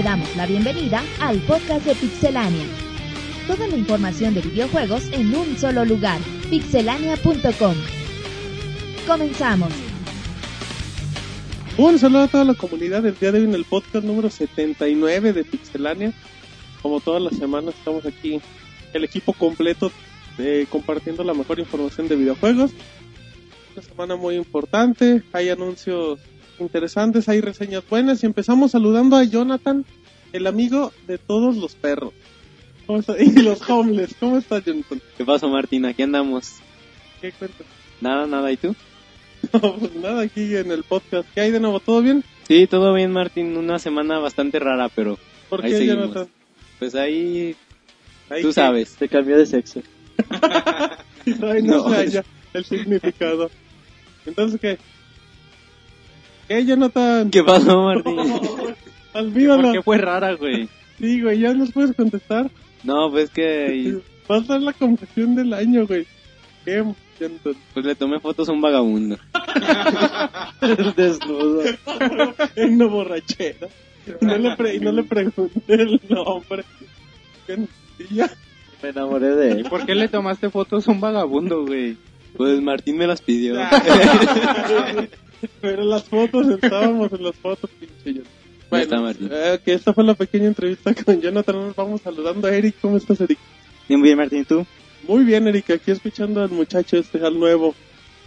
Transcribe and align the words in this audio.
te 0.00 0.04
damos 0.04 0.34
la 0.34 0.46
bienvenida 0.46 1.02
al 1.20 1.40
podcast 1.40 1.84
de 1.84 1.94
Pixelania. 1.94 2.64
Toda 3.46 3.68
la 3.68 3.76
información 3.76 4.32
de 4.32 4.40
videojuegos 4.40 5.04
en 5.12 5.36
un 5.36 5.58
solo 5.58 5.84
lugar, 5.84 6.18
pixelania.com. 6.48 7.74
Comenzamos. 9.06 9.70
Un 11.76 11.98
saludo 11.98 12.22
a 12.22 12.28
toda 12.28 12.44
la 12.44 12.54
comunidad 12.54 13.02
del 13.02 13.18
día 13.18 13.30
de 13.30 13.40
hoy 13.40 13.44
en 13.44 13.54
el 13.54 13.66
podcast 13.66 14.06
número 14.06 14.30
79 14.30 15.34
de 15.34 15.44
Pixelania. 15.44 16.14
Como 16.80 17.00
todas 17.00 17.20
las 17.20 17.36
semanas 17.36 17.74
estamos 17.74 18.06
aquí, 18.06 18.40
el 18.94 19.04
equipo 19.04 19.34
completo 19.34 19.92
eh, 20.38 20.66
compartiendo 20.70 21.24
la 21.24 21.34
mejor 21.34 21.58
información 21.58 22.08
de 22.08 22.16
videojuegos. 22.16 22.70
Una 23.74 23.82
semana 23.82 24.16
muy 24.16 24.36
importante, 24.36 25.22
hay 25.34 25.50
anuncios 25.50 26.20
interesantes, 26.60 27.28
hay 27.28 27.40
reseñas 27.40 27.82
buenas 27.88 28.22
y 28.22 28.26
empezamos 28.26 28.72
saludando 28.72 29.16
a 29.16 29.24
Jonathan, 29.24 29.84
el 30.32 30.46
amigo 30.46 30.92
de 31.06 31.18
todos 31.18 31.56
los 31.56 31.74
perros. 31.74 32.12
¿Cómo 32.86 33.00
está? 33.00 33.14
Y 33.22 33.30
los 33.42 33.68
homeless, 33.68 34.14
¿cómo 34.18 34.38
estás 34.38 34.64
Jonathan? 34.64 35.00
¿Qué 35.16 35.24
pasó, 35.24 35.48
Martín? 35.48 35.84
Aquí 35.86 36.02
andamos. 36.02 36.56
¿Qué 37.20 37.32
cuentas? 37.32 37.66
Nada, 38.00 38.26
nada. 38.26 38.50
¿Y 38.52 38.56
tú? 38.56 38.74
No, 39.54 39.74
pues 39.76 39.94
nada, 39.96 40.20
aquí 40.22 40.54
en 40.54 40.70
el 40.70 40.82
podcast. 40.82 41.26
¿Qué 41.34 41.40
hay 41.40 41.50
de 41.50 41.60
nuevo? 41.60 41.80
¿Todo 41.80 42.02
bien? 42.02 42.22
Sí, 42.46 42.66
todo 42.66 42.92
bien, 42.92 43.10
Martín. 43.10 43.56
Una 43.56 43.78
semana 43.78 44.18
bastante 44.18 44.58
rara, 44.58 44.90
pero 44.94 45.18
¿Por 45.48 45.64
Ahí 45.64 45.70
qué 45.72 45.78
seguimos. 45.78 46.08
Jonathan? 46.08 46.28
pues 46.78 46.94
ahí 46.94 47.56
Ahí 48.28 48.42
tú 48.42 48.52
sabes. 48.52 48.90
Se 48.98 49.08
cambió 49.08 49.38
de 49.38 49.46
sexo. 49.46 49.80
Ay, 51.42 51.62
no, 51.62 51.76
No. 51.76 51.88
se 51.90 51.96
halla 51.96 52.24
el 52.52 52.64
significado. 52.66 53.50
Entonces, 54.26 54.60
¿qué? 54.60 54.78
¿Qué, 56.50 56.66
Jonathan? 56.66 57.30
¿Qué 57.30 57.44
pasó, 57.44 57.80
Martín? 57.84 58.18
Olvídalo. 59.14 59.62
¿Por 59.62 59.72
qué 59.72 59.82
fue 59.82 59.98
rara, 59.98 60.34
güey? 60.34 60.68
Sí, 60.98 61.22
güey, 61.22 61.38
ya 61.38 61.54
nos 61.54 61.70
puedes 61.70 61.94
contestar. 61.94 62.50
No, 62.82 63.08
pues 63.08 63.30
que 63.30 63.98
Va 64.28 64.38
a 64.38 64.42
ser 64.42 64.60
la 64.60 64.72
confesión 64.72 65.36
del 65.36 65.52
año, 65.54 65.86
güey. 65.86 66.08
¿Qué, 66.64 66.82
Jonathan? 67.20 67.54
pues 67.72 67.86
le 67.86 67.94
tomé 67.94 68.18
fotos 68.18 68.48
a 68.48 68.52
un 68.52 68.60
vagabundo. 68.60 69.16
Desnudo. 70.96 71.62
en 72.56 72.74
una 72.74 72.86
borrachera. 72.86 73.68
Y 74.20 74.24
no 74.24 74.36
le, 74.38 74.56
pre- 74.56 74.74
y 74.74 74.80
no 74.80 74.90
le 74.90 75.04
pregunté 75.04 75.74
el 75.74 76.00
nombre. 76.08 76.64
Y 78.10 78.14
ya. 78.16 78.28
Me 78.82 78.88
enamoré 78.88 79.36
de 79.36 79.52
él. 79.52 79.66
¿Por 79.70 79.86
qué 79.86 79.94
le 79.94 80.08
tomaste 80.08 80.50
fotos 80.50 80.88
a 80.88 80.90
un 80.90 81.00
vagabundo, 81.00 81.64
güey? 81.64 81.96
Pues 82.36 82.60
Martín 82.60 82.96
me 82.96 83.06
las 83.06 83.20
pidió. 83.22 83.54
Pero 85.60 85.84
las 85.84 86.04
fotos, 86.04 86.48
estábamos 86.48 87.12
en 87.12 87.24
las 87.24 87.36
fotos, 87.36 87.70
pinche. 87.78 88.22
Ya 88.70 88.82
está, 88.82 89.00
Martín. 89.00 89.28
eh, 89.32 89.58
que 89.64 89.72
esta 89.74 89.92
fue 89.92 90.04
la 90.04 90.14
pequeña 90.14 90.46
entrevista 90.46 90.94
con 90.94 91.20
Jonathan. 91.20 91.56
Nos 91.56 91.76
vamos 91.76 92.00
saludando 92.02 92.46
a 92.46 92.54
Eric. 92.54 92.76
¿Cómo 92.80 92.96
estás, 92.96 93.20
Eric? 93.20 93.38
Bien, 93.88 94.00
bien, 94.00 94.16
Martín, 94.16 94.44
¿tú? 94.44 94.64
Muy 95.08 95.24
bien, 95.24 95.48
Eric. 95.48 95.70
Aquí 95.70 95.90
escuchando 95.90 96.40
al 96.42 96.50
muchacho 96.50 96.96
este, 96.96 97.18
al 97.26 97.38
nuevo. 97.38 97.74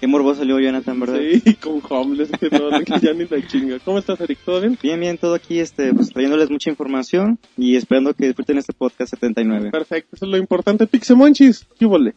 Qué 0.02 0.08
morboso 0.08 0.40
salió 0.40 0.60
Jonathan, 0.60 1.00
¿verdad? 1.00 1.20
Sí, 1.46 1.54
con 1.62 1.82
homeless, 1.88 2.30
que 2.38 2.50
no, 2.50 2.70
que 2.82 3.00
ya 3.00 3.14
ni 3.14 3.26
la 3.26 3.48
chinga. 3.48 3.80
¿Cómo 3.80 4.00
estás, 4.00 4.20
Eric? 4.20 4.40
¿Todo 4.44 4.60
bien? 4.60 4.78
Bien, 4.84 5.00
bien, 5.00 5.18
todo 5.18 5.34
aquí, 5.34 5.60
este, 5.60 5.94
pues 5.94 6.10
trayéndoles 6.10 6.50
mucha 6.50 6.70
información 6.70 7.40
y 7.56 7.78
esperando 7.78 8.14
que 8.14 8.26
disfruten 8.26 8.58
este 8.58 8.74
podcast 8.74 9.12
79. 9.12 9.72
Perfecto, 9.72 10.18
eso 10.18 10.26
es 10.26 10.32
lo 10.32 10.36
importante. 10.38 10.88
Pixemonchis, 10.88 11.66
¿qué 11.80 11.86
vole? 11.86 12.14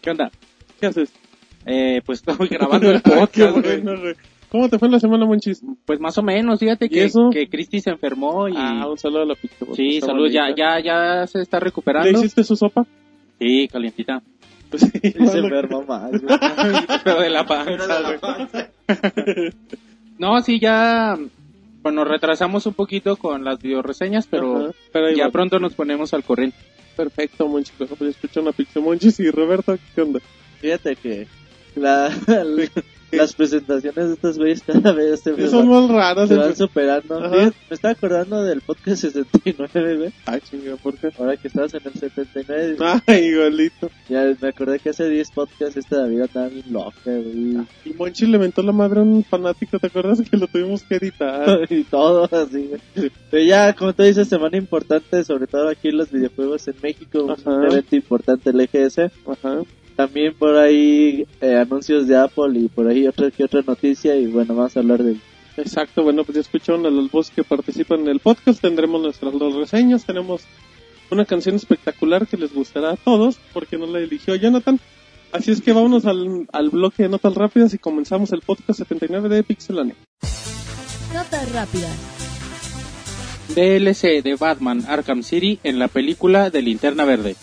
¿Qué 0.00 0.10
onda? 0.12 0.30
¿Qué 0.80 0.86
haces? 0.86 1.12
Eh, 1.66 2.00
pues 2.04 2.22
estoy 2.26 2.48
grabando 2.48 2.90
el 2.90 3.02
podcast, 3.02 3.58
güey. 3.58 3.82
¿Cómo 4.50 4.68
te 4.68 4.78
fue 4.80 4.88
la 4.88 4.98
semana, 4.98 5.26
Monchis? 5.26 5.62
Pues 5.84 6.00
más 6.00 6.18
o 6.18 6.22
menos, 6.22 6.58
fíjate 6.58 6.86
¿Y 6.86 6.88
que, 6.88 7.04
eso? 7.04 7.30
que 7.30 7.48
Cristi 7.48 7.80
se 7.80 7.90
enfermó 7.90 8.48
y... 8.48 8.54
Ah, 8.56 8.88
un 8.88 8.98
saludo 8.98 9.22
a 9.22 9.26
la 9.26 9.34
Pixemonchis. 9.36 9.76
sí, 9.94 10.00
salud, 10.00 10.28
ya, 10.28 10.52
ya, 10.56 10.80
ya 10.80 11.26
se 11.28 11.40
está 11.40 11.58
¿Le 11.58 11.64
recuperando. 11.66 12.10
hiciste 12.10 12.42
su 12.42 12.56
sopa? 12.56 12.84
Sí, 13.38 13.68
calientita. 13.70 14.22
Pues 14.70 14.82
sí. 14.82 15.00
Se 15.00 15.38
enfermó 15.38 15.82
más. 15.82 16.12
Pero 17.04 17.20
de 17.22 17.30
la 17.30 17.44
panza. 17.44 18.70
No, 20.18 20.40
sí, 20.42 20.60
ya... 20.60 21.18
Bueno, 21.82 22.04
retrasamos 22.04 22.66
un 22.66 22.74
poquito 22.74 23.16
con 23.16 23.42
las 23.42 23.58
videoreseñas, 23.60 24.26
pero 24.26 24.66
Ajá, 24.66 24.72
pero 24.92 25.10
ya 25.10 25.24
va. 25.24 25.30
pronto 25.30 25.58
nos 25.58 25.72
ponemos 25.74 26.12
al 26.12 26.22
corriente. 26.22 26.56
Perfecto, 26.94 27.48
Monchis. 27.48 27.74
Pues 27.78 27.90
escucho 28.02 28.42
una 28.42 28.52
Pixemonchis 28.52 29.18
y 29.20 29.30
Roberto, 29.30 29.78
¿qué 29.94 30.02
onda? 30.02 30.20
Fíjate 30.60 30.94
que 30.96 31.26
la, 31.76 32.10
las 33.12 33.34
presentaciones 33.34 34.06
de 34.08 34.14
estos 34.14 34.38
güeyes 34.38 34.62
cada 34.62 34.92
vez 34.92 35.20
se, 35.20 35.48
son 35.48 35.68
más 35.68 35.88
raras. 35.88 36.28
se 36.28 36.36
van 36.36 36.54
superando. 36.54 37.18
Ajá. 37.18 37.36
Me 37.68 37.74
estaba 37.74 37.92
acordando 37.92 38.42
del 38.44 38.60
podcast 38.60 39.02
69, 39.02 39.96
güey. 39.96 40.12
Ay, 40.26 40.40
chinga, 40.48 40.76
¿por 40.76 40.96
qué? 40.96 41.10
Ahora 41.18 41.36
que 41.36 41.48
estabas 41.48 41.74
en 41.74 41.80
el 41.84 41.92
79, 41.92 42.76
Ay, 43.06 43.24
igualito. 43.24 43.90
ya 44.08 44.32
me 44.40 44.48
acordé 44.48 44.78
que 44.78 44.90
hace 44.90 45.08
10 45.08 45.30
podcasts 45.32 45.76
esta 45.76 46.02
David 46.02 46.22
andaba 46.22 46.48
bien 46.48 46.72
loca, 46.72 46.94
güey. 47.04 47.56
Y 47.84 47.92
Monchis 47.98 48.28
le 48.28 48.38
mentó 48.38 48.62
la 48.62 48.72
madre 48.72 49.00
a 49.00 49.02
un 49.02 49.24
fanático, 49.24 49.78
¿te 49.78 49.88
acuerdas 49.88 50.20
que 50.22 50.36
lo 50.36 50.46
tuvimos 50.46 50.82
que 50.84 50.96
editar? 50.96 51.66
y 51.70 51.82
todo 51.84 52.28
así, 52.30 52.68
güey. 52.94 53.10
Pero 53.30 53.44
ya, 53.44 53.72
como 53.74 53.92
tú 53.92 54.02
dices, 54.04 54.28
semana 54.28 54.56
importante, 54.56 55.24
sobre 55.24 55.46
todo 55.46 55.68
aquí 55.68 55.88
en 55.88 55.96
los 55.98 56.10
videojuegos 56.10 56.68
en 56.68 56.74
México, 56.82 57.30
Ajá. 57.30 57.50
un 57.50 57.64
evento 57.66 57.96
importante, 57.96 58.50
el 58.50 58.60
EGS. 58.60 58.98
Ajá. 59.26 59.62
También 60.00 60.32
por 60.32 60.56
ahí 60.56 61.26
eh, 61.42 61.56
anuncios 61.56 62.08
de 62.08 62.16
Apple 62.16 62.58
y 62.58 62.68
por 62.68 62.88
ahí 62.88 63.06
otra 63.06 63.30
que 63.30 63.44
otra 63.44 63.60
noticia 63.60 64.16
y 64.16 64.28
bueno, 64.28 64.54
vamos 64.54 64.74
a 64.74 64.80
hablar 64.80 65.02
de 65.02 65.18
Exacto, 65.58 66.02
bueno, 66.02 66.24
pues 66.24 66.36
ya 66.36 66.40
escucharon 66.40 66.86
a 66.86 66.90
los 66.90 67.10
voces 67.10 67.34
que 67.36 67.44
participan 67.44 68.00
en 68.00 68.08
el 68.08 68.18
podcast, 68.18 68.62
tendremos 68.62 69.02
nuestras 69.02 69.38
dos 69.38 69.54
reseñas, 69.56 70.06
tenemos 70.06 70.44
una 71.10 71.26
canción 71.26 71.54
espectacular 71.54 72.26
que 72.26 72.38
les 72.38 72.54
gustará 72.54 72.92
a 72.92 72.96
todos, 72.96 73.38
porque 73.52 73.76
no 73.76 73.84
la 73.84 73.98
eligió 73.98 74.34
Jonathan. 74.36 74.80
Así 75.32 75.50
es 75.50 75.60
que 75.60 75.74
vámonos 75.74 76.06
al, 76.06 76.46
al 76.50 76.70
bloque 76.70 77.02
de 77.02 77.10
notas 77.10 77.34
rápidas 77.34 77.74
y 77.74 77.78
comenzamos 77.78 78.32
el 78.32 78.40
podcast 78.40 78.78
79 78.78 79.28
de 79.28 79.42
Pixelania. 79.42 79.96
Notas 81.12 81.52
rápidas. 81.52 81.94
DLC 83.54 84.22
de 84.22 84.36
Batman 84.40 84.82
Arkham 84.88 85.22
City 85.22 85.58
en 85.62 85.78
la 85.78 85.88
película 85.88 86.48
de 86.48 86.62
Linterna 86.62 87.04
Verde. 87.04 87.36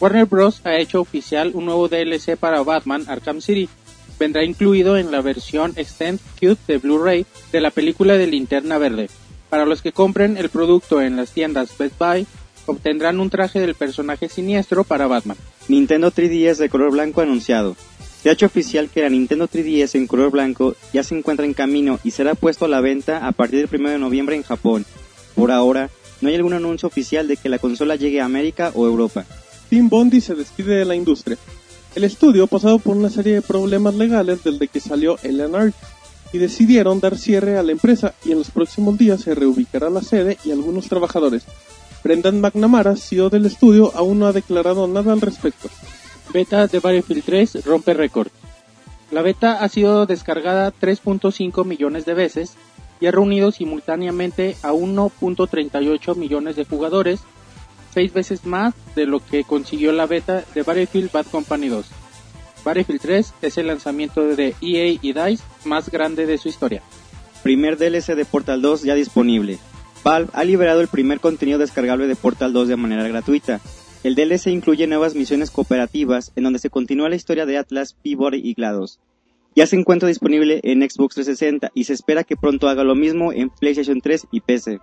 Warner 0.00 0.26
Bros. 0.26 0.60
ha 0.64 0.76
hecho 0.76 1.00
oficial 1.00 1.50
un 1.54 1.64
nuevo 1.64 1.88
DLC 1.88 2.36
para 2.36 2.62
Batman 2.62 3.04
Arkham 3.08 3.40
City. 3.40 3.68
Vendrá 4.18 4.44
incluido 4.44 4.96
en 4.96 5.10
la 5.10 5.20
versión 5.20 5.72
Extend 5.76 6.20
Cute 6.40 6.60
de 6.68 6.78
Blu-ray 6.78 7.26
de 7.50 7.60
la 7.60 7.70
película 7.70 8.16
de 8.16 8.28
Linterna 8.28 8.78
Verde. 8.78 9.08
Para 9.48 9.66
los 9.66 9.82
que 9.82 9.92
compren 9.92 10.36
el 10.36 10.50
producto 10.50 11.02
en 11.02 11.16
las 11.16 11.32
tiendas 11.32 11.76
Best 11.76 11.98
Buy, 11.98 12.26
obtendrán 12.66 13.18
un 13.18 13.30
traje 13.30 13.60
del 13.60 13.74
personaje 13.74 14.28
siniestro 14.28 14.84
para 14.84 15.06
Batman. 15.06 15.36
Nintendo 15.66 16.12
3DS 16.12 16.56
de 16.56 16.68
color 16.68 16.92
blanco 16.92 17.20
anunciado. 17.20 17.76
Se 18.22 18.28
ha 18.28 18.32
hecho 18.32 18.46
oficial 18.46 18.88
que 18.88 19.02
la 19.02 19.08
Nintendo 19.08 19.48
3DS 19.48 19.94
en 19.96 20.06
color 20.06 20.30
blanco 20.30 20.76
ya 20.92 21.02
se 21.02 21.16
encuentra 21.16 21.46
en 21.46 21.54
camino 21.54 21.98
y 22.04 22.12
será 22.12 22.34
puesto 22.34 22.66
a 22.66 22.68
la 22.68 22.80
venta 22.80 23.26
a 23.26 23.32
partir 23.32 23.66
del 23.66 23.80
1 23.80 23.90
de 23.90 23.98
noviembre 23.98 24.36
en 24.36 24.42
Japón. 24.42 24.84
Por 25.34 25.50
ahora, 25.50 25.90
no 26.20 26.28
hay 26.28 26.34
algún 26.34 26.52
anuncio 26.52 26.88
oficial 26.88 27.26
de 27.26 27.36
que 27.36 27.48
la 27.48 27.58
consola 27.58 27.96
llegue 27.96 28.20
a 28.20 28.24
América 28.24 28.72
o 28.74 28.86
Europa. 28.86 29.24
Tim 29.68 29.88
Bondi 29.88 30.20
se 30.20 30.34
despide 30.34 30.76
de 30.76 30.84
la 30.84 30.94
industria. 30.94 31.36
El 31.94 32.04
estudio 32.04 32.46
pasado 32.46 32.78
por 32.78 32.96
una 32.96 33.10
serie 33.10 33.34
de 33.34 33.42
problemas 33.42 33.94
legales 33.94 34.44
desde 34.44 34.68
que 34.68 34.80
salió 34.80 35.18
Ellen 35.22 35.54
Art 35.54 35.74
y 36.32 36.38
decidieron 36.38 37.00
dar 37.00 37.18
cierre 37.18 37.58
a 37.58 37.62
la 37.62 37.72
empresa 37.72 38.14
y 38.24 38.32
en 38.32 38.38
los 38.38 38.50
próximos 38.50 38.96
días 38.98 39.20
se 39.22 39.34
reubicará 39.34 39.90
la 39.90 40.02
sede 40.02 40.38
y 40.44 40.52
algunos 40.52 40.88
trabajadores. 40.88 41.44
Brendan 42.04 42.40
McNamara, 42.40 42.96
CEO 42.96 43.28
del 43.30 43.46
estudio, 43.46 43.92
aún 43.94 44.20
no 44.20 44.26
ha 44.26 44.32
declarado 44.32 44.86
nada 44.86 45.12
al 45.12 45.20
respecto. 45.20 45.68
Beta 46.32 46.66
de 46.66 46.78
Battlefield 46.78 47.24
3 47.24 47.64
rompe 47.64 47.94
récord. 47.94 48.28
La 49.10 49.22
beta 49.22 49.62
ha 49.64 49.68
sido 49.68 50.06
descargada 50.06 50.72
3.5 50.72 51.64
millones 51.64 52.04
de 52.04 52.14
veces 52.14 52.52
y 53.00 53.06
ha 53.06 53.10
reunido 53.10 53.50
simultáneamente 53.50 54.56
a 54.62 54.72
1.38 54.72 56.16
millones 56.16 56.56
de 56.56 56.64
jugadores, 56.64 57.20
seis 57.98 58.12
veces 58.12 58.46
más 58.46 58.74
de 58.94 59.06
lo 59.06 59.18
que 59.18 59.42
consiguió 59.42 59.90
la 59.90 60.06
beta 60.06 60.44
de 60.54 60.62
Battlefield 60.62 61.10
Bad 61.10 61.26
Company 61.26 61.66
2. 61.66 61.84
Battlefield 62.64 63.00
3 63.00 63.34
es 63.42 63.58
el 63.58 63.66
lanzamiento 63.66 64.24
de 64.24 64.54
EA 64.60 64.96
y 65.02 65.12
DICE 65.12 65.42
más 65.64 65.90
grande 65.90 66.24
de 66.24 66.38
su 66.38 66.48
historia. 66.48 66.80
Primer 67.42 67.76
DLC 67.76 68.14
de 68.14 68.24
Portal 68.24 68.62
2 68.62 68.84
ya 68.84 68.94
disponible. 68.94 69.58
Valve 70.04 70.30
ha 70.32 70.44
liberado 70.44 70.80
el 70.80 70.86
primer 70.86 71.18
contenido 71.18 71.58
descargable 71.58 72.06
de 72.06 72.14
Portal 72.14 72.52
2 72.52 72.68
de 72.68 72.76
manera 72.76 73.08
gratuita. 73.08 73.60
El 74.04 74.14
DLC 74.14 74.46
incluye 74.46 74.86
nuevas 74.86 75.16
misiones 75.16 75.50
cooperativas 75.50 76.30
en 76.36 76.44
donde 76.44 76.60
se 76.60 76.70
continúa 76.70 77.08
la 77.08 77.16
historia 77.16 77.46
de 77.46 77.58
Atlas, 77.58 77.96
Peabody 78.00 78.40
y 78.44 78.54
GLaDOS. 78.54 79.00
Ya 79.56 79.66
se 79.66 79.74
encuentra 79.74 80.06
disponible 80.06 80.60
en 80.62 80.88
Xbox 80.88 81.16
360 81.16 81.72
y 81.74 81.82
se 81.82 81.94
espera 81.94 82.22
que 82.22 82.36
pronto 82.36 82.68
haga 82.68 82.84
lo 82.84 82.94
mismo 82.94 83.32
en 83.32 83.50
PlayStation 83.50 84.00
3 84.00 84.28
y 84.30 84.40
PC. 84.40 84.78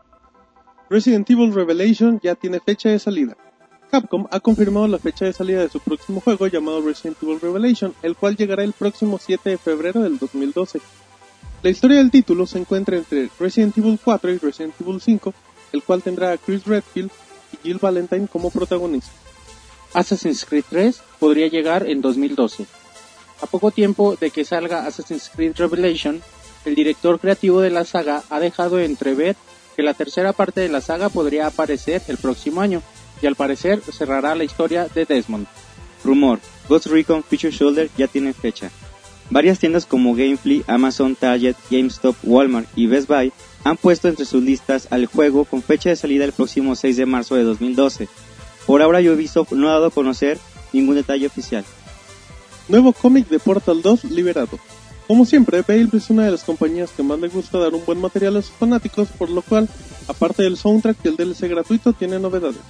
Resident 0.90 1.30
Evil 1.30 1.54
Revelation 1.54 2.20
ya 2.22 2.36
tiene 2.36 2.60
fecha 2.60 2.90
de 2.90 3.00
salida. 3.00 3.36
Capcom 3.90 4.28
ha 4.30 4.40
confirmado 4.40 4.88
la 4.88 5.00
fecha 5.00 5.26
de 5.26 5.34
salida 5.34 5.62
de 5.62 5.70
su 5.70 5.80
próximo 5.80 6.22
juego 6.22 6.48
llamado 6.48 6.82
Resident 6.82 7.18
Evil 7.22 7.40
Revelation, 7.40 7.94
el 8.04 8.16
cual 8.16 8.36
llegará 8.36 8.64
el 8.64 8.74
próximo 8.74 9.18
7 9.18 9.52
de 9.52 9.58
febrero 9.58 10.02
del 10.02 10.18
2012. 10.20 10.82
La 11.64 11.70
historia 11.70 11.98
del 11.98 12.12
título 12.12 12.46
se 12.46 12.60
encuentra 12.60 12.98
entre 12.98 13.30
Resident 13.40 13.78
Evil 13.78 14.00
4 14.04 14.32
y 14.32 14.38
Resident 14.38 14.76
Evil 14.80 15.02
5, 15.02 15.34
el 15.74 15.84
cual 15.84 16.04
tendrá 16.04 16.32
a 16.34 16.38
Chris 16.38 16.66
Redfield 16.66 17.10
y 17.54 17.58
Jill 17.68 17.80
Valentine 17.80 18.28
como 18.28 18.52
protagonistas. 18.52 19.16
Assassin's 19.94 20.46
Creed 20.46 20.66
3 20.70 21.02
podría 21.20 21.48
llegar 21.48 21.90
en 21.90 22.02
2012. 22.02 22.66
A 23.42 23.46
poco 23.48 23.72
tiempo 23.72 24.16
de 24.20 24.30
que 24.30 24.46
salga 24.46 24.86
Assassin's 24.86 25.32
Creed 25.34 25.56
Revelation, 25.58 26.22
el 26.66 26.76
director 26.76 27.20
creativo 27.20 27.62
de 27.62 27.70
la 27.70 27.86
saga 27.86 28.24
ha 28.30 28.40
dejado 28.40 28.80
entrever 28.80 29.36
que 29.76 29.84
la 29.84 29.94
tercera 29.94 30.34
parte 30.34 30.62
de 30.62 30.70
la 30.70 30.82
saga 30.82 31.10
podría 31.10 31.48
aparecer 31.48 32.02
el 32.08 32.18
próximo 32.18 32.62
año, 32.62 32.82
y 33.22 33.28
al 33.28 33.36
parecer 33.36 33.82
cerrará 33.82 34.36
la 34.36 34.44
historia 34.44 34.88
de 34.94 35.06
Desmond. 35.06 35.48
Rumor, 36.04 36.40
Ghost 36.70 36.88
Recon 36.88 37.24
Feature 37.24 37.52
Shoulder 37.52 37.90
ya 37.98 38.08
tiene 38.08 38.34
fecha. 38.34 38.70
Varias 39.30 39.60
tiendas 39.60 39.86
como 39.86 40.14
Gamefly, 40.14 40.64
Amazon, 40.68 41.16
Target, 41.16 41.56
GameStop, 41.72 42.16
Walmart 42.24 42.68
y 42.76 42.86
Best 42.88 43.08
Buy 43.08 43.34
han 43.64 43.78
puesto 43.78 44.08
entre 44.08 44.26
sus 44.26 44.44
listas 44.44 44.88
al 44.92 45.08
juego 45.08 45.46
con 45.46 45.64
fecha 45.64 45.90
de 45.90 45.96
salida 45.96 46.26
el 46.26 46.32
próximo 46.32 46.76
6 46.76 46.98
de 46.98 47.06
marzo 47.08 47.36
de 47.36 47.44
2012. 47.44 48.08
Por 48.68 48.82
ahora 48.84 49.00
Ubisoft 49.00 49.54
no 49.54 49.70
ha 49.70 49.74
dado 49.74 49.88
a 49.88 49.92
conocer 49.92 50.38
ningún 50.74 50.96
detalle 50.96 51.26
oficial. 51.26 51.66
Nuevo 52.68 52.94
cómic 52.94 53.28
de 53.28 53.40
Portal 53.40 53.82
2 53.82 54.06
liberado. 54.06 54.60
Como 55.08 55.26
siempre, 55.26 55.62
Valve 55.62 55.98
es 55.98 56.10
una 56.10 56.26
de 56.26 56.32
las 56.32 56.44
compañías 56.44 56.90
que 56.92 57.04
más 57.04 57.20
le 57.20 57.28
gusta 57.28 57.60
dar 57.60 57.76
un 57.76 57.86
buen 57.86 58.02
material 58.02 58.38
a 58.38 58.42
sus 58.42 58.56
fanáticos, 58.56 59.08
por 59.10 59.30
lo 59.30 59.44
cual, 59.44 59.70
aparte 60.08 60.42
del 60.42 60.58
soundtrack 60.58 60.98
y 61.04 61.08
el 61.10 61.16
DLC 61.16 61.48
gratuito, 61.48 61.94
tiene 61.94 62.20
novedades. 62.20 62.62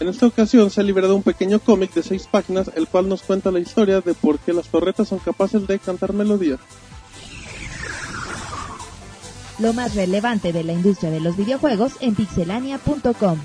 En 0.00 0.08
esta 0.08 0.26
ocasión 0.26 0.70
se 0.70 0.80
ha 0.80 0.84
liberado 0.84 1.14
un 1.14 1.22
pequeño 1.22 1.60
cómic 1.60 1.92
de 1.92 2.02
6 2.02 2.26
páginas, 2.30 2.70
el 2.74 2.88
cual 2.88 3.08
nos 3.08 3.22
cuenta 3.22 3.50
la 3.50 3.60
historia 3.60 4.00
de 4.00 4.14
por 4.14 4.38
qué 4.38 4.52
las 4.52 4.68
torretas 4.68 5.08
son 5.08 5.18
capaces 5.18 5.66
de 5.66 5.78
cantar 5.78 6.14
melodías. 6.14 6.58
Lo 9.58 9.72
más 9.72 9.94
relevante 9.94 10.52
de 10.52 10.64
la 10.64 10.72
industria 10.72 11.10
de 11.10 11.20
los 11.20 11.36
videojuegos 11.36 11.92
en 12.00 12.14
pixelania.com. 12.14 13.38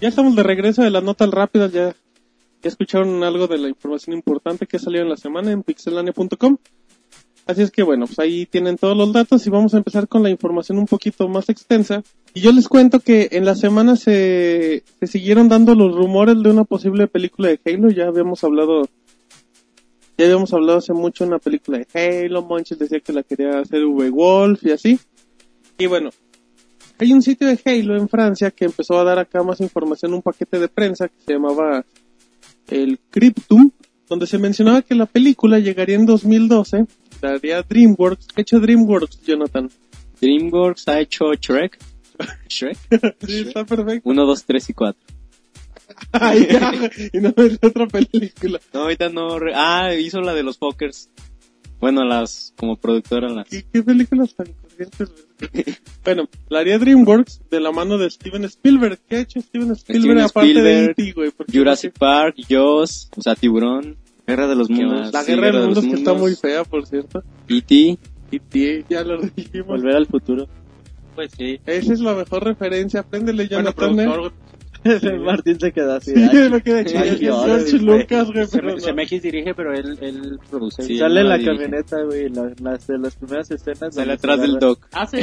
Ya 0.00 0.08
estamos 0.08 0.36
de 0.36 0.42
regreso 0.42 0.82
de 0.82 0.90
las 0.90 1.02
notas 1.02 1.30
rápidas, 1.30 1.72
ya, 1.72 1.94
ya 2.66 2.70
escucharon 2.70 3.22
algo 3.22 3.46
de 3.46 3.58
la 3.58 3.68
información 3.68 4.16
importante 4.16 4.66
que 4.66 4.80
salió 4.80 5.00
en 5.00 5.08
la 5.08 5.16
semana 5.16 5.52
en 5.52 5.62
pixelania.com. 5.62 6.56
Así 7.46 7.62
es 7.62 7.70
que 7.70 7.84
bueno, 7.84 8.06
pues 8.06 8.18
ahí 8.18 8.44
tienen 8.44 8.76
todos 8.76 8.96
los 8.96 9.12
datos 9.12 9.46
y 9.46 9.50
vamos 9.50 9.72
a 9.72 9.76
empezar 9.76 10.08
con 10.08 10.24
la 10.24 10.30
información 10.30 10.78
un 10.78 10.86
poquito 10.86 11.28
más 11.28 11.48
extensa. 11.48 12.02
Y 12.34 12.40
yo 12.40 12.50
les 12.50 12.66
cuento 12.66 12.98
que 12.98 13.28
en 13.30 13.44
la 13.44 13.54
semana 13.54 13.94
se, 13.94 14.82
se 14.98 15.06
siguieron 15.06 15.48
dando 15.48 15.76
los 15.76 15.94
rumores 15.94 16.42
de 16.42 16.50
una 16.50 16.64
posible 16.64 17.06
película 17.06 17.50
de 17.50 17.60
Halo. 17.64 17.88
Ya 17.90 18.08
habíamos 18.08 18.42
hablado, 18.42 18.88
ya 20.18 20.24
habíamos 20.24 20.52
hablado 20.52 20.78
hace 20.78 20.92
mucho 20.92 21.24
una 21.24 21.38
película 21.38 21.78
de 21.78 22.24
Halo. 22.24 22.42
Monches 22.42 22.80
decía 22.80 22.98
que 22.98 23.12
la 23.12 23.22
quería 23.22 23.60
hacer 23.60 23.84
V-Wolf 23.84 24.66
y 24.66 24.72
así. 24.72 24.98
Y 25.78 25.86
bueno, 25.86 26.10
hay 26.98 27.12
un 27.12 27.22
sitio 27.22 27.46
de 27.46 27.60
Halo 27.64 27.96
en 27.96 28.08
Francia 28.08 28.50
que 28.50 28.64
empezó 28.64 28.98
a 28.98 29.04
dar 29.04 29.20
acá 29.20 29.44
más 29.44 29.60
información, 29.60 30.14
un 30.14 30.22
paquete 30.22 30.58
de 30.58 30.66
prensa 30.66 31.06
que 31.06 31.22
se 31.24 31.34
llamaba 31.34 31.84
el 32.68 32.98
Cryptum, 33.10 33.70
donde 34.08 34.26
se 34.26 34.38
mencionaba 34.38 34.82
que 34.82 34.94
la 34.94 35.06
película 35.06 35.58
llegaría 35.58 35.96
en 35.96 36.06
2012 36.06 36.86
daría 37.20 37.62
DreamWorks. 37.62 38.26
¿Qué 38.28 38.34
ha 38.36 38.42
hecho 38.42 38.60
DreamWorks, 38.60 39.22
Jonathan? 39.22 39.70
DreamWorks 40.20 40.88
ha 40.88 41.00
hecho 41.00 41.32
Shrek. 41.34 41.78
Shrek. 42.48 42.78
Sí, 43.26 43.40
está 43.46 43.64
perfecto. 43.64 44.08
1, 44.08 44.24
2, 44.26 44.44
3 44.44 44.70
y 44.70 44.72
4. 44.74 45.00
Ay, 46.12 46.48
ya, 46.50 46.72
y 47.12 47.18
no 47.20 47.32
es 47.36 47.58
otra 47.62 47.86
película. 47.86 48.60
No, 48.74 48.80
ahorita 48.82 49.08
no. 49.08 49.38
re- 49.38 49.52
Ah, 49.54 49.94
hizo 49.94 50.20
la 50.20 50.34
de 50.34 50.42
los 50.42 50.58
Pokers. 50.58 51.10
Bueno, 51.80 52.04
las, 52.04 52.52
como 52.56 52.76
productora, 52.76 53.28
las. 53.28 53.48
¿Qué, 53.48 53.64
qué 53.72 53.82
películas 53.82 54.34
tan? 54.34 54.46
bueno, 56.04 56.28
la 56.48 56.60
haría 56.60 56.78
DreamWorks 56.78 57.40
de 57.50 57.60
la 57.60 57.72
mano 57.72 57.98
de 57.98 58.10
Steven 58.10 58.44
Spielberg. 58.44 58.98
¿Qué 59.08 59.16
ha 59.16 59.20
hecho 59.20 59.40
Steven 59.40 59.72
Spielberg 59.72 60.02
Steven 60.02 60.20
aparte 60.20 60.48
de 60.62 60.80
Spielberg, 60.86 60.90
E.T., 60.98 61.12
güey? 61.12 61.30
Porque 61.30 61.58
Jurassic 61.58 61.98
Park, 61.98 62.36
Jaws, 62.48 63.10
o 63.16 63.22
sea, 63.22 63.34
Tiburón, 63.34 63.96
Guerra 64.26 64.46
de 64.48 64.56
los 64.56 64.68
¿Qué 64.68 64.74
Mundos. 64.74 65.12
La 65.12 65.22
Sí, 65.22 65.32
Guerra 65.32 65.46
de 65.46 65.46
Guerra 65.52 65.60
de 65.60 65.66
Mundos 65.66 65.84
los 65.84 65.92
que 65.92 65.98
está 65.98 66.12
Mundos. 66.12 66.28
muy 66.28 66.36
fea, 66.36 66.64
por 66.64 66.86
cierto. 66.86 67.22
E.T. 67.48 67.98
E.T., 68.32 68.84
ya 68.88 69.02
lo 69.04 69.20
dijimos. 69.20 69.66
Volver 69.68 69.96
al 69.96 70.06
futuro. 70.06 70.48
Pues 71.14 71.30
sí. 71.36 71.60
Esa 71.64 71.92
es 71.92 72.00
la 72.00 72.14
mejor 72.14 72.44
referencia. 72.44 73.00
Apréndele, 73.00 73.46
Bueno, 73.48 73.70
Jonathan. 73.72 74.00
¿eh? 74.00 74.30
Productor, 74.86 75.20
Martín 75.24 75.60
se 75.60 75.72
quedó 75.72 75.92
así. 75.94 76.14
Sí, 76.14 76.28
ay, 76.32 76.48
lo 76.48 76.60
que 76.62 76.74
de 76.74 76.80
hecho 76.82 76.98
Ay, 76.98 77.08
es 77.10 77.18
Dios, 77.20 77.44
George 77.44 77.78
güey. 77.78 77.98
Lucas, 78.00 78.30
güey. 78.32 78.80
Zemeckis 78.80 79.22
dirige, 79.22 79.54
pero 79.54 79.72
él, 79.74 79.98
él 80.00 80.38
produce. 80.50 80.82
Sí. 80.82 80.98
Sale 80.98 81.20
en 81.20 81.26
no 81.26 81.30
la 81.30 81.38
dirige. 81.38 81.56
camioneta, 81.56 82.02
güey, 82.02 82.28
la- 82.30 82.52
las 82.60 82.86
de 82.86 82.98
las 82.98 83.16
primeras 83.16 83.50
escenas. 83.50 83.94
Sale 83.94 84.12
atrás 84.12 84.40
del 84.40 84.58
doc. 84.58 84.86
Ah, 84.92 85.06
sí. 85.06 85.18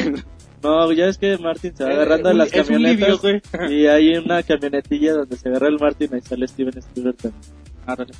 No, 0.62 0.92
ya 0.94 1.08
es 1.08 1.18
que 1.18 1.38
Martin 1.38 1.76
se 1.76 1.84
va 1.84 1.90
Eh, 1.92 1.94
agarrando 1.94 2.30
de 2.30 2.34
un- 2.34 2.38
las 2.40 2.54
es 2.54 2.70
un 2.70 2.76
camionetas. 2.76 3.24
lidio, 3.24 3.42
güey. 3.60 3.74
y 3.82 3.86
hay 3.88 4.16
una 4.18 4.44
camionetilla 4.44 5.14
donde 5.14 5.36
se 5.38 5.50
agarra 5.50 5.68
el 5.68 5.78
Martin 5.80 6.10
y 6.18 6.22
sale 6.22 6.48
Steven 6.48 6.78
Spielberg 6.78 7.18
también. 7.18 7.42
Árale. 7.86 8.14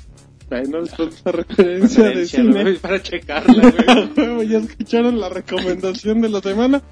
Ay, 0.50 0.64
no 0.68 0.80
les 0.82 0.92
esa 0.92 1.32
referencia 1.32 2.04
de 2.10 2.26
cine. 2.26 2.74
Para 2.82 3.00
checarla, 3.02 3.72
güey. 4.26 4.46
Ya 4.48 4.58
escucharon 4.58 5.18
la 5.18 5.30
recomendación 5.30 6.20
de 6.20 6.28
la 6.28 6.40
semana. 6.42 6.82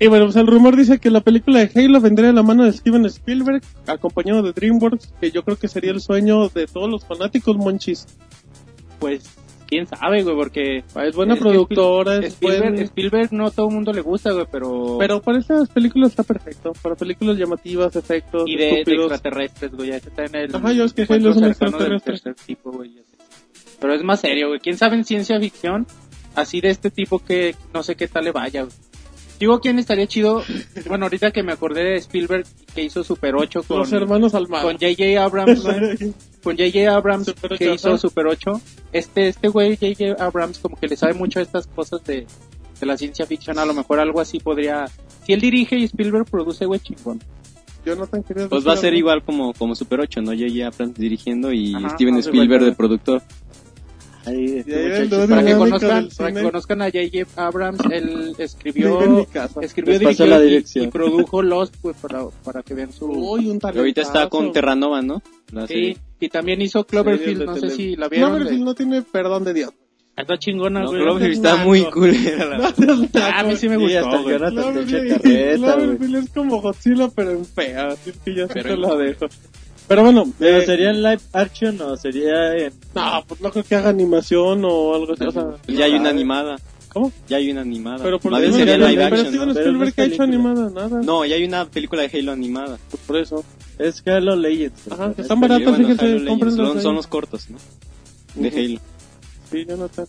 Y 0.00 0.06
bueno, 0.06 0.26
pues 0.26 0.36
el 0.36 0.46
rumor 0.46 0.76
dice 0.76 0.98
que 0.98 1.10
la 1.10 1.20
película 1.20 1.58
de 1.58 1.70
Halo 1.74 2.00
vendría 2.00 2.28
de 2.28 2.32
la 2.34 2.42
mano 2.44 2.64
de 2.64 2.72
Steven 2.72 3.04
Spielberg, 3.06 3.62
acompañado 3.86 4.42
de 4.42 4.52
DreamWorks, 4.52 5.12
que 5.20 5.30
yo 5.32 5.42
creo 5.42 5.58
que 5.58 5.66
sería 5.66 5.90
el 5.90 6.00
sueño 6.00 6.48
de 6.50 6.66
todos 6.68 6.88
los 6.88 7.04
fanáticos, 7.04 7.56
monchis. 7.56 8.06
Pues, 9.00 9.24
quién 9.66 9.88
sabe, 9.88 10.22
güey, 10.22 10.36
porque... 10.36 10.84
Es 11.04 11.16
buena 11.16 11.34
Es 11.34 11.40
productora, 11.40 12.18
es 12.18 12.26
Spielberg, 12.34 12.72
buen- 12.74 12.82
Spielberg 12.84 13.32
no 13.32 13.46
a 13.46 13.50
todo 13.50 13.68
el 13.68 13.74
mundo 13.74 13.92
le 13.92 14.00
gusta, 14.02 14.30
güey, 14.32 14.46
pero... 14.52 14.98
Pero 15.00 15.20
para 15.20 15.38
estas 15.40 15.68
películas 15.68 16.10
está 16.10 16.22
perfecto. 16.22 16.72
Para 16.80 16.94
películas 16.94 17.36
llamativas, 17.36 17.96
efectos, 17.96 18.44
y 18.46 18.56
de, 18.56 18.64
de 18.64 18.70
estúpidos. 18.80 19.10
extraterrestres, 19.12 19.72
güey, 19.72 19.90
está 19.90 20.24
en 20.26 20.34
el... 20.36 20.54
Ajá, 20.54 20.72
yo 20.72 20.84
es 20.84 20.92
que 20.92 21.06
Halo 21.08 21.30
es 21.30 21.36
un 21.36 21.44
extraterrestre. 21.44 22.34
tipo, 22.46 22.70
güey. 22.70 22.92
Pero 23.80 23.94
es 23.94 24.02
más 24.04 24.20
serio, 24.20 24.46
güey. 24.48 24.60
¿Quién 24.60 24.76
sabe 24.76 24.94
en 24.96 25.04
ciencia 25.04 25.40
ficción? 25.40 25.86
Así 26.36 26.60
de 26.60 26.70
este 26.70 26.90
tipo 26.90 27.18
que 27.18 27.56
no 27.74 27.82
sé 27.82 27.96
qué 27.96 28.06
tal 28.06 28.24
le 28.24 28.30
vaya, 28.32 28.62
güey. 28.62 28.74
Digo, 29.38 29.60
¿quién 29.60 29.78
estaría 29.78 30.06
chido? 30.06 30.42
Bueno, 30.86 31.06
ahorita 31.06 31.30
que 31.30 31.42
me 31.42 31.52
acordé 31.52 31.84
de 31.84 31.96
Spielberg 31.96 32.44
que 32.74 32.82
hizo 32.82 33.04
Super 33.04 33.36
8 33.36 33.62
con, 33.62 33.78
Los 33.78 33.92
hermanos 33.92 34.34
Almada. 34.34 34.64
con 34.64 34.74
J.J. 34.74 35.22
Abrams. 35.22 35.62
Con 36.42 36.56
J.J. 36.56 36.94
Abrams 36.94 37.26
Super 37.26 37.58
que 37.58 37.68
8, 37.70 37.74
hizo. 37.74 37.98
Super 37.98 38.28
8. 38.28 38.60
Este, 38.92 39.28
este 39.28 39.48
güey, 39.48 39.76
J.J. 39.76 40.22
Abrams, 40.24 40.58
como 40.60 40.76
que 40.76 40.86
le 40.86 40.96
sabe 40.96 41.12
mucho 41.14 41.40
a 41.40 41.42
estas 41.42 41.66
cosas 41.66 42.02
de, 42.04 42.26
de 42.78 42.86
la 42.86 42.96
ciencia 42.96 43.26
ficción. 43.26 43.58
A 43.58 43.64
lo 43.64 43.74
mejor 43.74 43.98
algo 43.98 44.20
así 44.20 44.38
podría... 44.38 44.86
Si 45.26 45.32
él 45.32 45.40
dirige 45.40 45.76
y 45.76 45.84
Spielberg 45.84 46.26
produce, 46.26 46.64
güey, 46.64 46.80
chingón. 46.80 47.20
Jonathan, 47.84 48.22
¿querías 48.22 48.48
Pues 48.48 48.64
decir 48.64 48.68
va 48.68 48.74
a 48.74 48.80
ser 48.80 48.94
igual 48.94 49.22
como, 49.22 49.52
como 49.52 49.74
Super 49.74 50.00
8, 50.00 50.22
¿no? 50.22 50.30
J.J. 50.32 50.66
Abrams 50.66 50.94
dirigiendo 50.94 51.52
y 51.52 51.74
Ajá, 51.74 51.90
Steven 51.90 52.16
Spielberg 52.18 52.64
de 52.64 52.72
productor. 52.72 53.22
Ahí, 54.28 54.58
este 54.58 54.70
Y 54.70 55.02
está- 55.04 55.26
Para 55.26 55.44
que, 55.44 55.54
conozcan, 55.56 56.08
para 56.16 56.32
que 56.32 56.42
conozcan 56.42 56.82
a 56.82 56.84
J.J. 56.86 57.26
Abrams, 57.46 57.80
él 57.90 58.34
escribió, 58.38 59.26
escribió 59.60 59.98
dirigió 59.98 60.26
la 60.26 60.38
y- 60.40 60.42
dirección. 60.48 60.84
Y, 60.84 60.88
produjo 60.88 61.42
Lost, 61.42 61.74
pues, 61.80 61.96
para, 61.96 62.24
para 62.44 62.62
que 62.62 62.74
vean 62.74 62.92
su... 62.92 63.06
Uy, 63.06 63.48
un 63.48 63.58
Y 63.62 63.78
ahorita 63.78 64.02
está 64.02 64.28
con. 64.28 64.52
Terranova, 64.52 65.02
¿no? 65.02 65.22
La 65.52 65.66
sí, 65.66 65.74
serie. 65.74 65.96
y 66.20 66.28
también 66.28 66.60
hizo 66.62 66.84
Cloverfield, 66.84 67.44
no 67.44 67.56
sé 67.56 67.70
si 67.70 67.96
la 67.96 68.08
vieron. 68.08 68.30
Cloverfield 68.30 68.58
de- 68.60 68.64
no 68.64 68.74
tiene 68.74 69.02
perdón 69.02 69.44
de 69.44 69.54
Dios. 69.54 69.70
Está 70.16 70.36
chingona, 70.36 70.80
No, 70.82 70.88
güey. 70.88 71.00
Cloverfield 71.02 71.42
no, 71.42 71.48
está 71.48 71.58
no. 71.62 71.64
muy 71.68 71.84
culera. 71.84 72.58
la- 72.58 72.74
Ah, 73.22 73.40
a 73.40 73.44
mí 73.44 73.56
sí 73.56 73.68
me 73.68 73.76
gustó, 73.76 73.98
hasta 74.00 74.20
güey. 74.22 74.36
Cloverfield. 74.36 75.22
Cloverfield 75.58 76.16
es 76.16 76.30
como 76.30 76.60
Godzilla, 76.60 77.08
pero 77.14 77.30
en 77.30 77.44
fea. 77.44 77.86
Así 77.88 78.12
que 78.24 78.34
ya 78.34 78.46
en- 78.52 78.80
la 78.80 78.96
dejo. 78.96 79.26
Pero 79.88 80.02
bueno, 80.04 80.30
¿Pero 80.38 80.58
eh, 80.58 80.66
sería 80.66 80.90
en 80.90 81.02
live 81.02 81.20
action 81.32 81.80
o 81.80 81.96
sería 81.96 82.54
en...? 82.56 82.72
No, 82.94 83.24
pues 83.26 83.40
no 83.40 83.50
creo 83.50 83.64
que 83.64 83.74
haga 83.74 83.88
animación 83.88 84.62
o 84.64 84.94
algo 84.94 85.14
así. 85.14 85.24
O 85.24 85.30
sea, 85.32 85.46
Ya 85.66 85.86
hay 85.86 85.92
una 85.92 86.00
¿sabes? 86.00 86.12
animada. 86.14 86.56
¿Cómo? 86.92 87.12
Ya 87.28 87.38
hay 87.38 87.50
una 87.50 87.62
animada. 87.62 88.02
Pero 88.02 88.18
por 88.18 88.32
Más 88.32 88.40
bien 88.40 88.52
Steven 88.52 88.68
sería 88.68 88.88
live 88.88 89.02
pero 89.04 89.16
action, 89.16 89.28
Steven 89.34 89.48
¿no? 89.48 89.54
Pero 89.54 89.72
no 89.72 89.84
Spielberg 89.84 89.94
ha 90.00 90.14
hecho 90.14 90.22
animada, 90.22 90.70
nada. 90.70 91.02
No, 91.02 91.24
ya 91.24 91.36
hay 91.36 91.44
una 91.44 91.64
película 91.66 92.02
de 92.02 92.18
Halo 92.18 92.32
animada. 92.32 92.78
Pues 92.90 93.02
por 93.06 93.16
eso. 93.16 93.44
Es 93.78 94.02
Halo 94.06 94.36
Legends. 94.36 94.90
Ajá, 94.92 95.06
que 95.06 95.12
Es 95.12 95.18
están 95.20 95.40
baratas, 95.40 95.64
bueno, 95.68 95.78
fíjense, 95.78 96.06
Legends, 96.06 96.28
cómprenlas 96.28 96.66
son, 96.68 96.82
son 96.82 96.94
los 96.96 97.06
cortos, 97.06 97.48
¿no? 97.50 97.58
De 98.34 98.48
Ujú. 98.48 98.58
Halo. 98.58 98.80
Sí, 99.50 99.64
Jonathan. 99.66 100.06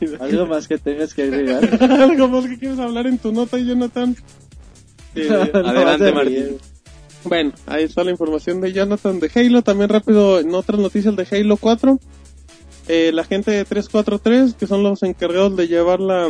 Algo 0.20 0.46
más 0.46 0.68
que 0.68 0.78
tengas 0.78 1.14
que 1.14 1.22
agregar. 1.22 1.82
Algo 1.92 2.28
más 2.28 2.46
que 2.46 2.58
quieres 2.58 2.78
hablar 2.78 3.06
en 3.06 3.18
tu 3.18 3.32
nota, 3.32 3.58
Jonathan. 3.58 4.16
Sí, 5.14 5.22
Adelante, 5.52 6.08
No, 6.10 6.14
Martín. 6.14 6.58
Bueno, 7.24 7.52
ahí 7.66 7.84
está 7.84 8.04
la 8.04 8.10
información 8.10 8.60
de 8.60 8.72
Jonathan 8.72 9.20
de 9.20 9.30
Halo. 9.34 9.62
También 9.62 9.90
rápido, 9.90 10.38
en 10.38 10.54
otras 10.54 10.80
noticias 10.80 11.14
de 11.16 11.26
Halo 11.30 11.56
4, 11.56 11.98
eh, 12.88 13.10
la 13.12 13.24
gente 13.24 13.50
de 13.50 13.64
343, 13.64 14.54
que 14.54 14.66
son 14.66 14.82
los 14.82 15.02
encargados 15.02 15.56
de 15.56 15.68
llevar 15.68 16.00
la, 16.00 16.28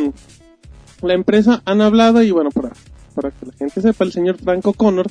la 1.02 1.14
empresa, 1.14 1.62
han 1.64 1.80
hablado 1.82 2.22
y 2.22 2.30
bueno, 2.30 2.50
para, 2.50 2.72
para 3.14 3.30
que 3.30 3.46
la 3.46 3.52
gente 3.52 3.80
sepa, 3.80 4.04
el 4.04 4.12
señor 4.12 4.38
Franco 4.38 4.72
Connor 4.72 5.06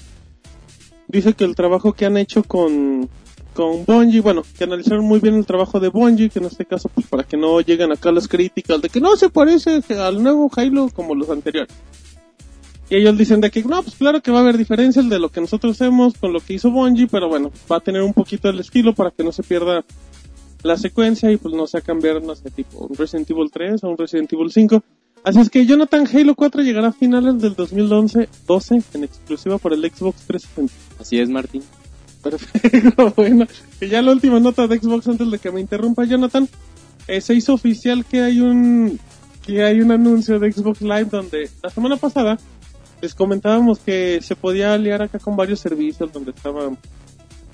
dice 1.07 1.33
que 1.33 1.45
el 1.45 1.55
trabajo 1.55 1.93
que 1.93 2.05
han 2.05 2.17
hecho 2.17 2.43
con, 2.43 3.09
con 3.53 3.85
Bungie, 3.85 4.21
bueno, 4.21 4.43
que 4.57 4.65
analizaron 4.65 5.05
muy 5.05 5.19
bien 5.19 5.35
el 5.35 5.45
trabajo 5.45 5.79
de 5.79 5.89
Bungie, 5.89 6.29
que 6.29 6.39
en 6.39 6.45
este 6.45 6.65
caso, 6.65 6.89
pues 6.89 7.07
para 7.07 7.23
que 7.23 7.37
no 7.37 7.61
lleguen 7.61 7.91
acá 7.91 8.11
las 8.11 8.27
críticas 8.27 8.81
de 8.81 8.89
que 8.89 8.99
no 8.99 9.15
se 9.15 9.29
parece 9.29 9.81
al 9.95 10.21
nuevo 10.21 10.51
Halo 10.55 10.89
como 10.93 11.15
los 11.15 11.29
anteriores. 11.29 11.73
Y 12.89 12.95
ellos 12.95 13.17
dicen 13.17 13.41
de 13.41 13.51
que, 13.51 13.63
no, 13.63 13.83
pues 13.83 13.95
claro 13.95 14.21
que 14.21 14.31
va 14.31 14.39
a 14.39 14.41
haber 14.41 14.57
diferencias 14.57 15.09
de 15.09 15.19
lo 15.19 15.29
que 15.29 15.41
nosotros 15.41 15.73
hacemos 15.73 16.13
con 16.17 16.31
lo 16.31 16.39
que 16.39 16.53
hizo 16.53 16.71
Bungie, 16.71 17.07
pero 17.07 17.27
bueno, 17.27 17.51
va 17.69 17.77
a 17.77 17.81
tener 17.81 18.01
un 18.01 18.13
poquito 18.13 18.49
el 18.49 18.59
estilo 18.59 18.93
para 18.93 19.11
que 19.11 19.23
no 19.23 19.31
se 19.31 19.43
pierda 19.43 19.83
la 20.63 20.77
secuencia 20.77 21.31
y 21.31 21.37
pues 21.37 21.53
no 21.53 21.67
sea 21.67 21.81
cambiar, 21.81 22.21
no 22.21 22.35
sé, 22.35 22.49
tipo 22.49 22.85
un 22.85 22.95
Resident 22.95 23.29
Evil 23.29 23.51
3 23.51 23.83
o 23.83 23.89
un 23.89 23.97
Resident 23.97 24.31
Evil 24.31 24.51
5. 24.51 24.83
Así 25.23 25.39
es 25.39 25.49
que 25.49 25.65
Jonathan 25.65 26.07
Halo 26.07 26.35
4 26.35 26.61
llegará 26.61 26.87
a 26.89 26.93
finales 26.93 27.41
del 27.41 27.55
2011 27.55 28.29
12 28.47 28.81
en 28.93 29.03
exclusiva 29.03 29.57
por 29.57 29.73
el 29.73 29.81
Xbox 29.81 30.21
360. 30.25 30.73
Así 31.01 31.19
es, 31.19 31.29
Martín. 31.29 31.63
Perfecto, 32.23 33.13
bueno. 33.17 33.45
Y 33.81 33.87
ya 33.87 34.01
la 34.01 34.11
última 34.11 34.39
nota 34.39 34.67
de 34.67 34.79
Xbox 34.79 35.07
antes 35.07 35.29
de 35.29 35.39
que 35.39 35.51
me 35.51 35.59
interrumpa 35.59 36.05
Jonathan. 36.05 36.47
Eh, 37.07 37.21
se 37.21 37.33
hizo 37.33 37.53
oficial 37.53 38.05
que 38.05 38.21
hay 38.21 38.39
un 38.39 38.99
que 39.45 39.63
hay 39.63 39.79
un 39.79 39.91
anuncio 39.91 40.39
de 40.39 40.51
Xbox 40.51 40.81
Live 40.81 41.05
donde 41.05 41.49
la 41.63 41.69
semana 41.69 41.95
pasada 41.95 42.37
les 43.01 43.13
comentábamos 43.13 43.79
que 43.79 44.19
se 44.21 44.35
podía 44.35 44.73
aliar 44.73 45.01
acá 45.01 45.19
con 45.19 45.35
varios 45.35 45.59
servicios 45.59 46.11
donde 46.11 46.31
estaba 46.31 46.71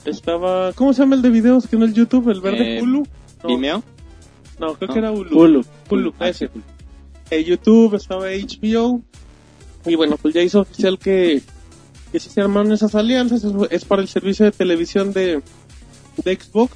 estaba 0.06 0.74
¿cómo 0.74 0.94
se 0.94 1.02
llama 1.02 1.16
el 1.16 1.22
de 1.22 1.30
videos 1.30 1.68
que 1.68 1.78
no 1.78 1.86
es 1.86 1.94
YouTube? 1.94 2.30
El 2.30 2.42
verde 2.42 2.78
Eh, 2.78 2.82
Hulu. 2.82 3.04
No, 3.44 3.50
¿Vimeo? 3.50 3.84
no, 4.60 4.74
creo 4.76 4.88
No. 4.88 4.94
que 4.94 5.00
era 5.00 5.12
Hulu. 5.12 5.38
Hulu. 5.40 5.66
Hulu, 5.90 6.14
Ah, 6.20 6.30
ese. 6.30 6.50
Eh, 7.30 7.44
YouTube, 7.44 7.96
estaba 7.96 8.26
HBO. 8.30 9.02
Y 9.86 9.96
bueno, 9.96 10.18
pues 10.22 10.34
ya 10.34 10.42
hizo 10.42 10.62
oficial 10.62 10.98
que, 11.00 11.42
que 12.12 12.20
se 12.20 12.42
armaron 12.42 12.72
esas 12.72 12.96
alianzas. 12.96 13.44
Es, 13.44 13.52
es 13.72 13.86
para 13.86 14.02
el 14.02 14.08
servicio 14.08 14.46
de 14.46 14.52
televisión 14.52 15.12
de, 15.14 15.42
de 16.24 16.36
Xbox. 16.40 16.74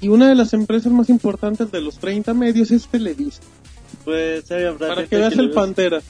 Y 0.00 0.08
una 0.08 0.28
de 0.28 0.34
las 0.34 0.52
empresas 0.52 0.92
más 0.92 1.08
importantes 1.10 1.70
de 1.72 1.80
los 1.80 1.98
30 1.98 2.32
medios 2.34 2.70
es 2.70 2.86
Televisa. 2.86 3.40
Pues, 4.04 4.44
Para 4.78 5.06
que 5.06 5.16
veas 5.16 5.36
el. 5.36 5.50
Pantera. 5.50 6.00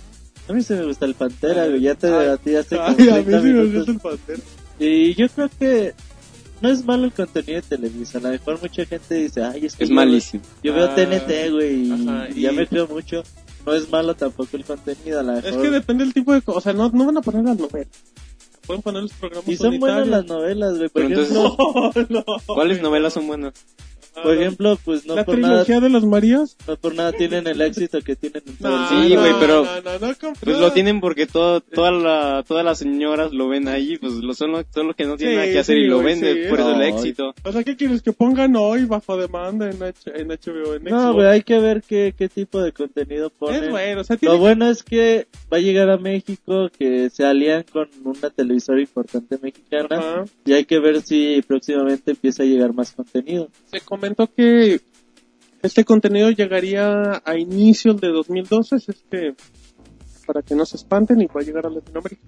A 0.49 0.53
mí 0.53 0.63
se 0.63 0.75
me 0.77 0.85
gusta 0.87 1.07
el 1.07 1.15
Pantera, 1.15 1.67
güey. 1.67 1.81
Ya 1.81 1.95
te 1.95 2.07
Ay, 2.09 2.29
Ay, 2.71 3.09
a 3.09 3.17
mí 3.17 3.25
30 3.25 3.41
sí 3.43 3.47
me 3.49 3.65
gusta 3.67 3.91
el 3.93 3.99
Pantera. 3.99 4.39
Y 4.79 5.15
yo 5.15 5.29
creo 5.29 5.51
que 5.59 5.95
no 6.61 6.69
es 6.71 6.85
malo 6.85 7.05
el 7.05 7.13
contenido 7.13 7.61
de 7.61 7.63
Televisa. 7.63 8.19
A 8.19 8.23
lo 8.23 8.29
mejor 8.31 8.61
mucha 8.63 8.85
gente 8.87 9.15
dice, 9.15 9.43
ay, 9.43 9.67
es 9.67 9.75
que 9.77 9.85
Es 9.85 9.91
yo- 9.91 9.95
malísimo. 9.97 10.43
Yo 10.63 10.75
veo 10.75 10.87
Ah, 10.87 10.95
TNT, 10.95 11.51
güey, 11.51 11.91
y, 12.37 12.41
ya 12.41 12.53
me 12.53 12.67
creo 12.67 12.87
mucho. 12.87 13.23
No 13.65 13.75
es 13.75 13.91
malo 13.91 14.15
tampoco 14.15 14.57
el 14.57 14.65
contenido, 14.65 15.21
a 15.21 15.23
lo 15.25 15.33
mejor. 15.33 15.51
Es 15.51 15.57
que 15.57 15.71
depende 15.71 16.05
del 16.05 16.15
tipo 16.15 16.33
de 16.33 16.41
cosas. 16.43 16.59
O 16.59 16.61
sea, 16.63 16.73
no, 16.73 16.89
no 16.91 17.07
van 17.07 17.17
a 17.19 17.21
poner 17.23 17.43
las 17.45 17.59
novelas. 17.59 17.89
Pueden 18.65 18.83
poner 18.83 19.03
los 19.03 19.13
programas 19.13 19.49
Y 19.49 19.57
son 19.57 19.79
buenas 19.79 20.07
las 20.09 20.27
novelas, 20.27 20.77
güey. 20.77 20.89
Por 20.89 21.03
Pero 21.09 21.23
ejemplo, 21.23 21.57
No, 22.09 22.25
no. 22.25 22.25
¿Cuáles 22.47 22.81
novelas 22.81 23.13
son 23.13 23.27
buenas? 23.27 23.55
Por 24.23 24.35
ejemplo, 24.35 24.79
pues 24.85 25.07
no 25.07 25.15
la 25.15 25.25
por 25.25 25.39
nada, 25.39 25.63
trilogía 25.65 25.81
de 25.81 25.91
las 25.91 26.05
Marías. 26.05 26.57
no 26.67 26.77
por 26.77 26.95
nada 26.95 27.13
tienen 27.13 27.47
el 27.47 27.61
éxito 27.61 28.01
que 28.03 28.17
tienen 28.17 28.43
en 28.47 28.57
todo 28.57 28.71
No, 28.71 28.83
el 28.83 28.89
Sí, 28.89 28.95
mundo. 28.95 29.21
güey, 29.21 29.31
no, 29.33 29.41
pero- 29.41 29.65
no, 29.65 29.81
no, 29.83 29.99
no, 29.99 30.15
compro- 30.15 30.41
Pues 30.45 30.59
lo 30.59 30.73
tienen 30.73 31.01
porque 31.01 31.27
todo, 31.27 31.61
toda 31.61 31.91
la, 31.93 32.45
todas 32.47 32.65
las 32.65 32.79
señoras 32.79 33.33
lo 33.33 33.49
ven 33.49 33.69
ahí, 33.69 33.97
pues 33.99 34.15
lo 34.15 34.35
son, 34.35 34.53
lo- 34.53 34.65
son 34.73 34.87
los 34.89 34.97
que 34.97 35.05
no 35.05 35.17
tienen 35.17 35.35
Sí, 35.37 35.41
nada 35.41 35.53
que 35.53 35.59
hacer 35.59 35.77
sí, 35.77 35.83
y 35.83 35.87
lo 35.87 35.97
güey, 36.01 36.15
venden, 36.15 36.45
sí. 36.45 36.49
por 36.51 36.61
eso 36.61 36.71
el 36.73 36.79
No, 36.79 36.83
éxito. 36.85 37.35
O 37.45 37.53
sea, 37.53 37.65
¿qué 37.65 37.77
quieres? 37.77 38.03
Que 38.03 38.13
pongan 38.13 38.57
hoy 38.57 38.85
bajo 38.85 39.17
demanda 39.17 39.71
en, 39.71 39.83
H 39.83 40.11
en 40.15 40.29
HBO, 40.29 40.75
en 40.75 40.85
No, 40.85 41.01
Xbox? 41.01 41.15
güey, 41.15 41.27
hay 41.29 41.43
que 41.43 41.59
ver 41.59 41.83
qué, 41.87 42.15
qué 42.17 42.29
tipo 42.29 42.61
de 42.63 42.73
contenido 42.73 43.31
ponen. 43.31 43.65
Es 43.65 43.71
bueno, 43.71 44.01
o 44.01 44.05
sea, 44.05 44.17
tiene... 44.17 44.35
Lo 44.35 44.41
bueno 44.41 44.69
es 44.71 44.83
que 44.83 45.27
va 45.53 45.59
a 45.59 45.61
llegar 45.61 45.91
a 45.91 45.97
México, 45.99 46.69
que 46.79 47.11
se 47.11 47.25
alían 47.25 47.65
con 47.73 47.89
una 48.05 48.31
televisora 48.31 48.81
importante 48.81 49.39
mexicana. 49.43 49.89
Ajá. 49.99 50.25
Y 50.45 50.53
hay 50.53 50.65
que 50.65 50.79
ver 50.79 51.01
si 51.03 51.43
próximamente 51.47 52.13
empieza 52.13 52.43
a 52.43 52.47
llegar 52.47 52.73
más 52.73 52.93
contenido. 52.93 53.49
Se 53.71 53.81
comentó 54.07 54.33
que 54.33 54.81
este 55.63 55.85
contenido 55.85 56.31
llegaría 56.31 57.23
a 57.25 57.37
inicios 57.37 58.01
de 58.01 58.09
2012, 58.09 58.77
es 58.77 59.05
que 59.11 59.35
para 60.27 60.43
que 60.43 60.55
no 60.55 60.65
se 60.65 60.77
espanten 60.77 61.21
y 61.21 61.27
va 61.27 61.41
a 61.41 61.45
llegar 61.45 61.67
a 61.67 61.71
Latinoamérica. 61.71 62.23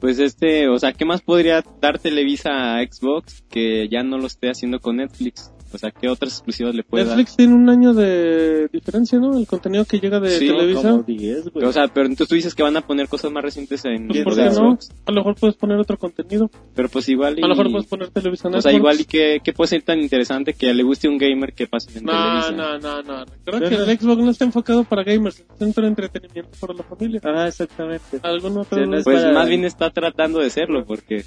Pues 0.00 0.18
este, 0.18 0.68
o 0.68 0.78
sea, 0.78 0.92
¿qué 0.92 1.04
más 1.04 1.22
podría 1.22 1.62
dar 1.80 1.98
Televisa 1.98 2.76
a 2.76 2.82
Xbox 2.82 3.42
que 3.50 3.88
ya 3.88 4.02
no 4.02 4.16
lo 4.18 4.26
esté 4.26 4.48
haciendo 4.48 4.80
con 4.80 4.96
Netflix? 4.96 5.52
O 5.72 5.76
sea, 5.78 5.90
¿qué 5.90 6.08
otras 6.08 6.32
exclusivas 6.32 6.74
le 6.74 6.82
puede 6.82 7.04
Netflix 7.04 7.36
tiene 7.36 7.54
un 7.54 7.68
año 7.68 7.92
de 7.94 8.68
diferencia, 8.72 9.18
¿no? 9.18 9.36
El 9.36 9.46
contenido 9.46 9.84
que 9.84 9.98
llega 10.00 10.18
de 10.20 10.30
Sí, 10.38 10.46
Televisa. 10.46 10.90
Como 10.90 11.02
10, 11.02 11.44
dar? 11.44 11.52
güey. 11.52 11.66
O 11.66 11.72
sea, 11.72 11.88
pero 11.88 12.06
entonces 12.06 12.28
tú 12.28 12.34
dices 12.34 12.54
que 12.54 12.62
van 12.62 12.76
a 12.76 12.80
poner 12.80 13.08
cosas 13.08 13.30
más 13.30 13.42
recientes 13.42 13.84
en 13.84 14.06
Pues, 14.06 14.12
¿quién 14.12 14.24
¿por 14.24 14.34
qué 14.34 14.42
de 14.42 14.50
no? 14.50 14.78
A 15.06 15.12
lo 15.12 15.16
mejor 15.16 15.34
puedes 15.34 15.56
poner 15.56 15.78
otro 15.78 15.98
contenido. 15.98 16.50
Pero 16.74 16.88
pues 16.88 17.08
igual 17.08 17.38
y... 17.38 17.42
A 17.42 17.46
lo 17.48 17.54
mejor 17.54 17.70
puedes 17.72 17.86
poner 17.86 18.08
Televisa 18.08 18.48
O 18.48 18.50
Networks. 18.50 18.62
sea, 18.64 18.72
igual 18.72 19.00
y 19.00 19.04
que, 19.04 19.40
que 19.44 19.52
puede 19.52 19.68
ser 19.68 19.82
tan 19.82 19.98
interesante 20.00 20.54
que 20.54 20.72
le 20.72 20.82
guste 20.82 21.06
a 21.06 21.10
un 21.10 21.18
gamer 21.18 21.52
que 21.52 21.66
pase 21.66 21.98
en 21.98 22.04
No, 22.04 22.12
Televisa. 22.12 22.50
no, 22.52 22.78
no, 22.78 23.02
no. 23.02 23.24
Pero- 23.44 23.58
que 23.68 23.74
el 23.74 23.98
Xbox 23.98 24.22
no 24.22 24.30
está 24.30 24.44
enfocado 24.46 24.84
para 24.84 25.02
gamers, 25.04 25.40
está 25.40 25.64
en 25.80 25.86
entretenimiento 25.86 26.50
para 26.60 26.74
la 26.74 26.82
familia. 26.82 27.20
Ah, 27.24 27.46
exactamente. 27.48 28.20
¿Algún 28.22 28.56
otro? 28.58 28.78
Sí, 28.82 28.88
no 28.88 28.96
es 28.96 29.04
Pues 29.04 29.20
para- 29.22 29.32
más 29.34 29.48
bien 29.48 29.64
está 29.64 29.90
tratando 29.90 30.38
de 30.38 30.50
serlo 30.50 30.84
porque, 30.86 31.24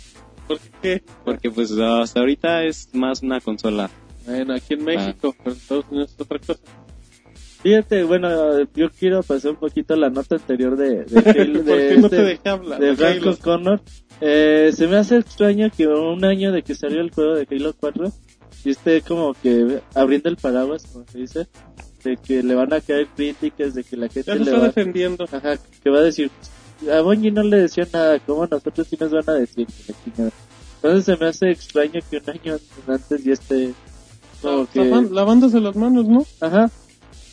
¿Por 0.48 0.60
qué? 0.82 1.04
porque 1.24 1.50
pues 1.52 1.72
hasta 1.72 2.20
ahorita 2.20 2.64
es 2.64 2.90
más 2.94 3.22
una 3.22 3.40
consola. 3.40 3.90
Bueno, 4.26 4.54
aquí 4.54 4.74
en 4.76 4.84
México, 4.86 5.36
pero 5.38 5.52
en 5.56 5.58
Estados 5.62 5.86
Unidos 5.90 6.12
es 6.14 6.22
otra 6.22 6.40
cosa. 6.40 6.60
Fíjate, 7.64 8.04
bueno, 8.04 8.60
yo 8.76 8.90
quiero 8.90 9.22
pasar 9.22 9.52
un 9.52 9.58
poquito 9.58 9.96
la 9.96 10.10
nota 10.10 10.36
anterior 10.36 10.76
de, 10.76 11.04
de, 11.06 11.20
Halo- 11.42 11.64
¿Por 11.64 11.78
de 11.78 11.98
no 11.98 12.08
este- 12.08 12.50
hablar? 12.50 12.80
de 12.80 12.96
Franco? 12.96 13.38
Connor. 13.38 13.82
Eh, 14.20 14.72
se 14.74 14.88
me 14.88 14.98
hace 14.98 15.18
extraño 15.18 15.70
que 15.76 15.88
un 15.88 16.24
año 16.26 16.52
de 16.52 16.64
que 16.64 16.74
salió 16.76 17.02
el 17.02 17.12
juego 17.12 17.36
de 17.36 17.48
Halo 17.50 17.74
4 17.80 18.12
y 18.66 18.70
esté 18.72 19.02
como 19.02 19.34
que 19.34 19.80
abriendo 19.96 20.30
el 20.30 20.38
paraguas, 20.38 20.86
como 20.92 21.06
se 21.08 21.18
dice, 21.20 21.48
de 22.04 22.18
que 22.18 22.42
le 22.44 22.56
van 22.56 22.74
a 22.74 22.82
caer 22.82 23.08
críticas, 23.16 23.74
de 23.76 23.84
que 23.84 23.96
la 23.98 24.08
gente 24.10 24.30
Ya 24.32 24.36
le 24.36 24.42
está 24.44 24.58
va, 24.60 24.66
defendiendo. 24.68 25.26
ajá, 25.32 25.58
que 25.84 25.90
va 25.90 26.00
a 26.00 26.04
decir, 26.04 26.30
a 26.92 27.02
Bungie 27.02 27.32
no 27.32 27.44
le 27.44 27.58
decía 27.62 27.88
nada, 27.94 28.20
como 28.20 28.46
nosotros 28.48 28.88
sí 28.88 28.98
nos 29.00 29.12
van 29.12 29.30
a 29.30 29.34
decir. 29.34 29.68
que 29.68 29.92
la 29.92 30.04
chingada". 30.04 30.32
Entonces 30.76 31.06
se 31.06 31.16
me 31.24 31.30
hace 31.30 31.52
extraño 31.52 32.00
que 32.10 32.18
un 32.18 32.30
año 32.30 32.60
antes 32.88 33.24
ya 33.24 33.34
esté 33.34 33.74
que... 34.72 34.80
Lavándose 35.12 35.60
las 35.60 35.76
manos, 35.76 36.08
¿no? 36.08 36.26
Ajá. 36.40 36.70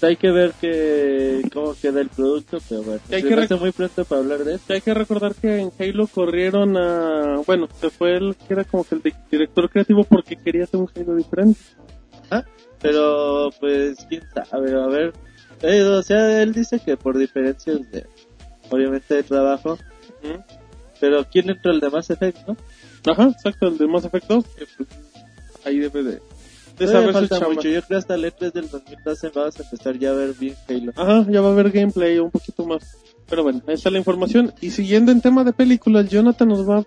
Hay 0.01 0.15
que 0.17 0.31
ver 0.31 0.53
que 0.61 1.43
cómo 1.53 1.75
queda 1.75 2.01
el 2.01 2.09
producto, 2.09 2.59
pero 2.69 2.83
bueno, 2.83 3.01
hay 3.11 3.21
se 3.23 3.29
que 3.29 3.35
hace 3.35 3.57
muy 3.57 3.73
pronto 3.73 4.05
para 4.05 4.21
hablar 4.21 4.45
de 4.45 4.55
eso. 4.55 4.65
Y 4.69 4.73
hay 4.75 4.81
que 4.81 4.95
recordar 4.95 5.35
que 5.35 5.59
en 5.59 5.73
Halo 5.77 6.07
corrieron 6.07 6.77
a... 6.77 7.41
Bueno, 7.45 7.69
se 7.81 7.91
fue 7.91 8.17
el 8.17 8.37
que 8.37 8.55
era 8.55 8.63
como 8.65 8.85
que 8.85 8.95
el 8.95 9.03
di- 9.03 9.13
director 9.31 9.69
creativo 9.69 10.05
porque 10.05 10.37
quería 10.37 10.65
hacer 10.65 10.79
un 10.79 10.89
Halo 10.95 11.17
diferente. 11.17 11.59
Pero 12.81 13.51
pues 13.59 14.07
quién 14.09 14.23
sabe, 14.49 14.73
a 14.73 14.87
ver. 14.87 15.13
Eh, 15.63 15.83
o 15.83 16.01
sea, 16.03 16.41
él 16.43 16.53
dice 16.53 16.79
que 16.79 16.97
por 16.97 17.19
diferencias 17.19 17.91
de 17.91 18.07
obviamente 18.71 19.15
de 19.15 19.23
trabajo, 19.25 19.77
pero 21.01 21.25
¿quién 21.29 21.51
entra 21.51 21.73
el 21.73 21.81
de 21.81 21.91
Mass 21.91 22.11
Effect, 22.11 22.47
no? 22.47 22.57
Ajá, 23.11 23.25
exacto, 23.31 23.67
el 23.67 23.79
de 23.79 23.87
2. 23.87 24.05
que, 24.57 24.67
pues, 24.77 24.89
ahí 25.65 25.79
debe 25.79 26.03
de, 26.05 26.13
de 26.13 26.21
Todavía 26.87 27.13
saber 27.13 27.29
su 27.29 27.29
falta 27.29 27.49
mucho, 27.49 27.69
yo 27.69 27.83
creo 27.83 27.99
hasta 27.99 28.15
el 28.15 28.25
E3 28.25 28.53
del 28.53 28.71
2012 28.71 29.31
vamos 29.35 29.59
a 29.59 29.63
empezar 29.63 29.99
ya 29.99 30.11
a 30.11 30.15
ver 30.15 30.35
bien 30.35 30.55
Halo. 30.69 30.93
Ajá, 30.97 31.27
ya 31.31 31.41
va 31.41 31.49
a 31.49 31.53
haber 31.53 31.71
gameplay 31.71 32.19
un 32.19 32.31
poquito 32.31 32.65
más. 32.65 32.97
Pero 33.29 33.43
bueno, 33.43 33.61
ahí 33.67 33.75
está 33.75 33.91
la 33.91 33.99
información. 33.99 34.53
Y 34.61 34.71
siguiendo 34.71 35.13
en 35.13 35.21
tema 35.21 35.45
de 35.45 35.53
películas, 35.53 36.09
Jonathan 36.09 36.49
nos 36.49 36.69
va 36.69 36.79
a 36.79 36.85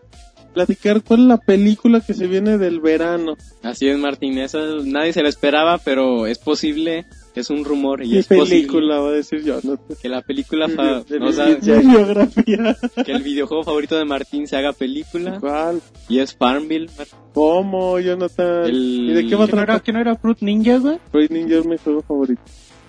platicar 0.54 1.02
cuál 1.02 1.22
es 1.22 1.26
la 1.28 1.38
película 1.38 2.02
que 2.02 2.14
se 2.14 2.28
viene 2.28 2.58
del 2.58 2.80
verano. 2.80 3.38
Así 3.64 3.88
es, 3.88 3.98
Martín. 3.98 4.38
Esa 4.38 4.60
nadie 4.84 5.14
se 5.14 5.24
la 5.24 5.30
esperaba, 5.30 5.78
pero 5.78 6.26
es 6.26 6.40
posible. 6.40 7.06
Es 7.34 7.50
un 7.50 7.64
rumor 7.64 8.04
y 8.04 8.10
¿Qué 8.12 8.20
es 8.20 8.28
posible 8.28 8.50
película 8.50 9.00
va 9.00 9.08
a 9.10 9.12
decir 9.14 9.42
Jonathan? 9.44 9.80
que 10.02 10.10
la 10.10 10.22
película, 10.22 10.68
fa- 10.68 11.02
De- 11.04 11.20
de 11.20 11.26
o 11.26 11.32
sea, 11.32 11.58
que 13.06 13.12
el 13.12 13.24
videojuego 13.24 13.64
favorito 13.64 13.96
de 13.98 14.04
Martín 14.06 14.48
se 14.48 14.58
haga 14.58 14.74
película 14.74 15.40
¿Cuál? 15.40 15.82
y 16.10 16.20
es 16.20 16.36
Farmville. 16.36 16.90
¿Cómo, 17.34 18.00
Jonathan? 18.00 18.66
El- 18.66 19.10
¿Y 19.12 19.14
de 19.14 19.28
qué 19.28 19.36
va 19.36 19.46
a 19.46 19.48
¿Que 19.48 19.54
no, 19.54 19.58
tratar? 19.64 19.82
que 19.82 19.94
no 19.94 20.00
era 20.02 20.16
Fruit 20.18 20.40
Ninja, 20.42 20.78
güey? 20.78 20.98
Fruit 21.12 21.32
Ninja 21.32 21.60
es 21.60 21.66
mi 21.66 21.78
juego 21.78 22.02
favorito. 22.02 22.42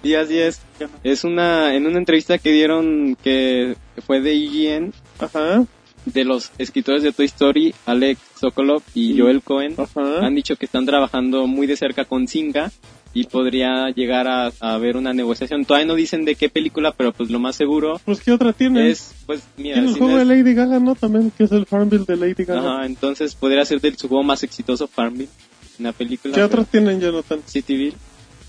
Sí, 0.03 0.15
así 0.17 0.39
es. 0.39 0.61
Es 1.05 1.23
una 1.23 1.77
en 1.77 1.87
una 1.87 1.99
entrevista 1.99 2.37
que 2.39 2.51
dieron 2.51 3.17
que 3.23 3.77
fue 4.05 4.21
de 4.21 4.35
IGN 4.35 4.93
Ajá, 5.21 5.65
de 6.05 6.25
los 6.25 6.51
escritores 6.59 7.05
de 7.05 7.13
Toy 7.13 7.27
Story, 7.27 7.73
Alex 7.87 8.21
Sokolov 8.41 8.83
y 8.95 9.13
Sí. 9.13 9.21
Joel 9.21 9.41
Cohen. 9.43 9.75
ajá. 9.79 10.27
Han 10.27 10.35
dicho 10.35 10.57
que 10.57 10.67
están 10.67 10.85
trabajando 10.87 11.47
muy 11.47 11.69
de 11.69 11.77
cerca 11.77 12.05
con 12.05 12.27
Zynga 12.27 12.73
y 13.15 13.25
podría 13.25 13.91
llegar 13.91 14.27
a, 14.27 14.47
a 14.61 14.75
haber 14.75 14.97
una 14.97 15.13
negociación. 15.13 15.65
Todavía 15.65 15.87
no 15.87 15.95
dicen 15.95 16.25
de 16.25 16.35
qué 16.35 16.49
película, 16.49 16.93
pero 16.93 17.13
pues 17.13 17.31
lo 17.31 17.39
más 17.39 17.57
seguro 17.57 18.01
Pues, 18.05 18.21
¿qué 18.21 18.33
otra 18.33 18.53
tiene? 18.53 18.89
es, 18.91 19.15
pues, 19.27 19.43
mira, 19.57 19.79
el 19.81 19.89
si 19.93 19.99
juego 19.99 20.13
no 20.15 20.19
de 20.19 20.25
Lady 20.25 20.55
Gaga, 20.55 20.79
¿no? 20.81 20.95
También, 20.95 21.31
que 21.31 21.45
es 21.45 21.53
el 21.53 21.67
Farmville 21.67 22.05
de 22.07 22.17
Lady 22.17 22.45
Gaga. 22.45 22.75
Ajá, 22.77 22.87
entonces 22.87 23.35
podría 23.35 23.65
ser 23.65 23.81
de 23.81 23.95
su 23.97 24.09
juego 24.09 24.23
más 24.25 24.43
exitoso, 24.43 24.87
Farmville, 24.89 25.29
una 25.79 25.93
película. 25.93 26.33
¿Qué 26.35 26.37
pero- 26.37 26.47
otros 26.47 26.67
tienen, 26.69 27.01
Jonathan? 27.01 27.41
Cityville. 27.47 27.95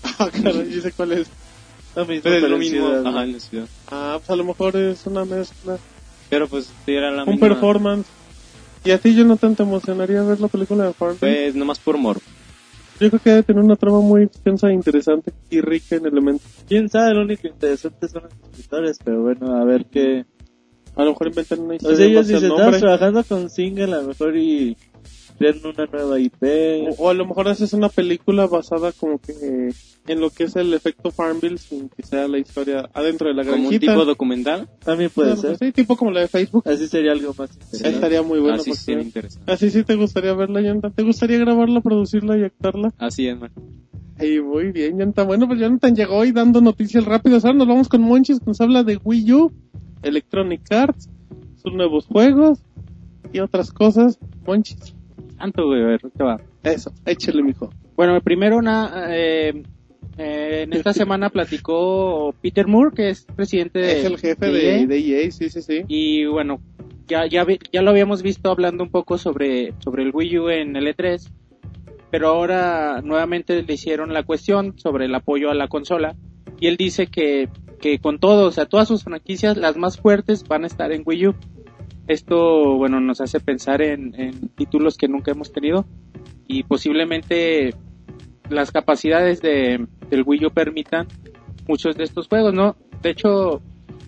Ah, 0.18 0.28
caray, 0.30 0.70
yo 0.70 0.80
sé 0.82 0.92
cuál 0.92 1.12
es. 1.12 1.28
Lo 1.96 2.04
mismo, 2.06 2.22
Pero 2.24 2.36
es 2.36 2.50
lo 2.50 2.58
mismo, 2.58 2.86
ciudad, 2.88 3.06
ajá, 3.06 3.24
en 3.24 3.32
la 3.32 3.40
ciudad. 3.40 3.68
Ah, 3.90 4.14
pues 4.18 4.30
a 4.30 4.36
lo 4.36 4.44
mejor 4.44 4.76
es 4.76 5.06
una 5.06 5.24
mezcla. 5.24 5.78
Pero 6.28 6.46
pues 6.48 6.70
era 6.86 7.10
la 7.10 7.24
un 7.24 7.30
misma. 7.30 7.48
performance. 7.48 8.06
¿Y 8.84 8.90
a 8.90 8.98
ti, 8.98 9.14
Jonathan, 9.14 9.54
te 9.56 9.62
emocionaría 9.62 10.22
ver 10.22 10.40
la 10.40 10.48
película 10.48 10.84
de 10.86 10.92
Farmville? 10.92 11.20
Pues 11.20 11.54
nomás 11.54 11.78
por 11.78 11.96
morbo. 11.96 12.20
Yo 13.00 13.08
creo 13.10 13.20
que 13.20 13.30
debe 13.30 13.42
tener 13.42 13.64
una 13.64 13.76
trama 13.76 14.00
muy 14.00 14.22
extensa 14.22 14.68
e 14.68 14.74
interesante 14.74 15.32
y 15.50 15.60
rica 15.60 15.96
en 15.96 16.06
elementos. 16.06 16.46
Quién 16.68 16.88
sabe, 16.88 17.14
lo 17.14 17.22
único 17.22 17.48
interesante 17.48 18.08
son 18.08 18.22
los 18.24 18.32
escritores, 18.32 18.98
pero 19.04 19.22
bueno, 19.22 19.56
a 19.56 19.64
ver 19.64 19.86
qué. 19.86 20.24
A 20.94 21.02
lo 21.02 21.10
mejor 21.10 21.26
inventan 21.28 21.60
una 21.60 21.72
O 21.72 21.76
historia 21.76 21.96
sea, 21.96 22.06
en 22.06 22.12
ellos 22.12 22.28
dicen, 22.28 22.50
estamos 22.52 22.78
trabajando 22.78 23.24
con 23.24 23.50
Singa, 23.50 23.84
a 23.84 23.88
lo 23.88 24.02
mejor 24.04 24.36
y 24.36 24.76
crean 25.38 25.56
una 25.64 25.86
nueva 25.86 26.18
IP. 26.20 26.42
O, 26.98 27.04
o 27.04 27.10
a 27.10 27.14
lo 27.14 27.26
mejor 27.26 27.48
haces 27.48 27.72
una 27.72 27.88
película 27.88 28.46
basada 28.46 28.92
como 28.92 29.18
que 29.18 29.32
en 30.06 30.20
lo 30.20 30.30
que 30.30 30.44
es 30.44 30.56
el 30.56 30.72
efecto 30.74 31.10
Farmville 31.10 31.56
sin 31.58 31.88
que 31.88 32.02
sea 32.02 32.28
la 32.28 32.38
historia 32.38 32.88
adentro 32.92 33.28
de 33.28 33.34
la 33.34 33.42
Como 33.44 33.56
un 33.56 33.62
granjita. 33.68 33.92
tipo 33.92 34.04
documental. 34.04 34.68
También 34.84 35.10
puede 35.10 35.34
Claro, 35.34 35.56
ser. 35.56 35.58
Sí, 35.58 35.72
tipo 35.72 35.96
como 35.96 36.10
la 36.10 36.20
de 36.20 36.28
Facebook. 36.28 36.62
Así 36.68 36.86
sería 36.88 37.12
algo 37.12 37.34
más 37.38 37.50
interesante. 37.54 37.88
Estaría 37.88 38.22
muy 38.22 38.38
bueno. 38.40 38.56
Así 38.56 38.70
porque- 38.70 38.82
sería 38.82 39.02
interesante. 39.02 39.50
Así 39.52 39.70
sí 39.70 39.82
te 39.84 39.94
gustaría 39.96 40.34
verla, 40.34 40.60
Yanta. 40.60 40.90
¿Te 40.90 41.02
gustaría 41.02 41.38
grabarla, 41.38 41.80
producirla 41.80 42.36
y 42.38 42.42
actuarla? 42.44 42.92
Así 42.98 43.26
es, 43.26 43.38
man. 43.38 43.50
Ay, 44.18 44.40
muy 44.40 44.70
bien, 44.72 44.98
Yanta. 44.98 45.24
Bueno, 45.24 45.48
pues 45.48 45.58
Jonathan 45.58 45.96
llegó 45.96 46.16
hoy 46.18 46.30
dando 46.32 46.60
noticias 46.60 47.04
rápidas. 47.04 47.44
Ahora 47.44 47.58
nos 47.58 47.66
vamos 47.68 47.88
con 47.88 48.02
Monchis, 48.02 48.38
que 48.38 48.46
nos 48.46 48.60
habla 48.60 48.84
de 48.84 48.98
Wii 49.02 49.32
U, 49.32 49.52
Electronic 50.02 50.70
Arts, 50.70 51.08
sus 51.62 51.72
nuevos 51.72 52.06
juegos 52.06 52.60
y 53.32 53.40
otras 53.40 53.72
cosas. 53.72 54.18
Monchis. 54.46 54.94
Tanto, 55.38 55.66
güey, 55.66 55.82
a 55.82 55.86
ver, 55.86 56.00
¿qué 56.16 56.22
va? 56.24 56.40
Eso, 56.62 56.92
échale, 57.06 57.42
mijo. 57.42 57.70
Bueno, 57.96 58.20
primero 58.20 58.56
una, 58.56 59.06
eh, 59.10 59.62
eh, 60.16 60.62
en 60.64 60.72
esta 60.72 60.92
semana 60.92 61.28
platicó 61.30 62.34
Peter 62.40 62.66
Moore, 62.66 62.92
que 62.94 63.10
es 63.10 63.24
presidente 63.36 63.78
de 63.80 63.98
es 63.98 64.04
el 64.04 64.18
jefe 64.18 64.50
de 64.50 64.80
EA. 64.80 64.86
de 64.86 64.98
EA, 65.24 65.30
sí, 65.30 65.48
sí, 65.50 65.60
sí. 65.62 65.82
Y 65.88 66.24
bueno, 66.26 66.60
ya, 67.08 67.26
ya, 67.26 67.44
vi- 67.44 67.58
ya 67.72 67.82
lo 67.82 67.90
habíamos 67.90 68.22
visto 68.22 68.50
hablando 68.50 68.82
un 68.84 68.90
poco 68.90 69.18
sobre, 69.18 69.74
sobre 69.80 70.02
el 70.04 70.10
Wii 70.14 70.38
U 70.38 70.48
en 70.50 70.76
el 70.76 70.86
E3, 70.86 71.30
pero 72.10 72.28
ahora 72.28 73.00
nuevamente 73.02 73.62
le 73.62 73.74
hicieron 73.74 74.12
la 74.12 74.22
cuestión 74.22 74.78
sobre 74.78 75.06
el 75.06 75.14
apoyo 75.14 75.50
a 75.50 75.54
la 75.54 75.68
consola 75.68 76.14
y 76.60 76.68
él 76.68 76.76
dice 76.76 77.08
que, 77.08 77.48
que 77.80 77.98
con 77.98 78.18
todo, 78.20 78.46
o 78.48 78.52
sea, 78.52 78.66
todas 78.66 78.86
sus 78.88 79.02
franquicias, 79.04 79.56
las 79.56 79.76
más 79.76 79.98
fuertes 79.98 80.44
van 80.46 80.64
a 80.64 80.68
estar 80.68 80.92
en 80.92 81.02
Wii 81.04 81.26
U. 81.28 81.34
Esto, 82.06 82.76
bueno, 82.76 83.00
nos 83.00 83.20
hace 83.20 83.40
pensar 83.40 83.82
en, 83.82 84.14
en 84.20 84.48
títulos 84.50 84.96
que 84.96 85.08
nunca 85.08 85.32
hemos 85.32 85.52
tenido 85.52 85.86
y 86.46 86.62
posiblemente 86.64 87.74
las 88.50 88.70
capacidades 88.70 89.40
de, 89.40 89.86
del 90.10 90.22
Wii 90.24 90.46
U 90.46 90.50
permitan 90.50 91.06
muchos 91.66 91.96
de 91.96 92.04
estos 92.04 92.28
juegos, 92.28 92.52
¿no? 92.52 92.76
De 93.02 93.10
hecho, 93.10 93.62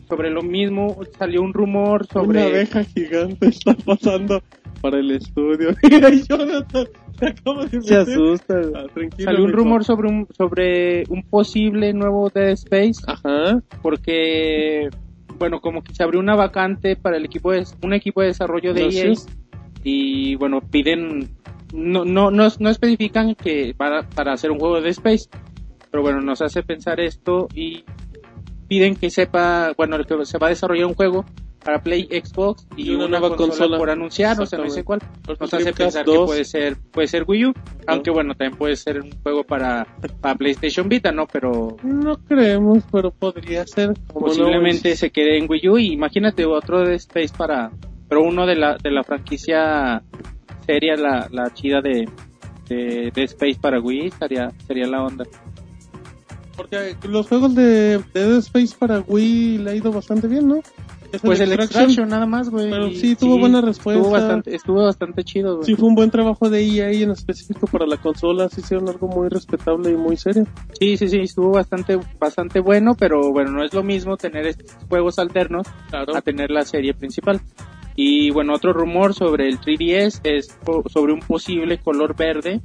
sobre 0.09 0.31
lo 0.31 0.43
mismo 0.43 0.97
salió 1.19 1.43
un 1.43 1.53
rumor 1.53 2.07
sobre... 2.07 2.29
Una 2.29 2.45
abeja 2.45 2.85
gigante 2.85 3.49
está 3.49 3.75
pasando 3.75 4.43
para 4.81 4.99
el 4.99 5.11
estudio. 5.11 5.71
Mira, 5.91 6.11
Jonathan, 6.11 6.87
de 7.21 7.83
Se 7.83 7.97
asusta. 7.97 8.61
Ah, 8.75 8.87
tranquilo, 8.93 9.25
Salió 9.25 9.45
un 9.45 9.53
rumor 9.53 9.85
sobre 9.85 10.09
un, 10.09 10.29
sobre 10.37 11.05
un 11.09 11.23
posible 11.23 11.93
nuevo 11.93 12.31
Dead 12.31 12.50
Space 12.50 13.03
Ajá. 13.07 13.62
porque, 13.83 14.88
bueno, 15.38 15.61
como 15.61 15.83
que 15.83 15.95
se 15.95 16.02
abrió 16.02 16.21
una 16.21 16.35
vacante 16.35 16.97
para 16.97 17.16
el 17.16 17.25
equipo 17.25 17.52
de, 17.52 17.64
un 17.83 17.93
equipo 17.93 18.21
de 18.21 18.28
desarrollo 18.28 18.75
de 18.75 18.83
EA 18.83 18.87
Gracias. 18.87 19.26
y, 19.85 20.35
bueno, 20.37 20.61
piden, 20.61 21.31
no, 21.75 22.05
no, 22.05 22.31
no, 22.31 22.49
no 22.59 22.69
especifican 22.69 23.35
que 23.35 23.75
para, 23.76 24.09
para 24.09 24.33
hacer 24.33 24.50
un 24.50 24.59
juego 24.59 24.81
de 24.81 24.90
Space, 24.90 25.28
pero 25.90 26.02
bueno, 26.02 26.21
nos 26.21 26.43
hace 26.43 26.62
pensar 26.62 27.00
esto 27.00 27.49
y 27.55 27.85
piden 28.69 28.97
que 28.97 29.11
sepa, 29.11 29.73
bueno, 29.76 29.97
que 30.05 30.25
se 30.25 30.38
va 30.38 30.49
a 30.49 30.50
desarrollar 30.50 30.87
un 30.87 30.95
juego 30.95 31.25
para 31.66 31.82
Play, 31.82 32.04
Xbox 32.04 32.64
y, 32.76 32.90
Y 32.90 32.94
una 32.94 33.06
una, 33.06 33.18
nueva 33.18 33.37
consola, 33.37 33.58
consola. 33.58 33.78
por 33.78 33.90
anunciar, 33.90 34.40
o 34.40 34.46
sea, 34.46 34.61
no 34.61 34.70
sé 34.70 34.85
cuál. 34.85 35.00
Nos 35.26 35.43
hace 35.43 35.56
Dreamcast 35.56 35.78
pensar 35.78 36.04
que 36.04 36.12
2, 36.12 36.26
puede 36.26 36.45
ser, 36.45 36.76
puede 36.93 37.08
ser 37.08 37.25
Wii 37.26 37.47
U, 37.47 37.54
aunque 37.88 38.12
bueno, 38.12 38.34
también 38.36 38.56
puede 38.56 38.76
ser 38.76 39.00
un 39.00 39.10
juego 39.21 39.43
para, 39.43 39.84
para 40.21 40.36
PlayStation 40.36 40.88
Vita, 40.88 41.10
¿no? 41.10 41.26
Pero 41.26 41.76
No 41.82 42.19
creemos, 42.19 42.84
pero 42.93 43.10
podría 43.10 43.67
ser. 43.67 43.95
Posiblemente 44.06 44.91
no, 44.91 44.97
se 44.97 45.10
quede 45.10 45.38
en 45.38 45.50
Wii 45.50 45.69
U 45.69 45.78
y 45.78 45.93
imagínate 45.93 46.47
otro 46.47 46.86
de 46.86 46.95
Space 46.95 47.34
para, 47.36 47.73
pero 48.08 48.23
uno 48.23 48.47
de 48.47 48.54
la, 48.54 48.76
de 48.76 48.93
la 48.93 49.02
franquicia 49.02 50.04
seria, 50.67 50.95
la, 50.95 51.26
la 51.32 51.52
chida 51.52 51.80
de, 51.80 52.08
de, 52.69 53.10
de 53.12 53.23
Space 53.25 53.58
para 53.60 53.80
Wii, 53.80 54.06
estaría, 54.06 54.52
sería 54.69 54.86
la 54.86 55.02
onda. 55.02 55.25
Porque 56.56 56.97
los 57.08 57.26
juegos 57.28 57.54
de, 57.54 57.99
de 57.99 58.26
Dead 58.28 58.38
Space 58.38 58.75
para 58.78 59.00
Wii 59.00 59.58
le 59.58 59.71
ha 59.73 59.75
ido 59.75 59.93
bastante 59.93 60.26
bien, 60.26 60.49
¿no? 60.49 60.62
Es 61.17 61.23
Pues 61.23 61.41
el 61.41 61.52
Extraction 61.52 62.09
nada 62.09 62.26
más, 62.26 62.50
güey. 62.50 62.71
Pero 62.71 62.91
sí, 62.91 63.17
tuvo 63.17 63.39
buena 63.39 63.63
respuesta. 63.63 64.00
Estuvo 64.00 64.13
bastante, 64.13 64.55
estuvo 64.55 64.85
bastante 64.85 65.25
chido, 65.25 65.57
güey. 65.57 65.67
Sí, 65.67 65.75
fue 65.75 65.89
un 65.89 65.95
buen 65.95 66.11
trabajo 66.11 66.50
de 66.50 66.63
EA 66.63 66.91
en 66.91 67.11
específico 67.11 67.67
para 67.67 67.87
la 67.87 67.97
consola. 67.97 68.49
Sí, 68.50 68.61
hicieron 68.61 68.89
algo 68.89 69.09
muy 69.09 69.29
respetable 69.29 69.91
y 69.91 69.97
muy 69.97 70.17
serio. 70.17 70.47
Sí, 70.79 70.97
sí, 70.97 71.09
sí, 71.09 71.21
estuvo 71.21 71.52
bastante, 71.52 71.99
bastante 72.19 72.61
bueno, 72.61 72.95
pero 72.95 73.33
bueno, 73.33 73.50
no 73.50 73.65
es 73.65 73.73
lo 73.73 73.83
mismo 73.83 74.17
tener 74.17 74.47
estos 74.47 74.76
juegos 74.89 75.19
alternos 75.19 75.67
a 75.93 76.21
tener 76.21 76.50
la 76.50 76.65
serie 76.65 76.93
principal. 76.93 77.41
Y 77.95 78.31
bueno, 78.31 78.52
otro 78.55 78.75
rumor 78.75 79.15
sobre 79.15 79.49
el 79.49 79.59
3DS 79.59 80.21
es 80.23 80.59
sobre 80.93 81.15
un 81.15 81.21
posible 81.21 81.79
color 81.79 82.15
verde, 82.15 82.61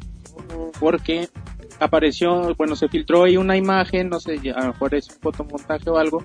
porque 0.78 1.30
apareció, 1.82 2.54
bueno, 2.56 2.76
se 2.76 2.88
filtró 2.88 3.24
ahí 3.24 3.36
una 3.38 3.58
imagen, 3.58 4.10
no 4.10 4.20
sé, 4.20 4.40
a 4.56 4.62
lo 4.62 4.68
mejor 4.68 4.96
es 4.96 5.10
un 5.10 5.16
fotomontaje 5.22 5.90
o 5.90 5.98
algo, 5.98 6.24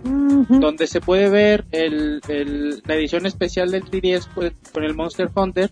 donde 0.61 0.87
se 0.87 1.01
puede 1.01 1.29
ver 1.31 1.65
el, 1.73 2.21
el- 2.29 2.83
la 2.87 2.95
edición 2.95 3.27
especial 3.27 3.71
del 3.71 3.85
3DS 3.85 4.29
pues, 4.35 4.53
con 4.73 4.85
el 4.85 4.95
Monster 4.95 5.31
Hunter, 5.35 5.71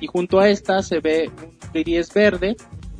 y 0.00 0.06
junto 0.08 0.40
a 0.40 0.48
esta 0.48 0.82
se 0.82 1.00
ve 1.00 1.30
un 1.42 1.58
3DS 1.72 2.12
verde 2.12 2.56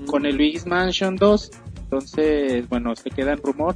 con 0.06 0.24
el 0.24 0.36
Luigi's 0.36 0.66
Mansion 0.66 1.16
2, 1.16 1.50
entonces, 1.82 2.68
bueno, 2.68 2.94
se 2.96 3.10
queda 3.10 3.32
en 3.32 3.38
rumor, 3.42 3.74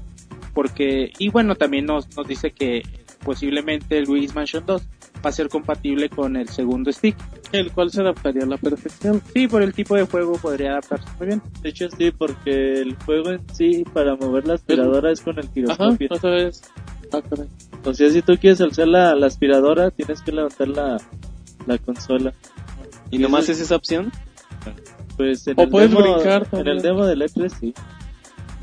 porque, 0.55 1.13
y 1.19 1.29
bueno, 1.31 1.55
también 1.57 1.87
nos, 1.87 2.17
nos 2.17 2.27
dice 2.27 2.51
que 2.53 2.83
posiblemente 3.25 3.99
el 3.99 4.05
Luigi's 4.05 4.35
Mansion 4.35 4.65
2 4.65 4.83
va 5.25 5.31
a 5.31 5.33
ser 5.33 5.49
compatible 5.49 6.09
con 6.09 6.37
el 6.37 6.49
segundo 6.49 6.93
stick. 6.93 7.17
El 7.53 7.73
cual 7.73 7.91
se 7.91 8.01
adaptaría 8.03 8.43
a 8.45 8.47
la 8.47 8.57
perfección. 8.59 9.21
Sí, 9.35 9.49
por 9.49 9.63
el 9.63 9.73
tipo 9.73 9.95
de 9.97 10.05
juego 10.05 10.35
podría 10.39 10.73
adaptarse 10.73 11.07
muy 11.19 11.27
bien. 11.29 11.43
De 11.63 11.69
hecho, 11.71 11.89
sí, 11.91 12.11
porque 12.11 12.75
el 12.81 12.95
juego 13.05 13.31
en 13.31 13.41
sí, 13.55 13.85
para 13.93 14.17
mover 14.17 14.47
la 14.47 14.55
aspiradora 14.55 15.11
es 15.11 15.21
con 15.23 15.39
el 15.39 15.45
Ajá, 15.47 15.53
giroscopio. 15.55 16.09
otra 16.11 16.31
vez. 16.31 16.63
Ah, 17.13 17.93
sea, 17.95 18.11
si 18.11 18.21
tú 18.23 18.37
quieres 18.39 18.61
alzar 18.61 18.87
la, 18.89 19.15
la 19.15 19.27
aspiradora, 19.27 19.91
tienes 19.91 20.21
que 20.21 20.31
levantar 20.33 20.69
la, 20.69 20.99
la 21.67 21.79
consola. 21.79 22.35
¿Y 23.11 23.19
nomás 23.19 23.49
es 23.49 23.61
esa 23.61 23.77
opción? 23.77 24.13
Pues 25.17 25.47
en 25.49 25.59
O 25.59 25.63
el 25.63 25.69
puedes 25.71 25.91
demo, 25.91 26.03
brincar 26.03 26.43
En 26.45 26.51
también. 26.51 26.77
el 26.77 26.83
demo 26.83 27.07
del 27.07 27.23
E3 27.23 27.49
sí. 27.59 27.75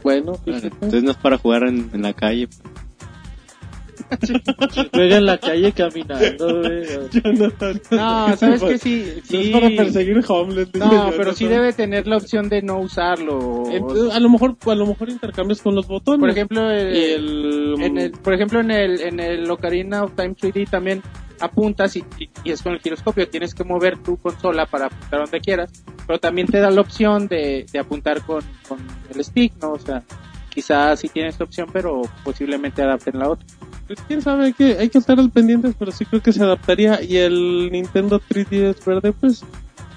Bueno, 0.03 0.33
Bueno, 0.33 0.37
fíjate. 0.45 0.67
entonces 0.67 1.03
no 1.03 1.11
es 1.11 1.17
para 1.17 1.37
jugar 1.39 1.63
en, 1.63 1.89
en 1.91 2.01
la 2.03 2.13
calle. 2.13 2.47
Juega 4.93 5.17
en 5.17 5.25
la 5.25 5.37
calle 5.37 5.71
caminando, 5.71 6.59
güey. 6.61 6.83
Jonathan. 7.11 7.81
No, 7.91 8.37
sabes 8.37 8.61
que 8.63 8.77
sí, 8.77 9.05
No 9.17 9.21
sí. 9.23 9.37
es 9.37 9.49
para 9.51 9.69
perseguir 9.69 10.23
homeless. 10.27 10.69
No, 10.75 11.11
pero 11.17 11.33
sí 11.33 11.45
debe 11.47 11.73
tener 11.73 12.07
la 12.07 12.17
opción 12.17 12.49
de 12.49 12.61
no 12.61 12.79
usarlo. 12.79 13.63
Entonces, 13.71 14.13
a 14.13 14.19
lo 14.19 14.29
mejor, 14.29 14.55
a 14.65 14.75
lo 14.75 14.85
mejor 14.85 15.09
intercambias 15.09 15.61
con 15.61 15.75
los 15.75 15.87
botones. 15.87 16.19
por 16.19 16.29
ejemplo, 16.29 16.69
el, 16.71 16.95
Y 16.95 17.03
el, 17.11 17.75
en 17.79 17.97
el, 17.97 18.11
por 18.11 18.33
ejemplo, 18.33 18.59
en 18.59 18.71
el, 18.71 19.01
en 19.01 19.19
el 19.19 19.49
Ocarina 19.49 20.03
of 20.03 20.13
Time 20.15 20.35
3D 20.35 20.69
también 20.69 21.01
apuntas 21.41 21.95
y, 21.97 22.03
y- 22.17 22.29
y 22.45 22.51
es 22.51 22.61
con 22.61 22.73
el 22.73 22.79
giroscopio. 22.79 23.27
Tienes 23.27 23.53
que 23.53 23.63
mover 23.63 23.97
tu 23.97 24.17
consola 24.17 24.65
para 24.65 24.85
apuntar 24.85 25.19
donde 25.21 25.41
quieras, 25.41 25.69
pero 26.07 26.17
también 26.19 26.47
te 26.47 26.59
da 26.59 26.71
la 26.71 26.81
opción 26.81 27.27
de, 27.27 27.65
de 27.71 27.79
apuntar 27.79 28.21
con, 28.21 28.41
con 28.67 28.77
el 29.13 29.23
stick, 29.23 29.53
¿no? 29.61 29.73
O 29.73 29.79
sea, 29.79 30.01
quizás 30.55 31.01
sí 31.01 31.09
tienes 31.09 31.35
esta 31.35 31.43
opción, 31.43 31.69
pero 31.71 32.01
posiblemente 32.23 32.81
adapten 32.81 33.19
la 33.19 33.29
otra. 33.29 33.45
Pues 33.85 33.99
quién 34.07 34.21
sabe, 34.21 34.45
hay 34.45 34.53
que, 34.53 34.77
hay 34.79 34.89
que 34.89 34.97
estar 34.97 35.19
al 35.19 35.29
pendiente, 35.29 35.75
pero 35.77 35.91
sí 35.91 36.05
creo 36.05 36.23
que 36.23 36.31
se 36.31 36.41
adaptaría. 36.41 37.03
Y 37.03 37.17
el 37.17 37.69
Nintendo 37.71 38.19
3DS 38.19 38.83
verde, 38.85 39.11
pues, 39.11 39.43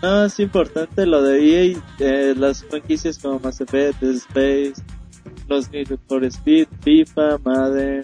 No, 0.02 0.24
es 0.24 0.38
importante 0.40 1.06
lo 1.06 1.22
de 1.22 1.70
EA, 1.70 1.78
eh, 2.00 2.34
las 2.36 2.64
franquicias 2.64 3.18
como 3.18 3.38
Mass 3.38 3.60
Effect, 3.60 4.02
Space, 4.02 4.74
los 5.48 5.70
Need 5.70 5.96
for 6.06 6.24
Speed, 6.24 6.66
FIFA, 6.82 7.38
Madden, 7.44 8.02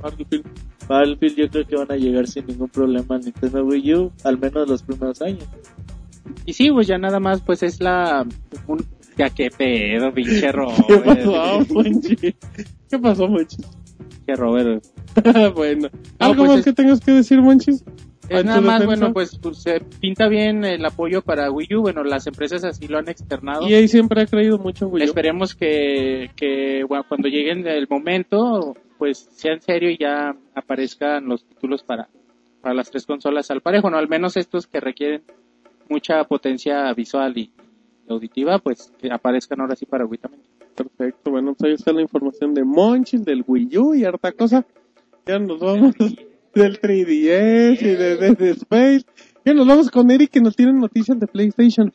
Battlefield. 0.00 0.46
Battlefield, 0.88 1.36
yo 1.36 1.50
creo 1.50 1.66
que 1.66 1.76
van 1.76 1.92
a 1.92 1.96
llegar 1.96 2.26
sin 2.26 2.46
ningún 2.46 2.68
problema 2.68 3.16
al 3.16 3.20
Nintendo 3.20 3.64
Wii 3.64 3.94
U, 3.94 4.12
al 4.24 4.38
menos 4.38 4.68
los 4.68 4.82
primeros 4.82 5.20
años. 5.20 5.44
Y 6.46 6.52
sí, 6.52 6.70
pues 6.70 6.86
ya 6.86 6.98
nada 6.98 7.20
más, 7.20 7.42
pues 7.42 7.62
es 7.62 7.80
la... 7.80 8.26
Un, 8.66 8.84
ya 9.16 9.30
qué 9.30 9.50
pedo, 9.50 10.12
pinche 10.12 10.40
¿Qué 10.40 10.52
Robert. 10.52 11.04
pasó, 11.04 11.74
Monchi? 11.74 12.16
¿Qué 12.16 12.98
pasó, 13.00 13.28
Monchi? 13.28 13.56
Pinche 14.08 14.34
Robert. 14.36 14.84
bueno. 15.54 15.88
No, 15.92 16.26
¿Algo 16.26 16.36
pues 16.44 16.48
más 16.50 16.58
es- 16.60 16.64
que 16.64 16.72
tengas 16.72 17.00
que 17.00 17.12
decir, 17.12 17.40
Monchis? 17.40 17.84
Es 18.28 18.40
¿En 18.42 18.46
nada 18.46 18.60
más, 18.60 18.80
defensa? 18.80 18.86
bueno, 18.86 19.12
pues, 19.12 19.36
pues, 19.42 19.58
se 19.60 19.80
pinta 19.80 20.28
bien 20.28 20.64
el 20.64 20.84
apoyo 20.84 21.20
para 21.20 21.50
Wii 21.50 21.74
U. 21.74 21.80
Bueno, 21.82 22.04
las 22.04 22.28
empresas 22.28 22.62
así 22.62 22.86
lo 22.86 22.98
han 22.98 23.08
externado. 23.08 23.68
Y 23.68 23.74
ahí 23.74 23.88
siempre 23.88 24.22
ha 24.22 24.26
creído 24.26 24.56
mucho 24.56 24.86
en 24.86 24.92
Wii 24.92 25.02
U. 25.02 25.06
Esperemos 25.06 25.54
que, 25.56 26.30
que 26.36 26.84
bueno, 26.84 27.04
cuando 27.08 27.26
llegue 27.28 27.50
el 27.50 27.88
momento, 27.90 28.76
pues 28.98 29.28
sea 29.34 29.54
en 29.54 29.62
serio 29.62 29.90
y 29.90 29.98
ya 29.98 30.36
aparezcan 30.54 31.26
los 31.26 31.44
títulos 31.44 31.82
para, 31.82 32.08
para 32.62 32.72
las 32.72 32.88
tres 32.88 33.04
consolas 33.04 33.50
al 33.50 33.62
parejo, 33.62 33.90
¿no? 33.90 33.96
Al 33.98 34.08
menos 34.08 34.36
estos 34.36 34.68
que 34.68 34.78
requieren 34.78 35.22
mucha 35.88 36.22
potencia 36.22 36.92
visual 36.94 37.36
y 37.36 37.50
auditiva, 38.14 38.58
pues 38.58 38.92
que 38.98 39.10
aparezcan 39.10 39.60
ahora 39.60 39.76
sí 39.76 39.86
para 39.86 40.06
Wii 40.06 40.18
también. 40.18 40.42
Perfecto, 40.74 41.30
bueno, 41.30 41.54
pues 41.54 41.68
ahí 41.68 41.74
está 41.74 41.92
la 41.92 42.02
información 42.02 42.54
de 42.54 42.64
Monchis, 42.64 43.24
del 43.24 43.44
Wii 43.46 43.78
U 43.78 43.94
y 43.94 44.04
harta 44.04 44.32
cosa. 44.32 44.64
Ya 45.26 45.38
nos 45.38 45.60
vamos 45.60 45.94
del 46.54 46.80
3DS 46.80 47.82
y 47.82 47.94
de 47.94 48.50
Space. 48.50 49.04
Ya 49.44 49.54
nos 49.54 49.66
vamos 49.66 49.90
con 49.90 50.10
Eric 50.10 50.30
que 50.30 50.40
nos 50.40 50.56
tiene 50.56 50.72
noticias 50.72 51.18
de 51.18 51.26
PlayStation. 51.26 51.92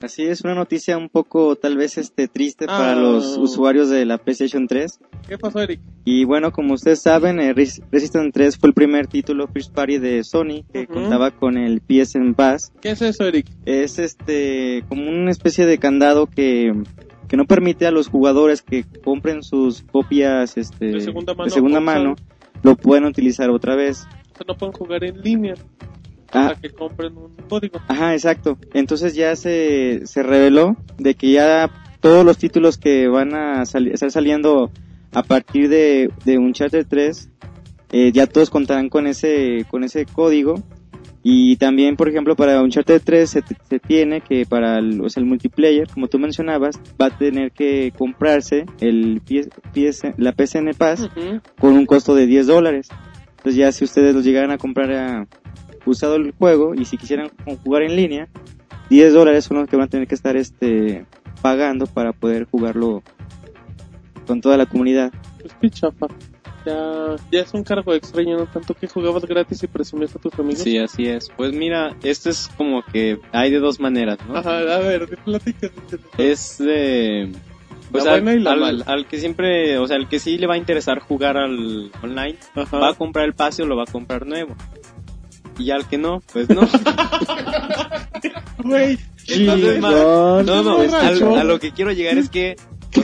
Así 0.00 0.22
es, 0.24 0.42
una 0.42 0.54
noticia 0.54 0.96
un 0.96 1.08
poco 1.08 1.56
tal 1.56 1.76
vez 1.76 1.98
este 1.98 2.28
triste 2.28 2.66
para 2.66 2.92
Ah. 2.92 2.94
los 2.94 3.36
usuarios 3.36 3.90
de 3.90 4.04
la 4.06 4.18
PlayStation 4.18 4.68
3. 4.68 5.00
¿Qué 5.28 5.36
pasó, 5.38 5.60
Eric? 5.60 5.80
Y 6.04 6.24
bueno, 6.24 6.52
como 6.52 6.74
ustedes 6.74 7.02
saben, 7.02 7.40
eh, 7.40 7.52
Res- 7.52 7.82
Resistance 7.90 8.30
3 8.32 8.56
fue 8.56 8.68
el 8.68 8.74
primer 8.74 9.08
título 9.08 9.48
first 9.48 9.74
party 9.74 9.98
de 9.98 10.22
Sony 10.22 10.62
que 10.72 10.84
Ujú. 10.84 10.94
contaba 10.94 11.32
con 11.32 11.56
el 11.58 11.80
PSN 11.80 12.34
Pass. 12.34 12.72
¿Qué 12.80 12.90
es 12.90 13.02
eso, 13.02 13.24
Eric? 13.24 13.46
Es 13.66 13.98
este 13.98 14.84
como 14.88 15.08
una 15.10 15.30
especie 15.32 15.66
de 15.66 15.78
candado 15.78 16.26
que, 16.26 16.72
que 17.26 17.36
no 17.36 17.44
permite 17.46 17.86
a 17.86 17.90
los 17.90 18.06
jugadores 18.08 18.62
que 18.62 18.84
compren 19.04 19.42
sus 19.42 19.82
copias 19.82 20.56
este, 20.56 20.86
De 20.92 21.00
segunda 21.00 21.34
mano, 21.34 21.44
de 21.46 21.50
segunda 21.50 21.80
mano 21.80 22.14
lo 22.62 22.76
pueden 22.76 23.04
utilizar 23.04 23.50
otra 23.50 23.74
vez. 23.74 24.06
O 24.32 24.36
sea, 24.36 24.44
no 24.46 24.56
pueden 24.56 24.72
jugar 24.74 25.02
en 25.04 25.20
línea 25.22 25.54
Ah, 26.32 26.48
hasta 26.48 26.60
que 26.60 26.70
compren 26.70 27.16
un 27.16 27.30
código. 27.48 27.80
Ajá, 27.88 28.12
exacto. 28.14 28.58
Entonces 28.74 29.14
ya 29.14 29.34
se, 29.36 30.02
se 30.06 30.22
reveló 30.22 30.76
de 30.98 31.14
que 31.14 31.32
ya 31.32 31.70
todos 32.00 32.24
los 32.24 32.38
títulos 32.38 32.78
que 32.78 33.08
van 33.08 33.34
a 33.34 33.64
sali- 33.64 33.92
estar 33.92 34.10
saliendo 34.10 34.70
a 35.14 35.22
partir 35.22 35.68
de, 35.68 36.10
de 36.24 36.38
Uncharted 36.38 36.86
3, 36.88 37.30
eh, 37.92 38.12
ya 38.12 38.26
todos 38.26 38.50
contarán 38.50 38.88
con 38.90 39.06
ese, 39.06 39.64
con 39.70 39.84
ese 39.84 40.04
código. 40.06 40.62
Y 41.22 41.56
también, 41.56 41.96
por 41.96 42.08
ejemplo, 42.08 42.36
para 42.36 42.62
Uncharted 42.62 43.02
3 43.04 43.28
se, 43.28 43.42
se 43.68 43.78
tiene 43.80 44.20
que 44.20 44.46
para 44.46 44.78
el, 44.78 45.00
o 45.00 45.08
sea, 45.10 45.20
el 45.22 45.26
multiplayer, 45.26 45.88
como 45.88 46.08
tú 46.08 46.18
mencionabas, 46.18 46.78
va 47.00 47.06
a 47.06 47.18
tener 47.18 47.50
que 47.52 47.92
comprarse 47.96 48.66
el 48.80 49.20
PS, 49.26 49.48
PS 49.74 50.14
la 50.16 50.32
PSN 50.32 50.70
Pass 50.76 51.08
con 51.58 51.72
un 51.72 51.86
costo 51.86 52.14
de 52.14 52.26
10 52.26 52.46
dólares. 52.46 52.88
Entonces 53.38 53.56
ya 53.56 53.72
si 53.72 53.84
ustedes 53.84 54.14
los 54.14 54.24
llegaran 54.24 54.52
a 54.52 54.58
comprar 54.58 54.92
a- 54.92 55.26
usado 55.88 56.16
el 56.16 56.32
juego 56.32 56.74
y 56.74 56.84
si 56.84 56.96
quisieran 56.96 57.30
jugar 57.64 57.82
en 57.82 57.96
línea, 57.96 58.28
10 58.90 59.12
dólares 59.12 59.44
son 59.44 59.58
los 59.58 59.68
que 59.68 59.76
van 59.76 59.86
a 59.86 59.90
tener 59.90 60.06
que 60.08 60.14
estar 60.14 60.36
este 60.36 61.04
pagando 61.42 61.86
para 61.86 62.12
poder 62.12 62.46
jugarlo 62.50 63.02
con 64.26 64.40
toda 64.40 64.56
la 64.56 64.66
comunidad. 64.66 65.12
Pues 65.40 65.54
qué 65.60 65.70
chafa. 65.70 66.06
Ya, 66.66 67.16
ya 67.30 67.40
es 67.40 67.54
un 67.54 67.62
cargo 67.64 67.94
extraño, 67.94 68.36
no 68.36 68.46
tanto 68.46 68.74
que 68.74 68.88
jugabas 68.88 69.24
gratis 69.24 69.62
y 69.62 69.66
presumías 69.68 70.14
a 70.14 70.18
tus 70.18 70.34
amigos. 70.38 70.62
Sí, 70.62 70.76
así 70.76 71.06
es. 71.06 71.30
Pues 71.36 71.52
mira, 71.54 71.96
esto 72.02 72.28
es 72.28 72.48
como 72.58 72.82
que 72.82 73.18
hay 73.32 73.50
de 73.50 73.58
dos 73.58 73.80
maneras, 73.80 74.18
¿no? 74.28 74.36
Ajá, 74.36 74.58
a 74.58 74.78
ver, 74.80 75.16
platicas. 75.24 75.70
Es 76.18 76.58
de... 76.58 77.32
Pues 77.90 78.04
La 78.04 78.14
al, 78.14 78.20
buena 78.22 78.38
y 78.38 78.42
la 78.42 78.50
al- 78.52 78.60
mala. 78.60 78.84
al 78.86 79.06
que 79.06 79.16
siempre, 79.18 79.78
o 79.78 79.86
sea, 79.86 79.96
el 79.96 80.08
que 80.08 80.18
sí 80.18 80.36
le 80.36 80.46
va 80.46 80.54
a 80.54 80.58
interesar 80.58 80.98
jugar 80.98 81.38
al 81.38 81.90
online, 82.02 82.36
Ajá. 82.54 82.78
va 82.78 82.88
a 82.90 82.94
comprar 82.94 83.24
el 83.24 83.32
pase 83.32 83.62
o 83.62 83.66
lo 83.66 83.76
va 83.76 83.84
a 83.84 83.90
comprar 83.90 84.26
nuevo. 84.26 84.54
Y 85.58 85.70
al 85.70 85.86
que 85.88 85.98
no, 85.98 86.22
pues 86.32 86.48
no. 86.48 86.62
Güey, 88.64 88.98
Entonces, 89.26 89.80
no, 89.80 90.42
no, 90.42 91.36
a 91.36 91.44
lo 91.44 91.58
que 91.58 91.72
quiero 91.72 91.92
llegar 91.92 92.18
es 92.18 92.28
que, 92.28 92.56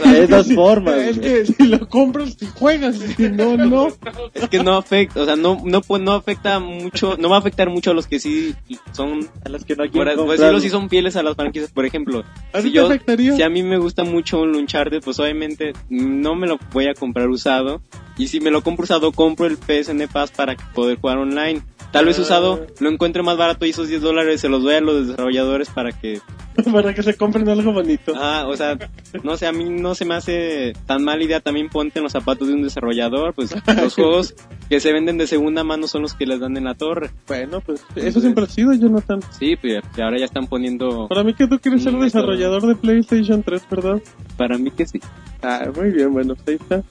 Hay 0.04 0.26
dos 0.26 0.52
formas. 0.54 0.94
es 0.94 1.18
que 1.18 1.46
si 1.46 1.66
lo 1.66 1.88
compras, 1.88 2.36
si 2.38 2.46
juegas, 2.46 2.96
si 2.96 3.28
no, 3.30 3.56
no. 3.56 3.88
es 4.32 4.48
que 4.48 4.62
no 4.62 4.76
afecta, 4.76 5.20
o 5.22 5.24
sea, 5.24 5.36
no, 5.36 5.60
no, 5.64 5.80
no 5.98 6.12
afecta 6.12 6.58
mucho, 6.58 7.16
no 7.18 7.28
va 7.28 7.36
a 7.36 7.38
afectar 7.40 7.68
mucho 7.70 7.90
a 7.90 7.94
los 7.94 8.06
que 8.06 8.18
sí 8.18 8.54
son, 8.92 9.28
A 9.44 9.48
los 9.48 9.64
que 9.64 9.74
no 9.76 9.84
por, 9.84 9.90
quieren 9.92 10.16
pues 10.16 10.28
comprarlo. 10.38 10.60
sí, 10.60 10.66
sí 10.66 10.70
son 10.70 10.88
fieles 10.88 11.16
a 11.16 11.22
las 11.22 11.36
franquicias, 11.36 11.70
por 11.70 11.84
ejemplo. 11.86 12.24
¿A 12.52 12.60
Si 12.60 12.70
yo, 12.72 12.86
afectaría? 12.86 13.36
si 13.36 13.42
a 13.42 13.48
mí 13.48 13.62
me 13.62 13.78
gusta 13.78 14.04
mucho 14.04 14.40
un 14.40 14.54
Uncharted, 14.56 15.02
pues 15.02 15.18
obviamente 15.20 15.72
no 15.88 16.34
me 16.34 16.46
lo 16.46 16.58
voy 16.72 16.86
a 16.86 16.94
comprar 16.94 17.28
usado. 17.28 17.82
Y 18.16 18.28
si 18.28 18.40
me 18.40 18.50
lo 18.50 18.62
compro 18.62 18.84
usado, 18.84 19.10
compro 19.12 19.46
el 19.46 19.56
PSN 19.56 20.06
Pass 20.12 20.30
para 20.30 20.56
poder 20.74 20.98
jugar 21.00 21.18
online. 21.18 21.62
Tal 21.90 22.06
vez 22.06 22.18
Ah. 22.18 22.22
usado 22.22 22.66
lo 22.80 22.88
encuentre 22.90 23.22
más 23.22 23.36
barato 23.36 23.66
y 23.66 23.70
esos 23.70 23.88
10 23.88 24.02
dólares 24.02 24.40
se 24.40 24.48
los 24.48 24.62
doy 24.62 24.74
a 24.76 24.80
los 24.80 25.06
desarrolladores 25.08 25.68
para 25.70 25.92
que... 25.92 26.20
Para 26.72 26.94
que 26.94 27.02
se 27.02 27.14
compren 27.14 27.48
algo 27.48 27.72
bonito. 27.72 28.12
Ah, 28.16 28.44
o 28.46 28.56
sea, 28.56 28.78
no 29.22 29.36
sé, 29.36 29.46
a 29.46 29.52
mí 29.52 29.68
no 29.68 29.94
se 29.94 30.04
me 30.04 30.14
hace 30.14 30.72
tan 30.86 31.02
mala 31.02 31.24
idea 31.24 31.40
también 31.40 31.68
ponte 31.68 31.98
en 31.98 32.04
los 32.04 32.12
zapatos 32.12 32.48
de 32.48 32.54
un 32.54 32.62
desarrollador. 32.62 33.34
Pues 33.34 33.54
los 33.76 33.94
juegos 33.94 34.34
que 34.68 34.80
se 34.80 34.92
venden 34.92 35.18
de 35.18 35.26
segunda 35.26 35.64
mano 35.64 35.88
son 35.88 36.02
los 36.02 36.14
que 36.14 36.26
les 36.26 36.40
dan 36.40 36.56
en 36.56 36.64
la 36.64 36.74
torre. 36.74 37.10
Bueno, 37.26 37.60
pues 37.60 37.84
eso 37.96 38.20
siempre 38.20 38.44
ha 38.44 38.48
sido, 38.48 38.72
Jonathan. 38.72 39.20
Sí, 39.38 39.56
pues 39.56 39.82
y 39.96 40.00
ahora 40.00 40.18
ya 40.18 40.26
están 40.26 40.46
poniendo... 40.46 41.08
Para 41.08 41.24
mí 41.24 41.34
que 41.34 41.46
tú 41.46 41.58
quieres 41.58 41.82
ser 41.82 41.94
desarrollador 41.94 42.66
de 42.66 42.76
PlayStation 42.76 43.42
3, 43.42 43.62
¿verdad? 43.70 44.02
Para 44.36 44.58
mí 44.58 44.70
que 44.70 44.86
sí. 44.86 45.00
Ah, 45.42 45.68
muy 45.74 45.90
bien, 45.90 46.12
bueno, 46.12 46.34
pues 46.34 46.48
ahí 46.48 46.54
está. 46.54 46.82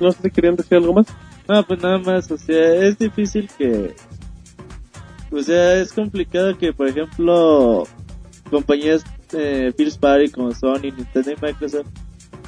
No 0.00 0.10
sé 0.12 0.22
si 0.22 0.30
querían 0.30 0.56
decir 0.56 0.78
algo 0.78 0.94
más. 0.94 1.06
No, 1.48 1.62
pues 1.64 1.82
nada 1.82 1.98
más, 1.98 2.30
o 2.30 2.38
sea, 2.38 2.74
es 2.74 2.98
difícil 2.98 3.48
que... 3.58 3.94
O 5.30 5.42
sea, 5.42 5.76
es 5.76 5.92
complicado 5.92 6.56
que, 6.58 6.72
por 6.72 6.88
ejemplo, 6.88 7.84
compañías 8.52 9.02
eh, 9.32 9.72
First 9.74 9.98
Party 9.98 10.30
como 10.30 10.52
Sony, 10.52 10.92
Nintendo 10.94 11.32
y 11.32 11.36
Microsoft 11.40 11.88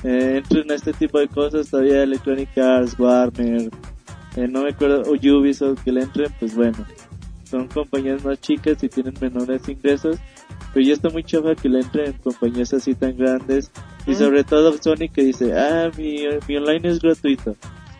eh, 0.02 0.36
entren 0.36 0.70
a 0.70 0.74
este 0.74 0.92
tipo 0.92 1.18
de 1.18 1.28
cosas, 1.28 1.70
todavía 1.70 2.02
Electronic 2.02 2.58
Arts, 2.58 2.94
Warner, 2.98 3.70
eh, 4.36 4.46
no 4.46 4.64
me 4.64 4.68
acuerdo, 4.68 5.02
o 5.10 5.14
Ubisoft 5.14 5.82
que 5.82 5.92
le 5.92 6.02
entren, 6.02 6.30
pues 6.38 6.54
bueno, 6.54 6.76
son 7.44 7.68
compañías 7.68 8.22
más 8.22 8.38
chicas 8.38 8.84
y 8.84 8.88
tienen 8.90 9.14
menores 9.18 9.66
ingresos, 9.66 10.18
pero 10.74 10.84
ya 10.84 10.92
está 10.92 11.08
muy 11.08 11.24
chafa 11.24 11.54
que 11.54 11.70
le 11.70 11.80
entren 11.80 12.12
compañías 12.22 12.74
así 12.74 12.94
tan 12.94 13.16
grandes 13.16 13.70
y 14.06 14.14
sobre 14.14 14.44
todo 14.44 14.76
Sony 14.76 15.08
que 15.10 15.24
dice, 15.24 15.58
ah, 15.58 15.90
mi, 15.96 16.18
mi 16.46 16.56
online 16.58 16.86
es 16.90 17.00
gratuito. 17.00 17.56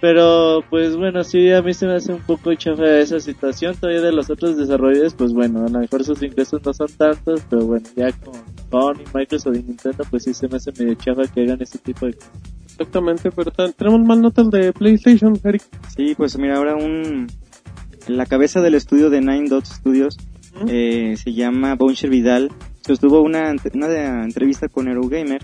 Pero 0.07 0.63
pues 0.69 0.97
bueno, 0.99 1.25
sí, 1.25 1.51
a 1.51 1.63
mí 1.63 1.73
se 1.73 1.87
me 1.87 1.95
hace 1.95 2.13
un 2.13 2.21
poco 2.21 2.53
chafa 2.53 2.99
esa 2.99 3.19
situación. 3.21 3.75
Todavía 3.75 4.03
de 4.03 4.13
los 4.13 4.29
otros 4.29 4.55
desarrolladores, 4.55 5.15
pues 5.15 5.33
bueno, 5.33 5.61
a 5.65 5.71
lo 5.71 5.79
mejor 5.79 6.05
sus 6.05 6.23
ingresos 6.23 6.61
no 6.63 6.75
son 6.75 6.89
tantos, 6.99 7.41
pero 7.49 7.65
bueno, 7.65 7.87
ya 7.97 8.13
con 8.13 8.35
Sony, 8.71 9.03
Microsoft 9.15 9.57
y 9.57 9.63
Nintendo, 9.63 10.05
pues 10.11 10.25
sí 10.25 10.35
se 10.35 10.47
me 10.47 10.57
hace 10.59 10.73
medio 10.79 10.93
chafa 10.97 11.23
que 11.33 11.41
hagan 11.45 11.63
ese 11.63 11.79
tipo 11.79 12.05
de 12.05 12.13
cosas. 12.13 12.31
Exactamente, 12.67 13.31
pero 13.31 13.51
tenemos 13.73 14.07
más 14.07 14.19
notas 14.19 14.51
de 14.51 14.75
PlayStation, 14.75 15.41
Eric. 15.43 15.63
Sí, 15.97 16.13
pues 16.15 16.37
mira, 16.37 16.59
ahora 16.59 16.75
un 16.77 17.27
en 18.07 18.17
la 18.19 18.27
cabeza 18.27 18.61
del 18.61 18.75
estudio 18.75 19.09
de 19.09 19.23
Nine 19.23 19.49
Dot 19.49 19.65
Studios 19.65 20.19
eh, 20.69 21.17
se 21.17 21.33
llama 21.33 21.77
Boucher 21.77 22.11
Vidal. 22.11 22.51
Sostuvo 22.87 23.23
una, 23.23 23.51
ent- 23.51 23.75
una 23.75 23.89
de- 23.89 24.05
entrevista 24.25 24.69
con 24.69 24.87
Eurogamer 24.87 25.41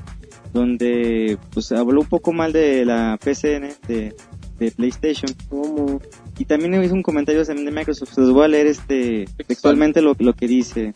donde 0.52 1.38
pues 1.54 1.70
habló 1.72 2.00
un 2.00 2.08
poco 2.08 2.32
mal 2.32 2.52
de 2.52 2.84
la 2.84 3.16
PCN 3.24 3.68
de, 3.88 4.14
de 4.60 4.70
PlayStation 4.70 5.32
¿Cómo? 5.48 6.00
y 6.38 6.44
también 6.44 6.82
hizo 6.84 6.94
un 6.94 7.02
comentario 7.02 7.44
también 7.44 7.66
de 7.66 7.72
Microsoft. 7.72 8.16
Los 8.16 8.32
voy 8.32 8.44
a 8.44 8.48
leer 8.48 8.68
este 8.68 9.26
textualmente 9.46 10.00
lo, 10.00 10.14
lo 10.18 10.34
que 10.34 10.46
dice. 10.46 10.92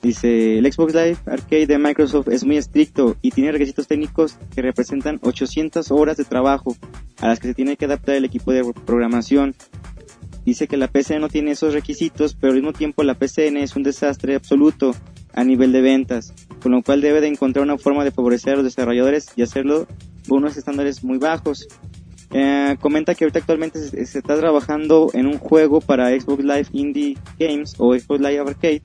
Dice, 0.00 0.58
el 0.58 0.72
Xbox 0.72 0.94
Live 0.94 1.16
Arcade 1.26 1.66
de 1.66 1.78
Microsoft 1.78 2.28
es 2.28 2.44
muy 2.44 2.56
estricto 2.56 3.16
y 3.20 3.32
tiene 3.32 3.50
requisitos 3.50 3.88
técnicos 3.88 4.38
que 4.54 4.62
representan 4.62 5.18
800 5.22 5.90
horas 5.90 6.16
de 6.16 6.24
trabajo 6.24 6.76
a 7.20 7.26
las 7.26 7.40
que 7.40 7.48
se 7.48 7.54
tiene 7.54 7.76
que 7.76 7.86
adaptar 7.86 8.14
el 8.14 8.24
equipo 8.24 8.52
de 8.52 8.62
programación. 8.86 9.56
Dice 10.44 10.68
que 10.68 10.76
la 10.76 10.86
PCN 10.86 11.20
no 11.20 11.28
tiene 11.28 11.50
esos 11.50 11.74
requisitos, 11.74 12.34
pero 12.34 12.52
al 12.52 12.60
mismo 12.60 12.72
tiempo 12.72 13.02
la 13.02 13.14
PCN 13.14 13.56
es 13.56 13.74
un 13.74 13.82
desastre 13.82 14.36
absoluto 14.36 14.94
a 15.34 15.44
nivel 15.44 15.72
de 15.72 15.80
ventas, 15.80 16.32
con 16.62 16.72
lo 16.72 16.82
cual 16.82 17.00
debe 17.00 17.20
de 17.20 17.28
encontrar 17.28 17.64
una 17.64 17.76
forma 17.76 18.04
de 18.04 18.12
favorecer 18.12 18.52
a 18.52 18.56
los 18.56 18.64
desarrolladores 18.64 19.32
y 19.36 19.42
hacerlo 19.42 19.86
con 20.28 20.38
unos 20.38 20.56
estándares 20.56 21.02
muy 21.02 21.18
bajos. 21.18 21.68
Eh, 22.30 22.76
comenta 22.80 23.14
que 23.14 23.24
ahorita 23.24 23.38
actualmente 23.38 23.80
se, 23.80 24.00
está 24.00 24.36
trabajando 24.36 25.10
en 25.14 25.26
un 25.26 25.38
juego 25.38 25.80
para 25.80 26.08
Xbox 26.08 26.44
Live 26.44 26.66
Indie 26.72 27.16
Games 27.38 27.74
o 27.78 27.94
Xbox 27.94 28.20
Live 28.20 28.40
Arcade 28.40 28.82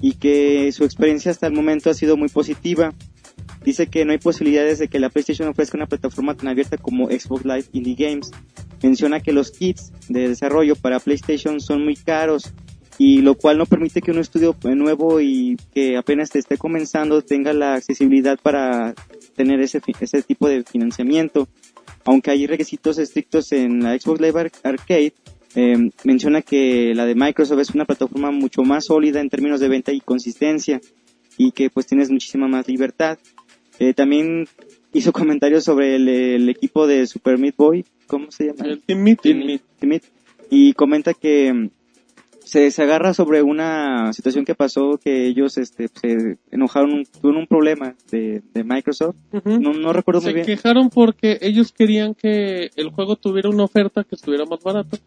y 0.00 0.14
que 0.14 0.70
su 0.72 0.84
experiencia 0.84 1.30
hasta 1.30 1.48
el 1.48 1.52
momento 1.52 1.90
ha 1.90 1.94
sido 1.94 2.16
muy 2.16 2.28
positiva. 2.28 2.94
Dice 3.64 3.88
que 3.88 4.04
no 4.04 4.12
hay 4.12 4.18
posibilidades 4.18 4.78
de 4.78 4.88
que 4.88 5.00
la 5.00 5.10
PlayStation 5.10 5.48
ofrezca 5.48 5.76
una 5.76 5.86
plataforma 5.86 6.34
tan 6.34 6.48
abierta 6.48 6.78
como 6.78 7.08
Xbox 7.08 7.44
Live 7.44 7.64
Indie 7.72 7.96
Games. 7.96 8.30
Menciona 8.82 9.20
que 9.20 9.32
los 9.32 9.50
kits 9.50 9.92
de 10.08 10.28
desarrollo 10.28 10.76
para 10.76 11.00
PlayStation 11.00 11.60
son 11.60 11.84
muy 11.84 11.96
caros 11.96 12.54
y 12.96 13.22
lo 13.22 13.34
cual 13.34 13.58
no 13.58 13.66
permite 13.66 14.00
que 14.00 14.10
un 14.10 14.18
estudio 14.18 14.54
nuevo 14.62 15.20
y 15.20 15.56
que 15.74 15.96
apenas 15.96 16.30
te 16.30 16.38
esté 16.38 16.56
comenzando 16.56 17.22
tenga 17.22 17.52
la 17.52 17.74
accesibilidad 17.74 18.38
para 18.38 18.94
tener 19.36 19.60
ese, 19.60 19.80
ese 20.00 20.22
tipo 20.22 20.48
de 20.48 20.62
financiamiento. 20.64 21.48
Aunque 22.10 22.32
hay 22.32 22.46
requisitos 22.48 22.98
estrictos 22.98 23.52
en 23.52 23.84
la 23.84 23.96
Xbox 23.96 24.20
Live 24.20 24.40
Ar- 24.40 24.50
Arcade, 24.64 25.12
eh, 25.54 25.90
menciona 26.02 26.42
que 26.42 26.92
la 26.92 27.06
de 27.06 27.14
Microsoft 27.14 27.60
es 27.60 27.70
una 27.70 27.84
plataforma 27.84 28.32
mucho 28.32 28.62
más 28.62 28.86
sólida 28.86 29.20
en 29.20 29.28
términos 29.30 29.60
de 29.60 29.68
venta 29.68 29.92
y 29.92 30.00
consistencia 30.00 30.80
y 31.38 31.52
que 31.52 31.70
pues 31.70 31.86
tienes 31.86 32.10
muchísima 32.10 32.48
más 32.48 32.66
libertad. 32.66 33.16
Eh, 33.78 33.94
también 33.94 34.48
hizo 34.92 35.12
comentarios 35.20 35.62
sobre 35.62 35.94
el, 35.94 36.08
el 36.08 36.48
equipo 36.48 36.88
de 36.88 37.06
Super 37.06 37.38
Meat 37.38 37.54
Boy, 37.56 37.84
¿cómo 38.08 38.32
se 38.32 38.46
llama? 38.46 38.64
El 38.64 38.80
Team 38.82 39.02
Meeting. 39.04 39.60
Team 39.78 39.88
Meat. 39.90 40.02
Y 40.50 40.72
comenta 40.72 41.14
que 41.14 41.52
mm, 41.52 41.70
se, 42.50 42.70
se 42.70 42.82
agarra 42.82 43.14
sobre 43.14 43.42
una 43.42 44.12
situación 44.12 44.44
que 44.44 44.54
pasó 44.54 44.98
que 45.02 45.26
ellos 45.26 45.56
este, 45.58 45.88
se 45.88 46.36
enojaron, 46.50 46.92
un- 46.92 47.04
tuvieron 47.04 47.42
un 47.42 47.46
problema 47.46 47.94
de, 48.10 48.42
de 48.52 48.64
Microsoft. 48.64 49.14
Ujú. 49.32 49.60
No, 49.60 49.72
no 49.72 49.92
recuerdo 49.92 50.20
muy 50.20 50.30
Se 50.30 50.34
bien. 50.34 50.46
quejaron 50.46 50.90
porque 50.90 51.38
ellos 51.42 51.72
querían 51.72 52.14
que 52.14 52.70
el 52.76 52.90
juego 52.90 53.16
tuviera 53.16 53.48
una 53.48 53.64
oferta 53.64 54.02
que 54.04 54.16
estuviera 54.16 54.44
más 54.44 54.60
barato. 54.62 54.98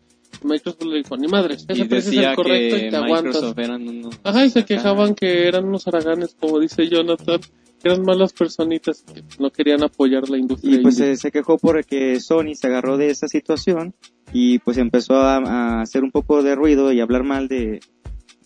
Microsoft 0.43 0.83
le 0.85 0.97
dijo, 0.97 1.15
ni 1.17 1.27
madres, 1.27 1.65
ese 1.67 1.81
Y 1.83 1.85
precio 1.85 1.97
es 2.11 2.15
decía 2.15 2.29
el 2.31 2.35
correcto 2.35 2.75
que 2.77 2.87
y 2.87 2.89
te 2.89 2.95
aguantas. 2.95 3.23
Microsoft 3.35 3.59
eran 3.59 3.87
unos... 3.87 4.19
Ajá, 4.23 4.45
y 4.45 4.49
se 4.49 4.65
quejaban 4.65 5.13
que 5.15 5.47
eran 5.47 5.65
unos 5.65 5.87
haraganes, 5.87 6.35
como 6.39 6.59
dice 6.59 6.87
Jonathan, 6.89 7.39
eran 7.83 8.03
malas 8.03 8.33
personitas 8.33 9.03
que 9.03 9.23
no 9.39 9.51
querían 9.51 9.83
apoyar 9.83 10.29
la 10.29 10.37
industria. 10.37 10.75
Y 10.75 10.81
pues 10.81 10.97
se, 10.97 11.15
se 11.17 11.31
quejó 11.31 11.57
porque 11.57 12.19
Sony 12.19 12.55
se 12.55 12.67
agarró 12.67 12.97
de 12.97 13.09
esa 13.09 13.27
situación 13.27 13.93
y 14.31 14.59
pues 14.59 14.77
empezó 14.77 15.15
a, 15.15 15.37
a 15.37 15.81
hacer 15.81 16.03
un 16.03 16.11
poco 16.11 16.43
de 16.43 16.55
ruido 16.55 16.91
y 16.91 16.99
hablar 16.99 17.23
mal 17.23 17.47
de, 17.47 17.81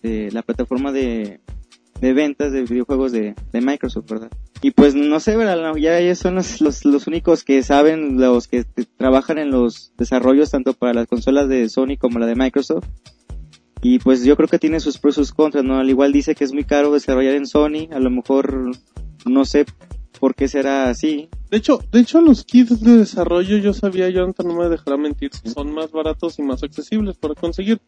de 0.02 0.32
la 0.32 0.42
plataforma 0.42 0.92
de, 0.92 1.40
de 2.02 2.14
ventas 2.14 2.52
de 2.52 2.64
videojuegos 2.64 3.12
de, 3.12 3.36
de 3.52 3.62
Microsoft, 3.62 4.10
¿verdad? 4.10 4.32
Y 4.62 4.72
pues 4.72 4.96
no 4.96 5.20
sé, 5.20 5.38
¿verdad? 5.38 5.76
Ya 5.76 6.00
ellos 6.00 6.18
son 6.18 6.36
los, 6.36 6.62
los, 6.62 6.84
los 6.86 7.08
únicos 7.08 7.44
que 7.44 7.62
saben, 7.64 8.20
los 8.20 8.48
que 8.48 8.66
trabajan 8.98 9.38
en 9.38 9.52
los 9.52 9.94
desarrollos 9.98 10.52
tanto 10.52 10.74
para 10.74 10.94
las 10.94 11.08
consolas 11.08 11.48
de 11.48 11.70
Sony 11.70 11.98
como 12.00 12.20
la 12.20 12.26
de 12.26 12.36
Microsoft. 12.36 12.88
Y 13.82 14.00
pues 14.00 14.24
yo 14.26 14.36
creo 14.36 14.48
que 14.48 14.58
tiene 14.58 14.80
sus 14.80 14.98
pros 14.98 15.16
y 15.16 15.22
sus 15.22 15.32
contras, 15.32 15.64
¿no? 15.64 15.78
Al 15.78 15.90
igual 15.90 16.12
dice 16.12 16.34
que 16.34 16.44
es 16.44 16.52
muy 16.52 16.64
caro 16.64 16.92
desarrollar 16.92 17.36
en 17.36 17.46
Sony, 17.46 17.88
a 17.92 18.00
lo 18.00 18.10
mejor 18.10 18.72
no 19.26 19.46
sé 19.46 19.66
por 20.20 20.36
qué 20.36 20.48
será 20.48 20.90
así, 20.90 21.30
De 21.52 21.58
hecho, 21.58 21.80
de 21.92 22.00
hecho 22.00 22.22
los 22.22 22.44
kits 22.44 22.82
de 22.82 22.98
desarrollo 22.98 23.58
yo 23.58 23.74
sabía, 23.74 24.10
Jonathan 24.10 24.48
no 24.48 24.56
me 24.56 24.70
dejará 24.70 24.98
mentir, 24.98 25.32
son 25.46 25.74
más 25.74 25.92
baratos 25.92 26.40
y 26.40 26.44
más 26.44 26.64
accesibles 26.64 27.18
para 27.18 27.36
conseguir. 27.36 27.80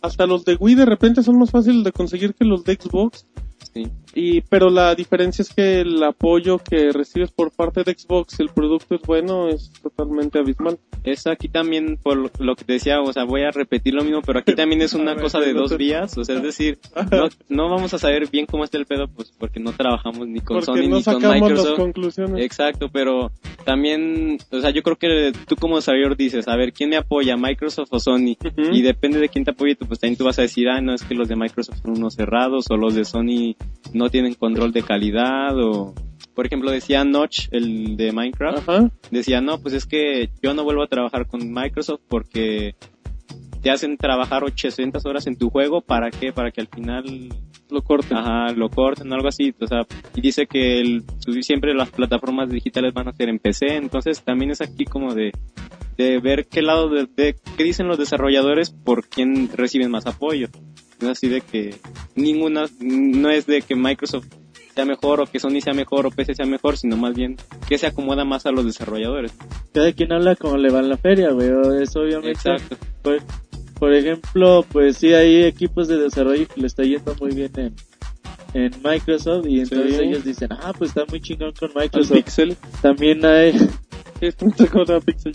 Hasta 0.00 0.26
los 0.26 0.44
de 0.44 0.54
Wii 0.54 0.74
de 0.74 0.86
repente 0.86 1.22
son 1.22 1.38
más 1.38 1.50
fáciles 1.50 1.84
de 1.84 1.92
conseguir 1.92 2.34
que 2.34 2.44
los 2.44 2.64
de 2.64 2.74
Xbox. 2.74 3.26
Sí. 3.72 3.90
Y, 4.14 4.42
pero 4.42 4.68
la 4.70 4.94
diferencia 4.94 5.42
es 5.42 5.52
que 5.54 5.80
el 5.80 6.02
apoyo 6.02 6.58
que 6.58 6.92
recibes 6.92 7.30
por 7.30 7.50
parte 7.50 7.82
de 7.82 7.94
Xbox, 7.96 8.38
el 8.40 8.50
producto 8.50 8.94
es 8.94 9.02
bueno, 9.02 9.48
es 9.48 9.72
totalmente 9.82 10.38
abismal. 10.38 10.78
Es 11.04 11.26
aquí 11.26 11.48
también, 11.48 11.96
por 12.02 12.30
lo, 12.40 12.54
que 12.56 12.64
te 12.64 12.74
decía, 12.74 13.00
o 13.00 13.12
sea, 13.12 13.24
voy 13.24 13.42
a 13.42 13.50
repetir 13.50 13.94
lo 13.94 14.04
mismo, 14.04 14.20
pero 14.22 14.40
aquí 14.40 14.54
también 14.54 14.82
es 14.82 14.92
una 14.94 15.14
ver, 15.14 15.22
cosa 15.22 15.40
de 15.40 15.54
no 15.54 15.60
dos 15.62 15.70
te- 15.70 15.76
vías, 15.78 16.16
o 16.18 16.24
sea, 16.24 16.36
es 16.36 16.42
decir, 16.42 16.78
no, 17.10 17.28
no 17.48 17.70
vamos 17.70 17.94
a 17.94 17.98
saber 17.98 18.28
bien 18.30 18.46
cómo 18.46 18.64
está 18.64 18.76
el 18.78 18.86
pedo, 18.86 19.08
pues 19.08 19.32
porque 19.38 19.58
no 19.60 19.72
trabajamos 19.72 20.28
ni 20.28 20.40
con 20.40 20.56
porque 20.58 20.66
Sony 20.66 20.88
no 20.88 20.96
ni 20.98 21.02
con 21.02 21.02
sacamos 21.02 21.24
las 21.24 21.40
Microsoft. 21.40 21.76
conclusiones. 21.78 22.44
Exacto, 22.44 22.88
pero 22.92 23.30
también, 23.64 24.38
o 24.50 24.60
sea, 24.60 24.70
yo 24.70 24.82
creo 24.82 24.96
que 24.96 25.32
tú 25.46 25.56
como 25.56 25.76
desarrollador 25.76 26.16
dices, 26.16 26.48
a 26.48 26.56
ver, 26.56 26.72
¿quién 26.72 26.90
me 26.90 26.96
apoya, 26.96 27.36
Microsoft 27.36 27.88
o 27.92 27.98
Sony? 28.00 28.36
Y 28.72 28.82
depende 28.82 29.18
de 29.18 29.28
quién 29.28 29.44
te 29.44 29.52
apoye, 29.52 29.74
tú, 29.74 29.86
pues 29.86 30.00
también 30.00 30.18
tú 30.18 30.24
vas 30.24 30.38
a 30.38 30.42
decir, 30.42 30.68
ah, 30.68 30.80
no, 30.80 30.94
es 30.94 31.02
que 31.02 31.14
los 31.14 31.28
de 31.28 31.36
Microsoft 31.36 31.78
son 31.82 31.92
unos 31.96 32.14
cerrados 32.14 32.66
o 32.70 32.76
los 32.76 32.94
de 32.94 33.04
Sony 33.04 33.56
no 33.94 34.01
tienen 34.10 34.34
control 34.34 34.72
de 34.72 34.82
calidad 34.82 35.58
o... 35.58 35.94
Por 36.34 36.46
ejemplo, 36.46 36.70
decía 36.70 37.04
Notch, 37.04 37.48
el 37.50 37.96
de 37.96 38.10
Minecraft, 38.10 38.66
Ajá. 38.66 38.90
decía, 39.10 39.42
no, 39.42 39.58
pues 39.58 39.74
es 39.74 39.84
que 39.84 40.30
yo 40.42 40.54
no 40.54 40.64
vuelvo 40.64 40.82
a 40.82 40.86
trabajar 40.86 41.26
con 41.26 41.52
Microsoft 41.52 42.00
porque 42.08 42.74
te 43.60 43.70
hacen 43.70 43.98
trabajar 43.98 44.42
800 44.42 45.04
horas 45.04 45.26
en 45.26 45.36
tu 45.36 45.50
juego, 45.50 45.82
¿para 45.82 46.10
qué? 46.10 46.32
Para 46.32 46.50
que 46.50 46.62
al 46.62 46.68
final 46.68 47.28
Lo 47.72 47.80
corten. 47.80 48.18
Ajá, 48.18 48.52
lo 48.52 48.68
corten, 48.68 49.10
algo 49.14 49.28
así, 49.28 49.54
o 49.58 49.66
sea, 49.66 49.86
y 50.14 50.20
dice 50.20 50.46
que 50.46 50.78
el, 50.78 51.04
siempre 51.40 51.72
las 51.74 51.88
plataformas 51.90 52.50
digitales 52.50 52.92
van 52.92 53.08
a 53.08 53.12
ser 53.14 53.30
en 53.30 53.38
PC, 53.38 53.76
entonces 53.76 54.22
también 54.22 54.50
es 54.50 54.60
aquí 54.60 54.84
como 54.84 55.14
de, 55.14 55.32
de 55.96 56.20
ver 56.20 56.46
qué 56.48 56.60
lado 56.60 56.90
de, 56.90 57.08
de 57.16 57.34
qué 57.56 57.64
dicen 57.64 57.88
los 57.88 57.96
desarrolladores 57.96 58.70
por 58.70 59.08
quién 59.08 59.48
reciben 59.54 59.90
más 59.90 60.06
apoyo. 60.06 60.48
Es 61.00 61.08
así 61.08 61.28
de 61.28 61.40
que 61.40 61.74
ninguna, 62.14 62.66
no 62.78 63.30
es 63.30 63.46
de 63.46 63.62
que 63.62 63.74
Microsoft 63.74 64.26
sea 64.74 64.84
mejor 64.84 65.20
o 65.20 65.26
que 65.26 65.40
Sony 65.40 65.60
sea 65.62 65.72
mejor 65.72 66.06
o 66.06 66.10
PC 66.10 66.34
sea 66.34 66.46
mejor, 66.46 66.76
sino 66.76 66.98
más 66.98 67.14
bien 67.14 67.36
que 67.68 67.78
se 67.78 67.86
acomoda 67.86 68.24
más 68.24 68.44
a 68.44 68.52
los 68.52 68.66
desarrolladores. 68.66 69.32
Cada 69.72 69.92
quien 69.92 70.12
habla 70.12 70.36
como 70.36 70.58
le 70.58 70.70
va 70.70 70.80
en 70.80 70.90
la 70.90 70.98
feria, 70.98 71.30
güey. 71.30 71.48
o 71.48 71.74
Es 71.80 71.96
obviamente. 71.96 72.32
Exacto. 72.32 72.76
Por 73.82 73.92
ejemplo, 73.94 74.64
pues 74.70 74.98
sí 74.98 75.12
hay 75.12 75.42
equipos 75.42 75.88
de 75.88 75.98
desarrollo 75.98 76.46
que 76.46 76.60
le 76.60 76.68
está 76.68 76.84
yendo 76.84 77.16
muy 77.20 77.34
bien 77.34 77.50
en, 77.56 77.74
en 78.54 78.70
Microsoft 78.80 79.44
y 79.48 79.58
entonces 79.58 79.96
Sí. 79.96 80.02
ellos 80.04 80.24
dicen, 80.24 80.50
ah, 80.52 80.72
pues 80.78 80.90
está 80.90 81.04
muy 81.10 81.20
chingón 81.20 81.52
con 81.58 81.72
Microsoft. 81.74 82.12
Pixel. 82.12 82.56
También 82.80 83.24
hay, 83.24 83.50
Pixel 84.20 85.32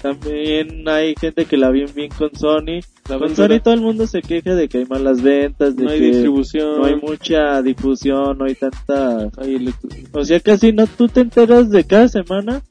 también 0.00 0.88
hay 0.88 1.14
gente 1.20 1.44
que 1.44 1.58
la 1.58 1.68
bien 1.70 1.90
bien 1.94 2.10
con 2.10 2.34
Sony. 2.34 2.80
La 3.06 3.18
con. 3.18 3.36
Sony 3.36 3.60
todo 3.62 3.74
el 3.74 3.82
mundo 3.82 4.06
se 4.06 4.22
queja 4.22 4.54
de 4.54 4.66
que 4.70 4.78
hay 4.78 4.86
malas 4.86 5.20
ventas, 5.20 5.76
de 5.76 5.84
No 5.84 5.90
hay 5.90 6.00
que 6.00 6.06
distribución. 6.06 6.78
no 6.78 6.86
hay 6.86 6.96
mucha 6.96 7.60
difusión, 7.60 8.38
no 8.38 8.46
hay 8.46 8.54
tanta 8.54 9.28
Hay 9.36 9.74
O 10.12 10.24
sea, 10.24 10.40
casi 10.40 10.72
no, 10.72 10.86
tú 10.86 11.06
te 11.06 11.20
enteras 11.20 11.68
de 11.68 11.84
cada 11.84 12.08
semana. 12.08 12.62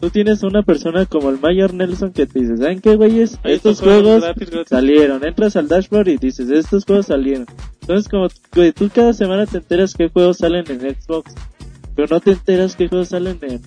Tú 0.00 0.08
tienes 0.08 0.42
una 0.42 0.62
persona 0.62 1.04
como 1.04 1.28
el 1.28 1.38
Mayor 1.38 1.74
Nelson 1.74 2.12
que 2.12 2.26
te 2.26 2.40
dice, 2.40 2.56
¿saben 2.56 2.80
qué, 2.80 2.96
güeyes? 2.96 3.38
Estos 3.44 3.80
juegos 3.80 4.22
gratis, 4.22 4.48
gratis. 4.48 4.68
salieron. 4.70 5.26
Entras 5.26 5.56
al 5.56 5.68
dashboard 5.68 6.08
y 6.08 6.16
dices, 6.16 6.48
estos 6.48 6.86
juegos 6.86 7.06
salieron. 7.06 7.46
Entonces, 7.82 8.08
como 8.08 8.28
güey, 8.54 8.72
tú 8.72 8.88
cada 8.94 9.12
semana 9.12 9.44
te 9.44 9.58
enteras 9.58 9.92
qué 9.92 10.08
juegos 10.08 10.38
salen 10.38 10.64
en 10.68 10.80
Xbox, 10.80 11.34
pero 11.94 12.08
no 12.10 12.20
te 12.20 12.30
enteras 12.32 12.76
qué 12.76 12.88
juegos 12.88 13.08
salen 13.08 13.38
en, 13.42 13.60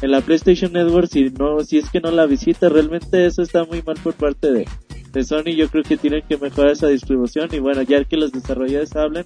en 0.00 0.10
la 0.12 0.20
PlayStation 0.20 0.72
Network 0.72 1.08
si 1.10 1.30
no, 1.30 1.58
si 1.64 1.78
es 1.78 1.90
que 1.90 2.00
no 2.00 2.12
la 2.12 2.26
visitas. 2.26 2.70
Realmente 2.70 3.26
eso 3.26 3.42
está 3.42 3.64
muy 3.64 3.82
mal 3.82 3.96
por 4.00 4.14
parte 4.14 4.52
de, 4.52 4.68
de 5.12 5.24
Sony. 5.24 5.56
Yo 5.56 5.68
creo 5.70 5.82
que 5.82 5.96
tienen 5.96 6.22
que 6.28 6.36
mejorar 6.36 6.70
esa 6.70 6.86
distribución 6.86 7.48
y 7.52 7.58
bueno, 7.58 7.82
ya 7.82 8.04
que 8.04 8.16
los 8.16 8.30
desarrolladores 8.30 8.94
hablen, 8.94 9.24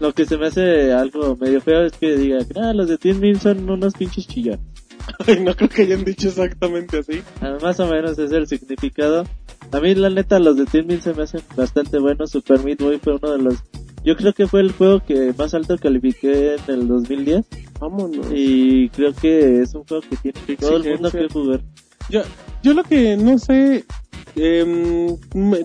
lo 0.00 0.14
que 0.14 0.24
se 0.24 0.38
me 0.38 0.46
hace 0.46 0.94
algo 0.94 1.36
medio 1.36 1.60
feo 1.60 1.84
es 1.84 1.92
que 1.92 2.16
digan, 2.16 2.46
ah, 2.56 2.72
los 2.72 2.88
de 2.88 2.96
Team 2.96 3.20
Mill 3.20 3.38
son 3.38 3.68
unos 3.68 3.92
pinches 3.92 4.26
chillones. 4.26 4.60
Ay, 5.26 5.40
no 5.40 5.54
creo 5.54 5.68
que 5.68 5.82
hayan 5.82 6.04
dicho 6.04 6.28
exactamente 6.28 6.98
así. 6.98 7.22
Ah, 7.40 7.58
Más 7.62 7.78
o 7.80 7.86
menos 7.86 8.18
es 8.18 8.32
el 8.32 8.46
significado. 8.46 9.24
A 9.72 9.80
mí, 9.80 9.94
la 9.94 10.10
neta, 10.10 10.38
los 10.38 10.56
de 10.56 10.64
Team 10.64 10.86
Mill 10.86 11.02
se 11.02 11.14
me 11.14 11.24
hacen 11.24 11.42
bastante 11.56 11.98
buenos. 11.98 12.30
Super 12.30 12.62
Meat 12.62 12.80
Boy 12.80 12.98
fue 12.98 13.16
uno 13.16 13.32
de 13.32 13.38
los. 13.38 13.54
Yo 14.04 14.16
creo 14.16 14.32
que 14.32 14.46
fue 14.46 14.60
el 14.60 14.72
juego 14.72 15.00
que 15.04 15.34
más 15.36 15.54
alto 15.54 15.76
califiqué 15.76 16.54
en 16.54 16.74
el 16.74 16.88
2010. 16.88 17.44
Vámonos. 17.80 18.26
Y 18.32 18.88
creo 18.90 19.12
que 19.12 19.62
es 19.62 19.74
un 19.74 19.84
juego 19.84 20.02
que 20.08 20.16
tiene 20.16 20.56
todo 20.56 20.76
el 20.76 20.84
mundo 20.92 21.10
que 21.10 21.28
jugar. 21.28 21.60
Yo, 22.08 22.22
yo 22.62 22.72
lo 22.72 22.84
que 22.84 23.16
no 23.16 23.38
sé, 23.38 23.84
eh, 24.36 25.16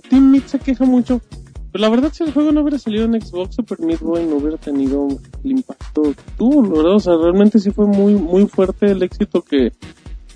Team 0.10 0.32
Meat 0.32 0.48
se 0.48 0.60
queja 0.60 0.84
mucho. 0.84 1.22
Pero 1.74 1.82
la 1.82 1.90
verdad, 1.90 2.14
si 2.14 2.24
el 2.24 2.32
juego 2.32 2.52
no 2.52 2.62
hubiera 2.62 2.78
salido 2.78 3.04
en 3.06 3.20
Xbox, 3.20 3.56
Super 3.56 3.80
Meat 3.82 4.00
Boy 4.00 4.26
no 4.26 4.36
hubiera 4.38 4.58
tenido 4.58 5.08
el 5.44 5.52
impacto 5.52 6.04
que 6.04 6.14
tuvo, 6.38 6.62
verdad. 6.70 6.96
O 6.96 7.00
sea, 7.00 7.18
realmente 7.18 7.58
sí 7.60 7.72
fue 7.72 7.88
muy, 7.88 8.14
muy 8.14 8.46
fuerte 8.46 8.92
el 8.92 9.02
éxito 9.02 9.42
que, 9.42 9.72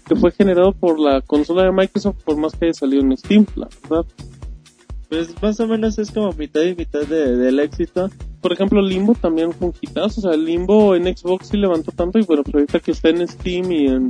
que 0.08 0.16
fue 0.16 0.32
generado 0.32 0.72
por 0.74 1.00
la 1.00 1.22
consola 1.22 1.64
de 1.64 1.72
Microsoft, 1.72 2.24
por 2.26 2.38
más 2.38 2.54
que 2.56 2.66
haya 2.66 2.74
salido 2.74 3.04
en 3.04 3.16
Steam, 3.16 3.46
la 3.56 3.70
verdad. 3.84 4.06
Pues 5.10 5.42
más 5.42 5.60
o 5.62 5.68
menos 5.68 5.98
es 6.00 6.12
como 6.12 6.32
mitad 6.34 6.64
y 6.64 6.76
mitad 6.76 7.02
de- 7.02 7.38
del 7.38 7.60
éxito. 7.60 8.10
Por 8.42 8.52
ejemplo, 8.52 8.82
Limbo 8.82 9.14
también 9.14 9.54
fue 9.54 9.68
un 9.70 9.74
hitazo. 9.80 10.20
O 10.20 10.24
sea, 10.24 10.34
Limbo 10.36 10.96
en 10.96 11.04
Xbox 11.16 11.48
sí 11.50 11.58
levantó 11.58 11.92
tanto. 11.92 12.20
Y 12.20 12.24
bueno, 12.24 12.44
pero 12.44 12.60
ahorita 12.60 12.80
que 12.80 12.92
está 12.92 13.10
en 13.10 13.26
Steam 13.28 13.72
y 13.72 13.88
en, 13.88 14.10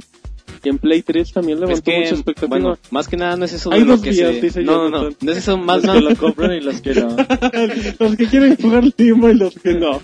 y 0.64 0.70
en 0.70 0.78
Play 0.78 1.02
3 1.02 1.34
también 1.34 1.58
Es 1.58 1.62
levantó 1.62 1.92
mucha 1.92 2.02
que, 2.02 2.10
expectativa. 2.10 2.48
bueno, 2.48 2.78
más 2.92 3.08
que 3.08 3.18
nada 3.18 3.36
no 3.38 3.46
es 3.46 3.54
eso 3.54 3.72
Hay 3.72 3.80
de 3.82 3.86
lo 3.86 3.92
dos 3.94 4.02
que 4.02 4.10
vías, 4.12 4.34
se... 4.36 4.42
dice 4.42 4.64
No, 4.64 4.90
no, 4.90 5.04
no, 5.04 5.16
no 5.20 5.32
es 5.32 5.38
eso 5.38 5.58
más, 5.58 5.84
Los 5.84 5.96
que 5.96 6.02
lo 6.02 6.16
compran 6.16 6.54
y 6.54 6.60
los 6.62 6.82
que 6.82 6.94
no. 6.96 7.16
los 8.00 8.16
que 8.16 8.26
quieren 8.28 8.56
jugar 8.56 8.84
Limbo 8.98 9.30
y 9.30 9.36
los 9.36 9.54
que 9.56 9.74
no. 9.74 10.02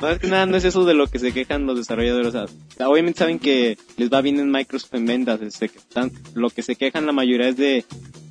Más 0.00 0.18
que 0.18 0.26
nada 0.26 0.44
no 0.46 0.56
es 0.56 0.64
eso 0.64 0.84
de 0.84 0.92
lo 0.94 1.06
que 1.06 1.18
se 1.18 1.32
quejan 1.32 1.66
los 1.66 1.78
desarrolladores. 1.78 2.28
O 2.28 2.32
sea, 2.76 2.88
obviamente 2.88 3.20
saben 3.20 3.38
que 3.38 3.78
les 3.96 4.10
va 4.12 4.20
bien 4.20 4.38
en 4.40 4.50
Microsoft 4.50 4.92
en 4.94 5.06
ventas. 5.06 5.38
que- 5.58 5.70
tan- 5.92 6.10
lo 6.34 6.50
que 6.50 6.62
se 6.62 6.74
quejan 6.76 7.06
la 7.06 7.12
mayoría 7.12 7.48
es 7.48 7.56
de 7.56 7.84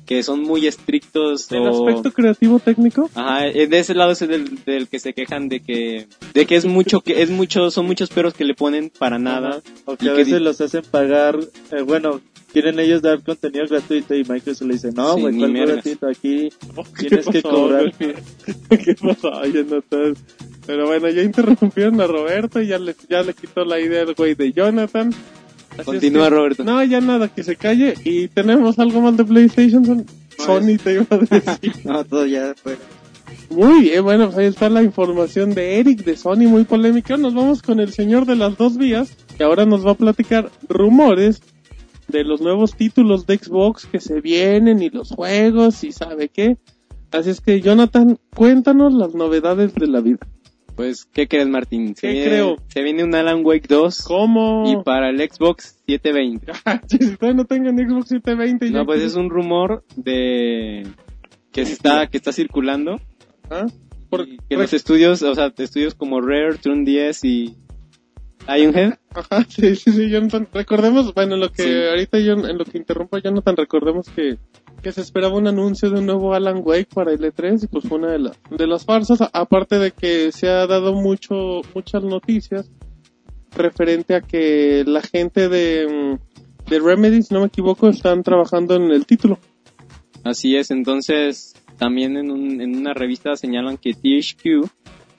que 0.06 0.22
son 0.22 0.42
muy 0.42 0.66
estrictos 0.66 1.50
El 1.52 1.62
o... 1.62 1.88
aspecto 1.88 2.12
creativo 2.12 2.58
técnico. 2.58 3.10
Ajá, 3.14 3.46
eh, 3.46 3.66
de 3.66 3.78
ese 3.78 3.94
lado 3.94 4.12
es 4.12 4.20
del, 4.20 4.62
del 4.64 4.88
que 4.88 4.98
se 4.98 5.12
quejan 5.14 5.48
de 5.48 5.60
que 5.60 6.06
de 6.34 6.46
que 6.46 6.56
es 6.56 6.64
mucho 6.66 7.00
que 7.00 7.22
es 7.22 7.30
mucho 7.30 7.70
son 7.70 7.86
muchos 7.86 8.10
peros 8.10 8.34
que 8.34 8.44
le 8.44 8.54
ponen 8.54 8.90
para 8.98 9.18
nada. 9.18 9.60
O 9.86 9.94
Y 9.94 9.96
que 9.96 10.08
a 10.08 10.12
que 10.12 10.18
veces 10.18 10.34
di- 10.38 10.44
los 10.44 10.60
hacen 10.60 10.82
pagar, 10.90 11.38
eh, 11.72 11.82
bueno, 11.82 12.20
quieren 12.52 12.78
ellos 12.78 13.02
dar 13.02 13.22
contenido 13.22 13.66
gratuito 13.68 14.14
y 14.14 14.24
Microsoft 14.24 14.68
le 14.68 14.74
dice, 14.74 14.92
no, 14.92 15.14
Sí, 15.14 15.20
güey, 15.22 15.32
ni 15.34 15.38
¿cuál 15.40 15.52
mergas. 15.52 15.74
gratuito? 15.76 16.06
Aquí 16.08 16.48
¿Qué 16.98 17.06
tienes 17.08 17.26
que 17.26 17.42
cobrar. 17.42 17.92
¿Qué 17.98 18.94
pasó? 19.00 19.34
Ay, 19.34 19.52
Jonathan. 19.52 20.14
Pero 20.66 20.86
bueno, 20.86 21.08
ya 21.10 21.22
interrumpieron 21.22 22.00
a 22.00 22.06
Roberto 22.06 22.60
y 22.62 22.68
ya 22.68 22.78
le, 22.78 22.94
ya 23.08 23.22
le 23.22 23.34
quitó 23.34 23.64
la 23.64 23.78
idea 23.80 24.02
al 24.02 24.14
güey 24.14 24.34
de 24.34 24.52
Jonathan. 24.52 25.10
Así 25.74 25.80
es 25.80 25.84
Continúa, 25.86 26.24
que- 26.24 26.30
Roberto. 26.30 26.64
No, 26.64 26.82
ya 26.84 27.00
nada, 27.00 27.28
que 27.28 27.42
se 27.42 27.56
calle. 27.56 27.94
Y 28.04 28.28
tenemos 28.28 28.78
algo 28.78 29.00
más 29.00 29.16
de 29.16 29.24
PlayStation. 29.24 29.84
Son- 29.84 30.06
Sony 30.38 30.76
te 30.82 30.94
iba 30.94 31.06
a 31.10 31.16
decir. 31.18 31.72
No, 31.84 32.04
todo 32.04 32.26
ya 32.26 32.54
fue. 32.60 32.76
Muy 33.50 33.82
bien, 33.82 34.02
bueno, 34.02 34.26
pues 34.26 34.38
ahí 34.38 34.46
está 34.46 34.68
la 34.68 34.82
información 34.82 35.54
de 35.54 35.78
Eric 35.78 36.04
de 36.04 36.16
Sony, 36.16 36.46
muy 36.48 36.64
polémica. 36.64 37.16
Nos 37.16 37.34
vamos 37.34 37.62
con 37.62 37.78
el 37.80 37.92
señor 37.92 38.26
de 38.26 38.36
las 38.36 38.56
dos 38.56 38.76
vías, 38.76 39.16
que 39.36 39.44
ahora 39.44 39.64
nos 39.66 39.86
va 39.86 39.92
a 39.92 39.96
platicar 39.96 40.50
rumores 40.68 41.40
de 42.08 42.24
los 42.24 42.40
nuevos 42.40 42.74
títulos 42.74 43.26
de 43.26 43.38
Xbox 43.38 43.86
que 43.86 44.00
se 44.00 44.20
vienen 44.20 44.82
y 44.82 44.90
los 44.90 45.10
juegos 45.10 45.84
y 45.84 45.92
sabe 45.92 46.28
qué. 46.28 46.56
Así 47.12 47.30
es 47.30 47.40
que, 47.40 47.60
Jonathan, 47.60 48.18
cuéntanos 48.34 48.92
las 48.92 49.14
novedades 49.14 49.74
de 49.74 49.86
la 49.86 50.00
vida. 50.00 50.18
Pues, 50.76 51.04
¿qué 51.04 51.28
crees, 51.28 51.46
Martín? 51.46 51.94
Se 51.94 52.08
¿Qué 52.08 52.12
viene, 52.14 52.26
creo? 52.28 52.56
Se 52.68 52.82
viene 52.82 53.04
un 53.04 53.14
Alan 53.14 53.42
Wake 53.44 53.68
2 53.68 54.02
¿Cómo? 54.02 54.64
y 54.66 54.82
para 54.82 55.10
el 55.10 55.18
Xbox 55.18 55.80
720. 55.86 56.52
si 56.88 56.98
todavía 57.16 57.36
no 57.36 57.44
tengan 57.44 57.76
Xbox 57.78 58.08
720 58.08 58.70
ya 58.70 58.78
No, 58.78 58.86
pues 58.86 59.00
es 59.02 59.14
un 59.14 59.30
rumor 59.30 59.84
de 59.96 60.86
que 61.52 61.60
está 61.62 62.08
que 62.08 62.16
está 62.16 62.32
circulando 62.32 63.00
¿Ah? 63.50 63.66
Por- 64.10 64.26
que 64.26 64.56
los 64.56 64.72
estudios, 64.72 65.22
o 65.22 65.34
sea, 65.34 65.52
estudios 65.56 65.94
como 65.94 66.20
Rare, 66.20 66.56
Tune 66.58 66.84
10 66.84 67.24
y 67.24 67.56
Lionhead 68.48 68.94
Ajá, 69.14 69.44
sí, 69.48 69.74
sí, 69.76 69.92
sí, 69.92 70.10
Jonathan. 70.10 70.48
Recordemos, 70.52 71.14
bueno, 71.14 71.34
en 71.34 71.40
lo 71.40 71.50
que 71.52 71.62
Sí. 71.62 71.70
ahorita 71.88 72.18
yo, 72.18 72.32
en 72.34 72.58
lo 72.58 72.64
que 72.64 72.78
interrumpa 72.78 73.18
Jonathan, 73.20 73.56
recordemos 73.56 74.08
que, 74.08 74.38
que 74.82 74.92
se 74.92 75.00
esperaba 75.00 75.36
un 75.36 75.46
anuncio 75.46 75.88
de 75.90 76.00
un 76.00 76.06
nuevo 76.06 76.34
Alan 76.34 76.60
Wake 76.64 76.88
para 76.94 77.12
el 77.12 77.20
E3 77.20 77.64
y 77.64 77.66
pues 77.68 77.84
fue 77.88 77.98
una 77.98 78.10
de, 78.12 78.18
la- 78.18 78.32
de 78.50 78.66
las 78.66 78.84
farsas, 78.84 79.18
aparte 79.32 79.78
de 79.78 79.92
que 79.92 80.32
se 80.32 80.48
ha 80.48 80.66
dado 80.66 80.92
mucho, 80.94 81.60
muchas 81.74 82.02
noticias 82.04 82.70
referente 83.56 84.14
a 84.16 84.20
que 84.20 84.82
la 84.86 85.00
gente 85.00 85.48
de, 85.48 85.86
mm, 86.18 86.70
de 86.70 86.80
Remedy, 86.80 87.22
si 87.22 87.32
no 87.34 87.40
me 87.40 87.46
equivoco, 87.46 87.88
están 87.88 88.22
trabajando 88.24 88.74
en 88.74 88.90
el 88.90 89.06
título. 89.06 89.38
Así 90.24 90.56
es, 90.56 90.70
entonces 90.72 91.54
también 91.78 92.16
en, 92.16 92.30
un- 92.32 92.60
en 92.60 92.76
una 92.76 92.94
revista 92.94 93.36
señalan 93.36 93.76
que 93.76 93.92
THQ 93.94 94.68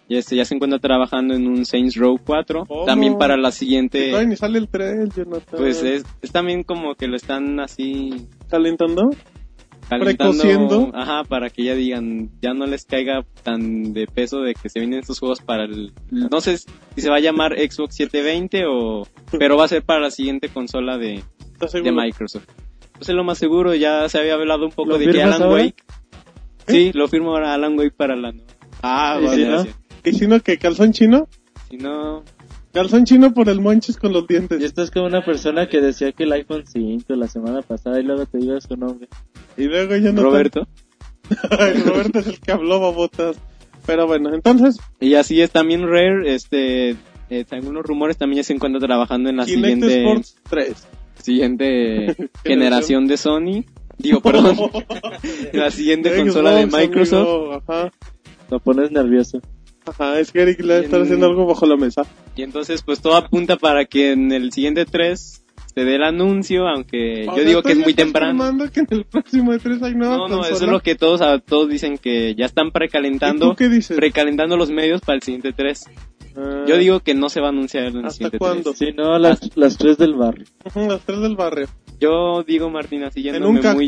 ya, 0.09 0.17
este, 0.19 0.35
ya 0.35 0.45
se 0.45 0.55
encuentra 0.55 0.79
trabajando 0.79 1.33
en 1.35 1.47
un 1.47 1.65
Saints 1.65 1.95
Row 1.95 2.17
4. 2.23 2.65
¿Cómo? 2.67 2.85
También 2.85 3.17
para 3.17 3.37
la 3.37 3.49
Y 3.49 3.53
siguiente, 3.53 4.09
todavía 4.09 4.29
ni 4.29 4.35
sale 4.35 4.59
el 4.59 4.67
3, 4.69 5.09
Jonathan. 5.15 5.57
pues 5.57 5.81
es, 5.83 6.03
es 6.21 6.31
también 6.31 6.63
como 6.63 6.95
que 6.95 7.07
lo 7.07 7.15
están 7.15 7.59
así 7.59 8.27
¿Calentando? 8.49 9.09
calentando. 9.89 10.41
Precociendo. 10.41 10.91
Ajá, 10.95 11.23
para 11.25 11.49
que 11.49 11.63
ya 11.63 11.75
digan, 11.75 12.29
ya 12.41 12.53
no 12.53 12.65
les 12.65 12.85
caiga 12.85 13.23
tan 13.43 13.93
de 13.93 14.07
peso 14.07 14.39
de 14.41 14.53
que 14.55 14.67
se 14.69 14.79
vienen 14.79 14.99
estos 14.99 15.19
juegos 15.19 15.41
para 15.41 15.65
el... 15.65 15.93
No 16.09 16.41
sé 16.41 16.57
si 16.57 16.67
se 17.01 17.09
va 17.09 17.17
a 17.17 17.21
llamar 17.21 17.53
Xbox 17.57 17.95
720 17.95 18.63
o... 18.67 19.07
Pero 19.39 19.57
va 19.57 19.65
a 19.65 19.67
ser 19.67 19.83
para 19.83 19.99
la 20.01 20.11
siguiente 20.11 20.49
consola 20.49 20.97
de, 20.97 21.23
¿Estás 21.53 21.73
de? 21.73 21.91
Microsoft. 21.91 22.47
Pues 22.93 23.09
es 23.09 23.15
lo 23.15 23.23
más 23.23 23.37
seguro, 23.37 23.75
ya 23.75 24.07
se 24.09 24.17
había 24.17 24.33
hablado 24.35 24.65
un 24.65 24.71
poco 24.71 24.91
¿Lo 24.91 24.97
de 24.97 25.07
que 25.07 25.21
Alan 25.21 25.43
ahora? 25.43 25.63
Wake... 25.63 25.83
Sí, 26.67 26.91
lo 26.93 27.07
firmo 27.07 27.29
ahora 27.31 27.53
Alan 27.53 27.77
Wake 27.77 27.93
para 27.95 28.15
la 28.15 28.33
Ah, 28.81 29.19
¿Y 29.21 29.25
vale. 29.25 29.45
no? 29.49 29.65
¿Y 30.05 30.13
si 30.13 30.27
no 30.27 30.39
que 30.41 30.57
calzón 30.57 30.91
chino? 30.93 31.27
Si 31.69 31.77
no... 31.77 32.23
Calzón 32.73 33.05
chino 33.05 33.33
por 33.33 33.47
el 33.47 33.61
monches 33.61 33.95
con 33.95 34.11
los 34.11 34.27
dientes. 34.27 34.59
Y 34.61 34.65
esto 34.65 34.83
es 34.83 34.91
como 34.91 35.05
una 35.05 35.23
persona 35.23 35.69
que 35.69 35.79
decía 35.79 36.11
que 36.11 36.23
el 36.23 36.33
iPhone 36.33 36.65
5 36.67 37.15
la 37.15 37.27
semana 37.29 37.61
pasada 37.61 37.99
y 38.01 38.03
luego 38.03 38.25
te 38.25 38.37
digo 38.37 38.59
su 38.59 38.75
nombre. 38.75 39.07
Y 39.55 39.63
luego 39.63 39.95
ya 39.95 40.11
no 40.11 40.23
Roberto. 40.23 40.67
Ay, 41.57 41.73
Roberto 41.85 42.19
es 42.19 42.27
el 42.27 42.39
que 42.41 42.51
habló 42.51 42.81
babotas. 42.81 43.37
Pero 43.85 44.07
bueno, 44.07 44.33
entonces, 44.33 44.77
Y 44.99 45.13
así 45.13 45.41
es 45.41 45.51
también 45.51 45.83
Rare, 45.87 46.33
este... 46.35 46.97
eh, 47.29 47.45
según 47.49 47.75
los 47.75 47.85
rumores 47.85 48.17
también 48.17 48.41
ya 48.41 48.43
se 48.43 48.53
encuentra 48.53 48.81
trabajando 48.81 49.29
en 49.29 49.37
la 49.37 49.45
Kinect 49.45 49.63
siguiente 49.63 49.97
Sports 50.01 50.35
3. 50.49 50.87
siguiente 51.21 52.15
generación 52.43 53.07
de 53.07 53.15
Sony. 53.17 53.63
Digo, 53.97 54.19
perdón, 54.19 54.57
la 55.53 55.71
siguiente 55.71 56.13
consola 56.17 56.51
de 56.55 56.65
Microsoft. 56.65 57.29
amigo, 57.29 57.63
Ajá, 57.65 57.91
Lo 58.49 58.59
pones 58.59 58.91
nervioso. 58.91 59.39
Ajá, 59.85 60.19
es 60.19 60.31
que 60.31 60.41
Eric 60.41 60.59
le 60.61 60.79
está 60.79 60.97
haciendo 61.01 61.25
algo 61.27 61.45
bajo 61.45 61.65
la 61.65 61.75
mesa. 61.77 62.03
Y 62.35 62.43
entonces, 62.43 62.81
pues 62.83 63.01
todo 63.01 63.15
apunta 63.15 63.55
para 63.57 63.85
que 63.85 64.11
en 64.11 64.31
el 64.31 64.51
siguiente 64.51 64.85
3 64.85 65.41
se 65.73 65.83
dé 65.83 65.95
el 65.95 66.03
anuncio, 66.03 66.67
aunque 66.67 67.25
yo 67.25 67.43
digo 67.43 67.61
tú 67.61 67.67
que 67.67 67.73
es 67.73 67.79
muy 67.79 67.93
temprano. 67.93 68.43
que 68.71 68.79
en 68.81 68.87
el 68.91 69.03
próximo 69.05 69.51
de 69.51 69.59
3 69.59 69.81
hay 69.83 69.93
nueva 69.95 70.15
No, 70.17 70.27
no, 70.29 70.41
eso 70.45 70.55
es 70.65 70.71
lo 70.71 70.79
que 70.79 70.95
todos, 70.95 71.21
a- 71.21 71.39
todos 71.39 71.67
dicen 71.69 71.97
que 71.97 72.33
ya 72.35 72.45
están 72.45 72.67
¿Y 72.67 72.71
precalentando, 72.71 73.49
tú 73.49 73.55
qué 73.55 73.67
dices? 73.69 73.97
precalentando 73.97 74.55
los 74.57 74.71
medios 74.71 75.01
para 75.01 75.17
el 75.17 75.21
siguiente 75.21 75.51
3. 75.53 75.83
Ah, 76.37 76.65
Yo 76.67 76.77
digo 76.77 76.99
que 77.01 77.13
no 77.13 77.29
se 77.29 77.39
va 77.41 77.47
a 77.47 77.49
anunciar 77.49 77.85
en 77.85 77.97
el 77.97 78.05
¿Hasta 78.05 78.11
siguiente 78.11 78.37
cuándo? 78.37 78.73
3. 78.73 78.77
Si 78.77 78.91
no, 78.95 79.17
las, 79.19 79.55
las 79.57 79.77
tres 79.77 79.97
del 79.97 80.13
barrio. 80.15 80.45
las 80.75 81.01
3 81.05 81.19
del 81.21 81.35
barrio. 81.35 81.67
Yo 81.99 82.43
digo, 82.43 82.69
Martina, 82.69 83.05
En 83.07 83.11
siguiéndome 83.13 83.59
un 83.61 83.73
muy. 83.73 83.87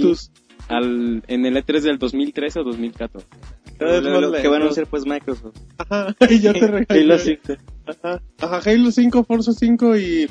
Al, 0.68 1.24
en 1.28 1.46
el 1.46 1.56
E3 1.56 1.82
del 1.82 1.98
2013 1.98 2.60
o 2.60 2.64
2014. 2.64 3.28
Cada 3.78 3.92
vez 3.94 4.04
Lo- 4.04 4.22
lo 4.22 4.32
que 4.32 4.48
van 4.48 4.62
a 4.62 4.66
anunciar 4.66 4.88
pues 4.88 5.06
Microsoft. 5.06 5.56
Ajá, 5.78 6.16
y 6.30 6.40
ya 6.42 6.54
te 6.54 6.68
regañé. 6.68 6.86
Halo 7.02 7.18
5. 7.20 7.42
Ajá, 7.86 8.22
ajá, 8.42 8.70
Halo 8.70 8.92
5, 8.92 9.24
Forza 9.24 9.54
5 9.54 9.98
y... 9.98 10.30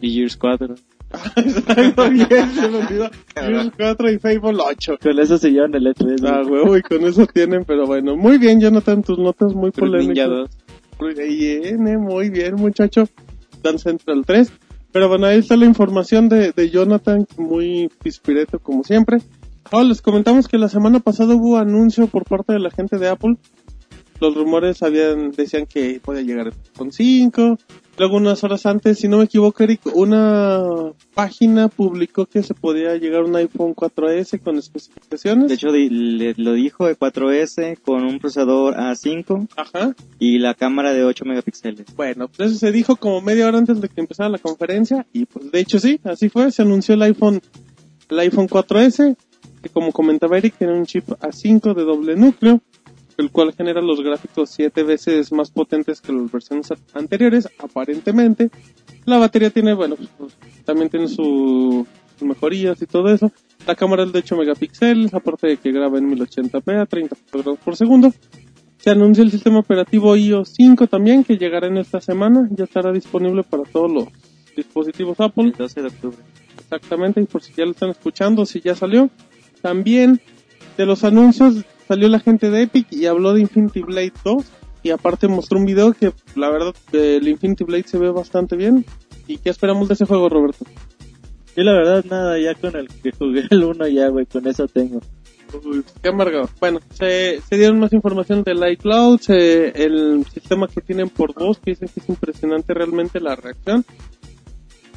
Y 0.00 0.14
Gears 0.14 0.36
4. 0.36 0.74
Exacto, 1.36 2.10
bien, 2.10 2.26
se 2.54 2.68
me 2.68 2.78
olvidó. 2.78 3.10
Gears 3.34 3.70
4 3.76 4.10
y 4.10 4.18
Fable 4.18 4.58
8. 4.66 4.98
Con 5.00 5.18
eso 5.18 5.38
se 5.38 5.50
llevan 5.50 5.74
el 5.74 5.86
E3. 5.86 6.26
Ah, 6.28 6.42
huevo, 6.46 6.76
y 6.76 6.82
con 6.82 7.04
eso 7.04 7.26
tienen, 7.26 7.64
pero 7.64 7.86
bueno. 7.86 8.16
Muy 8.16 8.38
bien, 8.38 8.60
Jonathan, 8.60 9.02
tus 9.02 9.18
notas 9.18 9.54
muy 9.54 9.70
Fruit 9.70 9.92
Ninja 9.94 10.26
polémicas. 10.26 10.28
2. 10.28 10.50
Muy 11.00 11.14
bien, 11.14 11.88
eh, 11.88 11.98
muy 11.98 12.30
bien, 12.30 12.54
muchacho. 12.56 13.08
Dan 13.62 13.78
Central 13.78 14.24
3. 14.26 14.52
Pero 14.92 15.08
bueno, 15.08 15.26
ahí 15.26 15.38
está 15.38 15.56
la 15.56 15.64
información 15.66 16.28
de, 16.28 16.52
de 16.52 16.70
Jonathan, 16.70 17.26
muy 17.36 17.90
pispireto 18.02 18.58
como 18.58 18.84
siempre. 18.84 19.18
Ahora 19.70 19.88
les 19.88 20.02
comentamos 20.02 20.46
que 20.48 20.58
la 20.58 20.68
semana 20.68 21.00
pasada 21.00 21.34
hubo 21.34 21.56
anuncio 21.58 22.06
por 22.06 22.24
parte 22.24 22.52
de 22.52 22.60
la 22.60 22.70
gente 22.70 22.98
de 22.98 23.08
Apple. 23.08 23.36
Los 24.20 24.34
rumores 24.34 24.82
habían, 24.82 25.32
decían 25.32 25.66
que 25.66 26.00
podía 26.02 26.22
llegar 26.22 26.52
con 26.76 26.92
5. 26.92 27.58
Luego 27.98 28.16
unas 28.16 28.42
horas 28.44 28.64
antes, 28.66 28.98
si 28.98 29.08
no 29.08 29.18
me 29.18 29.24
equivoco, 29.24 29.62
Eric, 29.62 29.80
una 29.94 30.62
página 31.14 31.68
publicó 31.68 32.26
que 32.26 32.42
se 32.42 32.54
podía 32.54 32.96
llegar 32.96 33.22
un 33.24 33.34
iPhone 33.36 33.74
4S 33.74 34.40
con 34.40 34.56
especificaciones. 34.58 35.48
De 35.48 35.54
hecho, 35.54 35.68
le- 35.68 36.34
lo 36.36 36.52
dijo 36.54 36.86
de 36.86 36.96
4S 36.96 37.76
con 37.82 38.04
un 38.04 38.18
procesador 38.20 38.74
A5 38.76 39.48
Ajá. 39.56 39.94
y 40.18 40.38
la 40.38 40.54
cámara 40.54 40.92
de 40.92 41.04
8 41.04 41.24
megapíxeles. 41.24 41.86
Bueno, 41.96 42.28
pues 42.28 42.50
eso 42.50 42.58
se 42.58 42.72
dijo 42.72 42.96
como 42.96 43.20
media 43.20 43.46
hora 43.48 43.58
antes 43.58 43.80
de 43.80 43.88
que 43.88 44.00
empezara 44.00 44.28
la 44.28 44.38
conferencia 44.38 45.06
y 45.12 45.26
pues 45.26 45.50
de 45.50 45.60
hecho 45.60 45.78
sí, 45.78 46.00
así 46.04 46.28
fue, 46.28 46.50
se 46.50 46.62
anunció 46.62 46.94
el 46.94 47.02
iPhone, 47.02 47.40
el 48.08 48.18
iPhone 48.18 48.48
4S, 48.48 49.16
que 49.64 49.70
como 49.70 49.90
comentaba 49.92 50.36
Eric, 50.38 50.54
tiene 50.58 50.74
un 50.74 50.84
chip 50.84 51.08
A5 51.08 51.74
de 51.74 51.82
doble 51.84 52.14
núcleo, 52.16 52.60
el 53.16 53.30
cual 53.30 53.52
genera 53.54 53.80
los 53.80 54.00
gráficos 54.02 54.50
siete 54.50 54.82
veces 54.82 55.32
más 55.32 55.50
potentes 55.50 56.00
que 56.00 56.12
las 56.12 56.30
versiones 56.30 56.68
anteriores, 56.92 57.48
aparentemente. 57.58 58.50
La 59.06 59.18
batería 59.18 59.50
tiene, 59.50 59.72
bueno, 59.74 59.96
pues, 60.18 60.36
también 60.64 60.90
tiene 60.90 61.08
su- 61.08 61.86
sus 62.18 62.28
mejorías 62.28 62.80
y 62.82 62.86
todo 62.86 63.08
eso. 63.12 63.32
La 63.66 63.74
cámara 63.74 64.02
es 64.04 64.12
de 64.12 64.18
8 64.18 64.36
megapíxeles, 64.36 65.14
aparte 65.14 65.46
de 65.46 65.56
que 65.56 65.72
graba 65.72 65.98
en 65.98 66.08
1080p 66.10 66.76
a 66.80 66.86
30 66.86 67.16
fotogramas 67.16 67.60
por 67.64 67.76
segundo. 67.76 68.12
Se 68.78 68.90
anunció 68.90 69.24
el 69.24 69.30
sistema 69.30 69.60
operativo 69.60 70.14
iOS 70.14 70.50
5 70.56 70.86
también, 70.88 71.24
que 71.24 71.38
llegará 71.38 71.68
en 71.68 71.78
esta 71.78 72.00
semana. 72.02 72.48
Ya 72.52 72.64
estará 72.64 72.92
disponible 72.92 73.42
para 73.42 73.62
todos 73.64 73.90
los 73.90 74.08
dispositivos 74.56 75.18
Apple. 75.20 75.44
El 75.44 75.52
12 75.52 75.80
de 75.82 75.88
octubre. 75.88 76.18
Exactamente, 76.58 77.20
y 77.20 77.24
por 77.24 77.42
si 77.42 77.52
ya 77.54 77.64
lo 77.64 77.70
están 77.72 77.90
escuchando, 77.90 78.44
si 78.46 78.60
ya 78.60 78.74
salió. 78.74 79.08
También 79.64 80.20
de 80.76 80.84
los 80.84 81.04
anuncios 81.04 81.64
salió 81.88 82.06
la 82.10 82.20
gente 82.20 82.50
de 82.50 82.64
Epic 82.64 82.86
y 82.92 83.06
habló 83.06 83.32
de 83.32 83.40
Infinity 83.40 83.80
Blade 83.80 84.12
2. 84.22 84.44
Y 84.82 84.90
aparte 84.90 85.26
mostró 85.26 85.58
un 85.58 85.64
video 85.64 85.94
que 85.94 86.12
la 86.36 86.50
verdad 86.50 86.74
el 86.92 87.26
Infinity 87.26 87.64
Blade 87.64 87.84
se 87.88 87.96
ve 87.96 88.10
bastante 88.10 88.56
bien. 88.56 88.84
¿Y 89.26 89.38
qué 89.38 89.48
esperamos 89.48 89.88
de 89.88 89.94
ese 89.94 90.04
juego, 90.04 90.28
Roberto? 90.28 90.66
Y 91.56 91.62
la 91.62 91.72
verdad, 91.72 92.04
nada, 92.10 92.38
ya 92.38 92.54
con 92.54 92.76
el 92.76 92.88
que 92.88 93.10
jugué 93.12 93.44
el 93.50 93.64
1 93.64 93.88
ya, 93.88 94.08
güey, 94.08 94.26
con 94.26 94.46
eso 94.46 94.66
tengo. 94.68 95.00
Uy, 95.64 95.82
qué 96.02 96.10
amargado. 96.10 96.50
Bueno, 96.60 96.80
se, 96.92 97.40
se 97.48 97.56
dieron 97.56 97.78
más 97.78 97.94
información 97.94 98.42
del 98.42 98.68
iCloud, 98.72 99.20
se- 99.20 99.68
el 99.82 100.26
sistema 100.26 100.68
que 100.68 100.82
tienen 100.82 101.08
por 101.08 101.32
voz, 101.32 101.58
que 101.60 101.70
dicen 101.70 101.88
que 101.88 102.00
es 102.00 102.08
impresionante 102.10 102.74
realmente 102.74 103.20
la 103.20 103.36
reacción. 103.36 103.86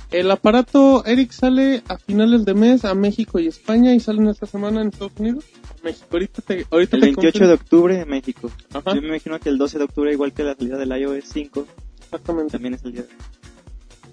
El 0.10 0.32
aparato 0.32 1.04
Eric 1.06 1.32
sale 1.32 1.84
a 1.90 1.98
finales 1.98 2.46
de 2.46 2.54
mes 2.54 2.86
a 2.86 2.94
México 2.96 3.40
y 3.40 3.48
España 3.48 3.94
y 3.94 4.00
salen 4.00 4.28
esta 4.28 4.46
semana 4.46 4.82
en 4.82 4.88
Estados 4.88 5.12
Unidos. 5.20 5.44
México, 5.84 6.08
ahorita 6.14 6.42
te, 6.44 6.66
ahorita 6.72 6.96
El 6.96 7.02
te 7.02 7.06
28 7.08 7.22
confirmo. 7.24 7.48
de 7.48 7.54
octubre 7.54 8.02
en 8.02 8.10
México. 8.10 8.52
Ajá, 8.74 8.96
Yo 8.96 9.02
me 9.02 9.10
imagino 9.10 9.38
que 9.40 9.50
el 9.50 9.58
12 9.58 9.78
de 9.80 9.84
octubre, 9.84 10.14
igual 10.14 10.32
que 10.34 10.44
la 10.44 10.56
salida 10.56 10.78
del 10.78 10.92
iOS 10.98 11.26
5, 11.26 11.68
exactamente. 12.00 12.54
también 12.54 12.74
es 12.76 12.84
el 12.86 12.94
día. 12.94 13.06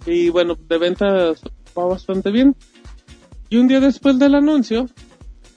Y 0.06 0.30
bueno, 0.30 0.56
de 0.56 0.78
ventas 0.78 1.40
va 1.78 1.84
bastante 1.86 2.30
bien. 2.32 2.56
Y 3.48 3.56
un 3.58 3.68
día 3.68 3.78
después 3.78 4.18
del 4.18 4.34
anuncio, 4.34 4.88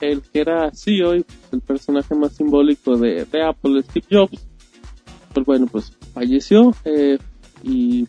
el 0.01 0.21
que 0.21 0.39
era 0.41 0.69
CEO 0.71 1.15
y 1.15 1.23
pues, 1.23 1.37
el 1.51 1.61
personaje 1.61 2.13
más 2.13 2.35
simbólico 2.35 2.95
de, 2.95 3.25
de 3.25 3.43
Apple, 3.43 3.81
Steve 3.81 4.05
Jobs, 4.11 4.45
pues 5.33 5.45
bueno, 5.47 5.65
pues 5.65 5.91
falleció. 6.13 6.75
eh, 6.85 7.17
y 7.63 8.07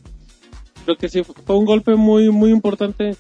creo 0.89 0.97
que 0.97 1.09
sí, 1.11 1.23
fue 1.23 1.57
un 1.59 1.67
golpe 1.67 1.95
muy, 1.97 2.31
muy 2.31 2.51
importante. 2.51 3.15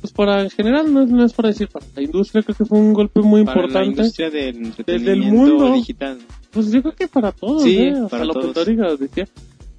Pues 0.00 0.12
para 0.14 0.40
en 0.40 0.48
general, 0.48 0.90
no 0.92 1.02
es, 1.02 1.10
no 1.10 1.22
es 1.22 1.34
para 1.34 1.50
decir 1.50 1.68
para 1.68 1.84
la 1.94 2.00
industria, 2.02 2.42
creo 2.42 2.56
que 2.56 2.64
fue 2.64 2.78
un 2.78 2.94
golpe 2.94 3.20
muy 3.20 3.44
Para 3.44 3.56
la 3.60 3.66
importante. 3.66 3.88
industria 4.00 4.30
del 4.30 4.54
Desde 4.54 4.60
el 4.60 4.66
entretenimiento 4.66 5.38
mundo. 5.58 5.72
digital. 5.74 6.18
Pues 6.50 6.72
yo 6.72 6.80
creo 6.80 6.94
que 6.94 7.06
para 7.08 7.32
todos, 7.32 7.62
Sí, 7.62 7.76
¿eh? 7.78 7.90
Hasta 7.92 8.08
para 8.08 8.24
lo 8.24 8.32
todos. 8.32 8.46
Petoriga 8.46 8.96
decía. 8.96 9.28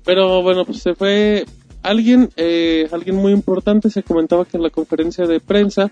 Pero 0.05 0.43
bueno, 0.43 0.63
pues 0.65 0.77
se 0.83 0.93
fue 0.93 1.45
alguien, 1.81 2.29
eh, 2.37 2.87
alguien 2.91 3.15
muy 3.15 3.31
importante, 3.33 3.89
se 3.89 4.03
comentaba 4.03 4.45
que 4.45 4.57
en 4.57 4.63
la 4.63 4.69
conferencia 4.69 5.25
de 5.25 5.39
prensa 5.39 5.91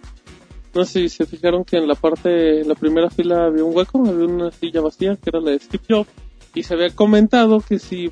No 0.76 0.86
sé 0.86 1.00
si 1.02 1.10
se 1.10 1.26
fijaron 1.26 1.64
que 1.66 1.78
en 1.78 1.88
la 1.88 1.96
parte, 1.96 2.62
en 2.62 2.68
la 2.68 2.76
primera 2.76 3.10
fila 3.10 3.46
había 3.46 3.64
un 3.64 3.76
hueco, 3.76 4.08
había 4.08 4.26
una 4.28 4.52
silla 4.52 4.82
vacía 4.82 5.16
que 5.16 5.32
era 5.32 5.42
la 5.42 5.50
de 5.52 5.60
Steve 5.60 5.84
Jobs 5.90 6.10
y 6.54 6.62
se 6.62 6.76
había 6.76 6.92
comentado 6.92 7.60
que 7.62 7.80
si 7.80 8.12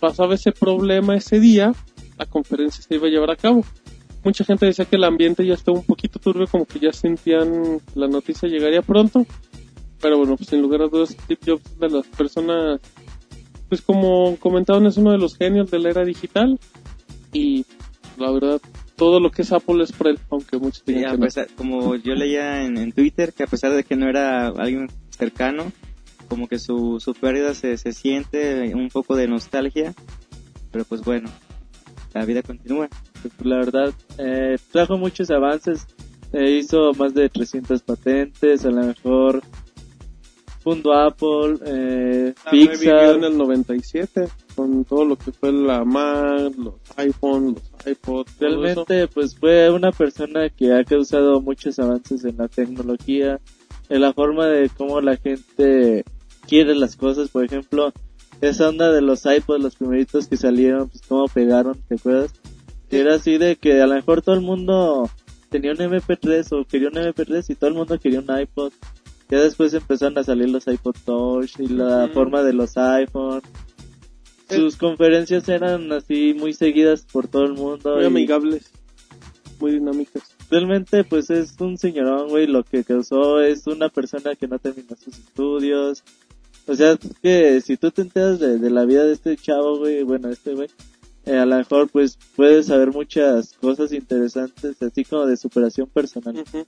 pasaba 0.00 0.34
ese 0.34 0.52
problema 0.52 1.14
ese 1.16 1.38
día, 1.40 1.74
la 2.20 2.26
conferencia 2.26 2.82
se 2.82 2.94
iba 2.94 3.06
a 3.06 3.10
llevar 3.10 3.30
a 3.30 3.36
cabo. 3.36 3.64
Mucha 4.22 4.44
gente 4.44 4.66
decía 4.66 4.84
que 4.84 4.96
el 4.96 5.04
ambiente 5.04 5.46
ya 5.46 5.54
estaba 5.54 5.78
un 5.78 5.84
poquito 5.84 6.18
turbio, 6.18 6.46
como 6.46 6.66
que 6.66 6.78
ya 6.78 6.92
sentían 6.92 7.80
la 7.94 8.06
noticia 8.08 8.46
llegaría 8.48 8.82
pronto. 8.82 9.26
Pero 10.02 10.18
bueno, 10.18 10.36
pues 10.36 10.50
sin 10.50 10.60
lugar 10.60 10.82
a 10.82 10.88
dudas, 10.88 11.10
Steve 11.10 11.40
Jobs 11.46 11.78
de 11.78 11.88
las 11.88 12.06
personas, 12.08 12.80
pues 13.70 13.80
como 13.80 14.36
comentaban, 14.36 14.84
es 14.86 14.98
uno 14.98 15.12
de 15.12 15.18
los 15.18 15.34
genios 15.36 15.70
de 15.70 15.78
la 15.78 15.88
era 15.90 16.04
digital. 16.04 16.58
Y 17.32 17.64
la 18.18 18.30
verdad, 18.30 18.60
todo 18.96 19.20
lo 19.20 19.30
que 19.30 19.40
es 19.42 19.52
Apple 19.52 19.82
es 19.82 19.92
por 19.92 20.08
él, 20.08 20.18
aunque 20.30 20.58
muchos 20.58 20.82
Sí, 20.86 21.02
a 21.04 21.12
que 21.12 21.16
no. 21.16 21.24
pesar- 21.24 21.48
como 21.56 21.96
yo 21.96 22.14
leía 22.14 22.62
en, 22.64 22.76
en 22.76 22.92
Twitter, 22.92 23.32
que 23.32 23.44
a 23.44 23.46
pesar 23.46 23.72
de 23.72 23.84
que 23.84 23.96
no 23.96 24.06
era 24.08 24.48
alguien 24.48 24.88
cercano, 25.16 25.72
como 26.28 26.46
que 26.46 26.58
su, 26.58 27.00
su 27.00 27.14
pérdida 27.14 27.54
se, 27.54 27.78
se 27.78 27.92
siente 27.94 28.74
un 28.74 28.88
poco 28.90 29.16
de 29.16 29.28
nostalgia, 29.28 29.94
pero 30.70 30.84
pues 30.84 31.00
bueno, 31.02 31.30
la 32.12 32.24
vida 32.24 32.42
continúa. 32.42 32.88
Pues, 33.22 33.46
la 33.46 33.56
verdad, 33.56 33.92
eh, 34.18 34.58
trajo 34.72 34.96
muchos 34.96 35.30
avances, 35.30 35.86
eh, 36.32 36.50
hizo 36.50 36.92
más 36.94 37.14
de 37.14 37.28
300 37.28 37.82
patentes, 37.82 38.64
a 38.64 38.70
lo 38.70 38.82
mejor 38.84 39.42
fundó 40.60 40.92
Apple, 40.92 41.58
eh, 41.64 42.34
Ah, 42.44 42.50
Pixar, 42.50 43.16
en 43.16 43.24
el 43.24 43.38
97 43.38 44.28
con 44.54 44.84
todo 44.84 45.04
lo 45.04 45.16
que 45.16 45.32
fue 45.32 45.52
la 45.52 45.84
Mac, 45.84 46.52
los 46.56 46.74
iPhone, 46.96 47.54
los 47.54 47.86
iPod, 47.86 48.26
realmente 48.38 49.08
pues 49.08 49.34
fue 49.34 49.70
una 49.70 49.90
persona 49.90 50.50
que 50.50 50.74
ha 50.74 50.84
causado 50.84 51.40
muchos 51.40 51.78
avances 51.78 52.24
en 52.24 52.36
la 52.36 52.48
tecnología, 52.48 53.40
en 53.88 54.00
la 54.02 54.12
forma 54.12 54.46
de 54.46 54.68
cómo 54.68 55.00
la 55.00 55.16
gente 55.16 56.04
quiere 56.46 56.74
las 56.74 56.96
cosas, 56.96 57.30
por 57.30 57.44
ejemplo, 57.44 57.92
esa 58.40 58.68
onda 58.68 58.90
de 58.92 59.02
los 59.02 59.24
iPods, 59.26 59.62
los 59.62 59.76
primeritos 59.76 60.28
que 60.28 60.36
salieron, 60.36 60.88
pues 60.88 61.02
cómo 61.06 61.26
pegaron, 61.28 61.78
¿te 61.88 61.96
acuerdas? 61.96 62.32
Que 62.88 63.00
era 63.00 63.14
así 63.14 63.38
de 63.38 63.56
que 63.56 63.80
a 63.80 63.86
lo 63.86 63.94
mejor 63.94 64.22
todo 64.22 64.34
el 64.34 64.40
mundo 64.40 65.10
tenía 65.50 65.72
un 65.72 65.78
MP3 65.78 66.46
o 66.52 66.64
quería 66.64 66.88
un 66.88 66.94
MP3 66.94 67.44
y 67.50 67.54
todo 67.54 67.68
el 67.68 67.76
mundo 67.76 67.98
quería 67.98 68.20
un 68.20 68.40
iPod. 68.40 68.72
Ya 69.28 69.38
después 69.40 69.74
empezaron 69.74 70.18
a 70.18 70.24
salir 70.24 70.48
los 70.48 70.66
iPod 70.66 70.96
Touch 71.04 71.60
y 71.60 71.68
la 71.68 72.08
forma 72.12 72.42
de 72.42 72.52
los 72.52 72.76
iPhone. 72.76 73.42
Sus 74.48 74.76
conferencias 74.76 75.48
eran 75.48 75.92
así 75.92 76.34
muy 76.36 76.52
seguidas 76.52 77.02
por 77.02 77.28
todo 77.28 77.44
el 77.44 77.52
mundo. 77.52 77.94
muy 77.94 78.02
y 78.02 78.06
amigables, 78.06 78.72
muy 79.60 79.72
dinámicas. 79.72 80.34
Realmente 80.50 81.04
pues 81.04 81.30
es 81.30 81.54
un 81.60 81.78
señorón, 81.78 82.28
güey, 82.30 82.48
lo 82.48 82.64
que 82.64 82.82
causó 82.82 83.40
es 83.40 83.68
una 83.68 83.88
persona 83.88 84.34
que 84.34 84.48
no 84.48 84.58
terminó 84.58 84.96
sus 84.96 85.16
estudios. 85.16 86.02
O 86.70 86.76
sea, 86.76 86.96
que 87.20 87.60
si 87.62 87.76
tú 87.76 87.90
te 87.90 88.02
enteras 88.02 88.38
de, 88.38 88.56
de 88.58 88.70
la 88.70 88.84
vida 88.84 89.04
de 89.04 89.12
este 89.12 89.36
chavo, 89.36 89.78
güey, 89.78 90.04
bueno, 90.04 90.28
este 90.28 90.54
güey, 90.54 90.68
eh, 91.26 91.36
a 91.36 91.44
lo 91.44 91.56
mejor 91.56 91.88
pues 91.88 92.16
puedes 92.36 92.66
saber 92.66 92.92
muchas 92.92 93.54
cosas 93.54 93.90
interesantes, 93.92 94.80
así 94.80 95.04
como 95.04 95.26
de 95.26 95.36
superación 95.36 95.88
personal. 95.88 96.36
Ujú. 96.36 96.64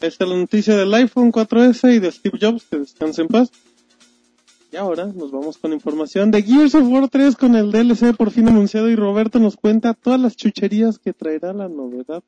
Esta 0.00 0.24
es 0.24 0.30
la 0.30 0.36
noticia 0.38 0.74
del 0.74 0.94
iPhone 0.94 1.30
4S 1.30 1.94
y 1.94 1.98
de 1.98 2.10
Steve 2.10 2.38
Jobs, 2.40 2.64
que 2.64 2.78
descanse 2.78 3.20
en 3.20 3.28
paz. 3.28 3.50
Y 4.72 4.76
ahora 4.76 5.04
nos 5.04 5.30
vamos 5.30 5.58
con 5.58 5.74
información 5.74 6.30
de 6.30 6.42
Gears 6.42 6.74
of 6.74 6.88
War 6.88 7.10
3 7.10 7.36
con 7.36 7.54
el 7.54 7.70
DLC 7.70 8.16
por 8.16 8.30
fin 8.30 8.48
anunciado 8.48 8.88
y 8.88 8.96
Roberto 8.96 9.38
nos 9.38 9.56
cuenta 9.56 9.92
todas 9.92 10.18
las 10.18 10.34
chucherías 10.34 10.98
que 10.98 11.12
traerá 11.12 11.52
la 11.52 11.68
novedad. 11.68 12.22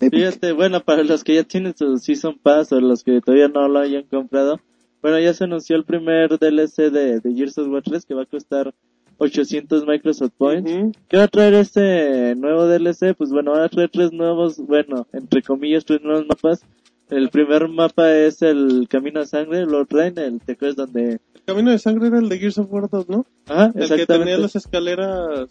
Fíjate, 0.00 0.50
bueno, 0.50 0.80
para 0.80 1.04
los 1.04 1.22
que 1.22 1.36
ya 1.36 1.44
tienen 1.44 1.76
su 1.76 1.96
Season 1.98 2.36
Pass 2.42 2.72
o 2.72 2.80
los 2.80 3.04
que 3.04 3.20
todavía 3.20 3.46
no 3.46 3.68
lo 3.68 3.78
hayan 3.78 4.02
comprado, 4.02 4.58
bueno, 5.02 5.18
ya 5.18 5.34
se 5.34 5.44
anunció 5.44 5.76
el 5.76 5.84
primer 5.84 6.38
DLC 6.38 6.90
de, 6.90 7.20
de 7.20 7.34
Gears 7.34 7.58
of 7.58 7.68
War 7.68 7.82
3 7.82 8.04
que 8.04 8.14
va 8.14 8.22
a 8.22 8.26
costar 8.26 8.74
800 9.18 9.86
Microsoft 9.86 10.32
Points. 10.38 10.70
Ujú. 10.72 10.92
¿Qué 11.08 11.18
va 11.18 11.24
a 11.24 11.28
traer 11.28 11.54
este 11.54 12.34
nuevo 12.36 12.66
DLC? 12.66 13.14
Pues 13.16 13.30
bueno, 13.30 13.52
va 13.52 13.64
a 13.64 13.68
traer 13.68 13.90
tres 13.90 14.12
nuevos, 14.12 14.56
bueno, 14.58 15.06
entre 15.12 15.42
comillas, 15.42 15.84
tres 15.84 16.00
nuevos 16.02 16.26
mapas. 16.26 16.62
El 17.10 17.28
primer 17.28 17.68
mapa 17.68 18.10
es 18.16 18.40
el 18.40 18.86
Camino 18.88 19.20
a 19.20 19.26
Sangre, 19.26 19.66
lo 19.66 19.84
traen, 19.84 20.16
el 20.18 20.40
te 20.40 20.52
acuerdas 20.52 20.76
donde... 20.76 21.20
El 21.34 21.42
camino 21.44 21.70
de 21.72 21.78
sangre 21.78 22.06
era 22.06 22.18
el 22.18 22.28
de 22.28 22.38
Gears 22.38 22.58
of 22.58 22.72
War 22.72 22.88
2, 22.88 23.08
¿no? 23.08 23.26
Ajá, 23.48 23.66
El 23.66 23.72
que 23.72 23.78
tenía 23.80 23.94
exactamente. 23.94 24.38
las 24.38 24.56
escaleras 24.56 25.48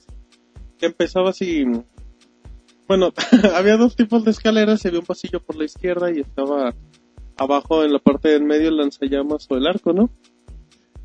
que 0.78 0.86
empezaba 0.86 1.32
así. 1.32 1.66
Bueno, 2.88 3.12
había 3.56 3.76
dos 3.76 3.96
tipos 3.96 4.24
de 4.24 4.32
escaleras, 4.32 4.84
y 4.84 4.88
había 4.88 5.02
un 5.02 5.06
pasillo 5.06 5.42
por 5.42 5.58
la 5.58 5.66
izquierda 5.66 6.10
y 6.12 6.22
estaba 6.22 6.74
abajo 7.40 7.84
en 7.84 7.94
la 7.94 8.00
parte 8.00 8.30
del 8.30 8.44
medio 8.44 8.70
el 8.70 8.78
lanzallamas 8.78 9.48
o 9.50 9.56
el 9.58 9.66
arco, 9.68 9.94
¿no? 9.94 10.10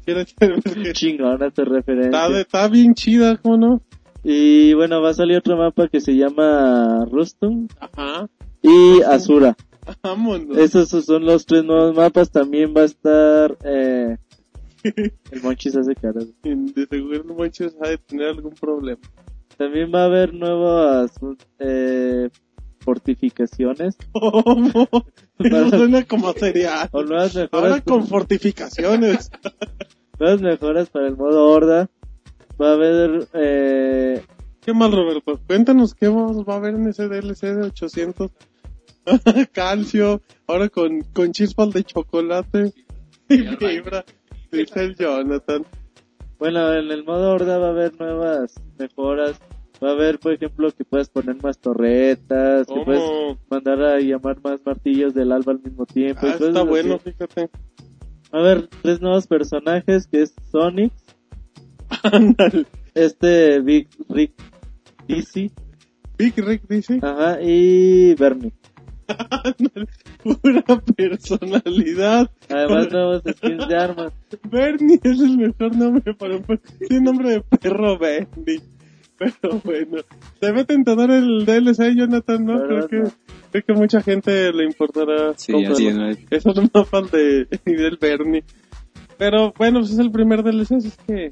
Chingona 0.93 1.51
tu 1.51 1.65
referencia. 1.65 2.11
está, 2.11 2.29
de- 2.29 2.41
está 2.43 2.69
bien 2.69 2.95
chida, 2.95 3.37
¿cómo 3.39 3.57
no? 3.57 3.83
Y 4.23 4.75
bueno, 4.75 5.01
va 5.03 5.11
a 5.11 5.15
salir 5.15 5.37
otro 5.39 5.57
mapa 5.57 5.89
que 5.89 6.01
se 6.01 6.17
llama 6.17 7.05
Rustum 7.11 7.69
Ajá, 7.79 8.29
y 8.63 9.03
Azura. 9.03 9.57
vámonos. 10.03 10.57
Esos 10.57 10.89
son 11.05 11.25
los 11.27 11.45
tres 11.47 11.65
nuevos 11.65 11.95
mapas. 11.95 12.31
También 12.31 12.73
va 12.77 12.83
a 12.83 12.85
estar... 12.85 13.57
Eh, 13.65 14.17
el 15.31 15.43
Monchis 15.43 15.77
hace 15.77 15.95
caras. 15.95 16.27
De 16.43 16.87
seguro 16.87 17.17
el 17.17 17.25
Monchis 17.25 17.75
ha 17.83 17.89
de 17.89 17.99
tener 17.99 18.29
algún 18.29 18.55
problema. 18.55 19.01
También 19.59 19.91
va 19.95 20.03
a 20.03 20.07
haber 20.07 20.33
nuevas 20.35 21.13
eh, 21.59 22.29
fortificaciones. 22.85 23.97
¿Cómo? 24.13 24.89
Eso 25.39 25.71
suena 25.71 26.05
como 26.05 26.33
cereal. 26.33 26.89
O 26.93 27.03
nuevas 27.03 27.35
mejoras, 27.35 27.51
Ahora 27.71 27.81
con 27.81 28.07
fortificaciones. 28.07 29.31
nuevas 30.21 30.41
mejoras 30.41 30.91
para 30.91 31.09
el 31.09 31.17
modo 31.17 31.49
horda. 31.49 31.89
Va 32.61 32.71
a 32.71 32.73
haber... 32.75 33.27
Eh, 33.33 34.23
¿Qué 34.61 34.73
mal, 34.73 34.93
Roberto? 34.93 35.41
Cuéntanos 35.47 35.95
qué 35.95 36.09
vamos- 36.09 36.45
va 36.49 36.55
a 36.55 36.57
haber 36.59 36.75
en 36.75 36.87
ese 36.89 37.09
DLC 37.09 37.41
de 37.55 37.67
800. 37.67 38.31
Calcio, 39.53 40.23
ahora 40.47 40.69
con, 40.71 41.03
con 41.13 41.33
chispas 41.33 41.71
de 41.73 41.85
chocolate 41.85 42.73
y 43.29 43.37
fibra, 43.39 44.03
dice 44.51 44.81
el 44.83 44.97
Jonathan. 44.97 45.67
bueno, 46.39 46.73
en 46.73 46.91
el 46.91 47.05
modo 47.05 47.33
horda 47.35 47.59
va 47.59 47.67
a 47.67 47.71
haber 47.71 48.01
nuevas 48.01 48.55
mejoras. 48.79 49.39
Va 49.83 49.91
a 49.91 49.93
haber, 49.93 50.19
por 50.19 50.33
ejemplo, 50.33 50.71
que 50.71 50.85
puedes 50.85 51.09
poner 51.09 51.43
más 51.43 51.59
torretas, 51.59 52.67
que 52.67 52.81
puedes 52.85 53.03
mandar 53.51 53.83
a 53.83 54.01
llamar 54.01 54.39
más 54.43 54.61
martillos 54.65 55.15
del 55.15 55.33
alba 55.33 55.53
al 55.53 55.61
mismo 55.61 55.85
tiempo. 55.85 56.21
Ah, 56.23 56.31
está 56.31 56.61
así. 56.61 56.69
bueno, 56.69 56.99
fíjate. 56.99 57.51
Va 58.33 58.39
a 58.39 58.41
haber 58.41 58.69
tres 58.83 59.01
nuevos 59.01 59.27
personajes, 59.27 60.07
que 60.07 60.23
es 60.23 60.35
Sonic, 60.51 60.93
este 62.95 63.61
Big 63.61 63.89
Rick 64.09 64.33
Dizzy, 65.07 65.53
Big 66.17 66.35
Rick 66.37 66.63
dice, 66.69 66.99
ajá, 67.03 67.41
y 67.43 68.15
Bernie. 68.15 68.53
pura 70.23 70.63
personalidad. 70.97 72.31
Además, 72.49 72.91
nuevos 72.91 73.23
skins 73.37 73.69
de 73.69 73.77
armas. 73.77 74.13
Bernie 74.51 74.99
es 75.03 75.21
el 75.21 75.37
mejor 75.37 75.77
nombre 75.77 76.15
para 76.15 76.37
un 76.37 76.43
perro. 76.43 76.63
Tiene 76.89 77.05
nombre 77.05 77.31
de 77.31 77.41
perro 77.43 77.99
Bernie. 77.99 78.63
Pero 79.41 79.61
bueno, 79.65 79.99
se 80.41 80.53
ve 80.53 80.65
tentador 80.65 81.11
el 81.11 81.45
DLC, 81.45 81.95
Jonathan, 81.97 82.45
¿no? 82.45 82.63
Creo 82.63 82.81
no. 82.81 82.89
que, 82.89 83.03
creo 83.51 83.65
que 83.67 83.73
mucha 83.75 84.01
gente 84.03 84.53
le 84.53 84.65
importará. 84.65 85.35
Sí, 85.37 85.53
comprarlo. 85.53 85.77
así 85.77 85.87
es. 85.89 85.97
¿no? 85.97 86.09
Esos 86.31 86.57
mapas 86.73 87.11
de, 87.11 87.47
del 87.65 87.99
Bernie. 88.01 88.45
Pero 89.17 89.53
bueno, 89.57 89.81
pues 89.81 89.93
es 89.93 89.99
el 89.99 90.11
primer 90.11 90.43
DLC, 90.43 90.73
así 90.73 90.89
es 90.89 90.97
que 91.07 91.31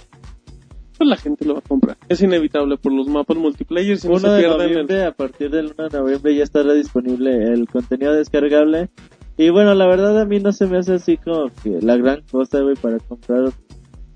pues 1.03 1.09
la 1.09 1.16
gente 1.16 1.45
lo 1.45 1.55
va 1.55 1.61
a 1.61 1.68
comprar. 1.68 1.97
Es 2.09 2.22
inevitable 2.22 2.76
por 2.76 2.93
los 2.93 3.09
mapas 3.09 3.36
multiplayer, 3.36 3.99
si 3.99 4.07
no 4.07 4.14
1 4.14 4.20
se 4.20 4.28
de 4.28 4.38
pierden 4.40 4.61
el... 4.61 4.68
noviembre, 4.68 5.05
a 5.05 5.12
partir 5.12 5.51
del 5.51 5.74
1 5.76 5.88
de 5.88 5.99
noviembre 5.99 6.36
ya 6.36 6.45
estará 6.45 6.74
disponible 6.74 7.53
el 7.53 7.66
contenido 7.66 8.12
descargable. 8.14 8.90
Y 9.36 9.51
bueno, 9.51 9.74
la 9.74 9.86
verdad 9.86 10.20
a 10.20 10.26
mí 10.26 10.38
no 10.40 10.53
se 10.53 10.66
me 10.66 10.78
hace 10.78 10.95
así 10.95 11.16
como 11.16 11.51
que 11.62 11.80
la 11.80 11.97
gran 11.97 12.22
cosa, 12.30 12.61
güey, 12.61 12.76
para 12.76 12.99
comprar 12.99 13.49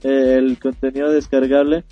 eh, 0.03 0.35
el 0.39 0.59
contenido 0.59 1.11
descargable. 1.11 1.85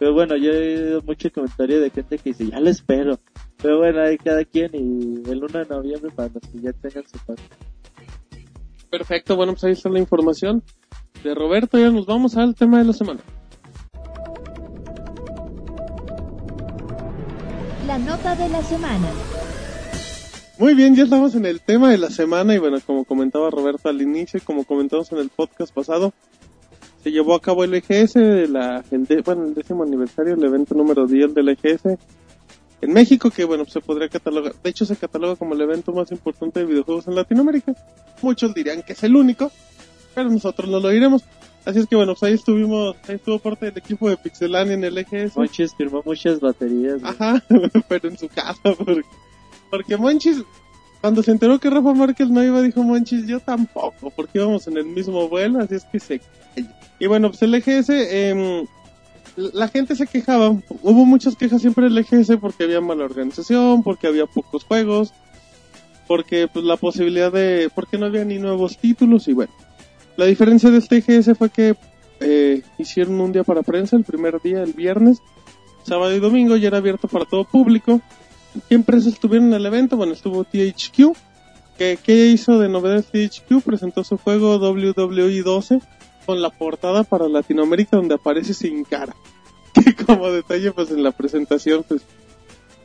Pero 0.00 0.14
bueno, 0.14 0.34
yo 0.34 0.50
he 0.50 0.82
oído 0.82 1.02
mucho 1.02 1.30
comentario 1.30 1.78
de 1.78 1.90
gente 1.90 2.16
que 2.16 2.30
dice, 2.30 2.46
ya 2.46 2.58
lo 2.58 2.70
espero. 2.70 3.20
Pero 3.58 3.80
bueno, 3.80 4.00
hay 4.00 4.16
cada 4.16 4.46
quien 4.46 4.70
y 4.72 5.30
el 5.30 5.44
1 5.44 5.58
de 5.58 5.66
noviembre 5.66 6.10
para 6.10 6.30
los 6.32 6.42
que 6.50 6.58
ya 6.58 6.72
tengan 6.72 7.04
su 7.06 7.18
paso. 7.18 7.42
Perfecto, 8.90 9.36
bueno, 9.36 9.52
pues 9.52 9.64
ahí 9.64 9.72
está 9.72 9.90
la 9.90 9.98
información 9.98 10.62
de 11.22 11.34
Roberto. 11.34 11.78
Ya 11.78 11.90
nos 11.90 12.06
vamos 12.06 12.34
al 12.38 12.54
tema 12.54 12.78
de 12.78 12.84
la 12.84 12.92
semana. 12.94 13.20
La 17.86 17.98
nota 17.98 18.34
de 18.36 18.48
la 18.48 18.62
semana. 18.62 19.08
Muy 20.58 20.72
bien, 20.72 20.96
ya 20.96 21.04
estamos 21.04 21.34
en 21.34 21.44
el 21.44 21.60
tema 21.60 21.90
de 21.90 21.98
la 21.98 22.08
semana 22.08 22.54
y 22.54 22.58
bueno, 22.58 22.78
como 22.86 23.04
comentaba 23.04 23.50
Roberto 23.50 23.90
al 23.90 24.00
inicio 24.00 24.38
y 24.38 24.40
como 24.40 24.64
comentamos 24.64 25.12
en 25.12 25.18
el 25.18 25.28
podcast 25.28 25.74
pasado, 25.74 26.14
se 27.02 27.10
llevó 27.10 27.34
a 27.34 27.40
cabo 27.40 27.64
el 27.64 27.74
EGS, 27.74 28.16
la, 28.50 28.84
el, 28.90 29.04
de- 29.06 29.22
bueno, 29.22 29.44
el 29.46 29.54
décimo 29.54 29.82
aniversario, 29.84 30.34
el 30.34 30.44
evento 30.44 30.74
número 30.74 31.06
10 31.06 31.34
del 31.34 31.48
EGS. 31.50 31.82
en 32.82 32.92
México, 32.92 33.30
que 33.30 33.44
bueno, 33.44 33.64
se 33.66 33.80
podría 33.80 34.08
catalogar, 34.08 34.54
de 34.62 34.70
hecho 34.70 34.84
se 34.86 34.96
cataloga 34.96 35.36
como 35.36 35.54
el 35.54 35.60
evento 35.62 35.92
más 35.92 36.10
importante 36.12 36.60
de 36.60 36.66
videojuegos 36.66 37.06
en 37.08 37.14
Latinoamérica. 37.14 37.74
Muchos 38.22 38.54
dirían 38.54 38.82
que 38.82 38.92
es 38.94 39.02
el 39.04 39.16
único, 39.16 39.50
pero 40.14 40.28
nosotros 40.30 40.68
no 40.70 40.80
lo 40.80 40.88
diremos. 40.88 41.24
Así 41.64 41.78
es 41.80 41.86
que 41.86 41.94
bueno, 41.96 42.14
pues 42.14 42.22
ahí 42.22 42.34
estuvimos, 42.34 42.96
ahí 43.06 43.16
estuvo 43.16 43.38
parte 43.38 43.66
del 43.66 43.76
equipo 43.78 44.08
de 44.08 44.16
Pixelania 44.16 44.72
en 44.74 44.84
el 44.84 44.96
EGS. 44.96 45.36
Monchis 45.36 45.74
firmó 45.74 46.02
muchas 46.06 46.40
baterías. 46.40 47.02
Ajá, 47.04 47.42
pero 47.88 48.08
en 48.08 48.16
su 48.18 48.28
casa, 48.28 48.60
porque, 48.62 49.02
porque 49.70 49.96
Monchis, 49.98 50.42
cuando 51.00 51.22
se 51.22 51.30
enteró 51.30 51.58
que 51.58 51.70
Rafa 51.70 51.94
Márquez 51.94 52.28
no 52.28 52.42
iba, 52.42 52.60
dijo 52.60 52.82
Monchis, 52.82 53.26
yo 53.26 53.40
tampoco, 53.40 54.10
porque 54.10 54.38
íbamos 54.38 54.66
en 54.66 54.76
el 54.76 54.84
mismo 54.84 55.28
vuelo, 55.28 55.60
así 55.60 55.76
es 55.76 55.84
que 55.84 55.98
se 55.98 56.18
calla. 56.18 56.68
Y 56.98 57.06
bueno, 57.06 57.30
pues 57.30 57.40
el 57.42 57.54
EGS, 57.54 57.88
em, 57.88 58.66
la 59.36 59.68
gente 59.68 59.96
se 59.96 60.06
quejaba, 60.06 60.50
hubo 60.82 61.04
muchas 61.06 61.36
quejas 61.36 61.62
siempre 61.62 61.84
del 61.84 61.96
EGS 61.96 62.36
porque 62.38 62.64
había 62.64 62.82
mala 62.82 63.04
organización, 63.04 63.82
porque 63.82 64.06
había 64.06 64.26
pocos 64.26 64.64
juegos, 64.64 65.14
porque 66.06 66.48
pues 66.48 66.64
la 66.64 66.76
posibilidad 66.76 67.32
de, 67.32 67.70
porque 67.74 67.96
no 67.96 68.06
había 68.06 68.24
ni 68.24 68.38
nuevos 68.38 68.76
títulos 68.76 69.28
y 69.28 69.32
bueno. 69.32 69.52
La 70.16 70.26
diferencia 70.26 70.70
de 70.70 70.78
este 70.78 70.98
EGS 70.98 71.38
fue 71.38 71.48
que 71.48 71.74
eh, 72.20 72.62
hicieron 72.76 73.18
un 73.20 73.32
día 73.32 73.44
para 73.44 73.62
prensa, 73.62 73.96
el 73.96 74.04
primer 74.04 74.42
día, 74.42 74.62
el 74.62 74.74
viernes, 74.74 75.22
sábado 75.84 76.14
y 76.14 76.20
domingo, 76.20 76.56
y 76.56 76.66
era 76.66 76.76
abierto 76.76 77.08
para 77.08 77.24
todo 77.24 77.44
público. 77.44 78.02
¿Qué 78.68 78.74
empresas 78.74 79.14
estuvieron 79.14 79.48
en 79.48 79.54
el 79.54 79.66
evento? 79.66 79.96
Bueno, 79.96 80.12
estuvo 80.12 80.44
THQ. 80.44 81.16
¿Qué, 81.78 81.98
qué 82.02 82.26
hizo 82.26 82.58
de 82.58 82.68
novedad 82.68 83.04
THQ? 83.04 83.62
Presentó 83.64 84.04
su 84.04 84.18
juego 84.18 84.56
WWE 84.56 85.42
12 85.42 85.80
con 86.26 86.42
la 86.42 86.50
portada 86.50 87.04
para 87.04 87.28
Latinoamérica 87.28 87.96
donde 87.96 88.14
aparece 88.14 88.54
sin 88.54 88.84
cara. 88.84 89.14
Que 89.72 89.94
como 89.94 90.30
detalle, 90.30 90.72
pues 90.72 90.90
en 90.90 91.04
la 91.04 91.12
presentación, 91.12 91.84
pues 91.86 92.02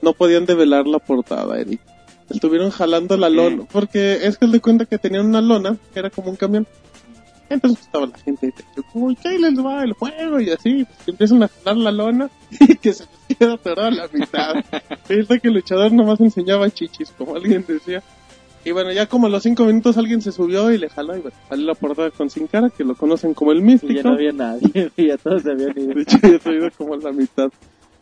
no 0.02 0.14
podían 0.14 0.46
develar 0.46 0.86
la 0.86 1.00
portada, 1.00 1.60
Eric. 1.60 1.82
Estuvieron 2.30 2.70
jalando 2.70 3.18
la 3.18 3.30
lona, 3.30 3.66
porque 3.72 4.26
es 4.28 4.38
que 4.38 4.46
él 4.46 4.52
de 4.52 4.60
cuenta 4.60 4.86
que 4.86 4.98
tenían 4.98 5.26
una 5.26 5.42
lona, 5.42 5.78
que 5.94 6.00
era 6.00 6.10
como 6.10 6.30
un 6.30 6.36
camión. 6.36 6.68
Entonces 7.50 7.86
estaba 7.86 8.08
la 8.08 8.18
gente 8.18 8.54
uy, 8.94 9.16
¿qué 9.16 9.38
les 9.38 9.58
va 9.64 9.84
el 9.84 9.94
juego? 9.94 10.40
Y 10.40 10.50
así, 10.50 10.86
pues, 10.86 11.08
empiezan 11.08 11.44
a 11.44 11.48
jalar 11.48 11.78
la 11.78 11.92
lona 11.92 12.30
y 12.60 12.76
que 12.76 12.94
se 12.94 13.04
les 13.04 13.38
queda 13.38 13.54
atorada 13.54 13.92
la 13.92 14.08
mitad. 14.12 14.56
Fíjate 15.06 15.40
que 15.40 15.48
el 15.50 15.54
luchador 15.56 15.92
nomás 15.92 16.20
enseñaba 16.20 16.70
chichis, 16.70 17.12
como 17.12 17.36
alguien 17.36 17.64
decía. 17.68 18.02
Y 18.64 18.72
bueno, 18.72 18.92
ya 18.92 19.06
como 19.06 19.28
a 19.28 19.30
los 19.30 19.44
cinco 19.44 19.66
minutos 19.66 19.96
alguien 19.98 20.22
se 20.24 20.32
subió 20.32 20.72
y 20.72 20.80
le 20.80 20.90
jaló 20.90 21.16
y 21.16 21.22
bueno, 21.22 21.38
salió 21.48 21.68
la 21.68 21.76
portada 21.76 22.10
con 22.10 22.32
Sin 22.32 22.48
Cara, 22.48 22.72
que 22.76 22.84
lo 22.84 22.96
conocen 22.96 23.36
como 23.36 23.52
el 23.52 23.62
místico. 23.62 23.94
Y 23.94 23.98
ya 23.98 24.04
no 24.04 24.14
había 24.14 24.32
nadie, 24.32 24.92
y 24.98 25.08
ya 25.08 25.18
todos 25.18 25.44
se 25.44 25.52
habían 25.52 25.78
ido. 25.78 25.94
De 25.94 26.02
hecho, 26.02 26.18
ya 26.24 26.40
se 26.40 26.50
ha 26.50 26.54
ido 26.54 26.70
como 26.76 26.96
la 26.96 27.12
mitad. 27.12 27.52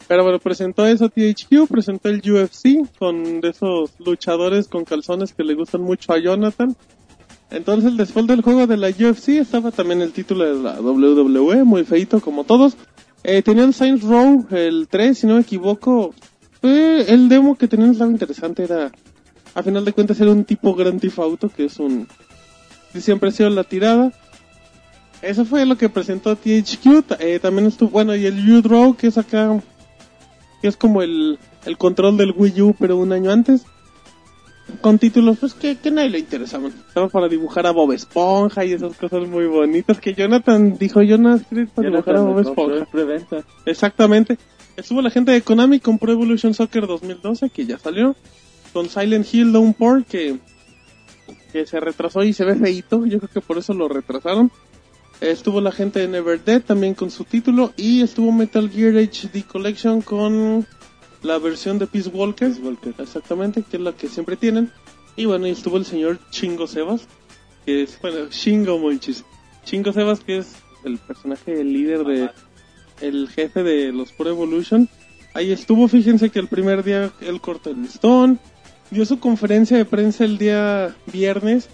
Pero 0.08 0.24
bueno, 0.24 0.40
presentó 0.40 0.86
eso 0.86 1.10
THQ, 1.10 1.68
presentó 1.70 2.10
el 2.10 2.20
UFC 2.20 2.88
con 2.98 3.42
de 3.42 3.50
esos 3.50 3.92
luchadores 4.00 4.68
con 4.68 4.86
calzones 4.86 5.34
que 5.34 5.44
le 5.44 5.54
gustan 5.54 5.82
mucho 5.82 6.14
a 6.14 6.18
Jonathan. 6.18 6.76
Entonces, 7.54 7.96
después 7.96 8.26
del 8.26 8.42
juego 8.42 8.66
de 8.66 8.78
la 8.78 8.90
UFC 8.90 9.30
estaba 9.30 9.70
también 9.70 10.02
el 10.02 10.12
título 10.12 10.44
de 10.44 10.64
la 10.64 10.82
WWE, 10.82 11.64
muy 11.64 11.84
feito 11.84 12.20
como 12.20 12.46
todos. 12.46 12.76
Eh, 13.24 13.44
tenían 13.44 13.74
Saints 13.74 14.04
Row, 14.04 14.48
el 14.50 14.88
3, 14.90 15.16
si 15.16 15.28
no 15.28 15.36
me 15.36 15.42
equivoco. 15.42 16.16
Eh, 16.64 17.06
el 17.10 17.30
demo 17.30 17.56
que 17.56 17.68
tenían 17.68 17.92
estaba 17.92 18.10
interesante, 18.10 18.64
era... 18.64 18.92
A 19.54 19.62
final 19.62 19.86
de 19.86 19.94
cuentas 19.94 20.20
era 20.20 20.32
un 20.32 20.46
tipo 20.46 20.74
Grand 20.74 21.00
Theft 21.00 21.20
Auto, 21.20 21.48
que 21.48 21.66
es 21.66 21.78
un... 21.78 22.08
siempre 22.98 23.30
ha 23.30 23.32
sido 23.32 23.52
la 23.52 23.64
tirada. 23.64 24.12
Eso 25.22 25.46
fue 25.46 25.64
lo 25.68 25.78
que 25.78 25.90
presentó 25.90 26.36
THQ. 26.36 27.20
eh, 27.20 27.40
también 27.40 27.68
estuvo, 27.68 27.92
bueno, 27.92 28.16
y 28.16 28.26
el 28.26 28.52
U-Draw, 28.52 28.96
que 28.96 29.08
es 29.08 29.18
acá, 29.20 29.62
que 30.60 30.68
es 30.68 30.76
como 30.76 31.04
el, 31.04 31.38
el 31.66 31.78
control 31.78 32.18
del 32.18 32.34
Wii 32.36 32.62
U, 32.64 32.76
pero 32.80 32.98
un 32.98 33.12
año 33.12 33.30
antes. 33.30 33.64
Con 34.82 34.98
títulos, 34.98 35.38
pues 35.40 35.54
que, 35.54 35.76
que 35.76 35.92
nadie 35.92 36.10
le 36.10 36.20
interesaban. 36.20 36.74
Estaba 36.88 37.10
para 37.10 37.28
dibujar 37.28 37.68
a 37.68 37.72
Bob 37.72 37.92
Esponja 37.92 38.64
y 38.64 38.74
esas 38.74 38.96
cosas 38.96 39.28
muy 39.28 39.46
bonitas 39.46 40.00
que 40.00 40.14
Jonathan 40.14 40.78
dijo, 40.78 41.02
yo 41.02 41.18
no 41.18 41.36
escribí 41.36 41.68
para 41.68 41.90
dibujar 41.90 42.16
a 42.16 42.20
Jonathan 42.20 42.44
Bob 42.44 42.50
Esponja. 42.50 42.86
preventa. 42.92 43.44
Exactamente. 43.66 44.38
Estuvo 44.76 45.02
la 45.02 45.12
gente 45.12 45.32
de 45.32 45.42
Konami 45.42 45.80
con 45.80 46.00
Pro 46.00 46.14
Evolution 46.14 46.54
Soccer 46.54 46.88
2012, 46.88 47.50
que 47.50 47.66
ya 47.66 47.78
salió. 47.78 48.16
Con 48.72 48.90
Silent 48.90 49.32
Hill 49.32 49.52
Downpour, 49.52 50.06
que, 50.06 50.40
que 51.52 51.66
se 51.68 51.80
retrasó 51.80 52.24
y 52.24 52.34
se 52.34 52.44
ve 52.44 52.56
feito. 52.56 53.06
Yo 53.06 53.20
creo 53.20 53.30
que 53.32 53.42
por 53.42 53.58
eso 53.58 53.74
lo 53.74 53.88
retrasaron. 53.88 54.52
Estuvo 55.22 55.62
la 55.62 55.72
gente 55.72 56.00
de 56.00 56.08
Never 56.08 56.44
Dead 56.44 56.62
también 56.62 56.96
con 56.96 57.12
su 57.12 57.24
título. 57.24 57.72
Y 57.78 58.02
estuvo 58.02 58.32
Metal 58.32 58.70
Gear 58.70 58.96
HD 58.96 59.46
Collection 59.46 60.02
con 60.02 60.66
la 61.24 61.38
versión 61.40 61.80
de 61.80 61.88
Peace 61.88 62.10
Walker. 62.10 62.52
Exactamente, 63.00 63.64
que 63.70 63.78
es 63.78 63.84
la 63.84 63.94
que 63.94 64.08
siempre 64.08 64.36
tienen. 64.36 64.72
Y 65.16 65.26
bueno, 65.26 65.48
y 65.48 65.52
estuvo 65.52 65.78
el 65.78 65.86
señor 65.86 66.20
Chingo 66.32 66.68
Sebas, 66.68 67.08
que 67.66 67.84
es, 67.84 68.00
bueno, 68.02 68.28
Shingo 68.30 68.78
Monchis. 68.80 69.24
Chingo 69.66 69.94
Sebas, 69.94 70.20
que 70.22 70.38
es 70.40 70.54
el 70.84 70.98
personaje, 70.98 71.60
el 71.62 71.72
líder 71.72 72.04
de, 72.04 72.30
el 73.02 73.30
jefe 73.30 73.64
de 73.64 73.92
los 73.92 74.12
Pro 74.12 74.30
Evolution. 74.30 74.90
Ahí 75.34 75.52
estuvo, 75.52 75.88
fíjense 75.88 76.30
que 76.30 76.40
el 76.40 76.48
primer 76.48 76.84
día 76.84 77.12
él 77.22 77.42
cortó 77.42 77.72
el 77.72 77.82
listón, 77.84 78.40
dio 78.92 79.06
su 79.06 79.20
conferencia 79.20 79.78
de 79.78 79.86
prensa 79.86 80.26
el 80.26 80.38
día 80.38 80.96
viernes 81.12 81.70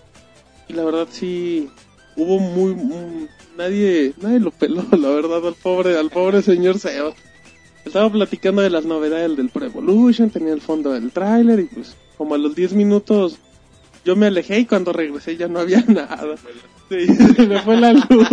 y 0.70 0.74
la 0.74 0.86
verdad 0.86 1.08
sí 1.12 1.68
hubo 2.16 2.40
muy, 2.40 2.74
muy- 2.76 3.28
nadie 3.58 4.14
nadie 4.22 4.40
lo 4.40 4.52
peló, 4.52 4.86
la 4.98 5.10
verdad 5.10 5.46
al 5.46 5.56
pobre 5.56 5.98
al 5.98 6.10
pobre 6.10 6.42
señor 6.42 6.80
Sebas. 6.80 7.16
Estaba 7.86 8.10
platicando 8.12 8.62
de 8.62 8.70
las 8.70 8.86
novedades 8.86 9.36
del 9.36 9.50
Pro 9.50 9.66
Evolution, 9.66 10.30
tenía 10.30 10.54
el 10.54 10.62
fondo 10.62 10.92
del 10.92 11.12
tráiler 11.12 11.60
y 11.60 11.66
pues 11.66 11.96
como 12.18 12.36
a 12.36 12.38
los 12.38 12.54
10 12.56 12.74
minutos 12.74 13.40
yo 14.06 14.16
me 14.16 14.28
alejé 14.28 14.60
y 14.60 14.66
cuando 14.66 14.94
regresé 14.94 15.38
ya 15.38 15.48
no 15.48 15.60
había 15.60 15.82
nada. 15.88 16.36
Se 16.90 17.46
le 17.46 17.62
fue 17.62 17.80
la 17.80 17.94
luz. 17.94 18.28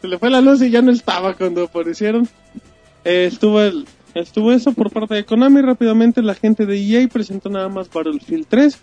Se 0.00 0.08
le 0.08 0.18
fue 0.18 0.30
la 0.30 0.40
luz 0.40 0.62
y 0.62 0.70
ya 0.70 0.82
no 0.82 0.92
estaba 0.92 1.34
cuando 1.34 1.64
aparecieron. 1.64 2.28
Eh, 3.04 3.26
estuvo 3.26 3.60
estuvo 4.14 4.52
eso 4.52 4.72
por 4.72 4.90
parte 4.90 5.14
de 5.14 5.24
Konami. 5.24 5.60
Rápidamente 5.60 6.22
la 6.22 6.34
gente 6.34 6.66
de 6.66 6.78
EA 6.78 7.08
presentó 7.08 7.48
nada 7.48 7.68
más 7.68 7.90
Battlefield 7.90 8.46
3. 8.48 8.78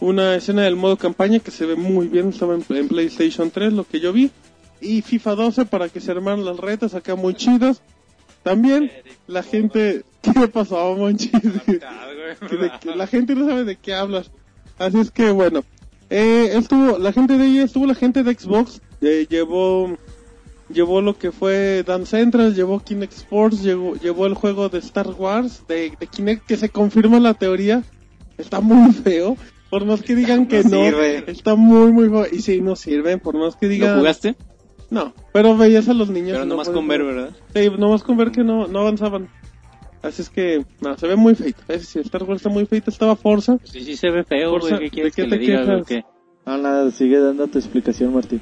Una 0.00 0.34
escena 0.36 0.62
del 0.62 0.76
modo 0.76 0.96
campaña 0.96 1.38
que 1.38 1.50
se 1.50 1.66
ve 1.66 1.76
muy 1.76 2.08
bien. 2.08 2.28
Estaba 2.28 2.54
en, 2.54 2.64
en 2.68 2.88
PlayStation 2.88 3.50
3 3.50 3.72
lo 3.72 3.84
que 3.84 4.00
yo 4.00 4.12
vi. 4.12 4.30
Y 4.80 5.02
FIFA 5.02 5.34
12 5.34 5.64
para 5.66 5.88
que 5.88 6.00
se 6.00 6.10
armaran 6.10 6.44
las 6.44 6.58
retas 6.58 6.94
acá 6.94 7.14
muy 7.14 7.34
chidas. 7.34 7.82
También 8.44 8.92
la 9.26 9.42
gente... 9.42 10.04
¿Qué 10.22 10.48
pasó, 10.48 10.94
Monchi? 10.94 11.30
que 12.48 12.56
de 12.56 12.72
que 12.80 12.94
la 12.94 13.06
gente 13.06 13.34
no 13.34 13.46
sabe 13.46 13.64
de 13.64 13.76
qué 13.76 13.94
hablas. 13.94 14.30
Así 14.78 14.98
es 14.98 15.10
que 15.10 15.30
bueno, 15.30 15.64
eh, 16.10 16.50
estuvo 16.54 16.98
la 16.98 17.12
gente 17.12 17.36
de 17.36 17.46
ella, 17.46 17.64
estuvo 17.64 17.86
la 17.86 17.94
gente 17.94 18.22
de 18.22 18.34
Xbox, 18.34 18.80
eh, 19.00 19.26
llevó 19.28 19.96
llevó 20.68 21.00
lo 21.02 21.18
que 21.18 21.30
fue 21.30 21.82
Dan 21.86 22.06
Central, 22.06 22.54
llevó 22.54 22.80
Kinect 22.80 23.12
Sports, 23.12 23.62
llevó, 23.62 23.94
llevó 23.96 24.26
el 24.26 24.34
juego 24.34 24.68
de 24.68 24.78
Star 24.78 25.10
Wars 25.10 25.64
de, 25.68 25.92
de 25.98 26.06
Kinect 26.06 26.46
que 26.46 26.56
se 26.56 26.70
confirma 26.70 27.20
la 27.20 27.34
teoría, 27.34 27.82
está 28.38 28.60
muy 28.60 28.92
feo. 28.92 29.36
Por 29.70 29.84
más 29.86 30.02
que 30.02 30.14
digan 30.14 30.46
que 30.46 30.62
No 30.62 30.84
está 31.26 31.56
muy 31.56 31.92
muy 31.92 32.08
feo. 32.08 32.26
Y 32.30 32.42
sí, 32.42 32.60
no 32.60 32.76
sirven, 32.76 33.18
por 33.18 33.36
más 33.36 33.56
que 33.56 33.66
¿Lo 33.66 33.72
digan... 33.72 33.98
jugaste? 33.98 34.36
No, 34.94 35.12
pero 35.32 35.56
veías 35.56 35.88
a 35.88 35.92
los 35.92 36.08
niños. 36.08 36.34
Pero 36.34 36.44
no 36.44 36.50
nomás 36.50 36.68
podías 36.68 36.78
con 36.78 36.88
ver. 36.88 37.02
¿verdad? 37.02 37.30
Sí, 37.52 37.68
nomás 37.76 38.04
con 38.04 38.16
ver 38.16 38.30
que 38.30 38.44
no, 38.44 38.68
no 38.68 38.78
avanzaban. 38.78 39.28
Así 40.02 40.22
es 40.22 40.30
que, 40.30 40.64
no, 40.80 40.96
se 40.96 41.08
ve 41.08 41.16
muy 41.16 41.34
feito. 41.34 41.60
Ese 41.66 41.84
sí, 41.84 41.98
Star 41.98 42.22
Wars 42.22 42.36
está 42.36 42.48
muy 42.48 42.64
feito. 42.64 42.90
Estaba 42.90 43.16
Forza. 43.16 43.58
Sí, 43.64 43.82
sí 43.82 43.96
se 43.96 44.10
ve 44.10 44.22
feo, 44.22 44.50
Forza, 44.50 44.76
güey. 44.76 44.90
¿Qué 44.90 45.10
quieres 45.10 45.16
¿de 45.16 45.22
qué 45.22 45.30
que 45.30 45.84
te 45.84 45.94
le. 45.94 46.04
No, 46.46 46.58
nada, 46.58 46.88
sigue 46.92 47.18
dando 47.18 47.48
tu 47.48 47.58
explicación, 47.58 48.14
Martín. 48.14 48.40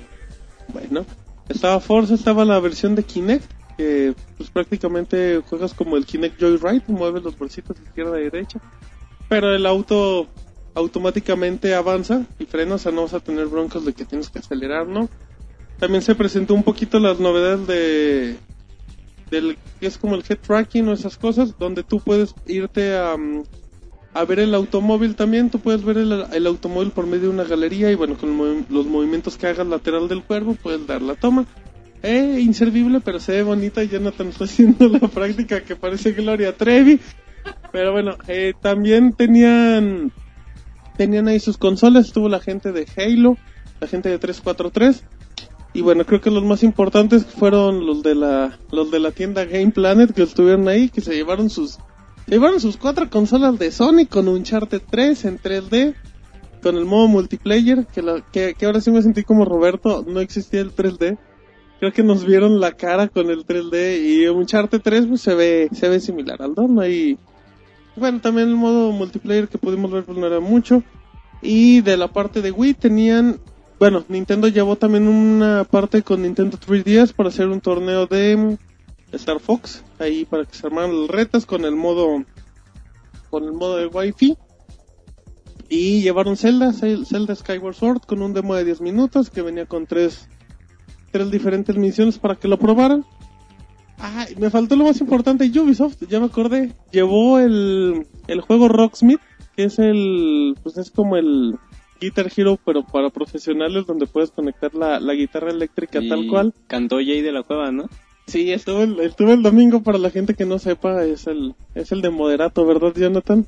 Bueno, 0.74 1.06
estaba 1.48 1.80
Forza, 1.80 2.12
estaba 2.12 2.44
la 2.44 2.60
versión 2.60 2.94
de 2.96 3.02
Kinect. 3.02 3.50
Que 3.78 4.14
pues 4.36 4.50
prácticamente 4.50 5.40
juegas 5.48 5.72
como 5.72 5.96
el 5.96 6.04
Kinect 6.04 6.38
Joyride. 6.38 6.82
Mueves 6.88 7.22
los 7.22 7.38
bolsitos 7.38 7.78
de 7.78 7.84
izquierda 7.84 8.20
y 8.20 8.24
derecha. 8.24 8.60
Pero 9.30 9.54
el 9.54 9.64
auto 9.64 10.26
automáticamente 10.74 11.74
avanza 11.74 12.26
y 12.38 12.44
frena. 12.44 12.74
O 12.74 12.78
sea, 12.78 12.92
no 12.92 13.02
vas 13.02 13.14
a 13.14 13.20
tener 13.20 13.46
broncos 13.46 13.86
de 13.86 13.94
que 13.94 14.04
tienes 14.04 14.28
que 14.28 14.40
acelerar, 14.40 14.86
¿no? 14.86 15.08
También 15.82 16.02
se 16.02 16.14
presentó 16.14 16.54
un 16.54 16.62
poquito 16.62 17.00
las 17.00 17.18
novedades 17.18 17.66
de 17.66 18.36
del 19.32 19.58
que 19.80 19.88
es 19.88 19.98
como 19.98 20.14
el 20.14 20.22
head 20.28 20.38
tracking 20.38 20.86
o 20.86 20.92
esas 20.92 21.16
cosas 21.16 21.58
donde 21.58 21.82
tú 21.82 21.98
puedes 21.98 22.36
irte 22.46 22.96
a, 22.96 23.16
mm, 23.16 23.42
a 24.14 24.24
ver 24.24 24.38
el 24.38 24.54
automóvil 24.54 25.16
también. 25.16 25.50
Tú 25.50 25.58
puedes 25.58 25.84
ver 25.84 25.98
el, 25.98 26.24
el 26.32 26.46
automóvil 26.46 26.92
por 26.92 27.08
medio 27.08 27.22
de 27.22 27.28
una 27.30 27.42
galería 27.42 27.90
y 27.90 27.96
bueno 27.96 28.16
con 28.16 28.64
los 28.70 28.86
movimientos 28.86 29.36
que 29.36 29.48
hagas 29.48 29.66
lateral 29.66 30.06
del 30.06 30.22
cuerpo 30.22 30.54
puedes 30.54 30.86
dar 30.86 31.02
la 31.02 31.16
toma. 31.16 31.46
Eh, 32.04 32.38
inservible 32.40 33.00
pero 33.00 33.18
se 33.18 33.32
ve 33.32 33.42
bonita. 33.42 33.82
Y 33.82 33.88
Jonathan 33.88 34.28
está 34.28 34.44
haciendo 34.44 34.86
la 34.86 35.00
práctica 35.08 35.64
que 35.64 35.74
parece 35.74 36.12
Gloria 36.12 36.56
Trevi. 36.56 37.00
Pero 37.72 37.90
bueno 37.90 38.18
eh, 38.28 38.54
también 38.60 39.14
tenían 39.14 40.12
tenían 40.96 41.26
ahí 41.26 41.40
sus 41.40 41.58
consolas. 41.58 42.06
Estuvo 42.06 42.28
la 42.28 42.38
gente 42.38 42.70
de 42.70 42.86
Halo 42.96 43.36
la 43.80 43.88
gente 43.88 44.08
de 44.08 44.18
343 44.20 45.02
y 45.74 45.80
bueno, 45.80 46.04
creo 46.04 46.20
que 46.20 46.30
los 46.30 46.44
más 46.44 46.62
importantes 46.62 47.24
fueron 47.26 47.86
los 47.86 48.02
de 48.02 48.14
la 48.14 48.58
los 48.70 48.90
de 48.90 48.98
la 49.00 49.10
tienda 49.10 49.44
Game 49.44 49.70
Planet 49.72 50.12
que 50.12 50.22
estuvieron 50.22 50.68
ahí, 50.68 50.88
que 50.90 51.00
se 51.00 51.14
llevaron 51.14 51.50
sus 51.50 51.78
Llevaron 52.26 52.60
sus 52.60 52.76
cuatro 52.76 53.10
consolas 53.10 53.58
de 53.58 53.72
Sony 53.72 54.06
con 54.08 54.28
un 54.28 54.36
Uncharted 54.36 54.80
3 54.88 55.24
en 55.24 55.38
3D, 55.40 55.94
con 56.62 56.76
el 56.76 56.84
modo 56.84 57.08
multiplayer, 57.08 57.84
que, 57.92 58.00
la- 58.00 58.24
que, 58.32 58.54
que 58.54 58.64
ahora 58.64 58.80
sí 58.80 58.92
me 58.92 59.02
sentí 59.02 59.24
como 59.24 59.44
Roberto, 59.44 60.04
no 60.06 60.20
existía 60.20 60.60
el 60.60 60.72
3D. 60.72 61.18
Creo 61.80 61.92
que 61.92 62.04
nos 62.04 62.24
vieron 62.24 62.60
la 62.60 62.72
cara 62.72 63.08
con 63.08 63.28
el 63.28 63.44
3D 63.44 64.04
y 64.06 64.28
Uncharted 64.28 64.80
3 64.80 65.06
pues 65.06 65.20
se 65.20 65.34
ve, 65.34 65.68
se 65.72 65.88
ve 65.88 65.98
similar 65.98 66.40
al 66.42 66.54
2, 66.54 66.70
no 66.70 66.80
hay... 66.82 67.18
Bueno, 67.96 68.20
también 68.20 68.48
el 68.50 68.54
modo 68.54 68.92
multiplayer 68.92 69.48
que 69.48 69.58
pudimos 69.58 69.90
ver 69.90 70.04
pues 70.04 70.16
no 70.16 70.24
era 70.26 70.38
mucho. 70.38 70.84
Y 71.42 71.80
de 71.80 71.96
la 71.96 72.06
parte 72.12 72.40
de 72.40 72.52
Wii 72.52 72.74
tenían, 72.74 73.40
bueno, 73.82 74.04
Nintendo 74.08 74.46
llevó 74.46 74.76
también 74.76 75.08
una 75.08 75.64
parte 75.64 76.02
con 76.04 76.22
Nintendo 76.22 76.56
3DS 76.56 77.14
para 77.14 77.30
hacer 77.30 77.48
un 77.48 77.60
torneo 77.60 78.06
de 78.06 78.56
Star 79.10 79.40
Fox, 79.40 79.82
ahí 79.98 80.24
para 80.24 80.44
que 80.44 80.54
se 80.54 80.64
armaran 80.68 81.00
las 81.00 81.10
retas 81.10 81.46
con 81.46 81.64
el 81.64 81.74
modo, 81.74 82.22
con 83.28 83.42
el 83.42 83.50
modo 83.52 83.78
de 83.78 83.86
Wi-Fi. 83.88 84.38
Y 85.68 86.00
llevaron 86.02 86.36
Zelda, 86.36 86.68
Zel- 86.70 87.04
Zelda 87.06 87.34
Skyward 87.34 87.74
Sword 87.74 88.02
con 88.02 88.22
un 88.22 88.32
demo 88.34 88.54
de 88.54 88.64
10 88.64 88.82
minutos 88.82 89.30
que 89.30 89.42
venía 89.42 89.66
con 89.66 89.86
tres, 89.86 90.28
tres 91.10 91.32
diferentes 91.32 91.74
misiones 91.74 92.20
para 92.20 92.36
que 92.36 92.46
lo 92.46 92.60
probaran. 92.60 93.04
Ah, 93.98 94.26
me 94.38 94.48
faltó 94.50 94.76
lo 94.76 94.84
más 94.84 95.00
importante, 95.00 95.50
Ubisoft, 95.58 96.04
ya 96.08 96.20
me 96.20 96.26
acordé, 96.26 96.72
llevó 96.92 97.40
el, 97.40 98.06
el 98.28 98.40
juego 98.42 98.68
Rocksmith, 98.68 99.20
que 99.56 99.64
es 99.64 99.80
el, 99.80 100.56
pues 100.62 100.78
es 100.78 100.92
como 100.92 101.16
el 101.16 101.58
Guitar 102.02 102.30
Hero, 102.36 102.58
pero 102.64 102.82
para 102.84 103.10
profesionales, 103.10 103.86
donde 103.86 104.06
puedes 104.06 104.30
conectar 104.30 104.74
la, 104.74 104.98
la 105.00 105.14
guitarra 105.14 105.50
eléctrica 105.50 106.00
Y 106.00 106.08
tal 106.08 106.26
cual. 106.28 106.52
Cantó 106.66 106.96
Jay 106.96 107.20
de 107.22 107.32
la 107.32 107.42
Cueva, 107.44 107.70
¿no? 107.70 107.88
Sí, 108.26 108.52
estuvo 108.52 108.82
el, 108.82 109.00
estuvo 109.00 109.32
el 109.32 109.42
domingo, 109.42 109.82
para 109.82 109.98
la 109.98 110.10
gente 110.10 110.34
que 110.34 110.44
no 110.44 110.58
sepa, 110.58 111.04
es 111.04 111.26
el, 111.26 111.54
es 111.74 111.92
el 111.92 112.02
de 112.02 112.10
Moderato, 112.10 112.66
¿verdad, 112.66 112.92
Jonathan? 112.94 113.46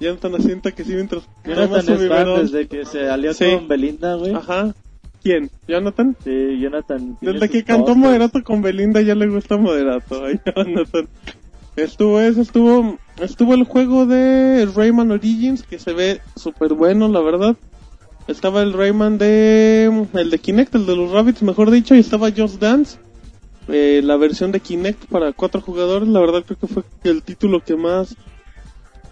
Jonathan 0.00 0.34
asienta 0.34 0.72
que 0.72 0.84
sí 0.84 0.94
mientras... 0.94 1.22
Jonathan 1.44 1.94
es 1.94 2.08
fan 2.08 2.34
desde 2.40 2.66
que 2.66 2.84
se 2.84 3.08
alió 3.08 3.32
Sí. 3.34 3.44
con 3.54 3.68
Belinda, 3.68 4.14
güey. 4.16 4.34
Ajá. 4.34 4.74
¿Quién? 5.22 5.50
¿Jonathan? 5.68 6.16
Sí, 6.24 6.58
Jonathan. 6.60 7.16
Desde 7.20 7.48
que 7.48 7.62
cantó. 7.62 7.94
Moderato 7.94 8.42
con 8.42 8.60
Belinda 8.60 9.00
ya 9.02 9.14
le 9.14 9.28
gusta 9.28 9.56
Moderato. 9.56 10.24
Ay, 10.24 10.40
Jonathan. 10.56 11.08
Estuvo 11.76 12.20
eso, 12.20 12.40
estuvo, 12.42 12.98
estuvo 13.20 13.54
el 13.54 13.64
juego 13.64 14.04
de 14.04 14.68
Rayman 14.74 15.10
Origins 15.12 15.62
que 15.62 15.78
se 15.78 15.92
ve 15.92 16.20
súper 16.36 16.74
bueno, 16.74 17.08
la 17.08 17.20
verdad. 17.20 17.56
Estaba 18.28 18.62
el 18.62 18.72
Rayman 18.72 19.18
de, 19.18 20.06
el 20.14 20.30
de 20.30 20.38
Kinect, 20.38 20.74
el 20.74 20.86
de 20.86 20.96
los 20.96 21.10
Rabbits, 21.10 21.42
mejor 21.42 21.70
dicho, 21.70 21.94
y 21.94 21.98
estaba 21.98 22.30
Just 22.30 22.60
Dance, 22.60 22.98
eh, 23.68 24.00
la 24.02 24.16
versión 24.16 24.52
de 24.52 24.60
Kinect 24.60 25.06
para 25.06 25.32
cuatro 25.32 25.60
jugadores. 25.60 26.08
La 26.08 26.20
verdad 26.20 26.44
creo 26.46 26.58
que 26.58 26.66
fue 26.68 26.82
el 27.04 27.22
título 27.22 27.62
que 27.64 27.76
más, 27.76 28.16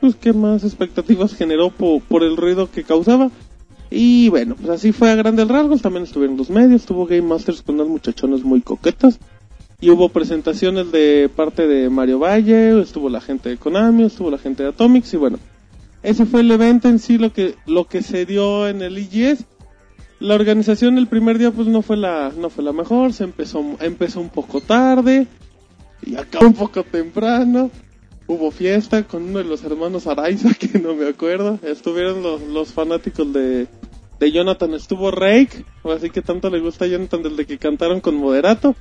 pues 0.00 0.14
que 0.14 0.32
más 0.32 0.62
expectativas 0.64 1.34
generó 1.34 1.70
po- 1.70 2.00
por 2.08 2.22
el 2.22 2.36
ruido 2.36 2.70
que 2.70 2.84
causaba. 2.84 3.30
Y 3.90 4.28
bueno, 4.28 4.54
pues 4.54 4.68
así 4.70 4.92
fue 4.92 5.10
a 5.10 5.16
grandes 5.16 5.48
rasgos. 5.48 5.82
También 5.82 6.04
estuvieron 6.04 6.36
los 6.36 6.48
medios, 6.48 6.82
estuvo 6.82 7.06
Game 7.06 7.22
Masters 7.22 7.62
con 7.62 7.74
unas 7.74 7.88
muchachonas 7.88 8.42
muy 8.44 8.60
coquetas. 8.60 9.18
Y 9.80 9.90
hubo 9.90 10.10
presentaciones 10.10 10.92
de 10.92 11.28
parte 11.34 11.66
de 11.66 11.90
Mario 11.90 12.18
Valle, 12.20 12.80
estuvo 12.80 13.08
la 13.08 13.20
gente 13.20 13.48
de 13.48 13.56
Konami, 13.56 14.04
estuvo 14.04 14.30
la 14.30 14.38
gente 14.38 14.62
de 14.62 14.68
Atomics 14.68 15.14
y 15.14 15.16
bueno, 15.16 15.38
ese 16.02 16.26
fue 16.26 16.40
el 16.40 16.50
evento 16.50 16.88
en 16.88 16.98
sí 16.98 17.18
lo 17.18 17.32
que 17.32 17.56
lo 17.66 17.86
que 17.86 18.02
se 18.02 18.26
dio 18.26 18.68
en 18.68 18.82
el 18.82 18.98
IGS. 18.98 19.44
La 20.18 20.34
organización 20.34 20.98
el 20.98 21.06
primer 21.06 21.38
día 21.38 21.50
pues 21.50 21.68
no 21.68 21.82
fue 21.82 21.96
la 21.96 22.32
no 22.36 22.50
fue 22.50 22.64
la 22.64 22.72
mejor, 22.72 23.12
se 23.12 23.24
empezó 23.24 23.62
empezó 23.80 24.20
un 24.20 24.28
poco 24.28 24.60
tarde 24.60 25.26
y 26.02 26.16
acabó 26.16 26.46
un 26.46 26.54
poco 26.54 26.82
temprano. 26.82 27.70
Hubo 28.26 28.50
fiesta 28.52 29.02
con 29.02 29.24
uno 29.24 29.38
de 29.38 29.44
los 29.44 29.64
hermanos 29.64 30.06
Araiza, 30.06 30.54
que 30.58 30.78
no 30.78 30.94
me 30.94 31.08
acuerdo. 31.08 31.58
Estuvieron 31.62 32.22
los, 32.22 32.40
los 32.42 32.72
fanáticos 32.72 33.32
de, 33.32 33.66
de 34.20 34.32
Jonathan. 34.32 34.72
Estuvo 34.74 35.10
Rake, 35.10 35.64
así 35.84 36.10
que 36.10 36.22
tanto 36.22 36.48
le 36.48 36.60
gusta 36.60 36.84
a 36.84 36.88
Jonathan 36.88 37.24
desde 37.24 37.44
que 37.44 37.58
cantaron 37.58 38.00
con 38.00 38.14
Moderato. 38.14 38.76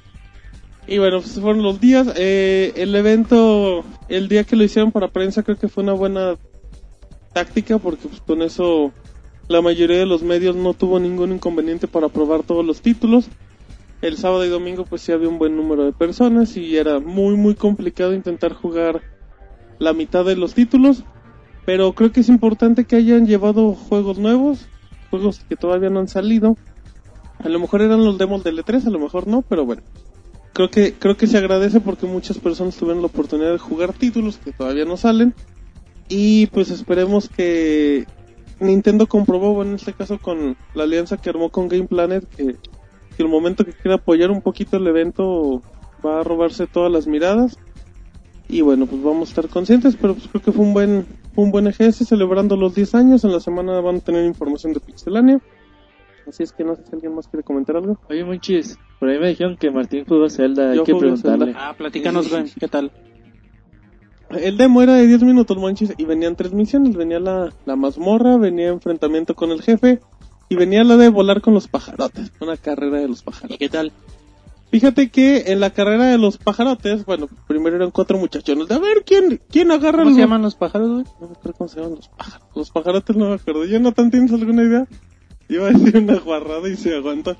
Y 0.85 0.97
bueno, 0.97 1.21
pues 1.21 1.39
fueron 1.39 1.63
los 1.63 1.79
días. 1.79 2.07
Eh, 2.15 2.73
el 2.75 2.95
evento, 2.95 3.83
el 4.07 4.27
día 4.27 4.43
que 4.43 4.55
lo 4.55 4.63
hicieron 4.63 4.91
para 4.91 5.07
prensa, 5.07 5.43
creo 5.43 5.57
que 5.57 5.67
fue 5.67 5.83
una 5.83 5.93
buena 5.93 6.37
táctica 7.39 7.77
porque 7.77 8.09
pues, 8.09 8.19
con 8.21 8.41
eso 8.41 8.91
la 9.47 9.61
mayoría 9.61 9.99
de 9.99 10.05
los 10.05 10.23
medios 10.23 10.57
no 10.57 10.73
tuvo 10.73 10.99
ningún 10.99 11.31
inconveniente 11.31 11.87
para 11.87 12.09
probar 12.09 12.43
todos 12.43 12.65
los 12.65 12.81
títulos. 12.81 13.29
El 14.01 14.17
sábado 14.17 14.45
y 14.45 14.49
domingo 14.49 14.83
pues 14.83 15.01
sí 15.03 15.13
había 15.13 15.29
un 15.29 15.39
buen 15.39 15.55
número 15.55 15.85
de 15.85 15.93
personas 15.93 16.57
y 16.57 16.75
era 16.75 16.99
muy 16.99 17.35
muy 17.37 17.55
complicado 17.55 18.13
intentar 18.13 18.53
jugar 18.53 19.01
la 19.79 19.93
mitad 19.93 20.25
de 20.25 20.35
los 20.35 20.53
títulos. 20.53 21.03
Pero 21.65 21.93
creo 21.93 22.11
que 22.11 22.19
es 22.21 22.29
importante 22.29 22.83
que 22.85 22.97
hayan 22.97 23.25
llevado 23.25 23.73
juegos 23.73 24.17
nuevos, 24.17 24.67
juegos 25.09 25.39
que 25.47 25.55
todavía 25.55 25.89
no 25.89 25.99
han 25.99 26.07
salido. 26.09 26.57
A 27.41 27.47
lo 27.47 27.59
mejor 27.59 27.81
eran 27.81 28.03
los 28.03 28.17
demos 28.17 28.43
del 28.43 28.57
E3, 28.59 28.87
a 28.87 28.89
lo 28.89 28.99
mejor 28.99 29.27
no, 29.27 29.43
pero 29.43 29.65
bueno. 29.65 29.81
Creo 30.51 30.69
que, 30.69 30.93
creo 30.93 31.15
que 31.15 31.27
se 31.27 31.37
agradece 31.37 31.79
porque 31.79 32.05
muchas 32.05 32.37
personas 32.37 32.75
tuvieron 32.75 33.01
la 33.01 33.07
oportunidad 33.07 33.53
de 33.53 33.59
jugar 33.59 33.93
títulos 33.93 34.37
que 34.37 34.51
todavía 34.51 34.83
no 34.83 34.97
salen. 34.97 35.33
Y 36.09 36.47
pues 36.47 36.71
esperemos 36.71 37.29
que 37.29 38.05
Nintendo 38.59 39.07
comprobó, 39.07 39.53
bueno, 39.53 39.71
en 39.71 39.75
este 39.75 39.93
caso 39.93 40.17
con 40.19 40.57
la 40.73 40.83
alianza 40.83 41.17
que 41.17 41.29
armó 41.29 41.49
con 41.49 41.67
Game 41.67 41.87
Planet, 41.87 42.27
que, 42.35 42.55
que 43.15 43.23
el 43.23 43.29
momento 43.29 43.63
que 43.63 43.73
quiera 43.73 43.95
apoyar 43.95 44.31
un 44.31 44.41
poquito 44.41 44.77
el 44.77 44.87
evento 44.87 45.61
va 46.05 46.21
a 46.21 46.23
robarse 46.23 46.67
todas 46.67 46.91
las 46.91 47.07
miradas. 47.07 47.57
Y 48.47 48.61
bueno, 48.61 48.87
pues 48.87 49.03
vamos 49.03 49.29
a 49.29 49.31
estar 49.31 49.47
conscientes, 49.47 49.95
pero 49.95 50.15
pues 50.15 50.27
creo 50.27 50.41
que 50.41 50.51
fue 50.51 50.65
un 50.65 50.73
buen, 50.73 51.05
fue 51.35 51.43
un 51.43 51.51
buen 51.51 51.67
EGS 51.67 52.07
celebrando 52.07 52.55
los 52.55 52.73
10 52.73 52.95
años. 52.95 53.23
En 53.23 53.31
la 53.31 53.39
semana 53.39 53.79
van 53.79 53.97
a 53.97 53.99
tener 53.99 54.25
información 54.25 54.73
de 54.73 54.79
Pixelania. 54.79 55.39
Así 56.27 56.43
es 56.43 56.51
que 56.51 56.63
no 56.63 56.75
sé 56.75 56.83
si 56.85 56.93
alguien 56.93 57.13
más 57.13 57.27
quiere 57.27 57.43
comentar 57.43 57.77
algo. 57.77 57.99
Oye, 58.09 58.23
Monchis, 58.23 58.79
por 58.99 59.09
ahí 59.09 59.19
me 59.19 59.29
dijeron 59.29 59.57
que 59.57 59.69
Martín 59.69 60.05
jugó 60.07 60.29
Zelda, 60.29 60.71
hay 60.71 60.77
Yo 60.77 60.83
que 60.83 60.93
jugué 60.93 61.11
preguntarle. 61.11 61.53
Ah, 61.55 61.75
platícanos, 61.77 62.29
güey, 62.29 62.45
¿qué 62.59 62.67
tal? 62.67 62.91
El 64.29 64.57
demo 64.57 64.81
era 64.81 64.93
de 64.93 65.07
10 65.07 65.23
minutos, 65.23 65.57
manches, 65.57 65.93
y 65.97 66.05
venían 66.05 66.35
tres 66.35 66.53
misiones. 66.53 66.95
Venía 66.95 67.19
la, 67.19 67.51
la 67.65 67.75
mazmorra, 67.75 68.37
venía 68.37 68.67
enfrentamiento 68.69 69.33
con 69.35 69.51
el 69.51 69.61
jefe, 69.61 69.99
y 70.49 70.55
venía 70.55 70.83
la 70.83 70.97
de 70.97 71.09
volar 71.09 71.41
con 71.41 71.53
los 71.53 71.67
pajarotes. 71.67 72.31
Una 72.39 72.55
carrera 72.57 72.99
de 72.99 73.07
los 73.07 73.21
¿Y 73.21 73.23
pajarotes. 73.23 73.57
qué 73.57 73.69
tal? 73.69 73.91
Fíjate 74.71 75.09
que 75.09 75.51
en 75.51 75.59
la 75.59 75.71
carrera 75.71 76.05
de 76.05 76.19
los 76.19 76.37
pajarotes, 76.37 77.03
bueno, 77.05 77.27
primero 77.47 77.75
eran 77.77 77.89
cuatro 77.89 78.19
muchachones. 78.19 78.67
De 78.67 78.75
a 78.75 78.79
ver, 78.79 79.03
¿quién, 79.03 79.41
quién 79.49 79.71
agarra 79.71 79.99
¿Cómo 79.99 80.09
el- 80.09 80.15
se 80.15 80.21
llaman 80.21 80.43
los 80.43 80.53
pájaros, 80.53 80.89
güey? 80.91 81.03
No 81.19 81.27
me 81.27 81.33
acuerdo 81.33 81.57
cómo 81.57 81.67
se 81.67 81.75
llaman 81.77 81.95
los 81.95 82.07
pájaros. 82.09 82.47
Los 82.55 82.69
pajarotes 82.69 83.15
no 83.15 83.29
me 83.29 83.35
acuerdo. 83.35 83.65
Jonathan, 83.65 84.11
¿tienes 84.11 84.31
alguna 84.31 84.61
idea? 84.63 84.87
Iba 85.49 85.69
a 85.69 85.71
decir 85.71 85.97
una 85.97 86.19
guarrada 86.19 86.69
y 86.69 86.75
se 86.77 86.95
aguanta. 86.95 87.35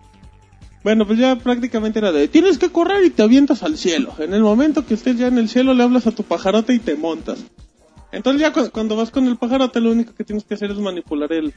Bueno, 0.84 1.06
pues 1.06 1.20
ya 1.20 1.36
prácticamente 1.36 2.00
era 2.00 2.12
de, 2.12 2.28
tienes 2.30 2.58
que 2.58 2.70
correr 2.72 3.04
y 3.04 3.10
te 3.10 3.22
avientas 3.22 3.64
al 3.64 3.78
cielo. 3.78 4.14
En 4.20 4.34
el 4.34 4.42
momento 4.42 4.86
que 4.86 4.94
estés 4.94 5.18
ya 5.18 5.28
en 5.28 5.38
el 5.38 5.50
cielo 5.50 5.74
le 5.74 5.84
hablas 5.84 6.08
a 6.08 6.12
tu 6.12 6.24
pajarote 6.24 6.74
y 6.74 6.80
te 6.80 6.96
montas. 6.96 7.44
Entonces 8.12 8.42
ya 8.42 8.54
cu- 8.54 8.70
cuando 8.72 8.96
vas 8.96 9.12
con 9.12 9.28
el 9.28 9.36
pajarote 9.38 9.82
lo 9.82 9.92
único 9.92 10.14
que 10.16 10.24
tienes 10.24 10.46
que 10.46 10.54
hacer 10.54 10.72
es 10.72 10.78
manipular 10.80 11.32
el, 11.34 11.54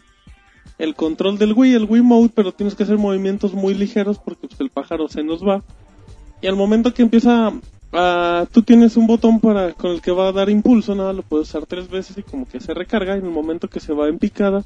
el 0.78 0.94
control 0.96 1.38
del 1.38 1.52
Wii, 1.52 1.74
el 1.74 1.84
Wii 1.84 2.02
Mode, 2.02 2.30
pero 2.34 2.52
tienes 2.52 2.74
que 2.74 2.82
hacer 2.82 2.98
movimientos 2.98 3.54
muy 3.54 3.74
ligeros 3.74 4.18
porque 4.18 4.48
pues, 4.48 4.60
el 4.60 4.70
pájaro 4.70 5.08
se 5.08 5.22
nos 5.22 5.42
va. 5.46 5.62
Y 6.40 6.48
al 6.48 6.56
momento 6.56 6.92
que 6.92 7.02
empieza 7.02 7.52
a... 7.92 8.46
Tú 8.50 8.62
tienes 8.62 8.96
un 8.96 9.06
botón 9.06 9.38
para 9.38 9.72
con 9.74 9.92
el 9.92 10.00
que 10.00 10.10
va 10.10 10.28
a 10.28 10.32
dar 10.32 10.50
impulso, 10.50 10.94
nada, 10.96 11.12
lo 11.12 11.22
puedes 11.22 11.48
usar 11.48 11.64
tres 11.66 11.88
veces 11.88 12.18
y 12.18 12.22
como 12.22 12.48
que 12.48 12.58
se 12.58 12.74
recarga. 12.74 13.14
Y 13.14 13.20
en 13.20 13.26
el 13.26 13.30
momento 13.30 13.68
que 13.68 13.78
se 13.80 13.92
va 13.92 14.08
en 14.08 14.18
picada, 14.18 14.64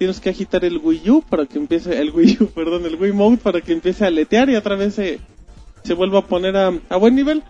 tienes 0.00 0.18
que 0.18 0.30
agitar 0.30 0.64
el 0.64 0.78
Wii 0.78 1.10
U 1.10 1.20
para 1.20 1.44
que 1.44 1.58
empiece... 1.58 2.00
El 2.00 2.10
Wii 2.10 2.38
U, 2.40 2.46
perdón, 2.54 2.86
el 2.86 2.94
Wii 2.94 3.12
Mode 3.12 3.36
para 3.36 3.60
que 3.60 3.74
empiece 3.74 4.02
a 4.02 4.06
aletear 4.06 4.48
y 4.48 4.56
otra 4.56 4.74
vez 4.74 4.94
se, 4.94 5.20
se 5.84 5.92
vuelva 5.92 6.20
a 6.20 6.26
poner 6.26 6.56
a, 6.56 6.72
a 6.88 6.96
buen 6.96 7.14
nivel. 7.14 7.42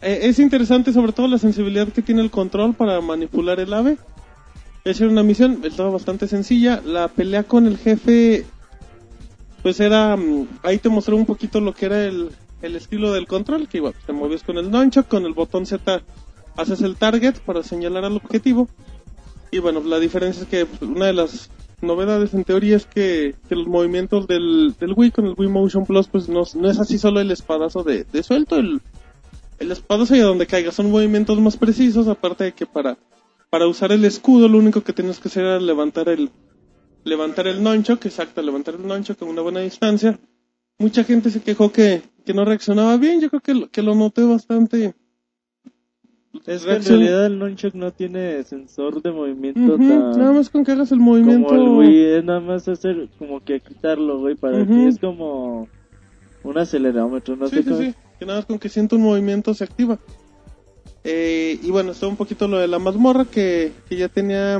Eh, 0.00 0.18
es 0.22 0.40
interesante 0.40 0.92
sobre 0.92 1.12
todo 1.12 1.28
la 1.28 1.38
sensibilidad 1.38 1.86
que 1.86 2.02
tiene 2.02 2.20
el 2.20 2.32
control 2.32 2.74
para 2.74 3.00
manipular 3.00 3.60
el 3.60 3.72
ave. 3.72 3.98
Esa 4.82 5.04
era 5.04 5.12
una 5.12 5.22
misión, 5.22 5.60
estaba 5.62 5.90
bastante 5.90 6.26
sencilla. 6.26 6.82
La 6.84 7.06
pelea 7.06 7.44
con 7.44 7.68
el 7.68 7.78
jefe, 7.78 8.46
pues 9.62 9.78
era, 9.78 10.16
mm, 10.16 10.48
ahí 10.64 10.78
te 10.78 10.88
mostró 10.88 11.14
un 11.14 11.24
poquito 11.24 11.60
lo 11.60 11.72
que 11.72 11.86
era 11.86 12.04
el, 12.04 12.30
el 12.62 12.74
estilo 12.74 13.12
del 13.12 13.28
control, 13.28 13.68
que 13.68 13.78
igual 13.78 13.94
te 14.04 14.12
movías 14.12 14.42
con 14.42 14.58
el 14.58 14.72
nunchuck, 14.72 15.06
con 15.06 15.24
el 15.24 15.34
botón 15.34 15.66
Z 15.66 16.02
haces 16.56 16.80
el 16.82 16.96
target 16.96 17.38
para 17.46 17.62
señalar 17.62 18.04
al 18.04 18.16
objetivo. 18.16 18.68
Y 19.52 19.60
bueno, 19.60 19.80
la 19.84 20.00
diferencia 20.00 20.42
es 20.42 20.48
que 20.48 20.66
una 20.84 21.06
de 21.06 21.12
las 21.12 21.48
novedades 21.82 22.34
en 22.34 22.44
teoría 22.44 22.76
es 22.76 22.86
que, 22.86 23.34
que 23.48 23.54
los 23.54 23.66
movimientos 23.66 24.26
del, 24.26 24.74
del 24.78 24.94
Wii 24.96 25.10
con 25.10 25.26
el 25.26 25.34
Wii 25.36 25.48
Motion 25.48 25.84
Plus 25.84 26.08
pues 26.08 26.28
no, 26.28 26.44
no 26.54 26.70
es 26.70 26.78
así 26.78 26.98
solo 26.98 27.20
el 27.20 27.30
espadazo 27.30 27.82
de, 27.82 28.04
de 28.04 28.22
suelto, 28.22 28.56
el, 28.56 28.80
el 29.58 29.72
espadazo 29.72 30.16
y 30.16 30.20
a 30.20 30.24
donde 30.24 30.46
caiga 30.46 30.72
son 30.72 30.90
movimientos 30.90 31.38
más 31.40 31.56
precisos, 31.56 32.08
aparte 32.08 32.44
de 32.44 32.52
que 32.52 32.66
para, 32.66 32.98
para 33.50 33.66
usar 33.66 33.92
el 33.92 34.04
escudo 34.04 34.48
lo 34.48 34.58
único 34.58 34.82
que 34.82 34.92
tienes 34.92 35.18
que 35.18 35.28
hacer 35.28 35.44
era 35.44 35.60
levantar 35.60 36.08
el, 36.08 36.30
levantar 37.04 37.46
el 37.46 37.62
nunchuck, 37.62 38.04
exacto, 38.06 38.42
levantar 38.42 38.74
el 38.74 38.86
nunchuck 38.86 39.20
a 39.22 39.24
una 39.24 39.42
buena 39.42 39.60
distancia. 39.60 40.18
Mucha 40.78 41.04
gente 41.04 41.30
se 41.30 41.42
quejó 41.42 41.70
que, 41.70 42.02
que 42.24 42.34
no 42.34 42.44
reaccionaba 42.44 42.96
bien, 42.96 43.20
yo 43.20 43.28
creo 43.28 43.40
que 43.40 43.68
que 43.70 43.82
lo 43.82 43.94
noté 43.94 44.24
bastante, 44.24 44.94
Es 46.46 46.64
que 46.64 46.74
en 46.74 46.84
realidad 46.84 47.26
el 47.26 47.38
nunchuck 47.38 47.74
no 47.74 47.92
tiene 47.92 48.42
sensor 48.42 49.02
de 49.02 49.12
movimiento 49.12 49.76
tan... 49.76 50.12
Nada 50.12 50.32
más 50.32 50.48
con 50.48 50.64
que 50.64 50.72
hagas 50.72 50.90
el 50.90 50.98
movimiento. 50.98 51.48
Como 51.48 51.82
el 51.82 51.88
Wii, 51.88 52.04
es 52.16 52.24
nada 52.24 52.40
más 52.40 52.66
hacer 52.68 53.08
como 53.18 53.44
que 53.44 53.60
quitarlo, 53.60 54.18
güey, 54.18 54.34
para 54.34 54.66
que 54.66 54.88
es 54.88 54.98
como 54.98 55.68
un 56.42 56.58
acelerómetro, 56.58 57.36
no 57.36 57.48
sí, 57.48 57.56
sé 57.56 57.62
sí, 57.62 57.68
cómo. 57.68 57.82
sí. 57.82 57.94
Que 58.18 58.26
nada 58.26 58.38
más 58.38 58.46
con 58.46 58.58
que 58.58 58.68
sienta 58.68 58.96
un 58.96 59.02
movimiento 59.02 59.52
se 59.52 59.64
activa. 59.64 59.98
Eh, 61.04 61.58
y 61.62 61.70
bueno, 61.70 61.92
está 61.92 62.06
un 62.06 62.16
poquito 62.16 62.48
lo 62.48 62.58
de 62.58 62.68
la 62.68 62.78
mazmorra 62.78 63.24
que, 63.24 63.72
que 63.88 63.96
ya 63.96 64.08
tenía. 64.08 64.58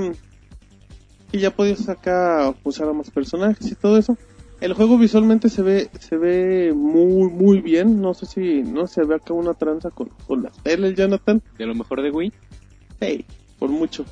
Que 1.31 1.39
ya 1.39 1.51
podías 1.51 1.89
acá 1.89 2.55
usar 2.65 2.89
a 2.89 2.93
más 2.93 3.11
personajes 3.11 3.71
y 3.71 3.75
todo 3.75 3.97
eso. 3.97 4.19
El 4.63 4.75
juego 4.75 4.97
visualmente 4.97 5.49
se 5.49 5.61
ve 5.61 5.91
se 5.99 6.17
ve 6.17 6.73
muy 6.73 7.29
muy 7.33 7.61
bien. 7.61 8.01
No 8.01 8.15
sé 8.15 8.27
si 8.27 8.63
no 8.63 8.87
se 8.87 9.03
ve 9.05 9.17
acá 9.17 9.35
una 9.35 9.55
tranza 9.55 9.91
con, 9.91 10.11
con 10.25 10.45
las 10.45 10.57
teles, 10.63 10.95
Jonathan. 10.95 11.43
De 11.59 11.67
lo 11.67 11.75
mejor 11.75 12.01
de 12.01 12.13
Wii. 12.13 12.33
Sí, 13.01 13.25
por 13.59 13.71
mucho. 13.71 14.05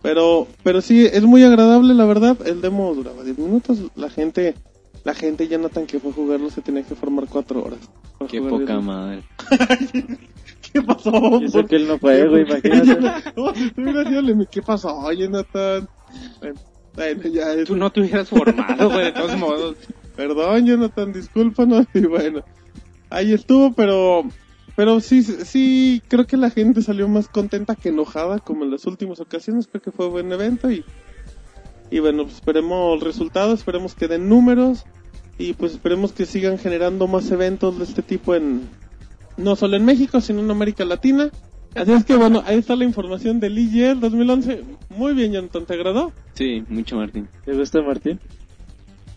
Pero, 0.00 0.46
pero 0.62 0.80
sí, 0.80 1.04
es 1.04 1.24
muy 1.24 1.44
agradable, 1.44 1.92
la 1.92 2.06
verdad. 2.06 2.38
El 2.46 2.62
demo 2.62 2.94
duraba 2.94 3.22
10 3.22 3.38
minutos. 3.38 3.82
La 3.96 4.08
gente, 4.08 4.54
la 5.04 5.12
gente 5.12 5.46
Jonathan 5.46 5.84
que 5.84 6.00
fue 6.00 6.10
a 6.10 6.14
jugarlo 6.14 6.48
se 6.48 6.62
tenía 6.62 6.84
que 6.84 6.94
formar 6.94 7.26
4 7.28 7.62
horas. 7.62 7.80
Qué 8.30 8.40
poca 8.40 8.76
10 8.76 8.82
madre. 8.82 9.24
¿Qué 10.72 10.80
pasó? 10.80 11.38
Y 11.38 11.44
eso 11.44 11.66
que 11.66 11.76
él 11.76 11.86
no 11.86 11.98
fue, 11.98 12.26
güey, 12.26 12.44
imagínate. 12.44 12.98
¿qué 14.50 14.62
pasó, 14.62 15.12
Jonathan? 15.12 15.86
Bueno, 16.40 16.60
bueno, 16.98 17.22
ya 17.28 17.52
es... 17.54 17.68
Tú 17.68 17.76
no 17.76 17.90
te 17.90 18.00
hubieras 18.00 18.28
formado, 18.28 18.90
güey, 18.90 19.06
de 19.06 19.12
todos 19.12 19.36
modos. 19.36 19.76
Perdón, 20.16 20.66
Jonathan, 20.66 21.12
discúlpanos. 21.12 21.86
Y 21.94 22.00
bueno, 22.00 22.42
ahí 23.10 23.32
estuvo, 23.32 23.72
pero... 23.72 24.24
Pero 24.76 25.00
sí, 25.00 25.24
sí, 25.24 26.02
creo 26.06 26.26
que 26.26 26.36
la 26.36 26.50
gente 26.50 26.82
salió 26.82 27.08
más 27.08 27.28
contenta 27.28 27.74
que 27.74 27.88
enojada, 27.88 28.38
como 28.38 28.64
en 28.64 28.70
las 28.70 28.86
últimas 28.86 29.18
ocasiones. 29.18 29.66
Creo 29.66 29.82
que 29.82 29.90
fue 29.90 30.08
buen 30.08 30.30
evento 30.30 30.70
y... 30.70 30.84
Y 31.90 32.00
bueno, 32.00 32.24
pues 32.24 32.36
esperemos 32.36 32.94
el 32.94 33.00
resultado, 33.00 33.54
esperemos 33.54 33.94
que 33.94 34.08
den 34.08 34.28
números. 34.28 34.84
Y 35.36 35.54
pues 35.54 35.72
esperemos 35.72 36.12
que 36.12 36.26
sigan 36.26 36.58
generando 36.58 37.06
más 37.06 37.30
eventos 37.30 37.78
de 37.78 37.84
este 37.84 38.02
tipo 38.02 38.34
en... 38.34 38.68
No 39.36 39.56
solo 39.56 39.76
en 39.76 39.84
México, 39.84 40.20
sino 40.20 40.40
en 40.40 40.50
América 40.50 40.84
Latina. 40.84 41.30
Así 41.74 41.92
es 41.92 42.04
que 42.04 42.16
bueno, 42.16 42.42
ahí 42.46 42.58
está 42.58 42.74
la 42.76 42.84
información 42.84 43.40
del 43.40 43.58
IGL 43.58 44.00
2011. 44.00 44.64
Muy 44.96 45.14
bien, 45.14 45.32
Jonathan, 45.32 45.64
¿te 45.64 45.74
agradó? 45.74 46.12
Sí, 46.34 46.64
mucho 46.68 46.96
Martín. 46.96 47.28
¿Te 47.44 47.52
gusta, 47.54 47.82
Martín? 47.82 48.18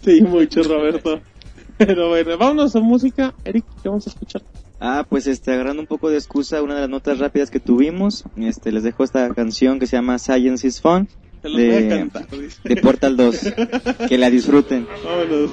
Sí, 0.04 0.22
mucho, 0.22 0.64
Roberto. 0.64 1.22
Pero 1.78 2.10
bueno, 2.10 2.38
vámonos 2.38 2.76
a 2.76 2.80
música. 2.80 3.34
Eric, 3.43 3.66
¿qué 3.82 3.89
vamos 3.89 4.06
a 4.08 4.10
escuchar? 4.12 4.43
Ah, 4.80 5.06
pues 5.08 5.28
este, 5.28 5.52
agarrando 5.54 5.82
un 5.82 5.88
poco 5.88 6.10
de 6.10 6.18
excusa, 6.18 6.62
una 6.62 6.76
de 6.76 6.82
las 6.82 6.89
notas 6.89 7.20
rápidas 7.20 7.52
que 7.52 7.60
tuvimos, 7.60 8.24
este, 8.38 8.72
les 8.72 8.84
dejo 8.84 9.04
esta 9.04 9.32
canción 9.34 9.80
que 9.80 9.86
se 9.86 9.95
llama 9.95 10.18
Science 10.18 10.68
is 10.68 10.82
Fun, 10.82 11.08
de, 11.43 12.10
de 12.64 12.76
Portal 12.78 13.18
2. 13.18 13.54
que 14.10 14.18
la 14.18 14.30
disfruten. 14.30 14.88
Vámonos. 15.04 15.52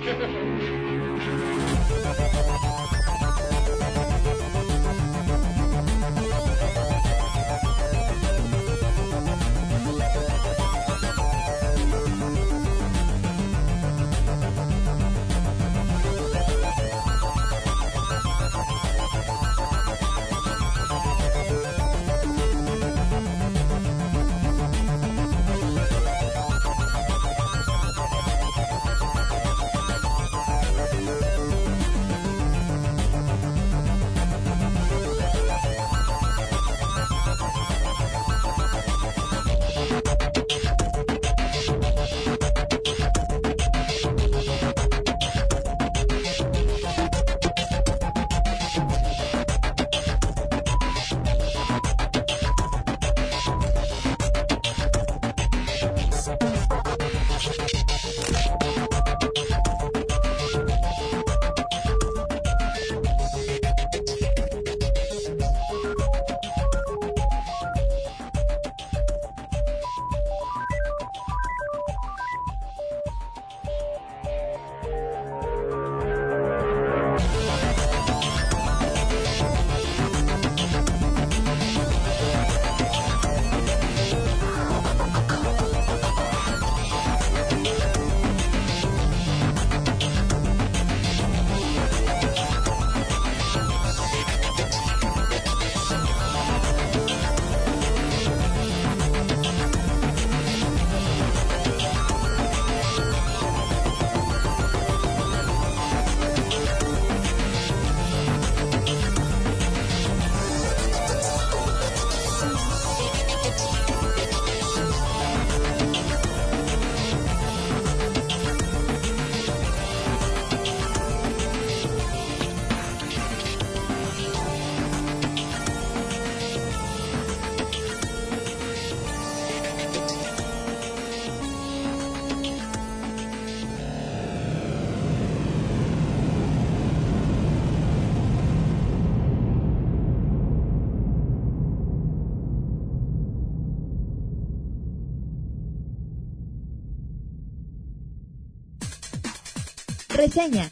Reseña. 150.33 150.71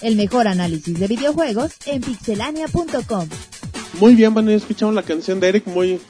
El 0.00 0.16
mejor 0.16 0.48
análisis 0.48 0.98
de 0.98 1.06
videojuegos 1.06 1.72
en 1.84 2.00
pixelania.com. 2.00 3.28
Muy 4.00 4.14
bien, 4.14 4.32
bueno, 4.32 4.50
ya 4.50 4.56
escuchamos 4.56 4.94
la 4.94 5.02
canción 5.02 5.38
de 5.40 5.48
Eric, 5.50 5.66
muy 5.66 6.00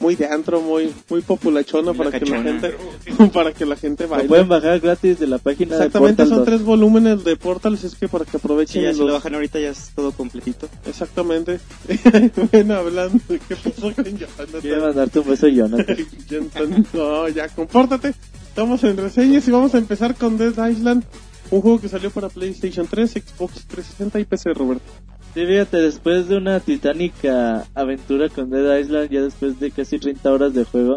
muy 0.00 0.16
de 0.16 0.26
antro, 0.26 0.60
muy 0.62 0.92
muy 1.08 1.20
populachona 1.20 1.92
para 1.94 2.10
que 2.10 2.24
la 2.26 2.42
gente 2.42 2.74
para 3.34 3.52
que 3.52 3.64
la 3.66 3.76
gente 3.76 4.04
Lo 4.04 4.10
baile. 4.10 4.28
pueden 4.28 4.48
bajar 4.48 4.80
gratis 4.80 5.20
de 5.20 5.26
la 5.28 5.38
página 5.38 5.76
de 5.76 5.84
Exactamente, 5.86 6.16
Portal 6.24 6.28
son 6.28 6.38
2. 6.38 6.46
tres 6.46 6.62
volúmenes 6.62 7.22
de 7.22 7.36
Portal, 7.36 7.74
así 7.74 7.86
es 7.86 7.94
que 7.94 8.08
para 8.08 8.24
que 8.24 8.32
Sí, 8.32 8.36
aprovechen 8.38 8.82
ya 8.82 8.92
si 8.92 8.98
los- 8.98 9.06
lo 9.08 9.12
bajan 9.14 9.34
ahorita 9.34 9.60
ya 9.60 9.68
es 9.70 9.90
todo 9.94 10.10
completito. 10.12 10.68
Exactamente. 10.86 11.60
bueno, 12.50 12.74
hablando, 12.74 13.20
¿qué 13.28 13.54
pasó 13.56 13.94
con 13.94 14.04
Jonathan? 14.04 14.60
Quiero 14.60 14.82
mandarte 14.86 15.18
un 15.20 15.28
beso. 15.28 15.46
Jonathan, 16.28 16.86
no, 16.94 17.28
ya, 17.28 17.48
compórtate. 17.48 18.14
Estamos 18.50 18.82
en 18.82 18.96
reseñas 18.96 19.46
y 19.46 19.52
vamos 19.52 19.76
a 19.76 19.78
empezar 19.78 20.16
con 20.16 20.36
Dead 20.36 20.68
Island, 20.68 21.04
un 21.52 21.60
juego 21.62 21.80
que 21.80 21.88
salió 21.88 22.10
para 22.10 22.28
PlayStation 22.28 22.84
3, 22.84 23.12
Xbox 23.12 23.64
360 23.68 24.18
y 24.18 24.24
PC, 24.24 24.52
Roberto. 24.54 24.90
Sí, 25.32 25.46
fíjate, 25.46 25.76
después 25.76 26.28
de 26.28 26.36
una 26.36 26.58
titánica 26.58 27.64
aventura 27.76 28.28
con 28.28 28.50
Dead 28.50 28.80
Island, 28.80 29.08
ya 29.08 29.22
después 29.22 29.60
de 29.60 29.70
casi 29.70 30.00
30 30.00 30.32
horas 30.32 30.52
de 30.52 30.64
juego, 30.64 30.96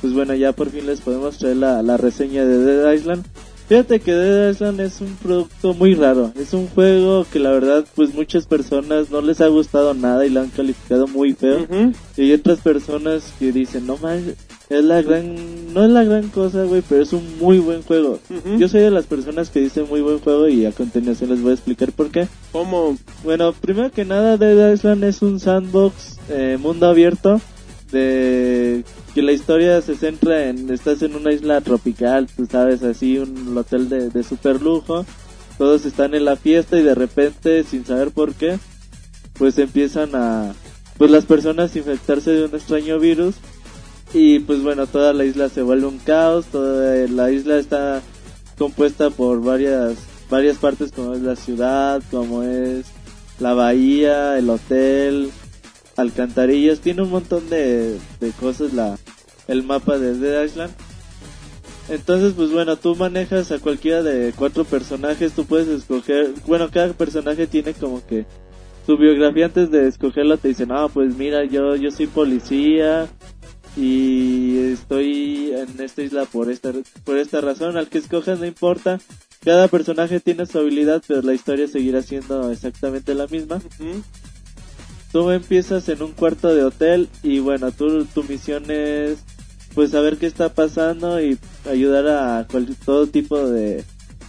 pues 0.00 0.12
bueno, 0.12 0.32
ya 0.34 0.52
por 0.52 0.70
fin 0.70 0.86
les 0.86 1.00
podemos 1.00 1.38
traer 1.38 1.56
la, 1.56 1.82
la 1.82 1.96
reseña 1.96 2.44
de 2.44 2.58
Dead 2.58 2.92
Island. 2.92 3.26
Fíjate 3.68 3.98
que 3.98 4.12
Dead 4.12 4.52
Island 4.52 4.80
es 4.80 5.00
un 5.00 5.16
producto 5.16 5.74
muy 5.74 5.96
raro. 5.96 6.32
Es 6.36 6.54
un 6.54 6.68
juego 6.68 7.26
que 7.30 7.40
la 7.40 7.50
verdad, 7.50 7.84
pues 7.96 8.14
muchas 8.14 8.46
personas 8.46 9.10
no 9.10 9.20
les 9.22 9.40
ha 9.40 9.48
gustado 9.48 9.92
nada 9.92 10.24
y 10.24 10.30
lo 10.30 10.40
han 10.40 10.50
calificado 10.50 11.08
muy 11.08 11.32
feo. 11.32 11.66
Y 12.16 12.22
hay 12.22 12.32
otras 12.32 12.60
personas 12.60 13.34
que 13.40 13.50
dicen, 13.50 13.88
no 13.88 13.96
manches, 13.96 14.36
es 14.78 14.84
la 14.84 15.02
gran, 15.02 15.74
no 15.74 15.84
es 15.84 15.90
la 15.90 16.04
gran 16.04 16.28
cosa, 16.28 16.64
güey, 16.64 16.82
pero 16.88 17.02
es 17.02 17.12
un 17.12 17.38
muy 17.38 17.58
buen 17.58 17.82
juego. 17.82 18.18
Yo 18.58 18.68
soy 18.68 18.80
de 18.80 18.90
las 18.90 19.06
personas 19.06 19.50
que 19.50 19.60
dicen 19.60 19.86
muy 19.88 20.00
buen 20.00 20.18
juego 20.18 20.48
y 20.48 20.64
a 20.66 20.72
continuación 20.72 21.30
les 21.30 21.42
voy 21.42 21.50
a 21.50 21.54
explicar 21.54 21.92
por 21.92 22.10
qué. 22.10 22.28
¿Cómo? 22.52 22.96
Bueno, 23.24 23.52
primero 23.52 23.90
que 23.90 24.04
nada, 24.04 24.36
Dead 24.36 24.72
Island 24.72 25.04
es 25.04 25.22
un 25.22 25.40
sandbox, 25.40 26.18
eh, 26.30 26.58
mundo 26.60 26.86
abierto, 26.86 27.40
de 27.90 28.84
que 29.14 29.22
la 29.22 29.32
historia 29.32 29.80
se 29.82 29.94
centra 29.94 30.48
en, 30.48 30.70
estás 30.70 31.02
en 31.02 31.14
una 31.14 31.32
isla 31.32 31.60
tropical, 31.60 32.26
tú 32.34 32.46
sabes, 32.46 32.82
así, 32.82 33.18
un 33.18 33.56
hotel 33.56 33.88
de, 33.88 34.08
de 34.08 34.22
super 34.22 34.62
lujo, 34.62 35.04
todos 35.58 35.84
están 35.84 36.14
en 36.14 36.24
la 36.24 36.36
fiesta 36.36 36.78
y 36.78 36.82
de 36.82 36.94
repente, 36.94 37.64
sin 37.64 37.84
saber 37.84 38.10
por 38.10 38.34
qué, 38.34 38.58
pues 39.34 39.58
empiezan 39.58 40.14
a, 40.14 40.54
pues 40.96 41.10
las 41.10 41.26
personas 41.26 41.74
a 41.74 41.78
infectarse 41.78 42.30
de 42.30 42.44
un 42.44 42.54
extraño 42.54 42.98
virus 42.98 43.34
y 44.14 44.40
pues 44.40 44.62
bueno, 44.62 44.86
toda 44.86 45.12
la 45.12 45.24
isla 45.24 45.48
se 45.48 45.62
vuelve 45.62 45.86
un 45.86 45.98
caos, 45.98 46.46
toda 46.46 47.06
la 47.08 47.30
isla 47.30 47.56
está 47.56 48.02
compuesta 48.58 49.10
por 49.10 49.42
varias, 49.42 49.96
varias 50.28 50.58
partes 50.58 50.92
como 50.92 51.14
es 51.14 51.22
la 51.22 51.36
ciudad, 51.36 52.02
como 52.10 52.42
es 52.42 52.86
la 53.38 53.54
bahía, 53.54 54.38
el 54.38 54.50
hotel, 54.50 55.30
alcantarillas, 55.96 56.80
tiene 56.80 57.02
un 57.02 57.10
montón 57.10 57.48
de, 57.48 57.98
de 58.20 58.30
cosas 58.38 58.72
la, 58.72 58.98
el 59.48 59.62
mapa 59.62 59.98
de 59.98 60.14
Dead 60.14 60.44
Island. 60.44 60.72
Entonces, 61.88 62.34
pues 62.34 62.52
bueno, 62.52 62.76
tú 62.76 62.94
manejas 62.94 63.50
a 63.50 63.58
cualquiera 63.58 64.02
de 64.02 64.32
cuatro 64.36 64.64
personajes, 64.64 65.32
tú 65.32 65.44
puedes 65.44 65.68
escoger, 65.68 66.30
bueno, 66.46 66.70
cada 66.70 66.92
personaje 66.92 67.46
tiene 67.46 67.74
como 67.74 68.06
que 68.06 68.24
su 68.86 68.96
biografía 68.96 69.46
antes 69.46 69.70
de 69.70 69.88
escogerla 69.88 70.36
te 70.36 70.48
dicen, 70.48 70.70
ah, 70.70 70.88
pues 70.92 71.16
mira, 71.16 71.44
yo, 71.44 71.76
yo 71.76 71.90
soy 71.90 72.06
policía 72.06 73.08
y 73.76 74.58
estoy 74.58 75.52
en 75.52 75.80
esta 75.80 76.02
isla 76.02 76.24
por 76.26 76.50
esta, 76.50 76.72
por 77.04 77.18
esta 77.18 77.40
razón, 77.40 77.76
al 77.76 77.88
que 77.88 77.98
escojas 77.98 78.38
no 78.38 78.46
importa, 78.46 79.00
cada 79.44 79.68
personaje 79.68 80.20
tiene 80.20 80.46
su 80.46 80.58
habilidad, 80.58 81.02
pero 81.06 81.22
la 81.22 81.34
historia 81.34 81.66
seguirá 81.68 82.02
siendo 82.02 82.50
exactamente 82.50 83.14
la 83.14 83.26
misma. 83.26 83.56
Ujú. 83.56 84.02
Tú 85.10 85.30
empiezas 85.30 85.88
en 85.88 86.02
un 86.02 86.12
cuarto 86.12 86.54
de 86.54 86.64
hotel 86.64 87.08
y 87.22 87.38
bueno, 87.40 87.70
tú, 87.72 88.04
tu 88.06 88.22
misión 88.24 88.64
es 88.70 89.18
pues 89.74 89.90
saber 89.90 90.16
qué 90.18 90.26
está 90.26 90.50
pasando 90.54 91.20
y 91.22 91.38
ayudar 91.68 92.06
a 92.08 92.46
cual- 92.50 92.76
todo 92.84 93.06
tipo 93.06 93.46
de, 93.46 93.84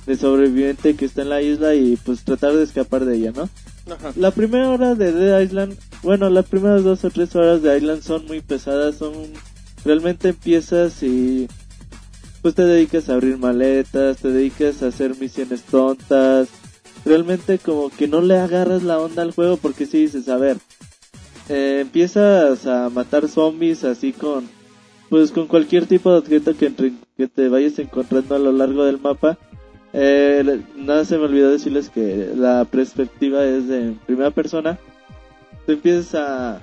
de 0.06 0.16
sobreviviente 0.18 0.96
que 0.96 1.06
está 1.06 1.22
en 1.22 1.30
la 1.30 1.41
isla 1.41 1.76
y 1.76 1.98
pues 1.98 2.24
tratar 2.24 2.54
de 2.54 2.64
escapar 2.64 3.06
de 3.06 3.16
ella, 3.18 3.32
¿no? 3.36 3.50
Ajá. 3.90 4.14
La 4.16 4.32
primera 4.32 4.70
hora 4.70 4.96
de 4.96 5.12
Dead 5.12 5.42
Island, 5.42 5.78
bueno, 6.04 6.30
las 6.30 6.46
primeras 6.46 6.84
dos 6.84 7.04
o 7.04 7.10
tres 7.10 7.36
horas 7.36 7.62
de 7.62 7.78
Island 7.78 8.02
son 8.02 8.26
muy 8.28 8.40
pesadas, 8.42 8.96
son 8.96 9.14
realmente 9.84 10.30
empiezas 10.30 11.04
y 11.04 11.48
pues 12.42 12.56
te 12.56 12.64
dedicas 12.64 13.10
a 13.10 13.14
abrir 13.16 13.38
maletas, 13.38 14.18
te 14.18 14.30
dedicas 14.30 14.82
a 14.84 14.88
hacer 14.88 15.16
misiones 15.20 15.64
tontas, 15.64 16.48
realmente 17.06 17.60
como 17.60 17.90
que 17.90 18.08
no 18.08 18.22
le 18.22 18.38
agarras 18.38 18.84
la 18.84 19.00
onda 19.00 19.22
al 19.22 19.32
juego 19.34 19.58
porque 19.58 19.86
si 19.86 20.00
dices, 20.00 20.30
a 20.30 20.38
ver, 20.38 20.58
eh, 21.50 21.80
empiezas 21.82 22.66
a 22.66 22.90
matar 22.90 23.28
zombies 23.28 23.84
así 23.84 24.14
con, 24.14 24.48
pues 25.10 25.32
con 25.32 25.48
cualquier 25.48 25.86
tipo 25.88 26.10
de 26.12 26.18
objeto 26.20 26.56
que, 26.56 26.68
entre- 26.68 26.94
que 27.18 27.28
te 27.28 27.50
vayas 27.50 27.78
encontrando 27.80 28.36
a 28.36 28.40
lo 28.40 28.52
largo 28.54 28.86
del 28.86 29.00
mapa. 29.02 29.38
Eh, 29.94 30.62
nada 30.76 31.06
se 31.06 31.18
me 31.18 31.26
olvidó 31.26 31.52
decirles 31.52 31.89
que 31.89 32.32
la 32.36 32.66
perspectiva 32.66 33.44
es 33.46 33.68
de 33.68 33.94
primera 34.06 34.32
persona. 34.32 34.80
Tú 35.66 35.74
empiezas 35.74 36.16
a, 36.16 36.62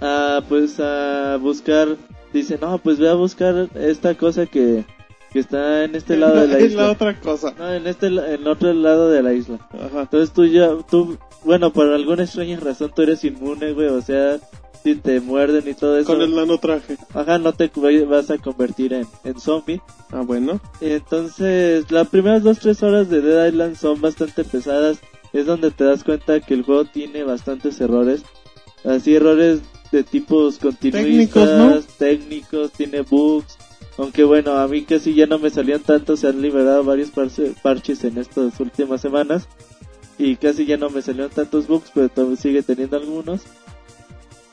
a 0.00 0.42
pues 0.48 0.78
a 0.80 1.36
buscar, 1.40 1.88
dice, 2.32 2.58
no, 2.60 2.78
pues 2.78 2.98
voy 2.98 3.08
a 3.08 3.14
buscar 3.14 3.68
esta 3.74 4.14
cosa 4.14 4.46
que, 4.46 4.84
que 5.32 5.38
está 5.40 5.84
en 5.84 5.94
este 5.96 6.16
lado 6.18 6.40
de 6.40 6.46
la 6.48 6.54
Es 6.58 6.60
la 6.60 6.66
isla. 6.68 6.90
otra 6.92 7.20
cosa. 7.20 7.54
No, 7.58 7.72
en 7.72 7.86
este, 7.86 8.10
la- 8.10 8.32
en 8.32 8.46
otro 8.46 8.72
lado 8.72 9.10
de 9.10 9.22
la 9.22 9.32
isla. 9.32 9.58
Ajá. 9.72 10.02
Entonces 10.02 10.32
tú 10.32 10.46
ya, 10.46 10.70
tú, 10.90 11.18
bueno, 11.44 11.72
por 11.72 11.92
alguna 11.92 12.22
extraña 12.22 12.58
razón 12.60 12.92
tú 12.94 13.02
eres 13.02 13.24
inmune, 13.24 13.72
güey, 13.72 13.88
o 13.88 14.00
sea, 14.00 14.38
si 14.82 14.96
te 14.96 15.20
muerden 15.20 15.68
y 15.68 15.74
todo 15.74 15.98
eso, 15.98 16.06
Con 16.12 16.22
el 16.22 16.34
nanotraje. 16.34 16.96
ajá, 17.14 17.38
no 17.38 17.52
te 17.52 17.70
vas 18.08 18.30
a 18.30 18.38
convertir 18.38 18.92
en, 18.92 19.06
en 19.24 19.38
zombie. 19.38 19.80
Ah, 20.10 20.22
bueno. 20.22 20.60
Entonces, 20.80 21.90
las 21.90 22.08
primeras 22.08 22.42
dos, 22.42 22.58
tres 22.58 22.82
horas 22.82 23.08
de 23.08 23.20
Dead 23.20 23.48
Island 23.48 23.76
son 23.76 24.00
bastante 24.00 24.44
pesadas. 24.44 24.98
Es 25.32 25.46
donde 25.46 25.70
te 25.70 25.84
das 25.84 26.04
cuenta 26.04 26.40
que 26.40 26.54
el 26.54 26.62
juego 26.62 26.84
tiene 26.84 27.22
bastantes 27.24 27.80
errores. 27.80 28.22
Así, 28.84 29.14
errores 29.14 29.60
de 29.90 30.02
tipos 30.02 30.58
continuistas, 30.58 31.32
Técnicos, 31.48 31.86
técnicos, 31.98 32.72
tiene 32.72 33.02
bugs. 33.02 33.56
Aunque 33.98 34.24
bueno, 34.24 34.52
a 34.58 34.66
mí 34.68 34.82
casi 34.82 35.14
ya 35.14 35.26
no 35.26 35.38
me 35.38 35.50
salían 35.50 35.80
tanto, 35.82 36.16
se 36.16 36.26
han 36.26 36.40
liberado 36.42 36.82
varios 36.82 37.10
parches 37.62 38.04
en 38.04 38.18
estas 38.18 38.58
últimas 38.58 39.00
semanas. 39.00 39.46
Y 40.18 40.36
casi 40.36 40.66
ya 40.66 40.76
no 40.76 40.90
me 40.90 41.02
salieron 41.02 41.30
tantos 41.30 41.66
bugs, 41.66 41.90
pero 41.94 42.08
todavía 42.08 42.36
sigue 42.36 42.62
teniendo 42.62 42.96
algunos. 42.96 43.42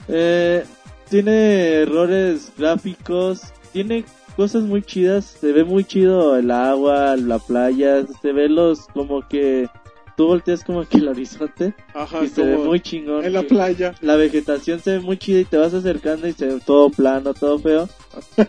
Eh, 0.09 0.63
tiene 1.09 1.81
errores 1.81 2.51
gráficos, 2.57 3.41
tiene 3.71 4.05
cosas 4.35 4.63
muy 4.63 4.81
chidas, 4.81 5.37
se 5.39 5.51
ve 5.51 5.63
muy 5.63 5.83
chido 5.83 6.35
el 6.35 6.51
agua, 6.51 7.15
la 7.17 7.39
playa, 7.39 8.05
se 8.21 8.31
ve 8.31 8.49
los 8.49 8.87
como 8.87 9.27
que 9.27 9.67
tú 10.15 10.27
volteas 10.27 10.63
como 10.65 10.85
que 10.85 10.97
el 10.97 11.07
horizonte 11.07 11.73
Ajá, 11.93 12.23
y 12.23 12.27
se 12.27 12.43
ve 12.43 12.57
muy 12.57 12.81
chingón. 12.81 13.23
en 13.23 13.33
la 13.33 13.43
playa. 13.43 13.95
la 14.01 14.17
vegetación 14.17 14.79
se 14.81 14.91
ve 14.93 14.99
muy 14.99 15.17
chida 15.17 15.39
y 15.39 15.45
te 15.45 15.57
vas 15.57 15.73
acercando 15.73 16.27
y 16.27 16.33
se 16.33 16.47
ve 16.47 16.59
todo 16.65 16.89
plano, 16.89 17.33
todo 17.33 17.57
feo. 17.57 17.87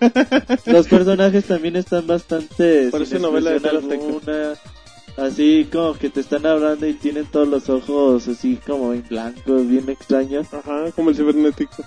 Los 0.66 0.88
personajes 0.88 1.44
también 1.44 1.76
están 1.76 2.06
bastante 2.06 2.88
Parece 2.90 3.18
novela 3.20 3.52
de 3.52 3.68
alguna, 3.68 4.54
Así 5.20 5.68
como 5.70 5.92
que 5.92 6.08
te 6.08 6.20
están 6.20 6.46
hablando 6.46 6.86
y 6.86 6.94
tienen 6.94 7.26
todos 7.26 7.46
los 7.46 7.68
ojos 7.68 8.26
así 8.26 8.58
como 8.66 8.94
en 8.94 9.04
blancos, 9.06 9.68
bien 9.68 9.86
extraños. 9.90 10.46
Ajá, 10.54 10.90
como 10.96 11.10
el 11.10 11.16
cibernético. 11.16 11.84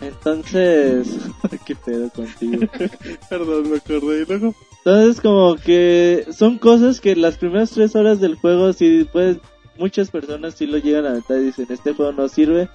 Entonces, 0.00 1.08
qué 1.64 1.74
pedo 1.74 2.10
contigo. 2.10 2.66
Perdón, 3.30 3.70
me 3.70 3.76
acordé. 3.78 4.22
Y 4.22 4.26
luego, 4.26 4.54
Entonces 4.84 5.22
como 5.22 5.56
que 5.56 6.26
son 6.36 6.58
cosas 6.58 7.00
que 7.00 7.16
las 7.16 7.38
primeras 7.38 7.70
tres 7.70 7.96
horas 7.96 8.20
del 8.20 8.34
juego 8.34 8.74
sí 8.74 9.08
pues 9.10 9.38
muchas 9.78 10.10
personas 10.10 10.54
sí 10.54 10.66
lo 10.66 10.76
llegan 10.76 11.06
a 11.06 11.10
aventar 11.10 11.38
y 11.38 11.44
dicen 11.44 11.66
este 11.70 11.94
juego 11.94 12.12
no 12.12 12.28
sirve 12.28 12.68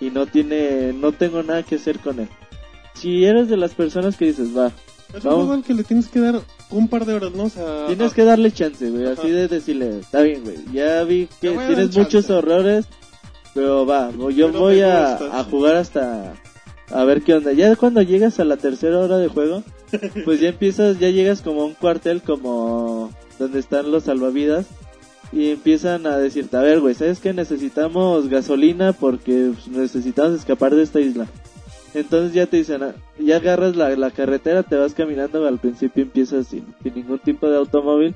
y 0.00 0.10
no 0.10 0.26
tiene 0.26 0.92
no 0.92 1.10
tengo 1.10 1.42
nada 1.42 1.64
que 1.64 1.74
hacer 1.74 1.98
con 1.98 2.20
él. 2.20 2.28
Si 2.94 3.24
eres 3.24 3.48
de 3.48 3.56
las 3.56 3.74
personas 3.74 4.16
que 4.16 4.26
dices 4.26 4.56
va, 4.56 4.70
es 5.12 5.24
un 5.24 5.32
juego 5.32 5.52
al 5.54 5.64
que 5.64 5.74
le 5.74 5.82
tienes 5.82 6.06
que 6.08 6.20
dar 6.20 6.40
un 6.70 6.88
par 6.88 7.04
de 7.06 7.14
horas, 7.14 7.32
¿no? 7.32 7.44
O 7.44 7.48
sea, 7.48 7.86
tienes 7.86 8.12
que 8.12 8.24
darle 8.24 8.52
chance, 8.52 8.88
güey, 8.90 9.04
Ajá. 9.04 9.20
así 9.20 9.30
de 9.30 9.48
decirle, 9.48 9.98
está 10.00 10.22
bien, 10.22 10.44
güey, 10.44 10.58
ya 10.72 11.02
vi 11.04 11.28
que 11.40 11.50
tienes 11.50 11.96
muchos 11.96 12.30
horrores, 12.30 12.86
pero 13.54 13.84
va, 13.86 14.10
yo 14.10 14.46
Pero 14.46 14.60
voy 14.60 14.80
a 14.80 15.18
jugar 15.50 15.76
hasta 15.76 16.34
a 16.92 17.04
ver 17.04 17.22
qué 17.22 17.34
onda. 17.34 17.52
Ya 17.52 17.74
cuando 17.76 18.02
llegas 18.02 18.40
a 18.40 18.44
la 18.44 18.56
tercera 18.56 18.98
hora 18.98 19.18
de 19.18 19.28
juego, 19.28 19.62
pues 20.24 20.40
ya 20.40 20.48
empiezas, 20.48 20.98
ya 20.98 21.10
llegas 21.10 21.42
como 21.42 21.62
a 21.62 21.66
un 21.66 21.74
cuartel 21.74 22.22
como 22.22 23.10
donde 23.38 23.58
están 23.58 23.90
los 23.90 24.04
salvavidas 24.04 24.66
y 25.32 25.50
empiezan 25.50 26.06
a 26.06 26.18
decirte, 26.18 26.56
a 26.56 26.60
ver, 26.60 26.80
güey, 26.80 26.94
¿sabes 26.94 27.20
que 27.20 27.32
necesitamos 27.32 28.28
gasolina 28.28 28.92
porque 28.92 29.52
pues, 29.54 29.68
necesitamos 29.68 30.38
escapar 30.40 30.74
de 30.74 30.82
esta 30.82 31.00
isla? 31.00 31.26
Entonces 31.94 32.32
ya 32.32 32.46
te 32.46 32.58
dicen, 32.58 32.82
ah, 32.82 32.94
ya 33.18 33.36
agarras 33.36 33.74
la, 33.76 33.90
la 33.96 34.10
carretera, 34.10 34.62
te 34.62 34.76
vas 34.76 34.94
caminando, 34.94 35.46
al 35.46 35.58
principio 35.58 36.04
empiezas 36.04 36.46
sin, 36.46 36.66
sin 36.82 36.94
ningún 36.94 37.18
tipo 37.18 37.48
de 37.48 37.56
automóvil. 37.56 38.14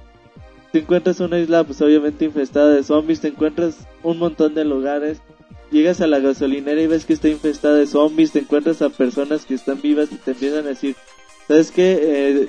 Te 0.72 0.80
encuentras 0.80 1.20
una 1.20 1.38
isla 1.38 1.64
pues 1.64 1.80
obviamente 1.82 2.24
infestada 2.24 2.70
de 2.70 2.82
zombies, 2.82 3.20
te 3.20 3.28
encuentras 3.28 3.76
un 4.02 4.18
montón 4.18 4.54
de 4.54 4.64
lugares. 4.64 5.18
Llegas 5.70 6.00
a 6.00 6.06
la 6.06 6.20
gasolinera 6.20 6.80
y 6.80 6.86
ves 6.86 7.04
que 7.04 7.14
está 7.14 7.28
infestada 7.28 7.76
de 7.76 7.86
zombies, 7.86 8.32
te 8.32 8.40
encuentras 8.40 8.82
a 8.82 8.90
personas 8.90 9.44
que 9.44 9.54
están 9.54 9.80
vivas 9.80 10.10
y 10.12 10.16
te 10.16 10.32
empiezan 10.32 10.66
a 10.66 10.68
decir, 10.68 10.94
¿sabes 11.48 11.70
qué? 11.70 11.98
Eh, 12.00 12.48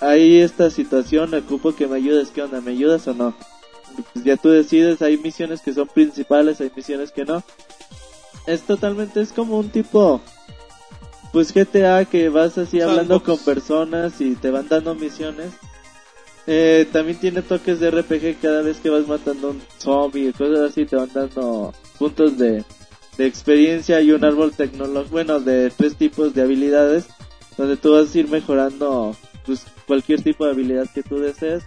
hay 0.00 0.40
esta 0.40 0.68
situación, 0.70 1.34
ocupo 1.34 1.74
que 1.74 1.86
me 1.86 1.96
ayudes, 1.96 2.30
¿qué 2.30 2.42
onda? 2.42 2.60
¿Me 2.60 2.72
ayudas 2.72 3.06
o 3.08 3.14
no? 3.14 3.34
Pues 4.12 4.24
ya 4.24 4.36
tú 4.36 4.48
decides, 4.48 5.00
hay 5.02 5.16
misiones 5.16 5.60
que 5.60 5.72
son 5.72 5.86
principales, 5.86 6.60
hay 6.60 6.72
misiones 6.74 7.12
que 7.12 7.24
no. 7.24 7.42
Es 8.46 8.62
totalmente, 8.62 9.20
es 9.20 9.32
como 9.32 9.58
un 9.58 9.68
tipo, 9.68 10.20
pues 11.32 11.52
GTA 11.52 12.04
que 12.04 12.28
vas 12.28 12.58
así 12.58 12.80
hablando 12.80 13.18
Sandbox. 13.18 13.24
con 13.24 13.54
personas 13.54 14.20
y 14.20 14.34
te 14.34 14.50
van 14.50 14.68
dando 14.68 14.94
misiones. 14.94 15.52
Eh, 16.46 16.86
también 16.92 17.18
tiene 17.18 17.42
toques 17.42 17.80
de 17.80 17.90
RPG 17.90 18.40
cada 18.40 18.62
vez 18.62 18.78
que 18.78 18.90
vas 18.90 19.06
matando 19.06 19.50
un 19.50 19.62
zombie 19.78 20.28
y 20.28 20.32
cosas 20.32 20.70
así 20.70 20.84
te 20.84 20.96
van 20.96 21.10
dando 21.12 21.72
puntos 21.98 22.36
de, 22.36 22.64
de 23.16 23.26
experiencia 23.26 24.00
y 24.00 24.10
un 24.10 24.24
árbol 24.24 24.52
tecnológico, 24.52 25.12
bueno, 25.12 25.38
de 25.38 25.70
tres 25.70 25.94
tipos 25.96 26.34
de 26.34 26.42
habilidades 26.42 27.06
donde 27.56 27.76
tú 27.76 27.92
vas 27.92 28.12
a 28.12 28.18
ir 28.18 28.28
mejorando 28.28 29.14
pues, 29.46 29.64
cualquier 29.86 30.22
tipo 30.22 30.44
de 30.44 30.52
habilidad 30.52 30.86
que 30.92 31.02
tú 31.02 31.18
desees 31.18 31.64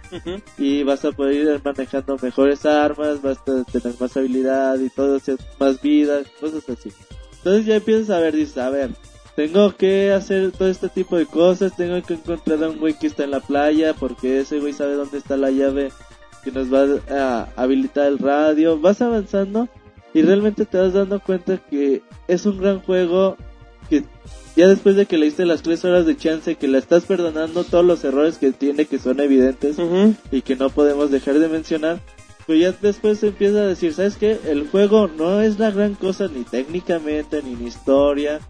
y 0.58 0.82
vas 0.82 1.04
a 1.04 1.12
poder 1.12 1.34
ir 1.34 1.60
manejando 1.64 2.18
mejores 2.20 2.66
armas, 2.66 3.22
vas 3.22 3.38
a 3.38 3.64
tener 3.64 3.94
más 3.98 4.16
habilidad 4.16 4.78
y 4.78 4.90
todo, 4.90 5.18
más 5.58 5.80
vida, 5.80 6.22
cosas 6.40 6.68
así. 6.68 6.92
Entonces 7.38 7.66
ya 7.66 7.76
empiezas 7.76 8.10
a 8.10 8.18
ver, 8.18 8.34
dices, 8.34 8.58
a 8.58 8.70
ver, 8.70 8.90
tengo 9.36 9.76
que 9.76 10.12
hacer 10.12 10.50
todo 10.50 10.68
este 10.68 10.88
tipo 10.88 11.16
de 11.18 11.26
cosas, 11.26 11.76
tengo 11.76 12.02
que 12.02 12.14
encontrar 12.14 12.64
a 12.64 12.70
un 12.70 12.78
güey 12.78 12.94
que 12.94 13.06
está 13.06 13.24
en 13.24 13.32
la 13.32 13.40
playa 13.40 13.92
porque 13.92 14.40
ese 14.40 14.58
güey 14.58 14.72
sabe 14.72 14.94
dónde 14.94 15.18
está 15.18 15.36
la 15.36 15.50
llave 15.50 15.92
que 16.42 16.50
nos 16.50 16.72
va 16.72 16.86
a 17.10 17.48
habilitar 17.54 18.06
el 18.06 18.18
radio. 18.18 18.80
Vas 18.80 19.02
avanzando 19.02 19.68
y 20.14 20.22
realmente 20.22 20.64
te 20.64 20.78
vas 20.78 20.94
dando 20.94 21.20
cuenta 21.20 21.58
que 21.58 22.02
es 22.26 22.46
un 22.46 22.58
gran 22.58 22.80
juego 22.80 23.36
que 23.90 24.04
ya 24.56 24.68
después 24.68 24.96
de 24.96 25.04
que 25.04 25.18
le 25.18 25.26
diste 25.26 25.44
las 25.44 25.60
tres 25.60 25.84
horas 25.84 26.06
de 26.06 26.16
chance, 26.16 26.54
que 26.54 26.66
la 26.66 26.78
estás 26.78 27.04
perdonando 27.04 27.62
todos 27.62 27.84
los 27.84 28.02
errores 28.04 28.38
que 28.38 28.52
tiene 28.52 28.86
que 28.86 28.98
son 28.98 29.20
evidentes 29.20 29.76
y 30.30 30.40
que 30.40 30.56
no 30.56 30.70
podemos 30.70 31.10
dejar 31.10 31.38
de 31.38 31.48
mencionar, 31.48 32.00
pues 32.46 32.60
ya 32.60 32.72
después 32.72 33.18
se 33.18 33.28
empieza 33.28 33.58
a 33.58 33.66
decir, 33.66 33.92
¿sabes 33.92 34.16
qué? 34.16 34.38
El 34.46 34.66
juego 34.68 35.08
no 35.08 35.42
es 35.42 35.58
la 35.58 35.70
gran 35.70 35.94
cosa 35.94 36.28
ni 36.28 36.44
técnicamente, 36.44 37.42
ni 37.42 37.52
en 37.52 37.66
historia, 37.66 38.40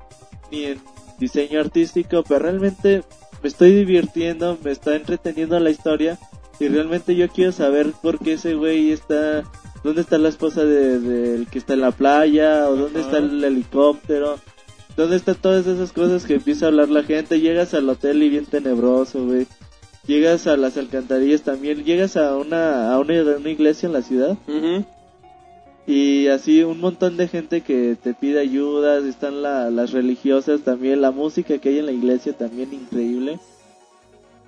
ni 0.50 0.64
en 0.64 0.80
diseño 1.18 1.60
artístico, 1.60 2.22
pero 2.26 2.40
realmente 2.40 3.02
me 3.42 3.48
estoy 3.48 3.72
divirtiendo, 3.74 4.58
me 4.62 4.70
está 4.72 4.96
entreteniendo 4.96 5.58
la 5.60 5.70
historia 5.70 6.18
y 6.60 6.68
realmente 6.68 7.14
yo 7.16 7.28
quiero 7.28 7.52
saber 7.52 7.92
por 8.02 8.18
qué 8.18 8.34
ese 8.34 8.54
güey 8.54 8.90
está, 8.92 9.44
dónde 9.84 10.00
está 10.00 10.18
la 10.18 10.28
esposa 10.30 10.64
de- 10.64 10.98
del 11.00 11.46
que 11.48 11.58
está 11.58 11.74
en 11.74 11.80
la 11.82 11.90
playa 11.92 12.68
o 12.68 12.76
dónde 12.76 13.00
Ajá. 13.00 13.08
está 13.08 13.18
el 13.18 13.42
helicóptero. 13.44 14.38
¿Dónde 14.96 15.16
están 15.16 15.34
todas 15.34 15.66
esas 15.66 15.92
cosas 15.92 16.24
que 16.24 16.34
empieza 16.36 16.64
a 16.64 16.68
hablar 16.68 16.88
la 16.88 17.02
gente? 17.02 17.40
Llegas 17.40 17.74
al 17.74 17.86
hotel 17.90 18.22
y 18.22 18.30
bien 18.30 18.46
tenebroso, 18.46 19.26
güey. 19.26 19.46
Llegas 20.06 20.46
a 20.46 20.56
las 20.56 20.78
alcantarillas 20.78 21.42
también. 21.42 21.84
Llegas 21.84 22.16
a 22.16 22.34
una, 22.36 22.94
a 22.94 22.98
una, 22.98 23.20
a 23.20 23.36
una 23.36 23.50
iglesia 23.50 23.88
en 23.88 23.92
la 23.92 24.00
ciudad. 24.00 24.38
Y 25.86 26.26
así 26.28 26.64
un 26.64 26.80
montón 26.80 27.16
de 27.16 27.28
gente 27.28 27.60
que 27.60 27.96
te 28.02 28.12
pide 28.12 28.40
ayudas. 28.40 29.04
Están 29.04 29.42
la- 29.42 29.70
las 29.70 29.92
religiosas 29.92 30.62
también. 30.62 31.00
La 31.00 31.12
música 31.12 31.58
que 31.58 31.68
hay 31.68 31.78
en 31.78 31.86
la 31.86 31.92
iglesia 31.92 32.32
también 32.32 32.72
increíble. 32.74 33.38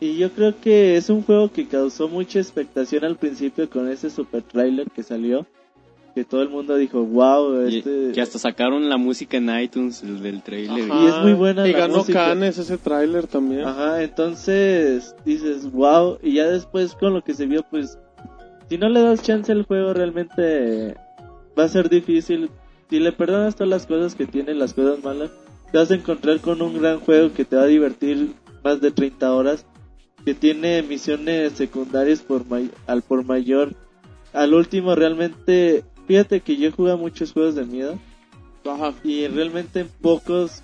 Y 0.01 0.17
yo 0.17 0.31
creo 0.33 0.55
que 0.61 0.97
es 0.97 1.11
un 1.11 1.23
juego 1.23 1.51
que 1.53 1.67
causó 1.67 2.09
mucha 2.09 2.39
expectación 2.41 3.05
al 3.05 3.17
principio 3.17 3.69
con 3.71 3.89
ese 3.89 4.11
super 4.11 4.43
trailer 4.43 4.89
que 4.91 5.03
salió. 5.03 5.47
Que 6.15 6.25
todo 6.25 6.43
el 6.43 6.49
mundo 6.49 6.75
dijo, 6.77 7.05
wow, 7.05 7.69
Y- 7.69 7.79
este... 7.79 8.11
Que 8.13 8.21
hasta 8.21 8.41
sacaron 8.41 8.89
la 8.89 8.97
música 8.97 9.37
en 9.37 9.49
iTunes 9.61 10.03
el 10.03 10.21
del 10.21 10.43
trailer. 10.43 10.91
Ajá. 10.91 11.05
Y 11.05 11.07
es 11.07 11.17
muy 11.23 11.33
buena 11.35 11.69
Y 11.69 11.73
la 11.73 11.79
ganó 11.79 11.99
música. 11.99 12.27
Cannes 12.27 12.59
ese 12.59 12.79
tráiler 12.79 13.29
también. 13.29 13.65
Ajá, 13.65 14.03
entonces 14.03 15.15
dices, 15.25 15.71
wow, 15.71 16.19
y 16.21 16.35
ya 16.35 16.49
después 16.49 16.95
con 16.95 17.15
lo 17.15 17.23
que 17.23 17.35
se 17.35 17.47
vio, 17.47 17.65
pues, 17.71 17.97
si 18.69 18.79
no 18.79 18.89
le 18.89 19.01
das 19.03 19.23
chance 19.23 19.53
al 19.53 19.65
juego, 19.65 19.95
realmente 19.95 20.97
va 21.59 21.65
a 21.65 21.69
ser 21.69 21.89
difícil. 21.89 22.51
Si 22.91 22.99
le 23.01 23.13
perdonas 23.13 23.55
todas 23.57 23.69
las 23.69 23.87
cosas 23.87 24.15
que 24.15 24.27
tiene, 24.27 24.55
las 24.55 24.73
cosas 24.75 25.03
malas, 25.05 25.31
te 25.71 25.79
vas 25.79 25.91
a 25.91 25.95
encontrar 25.95 26.41
con 26.41 26.63
un 26.63 26.81
gran 26.81 27.01
juego 27.01 27.33
que 27.35 27.45
te 27.45 27.57
va 27.57 27.63
a 27.63 27.67
divertir 27.67 28.33
más 28.65 28.81
de 28.81 28.91
30 28.91 29.33
horas, 29.35 29.67
que 30.25 30.35
tiene 30.35 30.83
misiones 30.83 31.53
secundarias 31.53 32.21
por 32.21 32.47
may- 32.47 32.71
al 32.87 33.03
por 33.03 33.25
mayor. 33.25 33.73
Al 34.33 34.55
último, 34.55 34.95
realmente, 34.95 35.85
fíjate 36.07 36.41
que 36.41 36.57
yo 36.57 36.73
jugado 36.73 36.97
muchos 36.99 37.33
juegos 37.33 37.55
de 37.55 37.65
miedo, 37.67 37.99
Ajá. 38.65 38.95
y 39.05 39.27
realmente 39.27 39.81
en 39.81 39.89
pocos, 40.01 40.63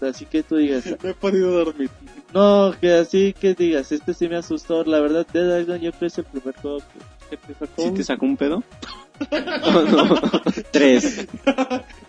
así 0.00 0.24
que 0.26 0.42
tú 0.42 0.56
digas, 0.56 0.84
No 1.02 1.08
he 1.10 1.14
podido 1.14 1.50
dormir. 1.52 1.90
no, 2.34 2.74
que 2.80 2.92
así 2.94 3.32
que 3.32 3.54
digas, 3.54 3.92
este 3.92 4.12
sí 4.14 4.28
me 4.28 4.36
asustó. 4.36 4.84
La 4.84 4.98
verdad, 5.00 5.26
Dead 5.32 5.60
Island 5.60 5.82
yo 5.82 5.90
creo 5.90 6.00
que 6.00 6.06
es 6.06 6.18
el 6.18 6.24
primer 6.24 6.54
juego 6.56 6.78
que, 6.78 6.84
te 7.36 7.54
sacó. 7.54 7.82
¿Sí 7.82 7.90
te 7.92 8.04
sacó 8.04 8.26
un 8.26 8.36
pedo? 8.36 8.62
¿O 9.64 9.80
no? 9.90 10.14
Tres. 10.70 11.26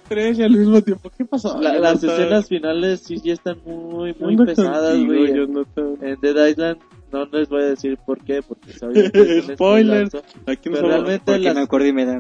Tres 0.08 0.40
y 0.40 0.44
al 0.44 0.52
mismo 0.52 0.82
tiempo. 0.82 1.12
¿Qué 1.18 1.26
pasó? 1.26 1.60
La- 1.62 1.78
las 1.80 2.02
no 2.04 2.12
escenas 2.12 2.48
finales 2.48 3.02
sí 3.02 3.20
ya 3.24 3.34
están 3.34 3.58
muy, 3.66 4.14
muy 4.20 4.38
pesadas, 4.38 4.98
güey. 5.06 5.32
En 5.32 6.20
Dead 6.22 6.48
Island 6.48 6.78
no 7.12 7.26
les 7.26 7.50
voy 7.50 7.64
a 7.64 7.66
decir 7.68 7.98
por 8.06 8.24
qué, 8.24 8.42
porque 8.42 8.72
obviamente 8.86 9.40
es 9.40 9.48
un 9.50 9.56
Spoiler. 9.56 10.08
spoilazo. 10.08 10.24
Aquí 10.48 10.70
no 10.70 10.76
Pero 10.76 10.88
realmente 10.88 11.40
las, 11.40 11.56
me 11.56 11.62
acuerdo 11.62 11.88
y 11.88 11.94
me 11.94 12.06
da 12.06 12.20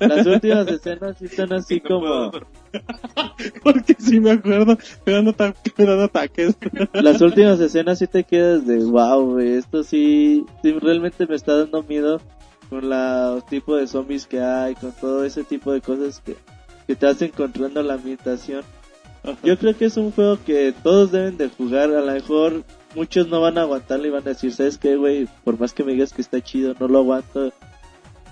las 0.00 0.26
últimas 0.26 0.68
escenas 0.68 1.16
sí 1.18 1.24
están 1.26 1.52
así 1.52 1.82
No 1.88 2.00
puedo 2.00 2.30
como... 2.30 2.46
Porque 3.62 3.96
sí 3.98 4.20
me 4.20 4.32
acuerdo. 4.32 4.76
Me 5.04 5.12
dan, 5.12 5.28
ata- 5.28 5.54
me 5.76 5.84
dan 5.84 6.00
ataques. 6.00 6.56
Las 6.92 7.20
últimas 7.20 7.58
escenas 7.60 7.98
sí 7.98 8.06
te 8.06 8.24
quedas 8.24 8.66
de 8.66 8.78
wow, 8.84 9.32
güey. 9.32 9.52
Esto 9.54 9.82
sí, 9.82 10.44
sí 10.62 10.72
realmente 10.72 11.26
me 11.26 11.36
está 11.36 11.56
dando 11.56 11.82
miedo 11.82 12.20
con 12.68 12.88
la 12.88 13.38
tipo 13.48 13.76
de 13.76 13.86
zombies 13.86 14.26
que 14.26 14.40
hay, 14.40 14.74
con 14.74 14.92
todo 14.92 15.24
ese 15.24 15.44
tipo 15.44 15.72
de 15.72 15.80
cosas 15.80 16.20
que, 16.20 16.36
que 16.86 16.96
te 16.96 17.06
vas 17.06 17.22
encontrando 17.22 17.80
en 17.80 17.88
la 17.88 17.94
ambientación. 17.94 18.62
Yo 19.42 19.58
creo 19.58 19.76
que 19.76 19.86
es 19.86 19.96
un 19.96 20.12
juego 20.12 20.38
que 20.44 20.72
todos 20.82 21.10
deben 21.12 21.36
de 21.36 21.48
jugar. 21.48 21.90
A 21.94 22.00
lo 22.00 22.12
mejor 22.12 22.62
muchos 22.96 23.28
no 23.28 23.40
van 23.40 23.58
a 23.58 23.62
aguantarlo 23.62 24.06
y 24.06 24.10
van 24.10 24.26
a 24.26 24.30
decir, 24.30 24.52
¿sabes 24.52 24.78
qué, 24.78 24.96
güey? 24.96 25.28
Por 25.44 25.60
más 25.60 25.72
que 25.72 25.84
me 25.84 25.92
digas 25.92 26.12
que 26.12 26.22
está 26.22 26.40
chido, 26.40 26.74
no 26.80 26.88
lo 26.88 26.98
aguanto 26.98 27.52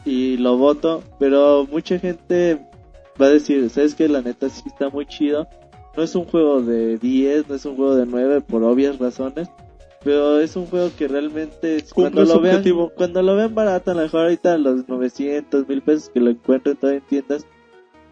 y 0.04 0.38
lo 0.38 0.56
voto. 0.56 1.04
Pero 1.20 1.68
mucha 1.70 1.98
gente 1.98 2.66
va 3.20 3.26
a 3.26 3.30
decir, 3.30 3.70
¿sabes 3.70 3.94
qué? 3.94 4.08
La 4.08 4.22
neta 4.22 4.48
sí 4.48 4.62
está 4.66 4.88
muy 4.88 5.06
chido. 5.06 5.46
No 5.96 6.02
es 6.02 6.14
un 6.16 6.24
juego 6.24 6.60
de 6.62 6.98
10, 6.98 7.48
no 7.48 7.54
es 7.54 7.64
un 7.64 7.76
juego 7.76 7.94
de 7.94 8.06
9 8.06 8.40
por 8.40 8.64
obvias 8.64 8.98
razones. 8.98 9.48
Pero 10.02 10.40
es 10.40 10.56
un 10.56 10.66
juego 10.66 10.90
que 10.98 11.08
realmente 11.08 11.82
cuando 11.94 12.24
lo 12.24 12.40
vean 12.40 12.62
cuando 12.94 13.22
lo 13.22 13.36
vean 13.36 13.54
barato, 13.54 13.90
a 13.92 13.94
lo 13.94 14.02
mejor 14.02 14.22
ahorita 14.22 14.58
los 14.58 14.86
900 14.86 15.66
mil 15.66 15.80
pesos 15.80 16.10
que 16.10 16.20
lo 16.20 16.30
encuentren 16.30 16.76
todavía 16.76 17.00
en 17.00 17.06
tiendas 17.06 17.46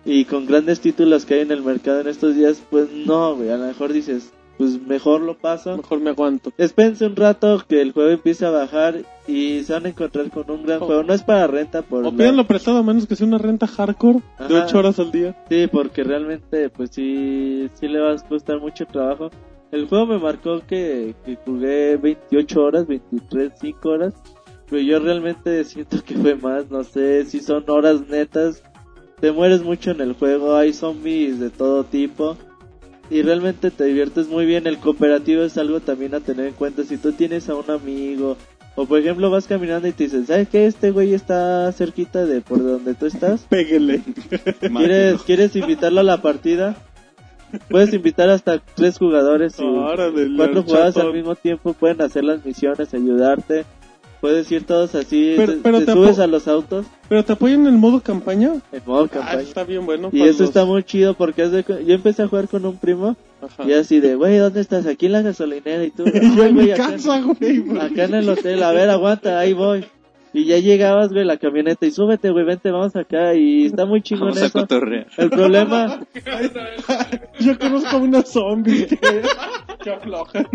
y 0.05 0.25
con 0.25 0.47
grandes 0.47 0.81
títulos 0.81 1.25
que 1.25 1.35
hay 1.35 1.41
en 1.41 1.53
el 1.53 1.63
mercado 1.63 2.01
en 2.01 2.09
estos 2.09 2.35
días, 2.35 2.63
pues 2.71 2.91
no, 2.91 3.37
güey, 3.37 3.51
a 3.51 3.57
lo 3.57 3.67
mejor 3.67 3.93
dices, 3.93 4.33
pues 4.63 4.81
mejor 4.87 5.21
lo 5.23 5.37
paso. 5.37 5.77
Mejor 5.77 5.99
me 6.01 6.11
aguanto. 6.11 6.53
Espérense 6.57 7.05
un 7.07 7.17
rato 7.17 7.61
que 7.69 7.81
el 7.83 7.91
juego 7.91 8.11
empiece 8.11 8.47
a 8.47 8.51
bajar 8.51 9.03
y 9.27 9.63
se 9.65 9.73
van 9.73 9.87
a 9.87 9.89
encontrar 9.89 10.31
con 10.31 10.49
un 10.51 10.65
gran 10.65 10.81
O- 10.83 10.87
juego. 10.87 11.03
No 11.03 11.13
es 11.15 11.23
para 11.25 11.49
renta, 11.49 11.83
por 11.83 12.01
O 12.07 12.11
la- 12.13 12.17
pídanlo 12.17 12.47
prestado 12.47 12.79
a 12.79 12.83
menos 12.85 13.07
que 13.07 13.17
sea 13.17 13.27
una 13.27 13.39
renta 13.39 13.67
hardcore 13.67 14.21
de 14.39 14.45
Ajá. 14.59 14.65
8 14.67 14.79
horas 14.79 14.99
al 15.01 15.11
día. 15.11 15.37
Sí, 15.51 15.67
porque 15.67 16.05
realmente, 16.05 16.69
pues 16.71 16.91
sí, 16.93 17.69
sí 17.75 17.89
le 17.89 17.99
va 17.99 18.13
a 18.13 18.17
costar 18.19 18.61
mucho 18.61 18.87
trabajo. 18.87 19.31
El 19.73 19.89
juego 19.89 20.07
me 20.07 20.19
marcó 20.19 20.61
que, 20.65 21.15
que 21.25 21.37
jugué 21.45 21.97
28 21.97 22.63
horas, 22.63 22.87
23, 22.87 23.53
5 23.61 23.89
horas. 23.89 24.15
Pero 24.71 24.81
yo 24.83 25.01
realmente 25.01 25.65
siento 25.65 26.05
que 26.05 26.15
fue 26.15 26.37
más, 26.37 26.71
no 26.71 26.85
sé 26.85 27.25
si 27.25 27.41
son 27.41 27.65
horas 27.69 28.07
netas. 28.09 28.63
Te 29.21 29.33
mueres 29.33 29.63
mucho 29.63 29.91
en 29.91 30.01
el 30.01 30.13
juego, 30.15 30.55
hay 30.55 30.73
zombies 30.73 31.41
de 31.41 31.51
todo 31.51 31.85
tipo. 31.85 32.37
Y 33.13 33.21
realmente 33.21 33.71
te 33.71 33.85
diviertes 33.85 34.29
muy 34.29 34.47
bien. 34.47 34.67
El 34.67 34.79
cooperativo 34.79 35.43
es 35.43 35.59
algo 35.59 35.81
también 35.81 36.15
a 36.15 36.21
tener 36.21 36.47
en 36.47 36.55
cuenta. 36.55 36.83
Si 36.83 36.97
tú 36.97 37.13
tienes 37.13 37.47
a 37.51 37.55
un 37.55 37.71
amigo, 37.71 38.39
o 38.75 38.87
por 38.87 38.99
ejemplo 38.99 39.31
vas 39.31 39.47
caminando 39.47 39.87
y 39.87 39.93
te 39.93 40.05
dicen, 40.05 40.27
¿sabes 40.27 40.49
qué? 40.49 40.65
Este 40.65 40.93
güey 40.93 41.13
está 41.13 41.71
cerquita 41.73 42.25
de 42.25 42.41
por 42.41 42.63
donde 42.63 42.95
tú 42.95 43.05
estás. 43.05 43.43
Péguele. 43.51 44.01
¿Quieres, 44.61 45.23
¿Quieres 45.25 45.55
invitarlo 45.57 46.01
a 46.01 46.05
la 46.05 46.23
partida? 46.23 46.75
Puedes 47.69 47.93
invitar 47.93 48.31
hasta 48.31 48.61
tres 48.61 48.97
jugadores 48.97 49.59
y 49.59 49.63
Órale, 49.63 50.35
cuatro 50.35 50.63
jugadores 50.63 50.97
al 50.97 51.13
mismo 51.13 51.35
tiempo 51.35 51.75
pueden 51.75 52.01
hacer 52.01 52.25
las 52.25 52.43
misiones, 52.47 52.95
ayudarte. 52.95 53.67
Puedes 54.23 54.51
ir 54.53 54.65
todos 54.65 54.95
así, 54.95 55.35
Pero- 55.37 55.53
te, 55.55 55.59
pero 55.59 55.79
te 55.81 55.87
te 55.87 55.93
subes 55.93 56.19
a 56.21 56.27
los 56.29 56.47
autos 56.49 56.87
Pero 57.09 57.25
te 57.25 57.33
apoyan 57.35 57.63
en 57.63 57.67
el 57.67 57.73
modo 57.73 58.01
campaña. 58.01 58.53
en 58.73 58.83
modo 58.87 59.05
Ah, 59.05 59.09
campaña. 59.09 59.41
está 59.43 59.65
bien 59.65 59.85
bueno. 59.85 60.09
y 60.13 60.23
eso 60.23 60.45
está 60.45 60.65
muy 60.65 60.83
chido 60.85 61.13
porque 61.15 61.47
de 61.49 61.63
yo 61.85 61.95
empecé 61.95 62.23
a 62.23 62.29
jugar 62.29 62.49
con 62.49 62.65
un 62.65 62.77
primo 62.79 63.17
Ajá. 63.43 63.65
y 63.69 63.73
así 63.73 63.99
de, 64.01 64.15
güey, 64.15 64.39
¿dónde 64.39 64.61
estás? 64.61 64.87
Aquí 64.87 65.07
en 65.07 65.13
la 65.13 65.23
gasolinera 65.23 65.85
y 65.85 65.91
tú, 65.91 66.05
Y 66.07 66.13
yo 66.37 66.45
"Ay, 66.45 66.49
en 66.51 66.55
mi 66.57 66.69
casa, 66.71 67.21
güey. 67.21 67.65
acá 67.81 68.05
en 68.05 68.15
el 68.15 68.29
hotel, 68.29 68.63
a 68.63 68.71
ver, 68.73 68.89
aguanta, 68.91 69.39
ahí 69.41 69.53
voy. 69.53 69.85
Y 70.35 70.47
ya 70.47 70.59
llegabas, 70.59 71.13
güey, 71.13 71.25
la 71.25 71.37
camioneta 71.37 71.85
y 71.85 71.91
súbete, 71.91 72.31
güey, 72.31 72.45
vente, 72.47 72.71
vamos 72.71 72.97
acá 72.97 73.35
y 73.35 73.67
está 73.67 73.85
muy 73.85 74.01
chingón 74.01 74.29
Vamos 74.29 74.43
a 74.43 74.47
eso. 74.47 74.61
cotorrear. 74.61 75.07
El 75.19 75.29
problema, 75.31 76.01
Yo 77.41 77.59
conozco 77.59 77.99
unos 77.99 78.29
zombies 78.29 78.87
que, 78.89 79.23
que 79.83 79.91
aflojan. 79.91 80.47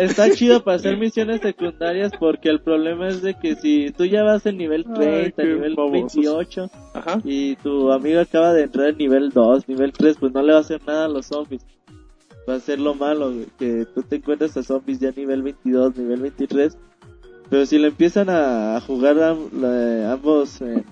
Está 0.00 0.30
chido 0.30 0.62
para 0.62 0.76
hacer 0.76 0.96
misiones 0.96 1.40
secundarias 1.40 2.12
porque 2.18 2.48
el 2.48 2.60
problema 2.60 3.08
es 3.08 3.22
de 3.22 3.34
que 3.34 3.56
si 3.56 3.90
tú 3.90 4.04
ya 4.06 4.22
vas 4.22 4.46
en 4.46 4.56
nivel 4.56 4.84
Ay, 4.88 5.32
30, 5.32 5.42
qué 5.42 5.48
nivel 5.48 5.74
babosos. 5.74 6.14
28 6.14 6.70
Ajá. 6.94 7.20
y 7.24 7.56
tu 7.56 7.92
amigo 7.92 8.20
acaba 8.20 8.52
de 8.52 8.62
entrar 8.64 8.88
en 8.88 8.98
nivel 8.98 9.30
2, 9.30 9.68
nivel 9.68 9.92
3, 9.92 10.16
pues 10.18 10.32
no 10.32 10.42
le 10.42 10.52
va 10.52 10.58
a 10.58 10.62
hacer 10.62 10.80
nada 10.86 11.04
a 11.04 11.08
los 11.08 11.26
zombies. 11.26 11.66
Va 12.48 12.54
a 12.54 12.60
ser 12.60 12.80
lo 12.80 12.94
malo, 12.94 13.30
güey, 13.32 13.46
que 13.58 13.84
tú 13.94 14.02
te 14.02 14.16
encuentres 14.16 14.56
a 14.56 14.62
zombies 14.62 15.00
ya 15.00 15.10
nivel 15.14 15.42
22, 15.42 15.96
nivel 15.98 16.20
23. 16.22 16.78
Pero 17.50 17.66
si 17.66 17.78
lo 17.78 17.88
empiezan 17.88 18.28
a, 18.30 18.76
a 18.76 18.80
jugar 18.80 19.18
ambos 19.20 20.60
eh, 20.60 20.84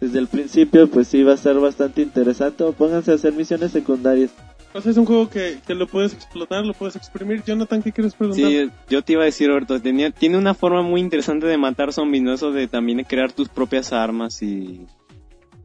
desde 0.00 0.18
el 0.18 0.28
principio, 0.28 0.88
pues 0.88 1.08
sí 1.08 1.22
va 1.22 1.32
a 1.32 1.34
estar 1.36 1.58
bastante 1.58 2.02
interesante. 2.02 2.64
O 2.64 2.72
pónganse 2.72 3.12
a 3.12 3.14
hacer 3.14 3.32
misiones 3.32 3.72
secundarias. 3.72 4.30
O 4.72 4.80
sea, 4.80 4.90
es 4.90 4.98
un 4.98 5.04
juego 5.04 5.30
que, 5.30 5.58
que 5.64 5.74
lo 5.74 5.86
puedes 5.86 6.14
explotar, 6.14 6.64
lo 6.64 6.74
puedes 6.74 6.96
exprimir. 6.96 7.44
Jonathan, 7.44 7.80
¿qué 7.80 7.92
quieres 7.92 8.14
preguntar? 8.14 8.50
Sí, 8.50 8.70
yo 8.88 9.02
te 9.02 9.12
iba 9.12 9.22
a 9.22 9.26
decir, 9.26 9.48
Roberto, 9.48 9.80
tenía, 9.80 10.10
tiene 10.10 10.36
una 10.36 10.52
forma 10.52 10.82
muy 10.82 11.00
interesante 11.00 11.46
de 11.46 11.56
matar 11.56 11.92
zombies, 11.92 12.24
¿no? 12.24 12.32
Eso 12.32 12.50
de 12.50 12.66
también 12.66 13.04
crear 13.04 13.30
tus 13.30 13.48
propias 13.48 13.92
armas 13.92 14.42
y 14.42 14.86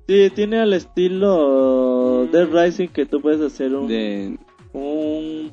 Sí, 0.09 0.31
tiene 0.33 0.59
al 0.59 0.73
estilo 0.73 2.27
Dead 2.31 2.47
Rising 2.51 2.87
que 2.87 3.05
tú 3.05 3.21
puedes 3.21 3.41
hacer 3.41 3.75
un, 3.75 3.87
de... 3.87 4.37
un, 4.73 5.51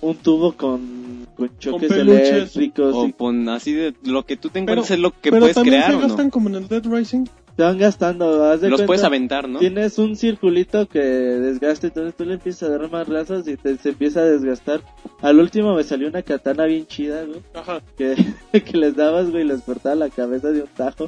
un 0.00 0.16
tubo 0.16 0.52
con, 0.52 1.26
con 1.38 1.58
choques 1.58 1.88
peluches. 1.88 2.28
eléctricos. 2.30 2.94
O 2.94 3.06
y 3.06 3.12
pon 3.12 3.48
así 3.48 3.72
de 3.72 3.94
lo 4.04 4.26
que 4.26 4.36
tú 4.36 4.48
te 4.48 4.54
Pero- 4.60 4.62
encuentres 4.72 4.90
es 4.90 4.98
lo 4.98 5.12
que 5.12 5.30
pero 5.30 5.40
puedes 5.40 5.54
también 5.54 5.76
crear 5.76 5.90
se 5.92 5.96
o 5.96 6.00
no. 6.00 6.06
gastan 6.08 6.30
como 6.30 6.48
en 6.50 6.56
el 6.56 6.68
Dead 6.68 6.84
Rising. 6.84 7.24
te 7.56 7.62
van 7.62 7.78
gastando. 7.78 8.44
haz 8.44 8.60
de 8.60 8.68
Los 8.68 8.78
cuenta, 8.80 8.86
puedes 8.86 9.04
aventar, 9.04 9.48
¿no? 9.48 9.58
Tienes 9.60 9.98
un 9.98 10.14
circulito 10.16 10.86
que 10.88 10.98
desgasta, 11.00 11.86
entonces 11.88 12.14
tú 12.16 12.24
le 12.24 12.34
empiezas 12.34 12.68
a 12.68 12.78
dar 12.78 12.90
más 12.90 13.08
razas 13.08 13.48
y 13.48 13.56
te, 13.56 13.76
se 13.78 13.88
empieza 13.90 14.20
a 14.20 14.24
desgastar. 14.24 14.80
Al 15.22 15.40
último 15.40 15.74
me 15.74 15.82
salió 15.84 16.08
una 16.08 16.22
katana 16.22 16.66
bien 16.66 16.86
chida, 16.86 17.24
güey. 17.24 17.40
Ajá. 17.54 17.80
que, 17.96 18.14
que 18.64 18.76
les 18.76 18.94
dabas, 18.94 19.30
güey, 19.30 19.44
y 19.44 19.46
les 19.48 19.62
cortaba 19.62 19.94
la 19.94 20.08
cabeza 20.10 20.50
de 20.50 20.62
un 20.62 20.68
tajo. 20.76 21.06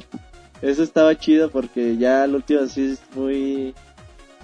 Eso 0.61 0.83
estaba 0.83 1.17
chido 1.17 1.49
porque 1.49 1.97
ya 1.97 2.23
al 2.23 2.35
último 2.35 2.67
sí 2.67 2.91
es 2.91 3.01
muy, 3.15 3.73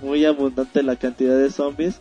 muy 0.02 0.26
abundante 0.26 0.82
la 0.84 0.96
cantidad 0.96 1.38
de 1.38 1.52
zombies. 1.52 2.00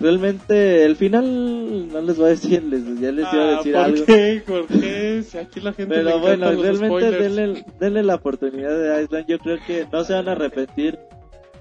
Realmente, 0.00 0.84
el 0.86 0.96
final 0.96 1.88
no 1.88 2.00
les 2.00 2.16
voy 2.16 2.26
a 2.26 2.30
decir, 2.30 2.62
les, 2.70 2.82
ya 3.00 3.12
les 3.12 3.30
iba 3.32 3.42
a 3.42 3.48
Ah, 3.52 3.56
decir 3.58 3.72
¿Por 3.74 3.82
algo. 3.82 4.04
qué? 4.06 4.42
¿Por 4.46 4.66
qué? 4.66 5.22
Si 5.22 5.38
aquí 5.38 5.60
la 5.60 5.72
gente 5.74 5.94
Pero 5.94 6.18
bueno, 6.20 6.50
realmente 6.50 7.10
denle, 7.10 7.64
denle 7.78 8.02
la 8.02 8.14
oportunidad 8.14 8.78
de 8.78 9.02
Island. 9.04 9.26
Yo 9.28 9.38
creo 9.38 9.58
que 9.66 9.86
no 9.92 10.02
se 10.04 10.14
van 10.14 10.28
a 10.28 10.32
arrepentir. 10.32 10.98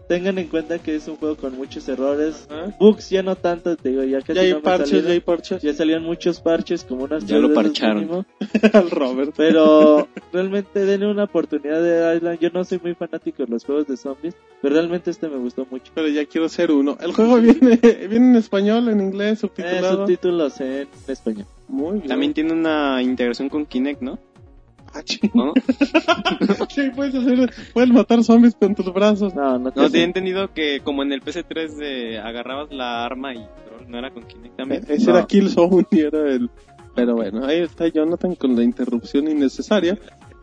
Tengan 0.10 0.40
en 0.40 0.48
cuenta 0.48 0.80
que 0.80 0.96
es 0.96 1.08
un 1.08 1.18
juego 1.18 1.38
con 1.38 1.56
muchos 1.56 1.88
errores. 1.88 2.48
Ajá. 2.50 2.76
Bugs 2.80 3.12
ya 3.12 3.22
no 3.22 3.36
tanto, 3.36 3.78
te 3.78 3.90
digo, 3.90 4.04
ya 4.04 4.20
casi 4.22 4.34
Ya 4.34 4.42
hay 4.42 4.54
no 4.54 4.62
parches, 4.64 4.90
salieron. 4.90 5.08
ya 5.08 5.14
hay 5.14 5.20
parches. 5.20 5.62
Ya 5.62 5.74
salían 5.74 6.04
muchos 6.04 6.42
parches, 6.42 6.84
como 6.84 7.04
unas 7.04 7.26
Ya 7.28 7.38
lo 7.38 7.54
parcharon. 7.54 8.26
al 8.74 8.90
Robert. 8.90 9.34
Pero 9.38 10.08
realmente 10.34 10.84
denle 10.84 11.06
una 11.12 11.26
oportunidad 11.26 11.82
de 11.84 12.16
Island. 12.18 12.40
Yo 12.40 12.50
no 12.52 12.64
soy 12.64 12.80
muy 12.84 12.96
fanático 12.96 13.46
de 13.46 13.52
los 13.52 13.64
juegos 13.64 13.86
de 13.86 13.98
zombies, 13.98 14.36
pero 14.64 14.74
realmente 14.74 15.12
este 15.12 15.30
me 15.30 15.38
gustó 15.38 15.68
mucho. 15.70 15.92
Pero 15.94 16.08
ya 16.08 16.26
quiero 16.26 16.50
ser 16.50 16.72
uno. 16.72 16.98
El 17.00 17.14
juego 17.14 17.38
viene, 17.40 17.76
viene 18.10 18.16
en 18.32 18.36
español, 18.36 18.90
en 18.90 19.02
inglés, 19.02 19.34
Eh, 19.34 19.36
subtitulado. 19.42 19.98
subtítulos 20.08 20.60
en 20.60 20.88
español. 21.08 21.46
Muy 21.68 21.98
bien. 22.00 22.08
También 22.08 22.34
tiene 22.34 22.52
una 22.54 23.00
integración 23.04 23.48
con 23.48 23.64
Kinect, 23.68 24.02
¿no? 24.02 24.18
Ah. 24.94 25.02
¿No? 25.34 25.54
Sí, 26.70 26.90
puedes 26.96 27.16
hacer, 27.16 27.52
puedes 27.74 27.90
matar 27.90 28.24
zombies 28.24 28.56
con 28.56 28.74
tus 28.76 28.92
brazos. 28.94 29.34
No, 29.36 29.58
no 29.60 29.72
te 29.72 29.80
No, 29.80 29.90
tenía 29.90 30.06
entendido 30.06 30.54
que 30.54 30.82
como 30.84 31.04
en 31.04 31.12
el 31.12 31.22
PC3 31.22 31.76
de 31.78 32.20
agarrabas 32.20 32.72
la 32.72 33.06
arma 33.06 33.34
y 33.34 33.46
no 33.88 33.98
era 33.98 34.12
con 34.12 34.24
Kinect 34.24 34.56
también. 34.58 34.84
Eh, 34.88 34.96
Ese 34.96 35.12
No. 35.12 35.18
era 35.18 35.28
Killzone 35.28 35.86
y 35.92 36.00
era 36.02 36.30
el... 36.32 36.50
Pero 36.96 37.16
bueno, 37.16 37.46
ahí 37.46 37.60
está 37.60 37.88
Jonathan 37.88 38.36
con 38.36 38.56
la 38.56 38.64
interrupción 38.64 39.28
innecesaria. 39.30 39.98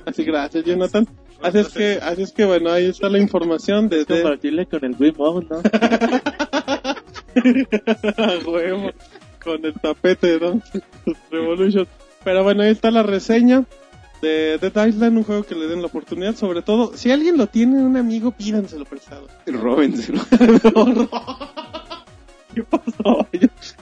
Así, 0.05 0.25
gracias 0.25 0.65
Jonathan. 0.65 1.07
Así 1.43 1.59
es 1.59 1.69
que, 1.69 1.99
así 2.03 2.23
es 2.23 2.33
que 2.33 2.45
bueno, 2.47 2.71
ahí 2.71 2.87
está 2.87 3.09
la 3.09 3.19
información 3.19 3.85
Es 3.87 3.91
desde... 4.07 4.23
compartirle 4.23 4.67
con 4.67 4.85
el 4.85 4.97
Wiimote, 4.99 5.47
¿no? 5.51 5.61
A 7.37 8.39
huevo, 8.49 8.91
con 9.45 9.65
el 9.65 9.75
tapete, 9.75 10.39
¿no? 10.41 10.61
Revolution. 11.31 11.87
Pero 12.25 12.43
bueno, 12.43 12.63
ahí 12.63 12.71
está 12.71 12.91
la 12.91 13.03
reseña 13.03 13.65
de 14.23 14.59
Dead 14.59 14.87
Island, 14.89 15.17
un 15.19 15.25
juego 15.25 15.43
que 15.45 15.55
le 15.55 15.67
den 15.67 15.81
la 15.81 15.87
oportunidad, 15.89 16.35
sobre 16.37 16.63
todo, 16.63 16.97
si 16.97 17.11
alguien 17.11 17.37
lo 17.37 17.47
tiene, 17.47 17.83
un 17.83 17.97
amigo, 17.97 18.31
pídanselo 18.33 18.85
prestado. 18.85 19.27
Róbenselo. 19.47 20.21
¿Qué 22.55 22.63
pasó? 22.65 23.27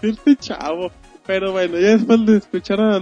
Este 0.03 0.37
chavo. 0.37 0.91
Pero 1.27 1.53
bueno, 1.53 1.79
ya 1.79 1.97
después 1.97 2.27
de 2.27 2.37
escuchar 2.39 2.81
a 2.81 3.01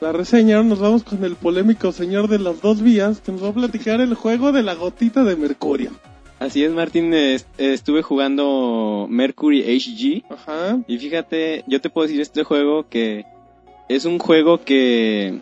la 0.00 0.12
reseña, 0.12 0.62
nos 0.62 0.78
vamos 0.80 1.04
con 1.04 1.22
el 1.24 1.36
polémico 1.36 1.92
señor 1.92 2.28
de 2.28 2.38
las 2.38 2.60
dos 2.60 2.82
vías, 2.82 3.20
que 3.20 3.32
nos 3.32 3.42
va 3.44 3.48
a 3.48 3.52
platicar 3.54 4.00
el 4.00 4.14
juego 4.14 4.52
de 4.52 4.62
la 4.62 4.74
gotita 4.74 5.22
de 5.24 5.36
mercurio. 5.36 5.90
Así 6.38 6.64
es, 6.64 6.72
Martín. 6.72 7.14
es- 7.14 7.46
estuve 7.56 8.02
jugando 8.02 9.06
Mercury 9.08 9.62
HG. 9.62 10.24
Ajá. 10.32 10.78
Y 10.86 10.98
fíjate, 10.98 11.64
yo 11.66 11.80
te 11.80 11.88
puedo 11.88 12.06
decir 12.06 12.20
este 12.20 12.42
juego 12.42 12.88
que 12.88 13.24
es 13.88 14.04
un 14.04 14.18
juego 14.18 14.62
que, 14.64 15.40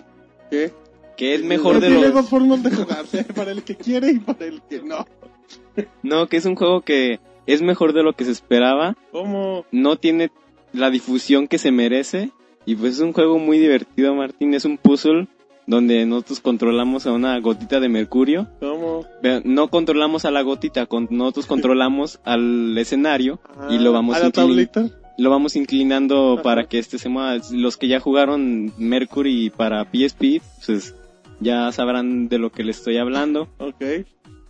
¿Qué? 0.51 0.73
Que 1.17 1.35
es 1.35 1.43
mejor 1.45 1.81
de 1.81 1.89
Tiene 1.89 2.03
los... 2.03 2.15
dos 2.15 2.29
formas 2.29 2.63
de 2.63 2.71
jugarse, 2.71 3.25
para 3.25 3.53
el 3.53 3.63
que 3.63 3.77
quiere 3.77 4.11
y 4.13 4.19
para 4.19 4.47
el 4.47 4.63
que 4.63 4.81
no. 4.83 5.07
No, 6.03 6.27
que 6.27 6.37
es 6.37 6.47
un 6.47 6.55
juego 6.57 6.81
que 6.83 7.21
es 7.47 7.63
mejor 7.63 7.93
de 7.93 8.03
lo 8.03 8.13
que 8.15 8.25
se 8.25 8.31
esperaba. 8.33 8.97
¿Cómo? 9.13 9.65
No 9.73 9.97
tiene 9.97 10.31
la 10.73 10.91
difusión 10.91 11.47
que 11.49 11.59
se 11.59 11.71
merece. 11.73 12.31
Y 12.67 12.77
pues 12.77 12.95
es 12.95 13.01
un 13.01 13.13
juego 13.13 13.39
muy 13.39 13.59
divertido, 13.59 14.15
Martín. 14.15 14.55
Es 14.55 14.65
un 14.65 14.79
puzzle 14.79 15.29
donde 15.67 16.05
nosotros 16.07 16.41
controlamos 16.41 17.07
a 17.07 17.13
una 17.13 17.39
gotita 17.41 17.81
de 17.81 17.89
mercurio. 17.89 18.49
¿Cómo? 18.61 19.05
Pero 19.23 19.41
No 19.45 19.69
controlamos 19.69 20.25
a 20.25 20.31
la 20.31 20.43
gotita, 20.43 20.87
con- 20.87 21.09
nosotros 21.11 21.47
controlamos 21.47 22.21
al 22.25 22.77
escenario 22.79 23.41
y 23.71 23.79
lo 23.79 23.93
vamos 23.93 24.17
Ah, 24.17 24.19
¿A 24.21 24.23
la 24.25 24.31
tablita? 24.31 24.89
lo 25.17 25.31
vamos 25.31 25.55
inclinando 25.57 26.35
Ajá. 26.35 26.43
para 26.43 26.65
que 26.65 26.79
este 26.79 26.99
se 26.99 27.09
mueva. 27.09 27.39
Los 27.53 27.77
que 27.77 27.89
ya 27.89 28.01
jugaron 28.01 28.73
Mercury 28.79 29.51
para 29.51 29.85
PSP, 29.85 30.41
pues 30.67 30.95
ya 31.45 31.71
sabrán 31.71 32.29
de 32.29 32.39
lo 32.39 32.51
que 32.51 32.65
les 32.65 32.79
estoy 32.79 32.97
hablando. 32.97 33.49
Ok. 33.59 33.85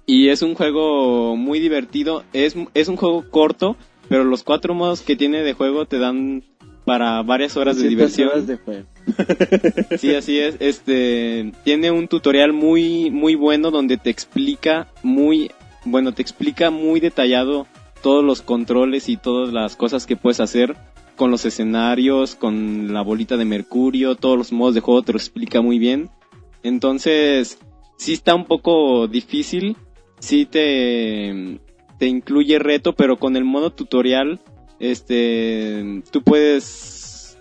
Y 0.07 0.28
es 0.28 0.40
un 0.42 0.55
juego 0.55 1.36
muy 1.36 1.61
divertido. 1.61 2.24
Es, 2.32 2.57
es 2.72 2.88
un 2.88 2.97
juego 2.97 3.28
corto, 3.30 3.76
pero 4.09 4.24
los 4.24 4.42
cuatro 4.42 4.74
modos 4.74 5.03
que 5.03 5.16
tiene 5.16 5.42
de 5.42 5.53
juego 5.53 5.86
te 5.86 5.99
dan 5.99 6.42
para 6.84 7.22
varias 7.22 7.57
horas 7.57 7.76
de 7.76 7.84
200 7.84 7.90
diversión. 7.90 8.28
horas 8.28 8.47
de 8.47 8.57
juego. 8.57 8.86
Sí, 9.99 10.14
así 10.14 10.38
es. 10.38 10.57
Este 10.61 11.53
tiene 11.64 11.90
un 11.90 12.09
tutorial 12.09 12.53
muy 12.53 13.11
muy 13.11 13.34
bueno 13.34 13.70
donde 13.70 13.97
te 13.97 14.11
explica 14.11 14.88
muy 15.03 15.51
bueno, 15.84 16.12
te 16.12 16.22
explica 16.22 16.70
muy 16.70 17.01
detallado 17.01 17.66
todos 18.03 18.24
los 18.24 18.42
controles 18.42 19.09
y 19.09 19.16
todas 19.16 19.53
las 19.53 19.76
cosas 19.76 20.07
que 20.07 20.16
puedes 20.16 20.40
hacer 20.40 20.76
con 21.16 21.30
los 21.30 21.45
escenarios, 21.45 22.34
con 22.34 22.92
la 22.92 23.03
bolita 23.03 23.36
de 23.36 23.45
mercurio, 23.45 24.16
todos 24.16 24.36
los 24.36 24.53
modos 24.53 24.74
de 24.74 24.80
juego 24.80 25.03
te 25.03 25.12
lo 25.12 25.18
explica 25.18 25.61
muy 25.62 25.78
bien. 25.78 26.11
Entonces, 26.64 27.58
sí 27.96 28.14
está 28.14 28.34
un 28.34 28.46
poco 28.46 29.06
difícil, 29.06 29.76
sí 30.18 30.46
te 30.46 31.60
te 31.98 32.06
incluye 32.08 32.58
reto, 32.58 32.94
pero 32.94 33.18
con 33.18 33.36
el 33.36 33.44
modo 33.44 33.70
tutorial 33.70 34.40
este 34.80 36.02
tú 36.10 36.22
puedes 36.22 37.38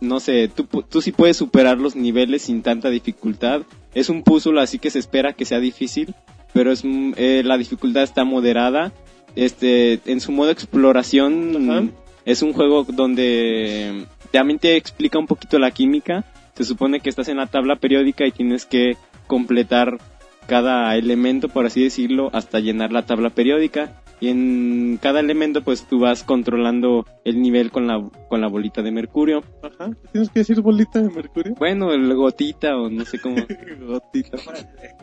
no 0.00 0.18
sé, 0.20 0.48
tú, 0.48 0.64
tú 0.64 1.02
sí 1.02 1.12
puedes 1.12 1.36
superar 1.36 1.78
los 1.78 1.94
niveles 1.94 2.42
sin 2.42 2.62
tanta 2.62 2.88
dificultad. 2.88 3.62
Es 3.94 4.08
un 4.08 4.22
puzzle, 4.22 4.60
así 4.60 4.78
que 4.78 4.90
se 4.90 4.98
espera 4.98 5.34
que 5.34 5.44
sea 5.44 5.60
difícil, 5.60 6.14
pero 6.54 6.72
es 6.72 6.82
eh, 6.84 7.42
la 7.44 7.58
dificultad 7.58 8.02
está 8.02 8.24
moderada. 8.24 8.92
Este, 9.36 10.00
en 10.06 10.20
su 10.20 10.32
modo 10.32 10.50
exploración 10.50 11.70
Ajá. 11.70 11.86
es 12.24 12.42
un 12.42 12.52
juego 12.52 12.84
donde 12.84 14.06
también 14.32 14.58
te 14.58 14.76
explica 14.76 15.18
un 15.18 15.26
poquito 15.26 15.58
la 15.58 15.70
química. 15.70 16.24
Se 16.54 16.64
supone 16.64 17.00
que 17.00 17.08
estás 17.08 17.28
en 17.28 17.38
la 17.38 17.46
tabla 17.46 17.76
periódica 17.76 18.26
y 18.26 18.32
tienes 18.32 18.66
que 18.66 18.96
completar 19.26 19.98
cada 20.46 20.96
elemento, 20.96 21.48
por 21.48 21.66
así 21.66 21.82
decirlo, 21.84 22.30
hasta 22.32 22.58
llenar 22.58 22.92
la 22.92 23.06
tabla 23.06 23.30
periódica. 23.30 24.02
Y 24.22 24.28
en 24.28 24.98
cada 25.00 25.20
elemento, 25.20 25.62
pues 25.62 25.86
tú 25.86 26.00
vas 26.00 26.24
controlando 26.24 27.06
el 27.24 27.40
nivel 27.40 27.70
con 27.70 27.86
la, 27.86 28.06
con 28.28 28.40
la 28.42 28.48
bolita 28.48 28.82
de 28.82 28.90
mercurio. 28.90 29.42
Ajá. 29.62 29.92
¿Tienes 30.12 30.28
que 30.28 30.40
decir 30.40 30.60
bolita 30.60 31.00
de 31.00 31.08
mercurio? 31.08 31.54
Bueno, 31.54 31.92
el 31.92 32.12
gotita 32.14 32.76
o 32.76 32.90
no 32.90 33.04
sé 33.06 33.18
cómo. 33.18 33.36
Gotita. 33.80 34.36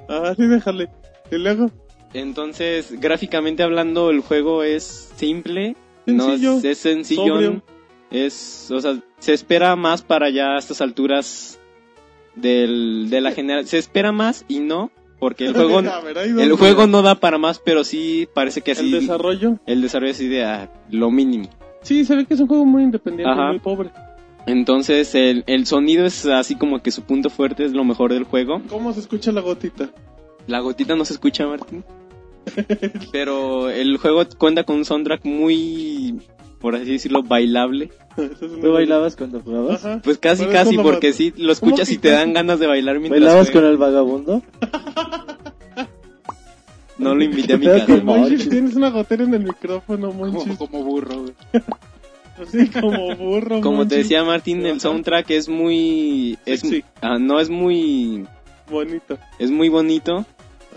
Ajá, 0.08 0.36
sí, 0.36 0.46
déjale. 0.46 0.90
Y 1.32 1.38
luego, 1.38 1.72
Entonces, 2.14 3.00
gráficamente 3.00 3.64
hablando, 3.64 4.12
el 4.12 4.20
juego 4.20 4.62
es 4.64 5.12
simple. 5.16 5.76
Sencillo, 6.06 6.52
no 6.52 6.58
es, 6.60 6.66
es 6.66 6.78
sencillón. 6.78 7.28
sobrio. 7.28 7.77
Es, 8.12 8.72
o 8.72 8.80
sea, 8.80 9.00
se 9.20 9.34
espera 9.34 9.76
más 9.76 10.02
para 10.02 10.30
ya 10.30 10.56
a 10.56 10.60
estas 10.60 10.82
alturas 10.82 11.60
del, 12.36 13.10
de 13.10 13.22
la 13.22 13.32
general. 13.32 13.68
Se 13.68 13.78
espera 13.78 14.12
más 14.12 14.46
y 14.48 14.60
no, 14.60 14.92
porque 15.20 15.46
el 15.46 15.54
juego, 15.56 15.82
ver, 15.82 16.18
el 16.18 16.54
juego 16.54 16.88
no 16.88 17.02
da 17.02 17.16
para 17.16 17.38
más, 17.38 17.60
pero 17.60 17.84
sí 17.84 18.28
parece 18.34 18.62
que 18.62 18.72
así. 18.72 18.94
El 18.94 19.02
desarrollo. 19.02 19.60
el 19.66 19.82
desarrollo 19.82 20.12
así 20.12 20.28
de 20.28 20.46
ah, 20.46 20.72
lo 20.90 21.12
mínimo. 21.12 21.50
Sí, 21.82 22.06
se 22.06 22.16
ve 22.16 22.26
que 22.26 22.34
es 22.34 22.40
un 22.40 22.48
juego 22.48 22.66
muy 22.66 22.84
independiente, 22.84 23.32
Ajá. 23.32 23.50
muy 23.50 23.60
pobre. 23.60 23.90
Entonces, 24.46 25.14
el, 25.14 25.44
el 25.48 25.66
sonido 25.66 26.06
es 26.06 26.26
así 26.26 26.56
como 26.56 26.82
que 26.82 26.92
su 26.92 27.04
punto 27.04 27.30
fuerte 27.30 27.66
es 27.66 27.74
lo 27.74 27.84
mejor 27.84 28.14
del 28.14 28.24
juego. 28.24 28.62
¿Cómo 28.70 28.94
se 28.94 29.02
escucha 29.02 29.32
la 29.32 29.42
gotita? 29.42 29.90
La 30.48 30.60
gotita 30.60 30.96
no 30.96 31.04
se 31.04 31.14
escucha, 31.14 31.46
Martín. 31.46 31.84
Pero 33.12 33.70
el 33.70 33.98
juego 33.98 34.24
cuenta 34.38 34.64
con 34.64 34.78
un 34.78 34.86
soundtrack 34.86 35.26
muy, 35.26 36.22
por 36.60 36.76
así 36.76 36.92
decirlo, 36.92 37.24
bailable. 37.24 37.92
¿Tú 38.62 38.72
bailabas 38.72 39.16
cuando 39.16 39.42
jugabas? 39.42 39.86
Ajá. 39.86 40.02
Pues 40.04 40.18
casi, 40.18 40.44
Pero 40.46 40.58
es 40.58 40.64
casi, 40.66 40.78
porque 40.78 41.08
la- 41.10 41.14
sí, 41.14 41.34
lo 41.38 41.52
escuchas 41.52 41.90
y 41.92 41.98
te 41.98 42.10
dan 42.10 42.34
ganas 42.34 42.60
de 42.60 42.68
bailar 42.68 43.00
mientras 43.00 43.22
¿Bailabas 43.22 43.52
con 43.52 43.66
el 43.66 43.78
vagabundo? 43.78 44.42
No 46.98 47.14
lo 47.14 47.24
invité 47.24 47.54
a 47.54 47.58
mi 47.58 47.66
casa. 47.66 47.96
Monchis, 48.04 48.50
tienes 48.50 48.76
una 48.76 48.90
gotera 48.90 49.24
en 49.24 49.34
el 49.34 49.44
micrófono, 49.44 50.12
Monchis. 50.12 50.58
Como, 50.58 50.72
como 50.72 50.84
burro, 50.84 51.22
güey. 51.22 51.34
Así 52.42 52.68
como 52.70 53.16
burro. 53.16 53.62
Como 53.62 53.78
Monchi. 53.78 53.90
te 53.90 53.98
decía 53.98 54.24
Martín, 54.24 54.66
el 54.66 54.80
soundtrack 54.80 55.30
es 55.32 55.48
muy... 55.48 56.38
Es, 56.46 56.64
ah, 57.02 57.18
no 57.20 57.40
es 57.40 57.50
muy... 57.50 58.26
Bonito. 58.70 59.18
Es 59.40 59.52
muy 59.52 59.70
bonito. 59.70 60.26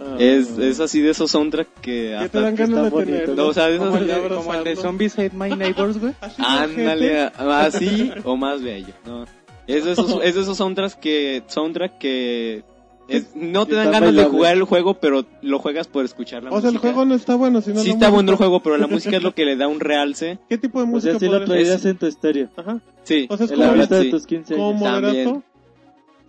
Ah. 0.02 0.16
Es, 0.18 0.56
es 0.58 0.80
así 0.80 1.00
de 1.00 1.10
esos 1.10 1.30
soundtrack 1.30 1.68
que... 1.82 1.90
¿Qué 2.08 2.14
hasta- 2.16 2.28
te 2.38 2.40
dan 2.40 2.56
que 2.56 2.62
ganas 2.62 2.84
de 2.84 2.90
bonito, 2.90 3.12
tener? 3.18 3.28
No, 3.36 3.46
o 3.48 3.52
sea, 3.52 3.66
de 3.66 3.76
esos- 3.76 3.88
Como 3.88 4.00
de, 4.04 4.28
como 4.34 4.54
el 4.54 4.64
de 4.64 4.76
Zombies 4.76 5.18
Hate 5.18 5.32
My 5.34 5.50
Neighbors, 5.54 5.98
güey. 5.98 6.12
De 6.38 6.44
Ándale, 6.44 7.30
así 7.38 8.10
o 8.24 8.36
más 8.36 8.62
bello. 8.62 8.94
No. 9.06 9.24
Es 9.66 9.84
de 9.84 9.92
esos, 9.92 10.18
es 10.24 10.34
de 10.34 10.40
esos 10.40 10.56
soundtracks 10.56 10.96
que, 10.96 11.42
soundtrack 11.46 11.98
que 11.98 12.64
es- 13.08 13.34
no 13.34 13.66
te 13.66 13.74
dan 13.74 13.86
Está 13.86 13.98
ganas 14.00 14.10
de 14.14 14.16
bailable. 14.22 14.36
jugar 14.38 14.56
el 14.56 14.62
juego, 14.64 14.94
pero 14.94 15.24
lo 15.42 15.58
juegas 15.58 15.86
por 15.88 16.04
escuchar 16.04 16.42
la 16.44 16.50
O 16.50 16.60
sea, 16.60 16.70
el 16.70 16.74
música. 16.76 16.92
juego 16.92 17.04
no 17.08 17.14
está 17.14 17.34
bueno, 17.36 17.60
sino 17.60 17.80
sí 17.80 17.90
está 17.90 18.08
bueno 18.08 18.30
el 18.30 18.34
música. 18.34 18.36
juego, 18.38 18.62
pero 18.62 18.76
la 18.78 18.86
música 18.88 19.16
es 19.18 19.22
lo 19.22 19.34
que 19.34 19.44
le 19.44 19.56
da 19.56 19.68
un 19.68 19.80
realce. 19.80 20.38
¿Qué 20.48 20.58
tipo 20.58 20.78
de 20.78 20.84
O 20.84 20.86
música 20.86 21.12
sea, 21.12 21.20
si 21.20 21.26
lo 21.28 21.44
traerías 21.44 21.84
en 21.84 21.96
tu 21.98 22.06
estéreo. 22.06 22.48
Ajá. 22.56 22.80
Sí. 23.04 23.26
O 23.28 23.36
sea, 23.36 23.46
es 23.46 23.52
como, 23.52 23.72
de 23.74 24.04
tus 24.10 24.26
15 24.26 24.54
como 24.56 24.68
años. 24.70 24.80
moderato, 24.80 25.06
También. 25.06 25.44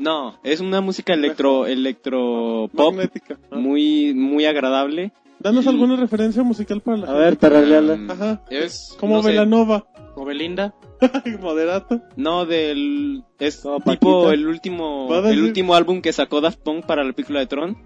No, 0.01 0.39
es 0.43 0.59
una 0.59 0.81
música 0.81 1.13
electro, 1.13 1.67
electro 1.67 2.69
pop 2.75 2.93
magnética. 2.95 3.37
Ah. 3.51 3.55
muy, 3.57 4.13
muy 4.13 4.45
agradable. 4.45 5.11
Danos 5.39 5.65
y- 5.65 5.69
alguna 5.69 5.95
referencia 5.95 6.43
musical 6.43 6.81
para 6.81 6.97
la 6.97 7.07
A 7.07 7.13
ver, 7.13 7.35
tarareala. 7.35 7.93
Um, 7.93 8.09
Ajá. 8.11 8.41
Es 8.49 8.95
Como 8.99 9.17
no 9.17 9.23
Velanova. 9.23 9.85
O 10.15 10.25
Belinda. 10.25 10.73
moderato. 11.41 12.01
No, 12.15 12.45
del 12.45 13.23
es 13.39 13.57
Como 13.61 13.79
tipo 13.79 14.23
Paquita. 14.23 14.33
el 14.33 14.47
último 14.47 15.07
el 15.15 15.23
decir- 15.23 15.43
último 15.43 15.75
álbum 15.75 16.01
que 16.01 16.13
sacó 16.13 16.41
Daft 16.41 16.59
Punk 16.59 16.85
para 16.85 17.03
la 17.03 17.13
película 17.13 17.39
de 17.39 17.45
Tron. 17.47 17.77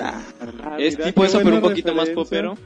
Ah, 0.00 0.20
es 0.78 0.96
mira, 0.98 1.06
tipo 1.10 1.24
eso, 1.24 1.40
pero 1.42 1.56
un 1.56 1.62
poquito 1.62 1.94
más 1.94 2.08
popero. 2.10 2.56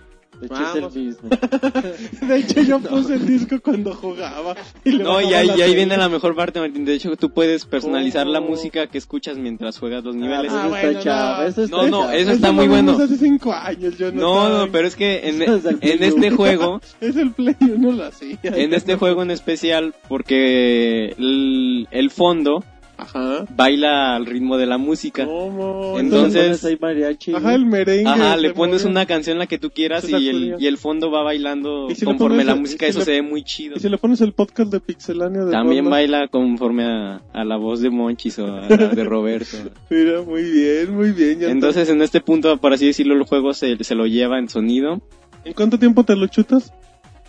De 0.41 0.47
hecho, 0.47 0.89
es 0.89 0.95
el 0.95 1.03
mismo. 1.05 1.29
De 2.27 2.37
hecho, 2.39 2.61
yo 2.63 2.81
puse 2.81 3.15
el 3.15 3.27
disco 3.27 3.61
cuando 3.63 3.95
jugaba. 3.95 4.55
Y 4.85 4.99
No, 4.99 5.21
y 5.21 5.33
ahí, 5.35 5.51
y 5.71 5.75
viene 5.75 5.97
la 5.97 6.09
mejor 6.09 6.35
parte, 6.35 6.61
Martín. 6.61 6.85
De 6.85 6.95
hecho, 6.95 7.15
tú 7.17 7.31
puedes 7.31 7.65
personalizar 7.67 8.27
la 8.27 8.41
Oh. 8.41 8.43
música 8.43 8.87
que 8.87 8.99
escuchas 8.99 9.37
mientras 9.37 9.79
juegas 9.79 10.03
los 10.03 10.15
niveles. 10.17 10.51
Ah, 10.53 10.63
Eso 10.63 10.69
bueno, 10.71 10.93
no. 11.05 11.43
eso 11.45 11.63
está 11.65 11.77
No, 11.89 12.11
eso 12.11 12.33
está 12.33 12.53
muy 12.53 12.69
bueno. 12.69 12.93
hace 12.93 13.17
cinco 13.17 13.53
años, 13.53 13.97
yo 13.99 14.11
no 14.13 14.49
No, 14.67 14.73
pero 14.73 14.89
es 14.89 14.97
que 14.97 15.29
en, 15.29 15.43
es 15.43 15.65
en 15.67 16.03
este 16.03 16.29
uno. 16.29 16.37
juego, 16.37 16.81
Es 17.01 17.17
el 17.17 17.33
Play, 17.33 17.55
yo 17.61 17.77
no 17.79 17.93
lo 17.93 18.05
hacía. 18.05 18.39
en 18.43 18.73
este 18.75 18.97
juego 18.97 19.23
en 19.23 19.31
especial, 19.31 19.95
porque 20.09 21.15
el, 21.19 21.87
el 21.91 22.11
fondo 22.11 22.65
Ajá. 23.03 23.45
baila 23.57 24.15
al 24.17 24.27
ritmo 24.27 24.57
de 24.59 24.67
la 24.67 24.79
música. 24.79 25.25
¿Cómo? 25.27 25.99
Entonces- 25.99 26.43
Pones 26.45 26.65
ahí 26.65 26.79
mariachi. 26.81 27.35
Ajá, 27.35 27.55
el 27.55 27.67
merengue. 27.67 28.09
Ajá, 28.11 28.37
le 28.37 28.53
pones 28.53 28.83
mueve. 28.83 28.91
una 28.91 29.07
canción 29.07 29.39
la 29.39 29.47
que 29.47 29.59
tú 29.59 29.71
quieras 29.71 30.09
y 30.09 30.29
el, 30.29 30.57
y 30.59 30.67
el 30.67 30.79
fondo 30.79 31.11
va 31.11 31.23
bailando 31.23 31.89
si 31.91 32.01
le 32.01 32.05
conforme 32.07 32.45
la 32.45 32.53
el- 32.53 32.61
música, 32.61 32.87
si 32.87 32.91
eso 32.91 32.99
le- 33.01 33.05
se 33.05 33.11
ve 33.13 33.23
muy 33.23 33.43
chido. 33.45 33.77
Y 33.77 33.81
si 33.81 33.89
le 33.89 33.99
pones 33.99 34.21
el 34.21 34.33
podcast 34.33 34.71
de 34.73 34.81
Pixelania 34.81 35.45
de 35.45 35.51
También 35.53 35.85
fondo, 35.85 35.91
baila 35.91 36.29
conforme 36.29 36.85
a, 36.85 37.21
a 37.33 37.45
la 37.45 37.57
voz 37.57 37.81
de 37.81 37.91
Monchis 37.91 38.39
o 38.39 38.47
a 38.47 38.61
la 38.69 38.89
de 38.89 39.05
Roberto. 39.05 39.57
Mira, 39.91 40.23
muy 40.23 40.43
bien, 40.43 40.95
muy 40.95 41.11
bien. 41.13 41.41
ya 41.41 41.51
Entonces, 41.51 41.89
en 41.89 42.03
este 42.03 42.21
punto, 42.21 42.57
por 42.59 42.73
así 42.73 42.87
decirlo, 42.87 43.15
el 43.15 43.23
juego 43.25 43.53
se, 43.55 43.83
se 43.83 43.95
lo 43.95 44.07
lleva 44.07 44.39
en 44.39 44.49
sonido. 44.49 45.01
¿En 45.45 45.55
cuánto 45.55 45.79
tiempo 45.79 46.05
te 46.05 46.17
lo 46.17 46.27
chutas? 46.27 46.73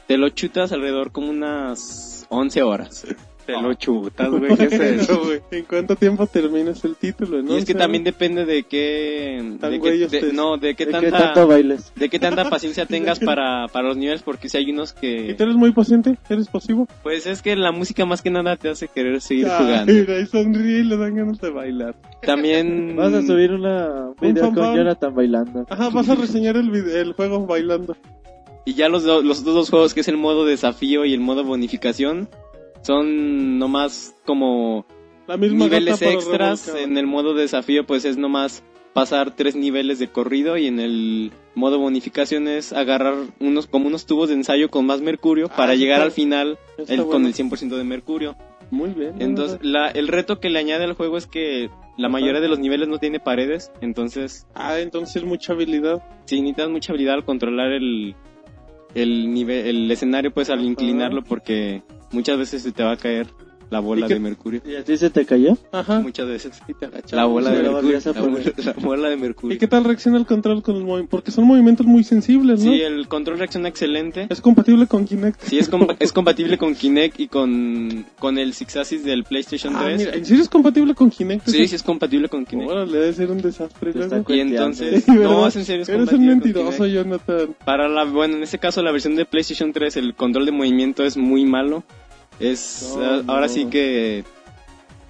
Te 0.08 0.18
lo 0.18 0.28
chutas 0.30 0.72
alrededor 0.74 1.12
como 1.14 1.30
unas 1.30 2.26
11 2.30 2.64
horas. 2.64 3.06
Te 3.56 3.62
lo 3.62 3.74
chutas, 3.76 4.30
güey. 4.30 4.56
¿Qué 4.58 4.64
es 4.66 4.74
eso, 4.74 5.20
güey? 5.24 5.40
¿En 5.52 5.66
cuánto 5.66 5.96
tiempo 5.96 6.26
terminas 6.28 6.84
el 6.86 6.96
título? 6.96 7.42
¿no? 7.42 7.54
Y 7.56 7.58
es 7.60 7.66
que 7.66 7.74
O 7.74 7.76
sea, 7.76 7.84
también 7.86 8.04
depende 8.04 8.46
de 8.46 8.64
qué... 8.64 9.56
Tan 9.60 9.72
De 9.72 9.80
qué 9.80 9.92
de- 10.08 10.34
no, 10.34 10.58
de 10.58 10.76
qué 10.76 10.86
¿De 10.86 10.92
qué 10.92 11.00
tanta... 11.02 11.18
tanto 11.34 11.48
bailes? 11.48 11.92
De 11.96 12.10
qué 12.10 12.20
tanta 12.20 12.50
paciencia 12.50 12.86
tengas 12.86 13.20
para, 13.20 13.68
para 13.68 13.88
los 13.88 13.98
niveles, 13.98 14.22
porque 14.24 14.50
si 14.50 14.58
hay 14.58 14.72
unos 14.72 14.94
¿Y 14.98 15.02
que... 15.02 15.34
tú 15.36 15.44
eres 15.44 15.56
muy 15.56 15.72
paciente? 15.72 16.18
¿Eres 16.30 16.48
pasivo? 16.48 16.88
Pues 17.04 17.26
es 17.28 17.42
que 17.42 17.56
la 17.56 17.72
música 17.72 18.06
más 18.06 18.22
que 18.22 18.30
nada 18.32 18.56
te 18.56 18.70
hace 18.70 18.88
querer 18.88 19.22
seguir 19.22 19.48
Ay, 19.48 19.58
jugando. 19.66 19.94
Mira, 19.94 20.20
y 20.20 20.26
sonríe 20.26 20.80
y 20.80 20.84
le 20.84 20.98
dan 20.98 21.16
ganas 21.16 21.40
de 21.40 21.50
bailar. 21.50 21.96
También... 22.22 22.96
Vas 23.02 23.14
a 23.14 23.22
subir 23.22 23.52
una 23.52 24.10
un 24.10 24.16
video 24.34 24.54
con. 24.54 24.76
Jonathan 24.76 25.14
bailando. 25.16 25.66
Ajá, 25.70 25.90
vas 25.90 26.08
a 26.10 26.16
reseñar 26.16 26.56
el, 26.58 26.70
vide- 26.72 27.00
el 27.02 27.14
juego 27.14 27.46
bailando. 27.46 27.96
Y 28.66 28.76
ya 28.76 28.90
los, 28.90 29.04
do- 29.04 29.24
los 29.24 29.40
otros 29.42 29.56
dos 29.56 29.70
juegos, 29.72 29.94
que 29.94 30.02
es 30.02 30.08
el 30.08 30.18
modo 30.18 30.46
desafío 30.46 31.04
y 31.06 31.14
el 31.14 31.20
modo 31.20 31.44
bonificación, 31.44 32.30
son 32.82 33.60
nomás 33.60 34.16
como 34.26 34.86
La 35.28 35.38
misma 35.38 35.66
niveles 35.66 36.02
extras. 36.02 36.68
En 36.76 36.98
el 36.98 37.08
modo 37.08 37.34
desafío, 37.34 37.86
pues 37.86 38.06
es 38.06 38.18
nomás 38.18 38.64
pasar 38.94 39.36
tres 39.36 39.56
niveles 39.56 40.00
de 40.00 40.10
corrido 40.10 40.58
y 40.58 40.68
en 40.68 40.80
el 40.80 41.32
modo 41.56 41.80
bonificación 41.80 42.48
es 42.48 42.74
agarrar 42.74 43.14
unos 43.40 43.68
como 43.68 43.88
unos 43.88 44.06
tubos 44.06 44.30
de 44.30 44.36
ensayo 44.36 44.70
con 44.70 44.86
más 44.86 45.00
mercurio 45.02 45.48
Ah, 45.52 45.56
para 45.56 45.74
está- 45.74 45.82
llegar 45.84 46.02
al 46.02 46.12
final 46.12 46.58
está 46.78 46.94
el- 46.94 47.00
bueno. 47.02 47.12
con 47.12 47.26
el 47.26 47.34
100% 47.34 47.78
de 47.78 47.84
mercurio. 47.84 48.36
Muy 48.70 48.90
bien. 48.92 49.16
Entonces, 49.20 49.60
la, 49.62 49.90
el 49.90 50.08
reto 50.08 50.40
que 50.40 50.50
le 50.50 50.58
añade 50.60 50.86
al 50.86 50.94
juego 50.94 51.18
es 51.18 51.28
que 51.28 51.70
la 51.98 52.08
mayoría 52.08 52.40
de 52.40 52.48
los 52.48 52.58
niveles 52.60 52.88
no 52.88 53.00
tiene 53.00 53.20
paredes, 53.20 53.70
entonces 53.82 54.48
Ah, 54.56 54.80
entonces 54.80 55.24
mucha 55.24 55.52
habilidad. 55.54 56.02
sí 56.26 56.40
necesitas 56.42 56.70
mucha 56.70 56.94
habilidad 56.94 57.16
al 57.16 57.26
controlar 57.26 57.72
el, 57.74 58.16
el 58.96 59.34
nivel, 59.34 59.66
el 59.68 59.92
escenario, 59.92 60.32
pues 60.34 60.50
al 60.50 60.64
inclinarlo, 60.64 61.22
porque 61.24 61.82
muchas 62.12 62.38
veces 62.38 62.64
se 62.64 62.72
te 62.72 62.84
va 62.84 62.92
a 62.92 62.98
caer 62.98 63.28
la 63.72 63.80
bola 63.80 64.06
¿Y 64.06 64.08
qué- 64.10 64.14
de 64.14 64.20
mercurio. 64.20 64.62
¿Y 64.66 64.76
a 64.76 64.84
ti 64.84 64.96
se 64.98 65.10
te 65.10 65.26
cayó? 65.26 65.58
Ajá. 65.72 66.00
Muchas 66.02 66.28
veces. 66.28 66.62
La 67.12 67.26
bola 67.26 67.50
de 67.50 67.64
mercurio. 67.64 68.00
La, 68.06 68.22
bola- 68.22 68.54
la 68.58 68.74
bola 68.74 69.10
de 69.10 69.18
mercurio. 69.18 69.56
¿Y 69.56 69.58
qué 69.60 69.68
tal 69.68 69.84
reacciona 69.84 70.18
el 70.20 70.26
control 70.28 70.62
con 70.62 70.76
el 70.76 70.84
movimiento? 70.84 71.10
Porque 71.10 71.32
son 71.32 71.46
movimientos 71.46 71.86
muy 71.88 72.04
sensibles, 72.04 72.64
¿no? 72.64 72.72
Sí, 72.72 72.82
el 72.82 73.08
control 73.08 73.40
reacciona 73.40 73.70
excelente. 73.70 74.28
Es 74.30 74.42
compatible 74.42 74.86
con 74.86 75.06
Kinect. 75.06 75.42
Sí, 75.42 75.58
es, 75.58 75.72
compa- 75.72 75.96
es 76.00 76.12
compatible 76.14 76.58
con 76.60 76.76
Kinect 76.76 77.20
y 77.20 77.28
con, 77.28 78.06
con 78.20 78.38
el 78.38 78.54
Six 78.54 78.76
Axis 78.78 79.04
del 79.04 79.24
PlayStation 79.24 79.76
Ah, 79.76 79.84
3. 79.86 79.98
mira, 79.98 80.14
¿en 80.16 80.26
serio 80.26 80.44
es 80.44 80.50
compatible 80.50 80.94
con 80.94 81.10
Kinect? 81.10 81.48
sí, 81.48 81.68
sí 81.68 81.76
es 81.76 81.82
compatible 81.84 82.30
con 82.30 82.46
Kinect. 82.46 82.70
Órale, 82.70 82.92
debe 82.92 83.14
ser 83.14 83.32
un 83.32 83.42
desastre. 83.42 83.94
Y 84.28 84.40
entonces, 84.42 85.04
Sí, 85.06 85.12
no, 85.14 85.48
es 85.48 85.56
en 85.56 85.66
serio, 85.66 85.84
es 85.84 85.90
Eres 85.90 86.12
un 86.12 86.26
mentiroso. 86.28 86.86
Jonathan. 86.86 87.56
Para 87.66 87.88
la, 87.88 88.04
bueno, 88.04 88.36
en 88.36 88.44
este 88.44 88.60
caso 88.60 88.82
la 88.84 88.92
versión 88.92 89.16
de 89.16 89.26
PlayStation 89.26 89.72
3, 89.72 89.96
el 89.98 90.14
control 90.14 90.46
de 90.46 90.52
movimiento 90.52 91.04
es 91.06 91.16
muy 91.16 91.46
malo. 91.46 91.84
Es, 92.42 92.94
No, 92.98 93.04
ah, 93.04 93.24
ahora 93.28 93.48
no. 93.48 93.54
sí 93.54 93.66
que 93.66 94.24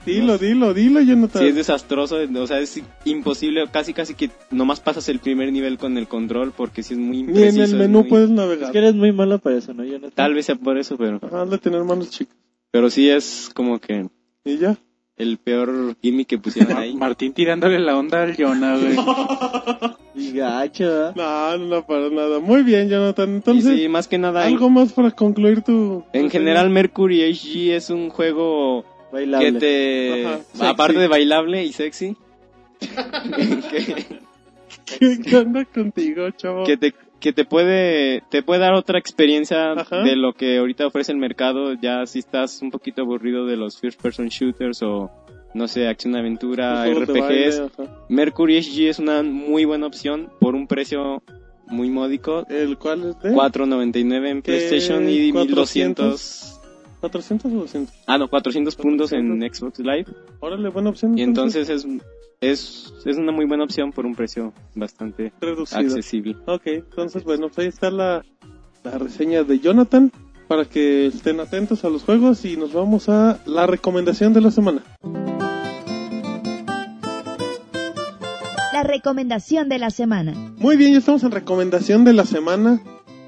Dilo, 0.06 0.40
dilo, 0.40 0.74
dilo, 0.74 0.99
Jonathan. 0.99 1.44
sí 1.44 1.49
es 1.49 1.56
desastroso, 1.56 2.18
o 2.36 2.48
sea, 2.48 2.60
es 2.60 2.82
imposible, 3.06 3.64
casi 3.72 3.94
casi 3.94 4.16
que 4.16 4.32
nomás 4.49 4.80
pasas 4.80 5.08
el 5.10 5.20
primer 5.20 5.52
nivel 5.53 5.78
con 5.78 5.95
el 5.95 6.08
control 6.08 6.52
porque 6.58 6.82
sí 6.82 6.95
es 6.95 6.99
muy 6.99 7.18
Ni 7.18 7.24
en 7.24 7.30
impreciso. 7.30 7.64
el 7.66 7.70
es 7.70 7.74
menú 7.76 7.99
muy- 7.99 8.10
puedes 8.10 8.30
Es 8.30 8.36
navegar. 8.36 8.72
que 8.72 8.78
eres 8.80 8.95
muy 8.95 9.12
malo 9.12 9.38
para 9.38 9.58
eso, 9.58 9.76
¿no, 9.76 9.84
Jonathan? 9.84 10.12
Tal 10.16 10.34
vez 10.34 10.48
sea 10.48 10.56
por 10.56 10.80
eso, 10.80 10.98
pero, 10.98 11.20
Ajá, 11.22 11.44
has 11.44 11.49
de 11.52 11.58
tener 11.60 11.84
manos 11.84 12.10
chicas. 12.10 12.36
pero 12.72 12.90
sí 12.90 13.10
es 13.10 13.52
como 13.53 13.80
que 13.80 14.08
Y 14.44 14.58
ya. 14.58 14.76
El 15.17 15.38
peor 15.38 15.95
gimmick 16.01 16.27
que 16.27 16.38
pusieron 16.38 16.77
ahí. 16.77 16.95
Martín 16.95 17.33
tirándole 17.33 17.79
la 17.79 17.97
onda 17.97 18.23
al 18.23 18.35
Jonah, 18.35 18.77
güey. 18.77 18.95
Y 20.13 20.33
gacho. 20.33 21.13
No, 21.15 21.57
no, 21.57 21.65
no, 21.67 21.88
para 21.88 22.09
nada. 22.09 22.39
Muy 22.39 22.63
bien, 22.63 22.89
Jonathan. 22.89 23.29
Entonces, 23.29 23.79
sí, 23.79 23.88
más 23.88 24.09
que 24.09 24.17
nada, 24.17 24.45
algo 24.45 24.69
más 24.69 24.91
para 24.91 25.11
concluir 25.11 25.61
tu... 25.61 26.03
en 26.11 26.29
general 26.29 26.69
Mercury 26.69 27.31
HG 27.33 27.71
es 27.71 27.89
un 27.89 28.09
juego 28.09 28.83
Bailable. 29.11 29.53
que 29.53 29.59
te, 29.59 30.27
Ajá, 30.27 30.69
aparte 30.69 30.99
de 30.99 31.07
bailable 31.07 31.63
y 31.63 31.71
sexy, 31.71 32.17
que, 32.79 34.05
¿Qué 35.23 35.38
onda 35.38 35.63
contigo, 35.65 36.29
chavo? 36.31 36.65
que 36.65 36.75
te 36.77 36.93
que 37.22 37.31
te 37.31 37.45
puede 37.45 38.23
te 38.30 38.43
puede 38.43 38.60
dar 38.60 38.73
otra 38.73 38.99
experiencia 38.99 39.72
Ajá. 39.73 40.02
de 40.03 40.15
lo 40.18 40.34
que 40.34 40.57
ahorita 40.57 40.88
ofrece 40.88 41.14
el 41.14 41.18
mercado 41.19 41.73
ya 41.81 42.06
si 42.06 42.19
estás 42.19 42.61
un 42.61 42.72
poquito 42.72 43.03
aburrido 43.03 43.45
de 43.45 43.56
los 43.56 43.80
first 43.80 44.02
person 44.02 44.27
shooters 44.27 44.81
o 44.84 45.10
no 45.53 45.68
sé 45.68 45.88
acción 45.88 46.15
aventura 46.15 46.85
RPGs 46.85 47.14
baile. 47.14 47.69
Mercury 48.10 48.61
HG 48.61 48.89
es 48.89 48.99
una 48.99 49.22
muy 49.23 49.64
buena 49.65 49.85
opción 49.88 50.30
por 50.39 50.56
un 50.56 50.68
precio 50.68 51.22
muy 51.68 51.89
módico 51.89 52.45
¿El 52.49 52.77
cuál 52.77 53.11
es 53.11 53.19
de? 53.22 53.31
4.99 53.31 54.27
en. 54.30 54.41
PlayStation 54.41 55.07
y 55.10 55.31
400? 55.31 56.06
1200 56.22 56.57
¿400 57.02 57.45
o 57.45 57.49
200? 57.61 57.95
ah 58.07 58.18
no 58.18 58.27
400 58.30 58.76
puntos 58.76 59.11
en 59.14 59.39
Xbox 59.41 59.80
Live 59.80 60.06
Órale, 60.39 60.69
buena 60.69 60.89
opción. 60.89 61.18
y 61.18 61.22
entonces 61.22 61.69
es 61.69 61.85
es 62.41 62.93
es 63.05 63.18
una 63.18 63.31
muy 63.31 63.45
buena 63.45 63.63
opción 63.63 63.91
por 63.91 64.05
un 64.05 64.15
precio 64.15 64.53
bastante 64.76 65.31
Reducido. 65.39 65.80
accesible 65.80 66.35
Ok, 66.45 66.63
entonces 66.65 67.23
bueno, 67.23 67.47
pues 67.47 67.59
ahí 67.59 67.68
está 67.68 67.89
la, 67.89 68.23
la 68.84 68.97
reseña 68.97 69.43
de 69.43 69.59
Jonathan 69.59 70.11
para 70.47 70.65
que 70.65 71.07
estén 71.07 71.39
atentos 71.39 71.85
a 71.85 71.89
los 71.89 72.03
juegos 72.03 72.43
y 72.43 72.57
nos 72.57 72.73
vamos 72.73 73.07
a 73.09 73.39
la 73.45 73.68
recomendación 73.68 74.34
de 74.34 74.41
la 74.41 74.51
semana. 74.51 74.84
La 78.73 78.84
recomendación 78.84 79.69
de 79.69 79.80
la 79.80 79.91
semana. 79.91 80.34
Muy 80.57 80.76
bien, 80.76 80.91
ya 80.91 80.97
estamos 80.97 81.23
en 81.23 81.31
recomendación 81.31 82.03
de 82.03 82.13
la 82.13 82.26
semana. 82.26 82.81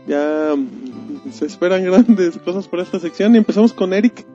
Ya 0.07 0.53
mm, 0.55 1.31
se 1.31 1.45
esperan 1.45 1.85
grandes 1.85 2.37
cosas 2.39 2.67
por 2.67 2.79
esta 2.81 2.99
sección 2.99 3.35
y 3.35 3.37
empezamos 3.37 3.71
con 3.71 3.93
Eric, 3.93 4.25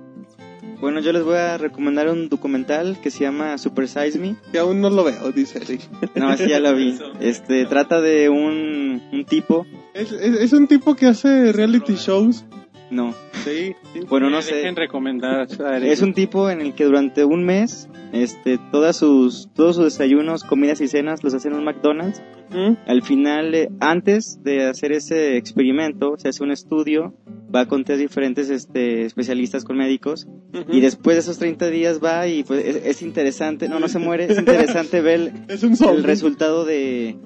Bueno, 0.80 1.00
yo 1.00 1.12
les 1.12 1.24
voy 1.24 1.36
a 1.36 1.58
recomendar 1.58 2.08
un 2.08 2.28
documental 2.28 2.98
que 3.02 3.10
se 3.10 3.20
llama 3.24 3.58
Super 3.58 3.88
Size 3.88 4.18
Me. 4.18 4.36
que 4.52 4.58
aún 4.58 4.80
no 4.80 4.90
lo 4.90 5.02
veo, 5.04 5.32
dice 5.32 5.58
Eric. 5.58 5.80
No, 6.14 6.28
así 6.28 6.48
ya 6.48 6.60
lo 6.60 6.74
vi. 6.74 6.96
Este, 7.20 7.64
trata 7.66 8.00
de 8.00 8.28
un, 8.28 9.02
un 9.12 9.24
tipo. 9.24 9.66
Es, 9.94 10.12
es- 10.12 10.40
es 10.40 10.52
un 10.52 10.68
tipo 10.68 10.94
que 10.94 11.06
hace 11.06 11.52
reality 11.52 11.94
shows. 11.96 12.44
No, 12.90 13.14
Sí, 13.44 13.74
sí. 13.92 14.00
Bueno, 14.08 14.30
no 14.30 14.42
sé. 14.42 14.56
dejen 14.56 14.76
recomendar. 14.76 15.48
Es 15.82 16.02
un 16.02 16.14
tipo 16.14 16.50
en 16.50 16.60
el 16.60 16.74
que 16.74 16.84
durante 16.84 17.24
un 17.24 17.44
mes, 17.44 17.88
este, 18.12 18.58
todas 18.70 18.96
sus, 18.96 19.48
todos 19.54 19.76
sus 19.76 19.84
desayunos, 19.84 20.44
comidas 20.44 20.80
y 20.80 20.88
cenas 20.88 21.22
los 21.22 21.34
hacen 21.34 21.52
en 21.52 21.58
un 21.58 21.64
McDonald's. 21.64 22.22
¿Mm? 22.50 22.74
Al 22.86 23.02
final, 23.02 23.54
eh, 23.54 23.68
antes 23.80 24.42
de 24.42 24.66
hacer 24.66 24.92
ese 24.92 25.36
experimento, 25.36 26.16
se 26.16 26.28
hace 26.28 26.42
un 26.42 26.50
estudio, 26.50 27.14
va 27.54 27.66
con 27.66 27.84
tres 27.84 27.98
diferentes 27.98 28.48
este, 28.50 29.04
especialistas 29.04 29.64
con 29.64 29.76
médicos, 29.76 30.26
y 30.70 30.80
después 30.80 31.16
de 31.16 31.20
esos 31.20 31.38
30 31.38 31.68
días 31.68 32.00
va 32.02 32.26
y 32.26 32.42
pues 32.42 32.64
es, 32.64 32.76
es 32.86 33.02
interesante, 33.02 33.68
no, 33.68 33.80
no 33.80 33.88
se 33.88 33.98
muere, 33.98 34.24
es 34.24 34.38
interesante 34.38 35.00
ver 35.02 35.32
Es 35.48 35.62
un 35.62 35.76
el 35.90 36.04
resultado 36.04 36.64
de, 36.64 37.18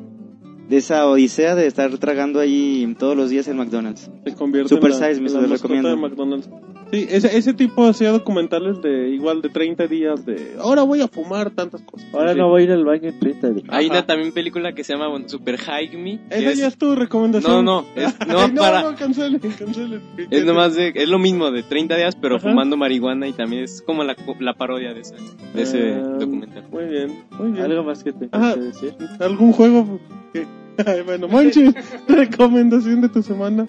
de 0.73 0.79
esa 0.79 1.07
odisea 1.07 1.55
de 1.55 1.67
estar 1.67 1.99
tragando 1.99 2.41
ahí 2.41 2.97
todos 2.99 3.15
los 3.15 3.29
días 3.29 3.47
en 3.47 3.59
McDonald's. 3.59 4.11
Se 4.25 4.35
convierte 4.35 4.71
Super 4.71 4.93
en 4.93 5.01
la, 5.01 5.09
Size 5.09 5.21
Me, 5.21 5.29
en 5.29 5.35
la 5.35 5.41
lo 5.43 5.47
recomiendo. 5.49 5.91
de 5.91 5.97
McDonald's. 5.97 6.49
Sí, 6.93 7.07
ese, 7.11 7.37
ese 7.39 7.55
tipo 7.55 7.87
hacía 7.87 8.11
documentales 8.11 8.83
de 8.83 9.09
igual 9.09 9.41
de 9.41 9.49
30 9.49 9.87
días 9.87 10.27
de 10.27 10.57
ahora 10.61 10.83
voy 10.83 11.01
a 11.01 11.09
fumar 11.09 11.51
tantas 11.51 11.81
cosas. 11.83 12.07
Ahora 12.13 12.33
Sí. 12.35 12.39
no 12.39 12.51
voy 12.51 12.61
a 12.61 12.65
ir 12.67 12.71
al 12.73 12.85
baño 12.85 13.09
en 13.09 13.19
30 13.19 13.49
días. 13.49 13.65
Hay 13.71 13.87
Ajá. 13.87 13.95
una 13.95 14.07
también 14.07 14.33
película 14.33 14.75
que 14.75 14.85
se 14.85 14.93
llama 14.93 15.09
bueno, 15.09 15.27
Super 15.29 15.59
Hike 15.59 15.97
Me. 15.97 16.21
Esa 16.29 16.51
es, 16.51 16.59
ya 16.59 16.67
es 16.67 16.77
tu 16.77 16.95
recomendación. 16.95 17.65
No, 17.65 17.81
no, 17.83 17.87
es- 17.97 18.15
no, 18.29 18.39
Ay, 18.41 18.53
no, 18.53 18.61
para- 18.61 18.83
no, 18.83 18.95
cancelen, 18.95 19.41
cancelen. 19.41 20.03
es 20.31 20.45
nomás 20.45 20.75
de, 20.75 20.93
es 20.95 21.09
lo 21.09 21.19
mismo 21.19 21.51
de 21.51 21.63
30 21.63 21.97
días, 21.97 22.15
pero 22.15 22.37
Ajá. 22.37 22.51
fumando 22.51 22.77
marihuana 22.77 23.27
y 23.27 23.33
también 23.33 23.65
es 23.65 23.81
como 23.81 24.05
la, 24.05 24.15
la 24.41 24.53
parodia 24.53 24.93
de 24.93 25.01
ese, 25.01 25.15
de 25.55 25.63
ese 25.63 25.95
Ah, 25.95 26.17
documental. 26.19 26.65
Muy 26.71 26.85
bien, 26.85 27.25
muy 27.39 27.53
bien. 27.53 27.65
Algo 27.65 27.85
más 27.85 28.05
que 28.05 28.13
Ajá. 28.33 28.53
que 28.55 28.61
decir. 28.61 28.95
¿Algún 29.19 29.53
juego? 29.53 29.99
que- 30.35 30.47
Ay, 30.87 31.01
bueno, 31.07 31.27
Monchi, 31.27 31.73
recomendación 32.09 33.01
de 33.01 33.09
tu 33.09 33.23
semana. 33.23 33.67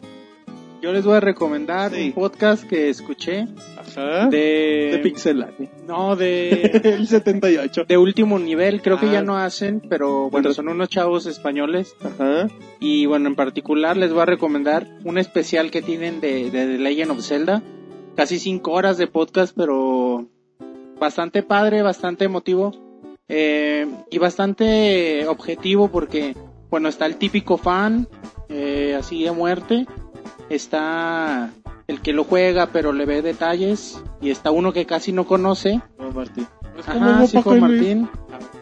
Yo 0.84 0.91
les 0.91 1.05
voy 1.05 1.15
a 1.15 1.22
recomendar 1.22 1.93
Sí. 1.93 2.07
un 2.07 2.11
podcast 2.11 2.65
que 2.65 2.89
escuché 2.89 3.47
Ajá. 3.77 4.27
de... 4.27 4.89
de 4.91 4.99
Pixelani. 5.01 5.69
No, 5.88 6.18
de... 6.18 6.51
El 6.84 7.07
78. 7.07 7.85
de 7.88 7.97
último 7.97 8.38
nivel, 8.38 8.81
creo 8.81 8.99
que 8.99 9.05
Ah. 9.07 9.14
ya 9.14 9.22
no 9.22 9.38
hacen, 9.38 9.81
pero 9.89 10.30
bueno, 10.30 10.53
son 10.53 10.68
unos 10.68 10.89
chavos 10.89 11.26
españoles 11.26 11.95
Ajá. 12.03 12.49
y 12.81 13.05
bueno, 13.05 13.30
en 13.30 13.35
particular 13.35 13.95
les 13.95 14.11
voy 14.11 14.23
a 14.23 14.26
recomendar 14.26 14.85
un 15.05 15.18
especial 15.18 15.72
que 15.72 15.81
tienen 15.81 16.19
de, 16.19 16.51
de 16.51 16.65
The 16.65 16.77
Legend 16.77 17.11
of 17.11 17.22
Zelda, 17.22 17.64
casi 18.18 18.38
cinco 18.38 18.73
horas 18.73 18.97
de 18.97 19.07
podcast, 19.07 19.55
pero 19.55 20.27
bastante 20.99 21.43
padre, 21.43 21.81
bastante 21.81 22.26
emotivo 22.26 22.73
eh, 23.30 23.88
y 24.11 24.18
bastante 24.18 25.26
objetivo 25.30 25.88
porque 25.89 26.35
bueno, 26.69 26.89
está 26.89 27.05
el 27.05 27.15
típico 27.15 27.55
fan, 27.57 28.07
eh, 28.49 28.95
así 28.99 29.23
de 29.23 29.31
muerte, 29.31 29.85
está 30.55 31.51
el 31.88 32.01
que 32.01 32.13
lo 32.13 32.23
juega 32.23 32.67
pero 32.67 32.93
le 32.93 33.05
ve 33.05 33.21
detalles 33.21 34.01
y 34.21 34.30
está 34.30 34.51
uno 34.51 34.71
que 34.73 34.85
casi 34.85 35.11
no 35.11 35.25
conoce 35.25 35.81
No, 35.99 36.11
Martín. 36.11 36.47
Ajá, 36.85 37.27
sí, 37.27 37.41
con 37.43 37.57
y. 37.57 37.61
Martín. 37.61 38.09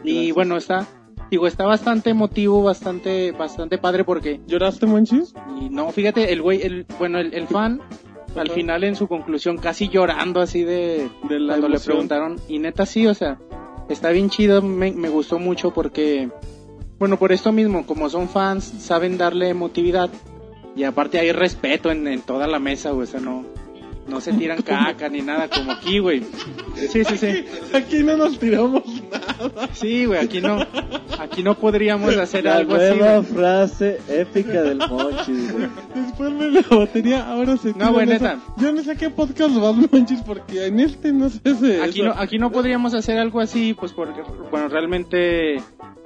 Y 0.04 0.14
Gracias. 0.14 0.36
bueno, 0.36 0.58
está, 0.58 0.88
digo, 1.30 1.48
está 1.48 1.66
bastante 1.66 2.10
emotivo, 2.10 2.64
bastante, 2.64 3.32
bastante 3.32 3.78
padre 3.78 4.04
porque, 4.04 4.42
¿Lloraste, 4.48 4.86
Monchis? 4.86 5.34
y 5.60 5.70
no, 5.70 5.92
fíjate, 5.92 6.34
el 6.34 6.42
güey, 6.42 6.62
el, 6.62 6.86
bueno, 7.00 7.20
el, 7.20 7.34
el 7.34 7.48
fan, 7.48 7.82
al 8.36 8.50
final 8.50 8.84
en 8.84 8.96
su 8.96 9.08
conclusión, 9.08 9.58
casi 9.58 9.88
llorando 9.90 10.42
así 10.42 10.64
de, 10.64 11.10
De 11.30 11.40
la 11.40 11.54
cuando 11.54 11.70
le 11.70 11.80
preguntaron, 11.80 12.36
y 12.50 12.60
neta 12.60 12.86
sí, 12.86 13.08
o 13.08 13.14
sea, 13.14 13.40
está 13.90 14.10
bien 14.10 14.30
chido, 14.30 14.62
me, 14.62 14.92
me 14.92 15.10
gustó 15.10 15.40
mucho 15.40 15.72
porque, 15.72 16.30
bueno, 17.00 17.18
por 17.18 17.32
esto 17.32 17.52
mismo, 17.52 17.86
como 17.86 18.10
son 18.10 18.28
fans, 18.28 18.64
saben 18.80 19.18
darle 19.18 19.50
emotividad, 19.50 20.10
y 20.76 20.84
aparte 20.84 21.20
hay 21.20 21.32
respeto 21.32 21.92
en, 21.92 22.08
en 22.08 22.22
toda 22.22 22.48
la 22.48 22.60
mesa, 22.60 22.92
güey, 22.92 23.08
o 23.08 23.12
sea, 23.12 23.20
no, 23.20 23.46
no 24.12 24.20
se 24.20 24.34
tiran 24.34 24.62
caca 24.62 25.08
ni 25.10 25.22
nada, 25.22 25.50
como 25.50 25.72
aquí, 25.72 26.00
güey. 26.00 26.22
Sí, 26.76 27.04
sí, 27.06 27.18
sí. 27.18 27.46
Aquí 27.74 28.04
no 28.04 28.18
nos 28.18 28.38
tiramos 28.38 28.84
nada. 29.10 29.70
Sí, 29.74 30.06
güey, 30.06 30.20
aquí 30.20 30.42
no, 30.42 30.60
aquí 31.18 31.42
no 31.44 31.56
podríamos 31.56 32.16
hacer 32.18 32.44
La 32.44 32.58
algo 32.58 32.76
así. 32.76 32.98
nueva 33.00 33.24
frase 33.24 34.00
épica 34.10 34.62
del 34.64 34.78
Monchis, 34.80 35.54
güey. 35.54 35.68
Después 35.96 36.38
de 36.38 36.52
la 36.52 36.78
batería, 36.78 37.26
ahora 37.26 37.56
se 37.58 37.72
tiran 37.74 37.94
güey, 37.94 38.06
neta. 38.06 38.40
Yo 38.58 38.72
no 38.74 38.84
sé 38.84 38.96
qué 38.98 39.10
podcast 39.10 39.56
vas, 39.56 39.76
Monchis, 39.92 40.22
porque 40.22 40.68
en 40.68 40.80
este 40.82 41.14
no 41.14 41.30
sé 41.30 41.40
si 41.56 41.72
Aquí 41.82 42.02
no, 42.02 42.12
aquí 42.12 42.38
no 42.38 42.52
podríamos 42.52 42.94
hacer 42.94 43.18
algo 43.18 43.40
así, 43.40 43.74
pues 43.74 43.94
porque, 43.94 44.22
bueno, 44.52 44.68
realmente, 44.68 45.58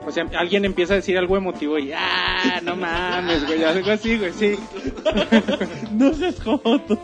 o 0.06 0.12
sea, 0.12 0.26
alguien 0.38 0.64
empieza 0.64 0.94
a 0.94 0.98
decir 0.98 1.18
algo 1.18 1.36
emotivo 1.38 1.80
y, 1.80 1.92
ah, 1.92 2.62
no 2.64 2.76
mames, 2.76 3.46
güey, 3.48 3.64
algo 3.64 3.90
así, 3.92 4.18
güey, 4.18 4.32
sí. 4.34 4.56
No 5.92 6.14
seas 6.14 6.40
joto. 6.44 7.00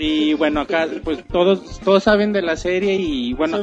Y 0.00 0.34
bueno, 0.34 0.60
acá, 0.60 0.86
pues 1.02 1.24
todos, 1.26 1.80
todos 1.80 2.04
saben 2.04 2.32
de 2.32 2.40
la 2.40 2.56
serie 2.56 2.94
y 2.94 3.32
bueno. 3.32 3.58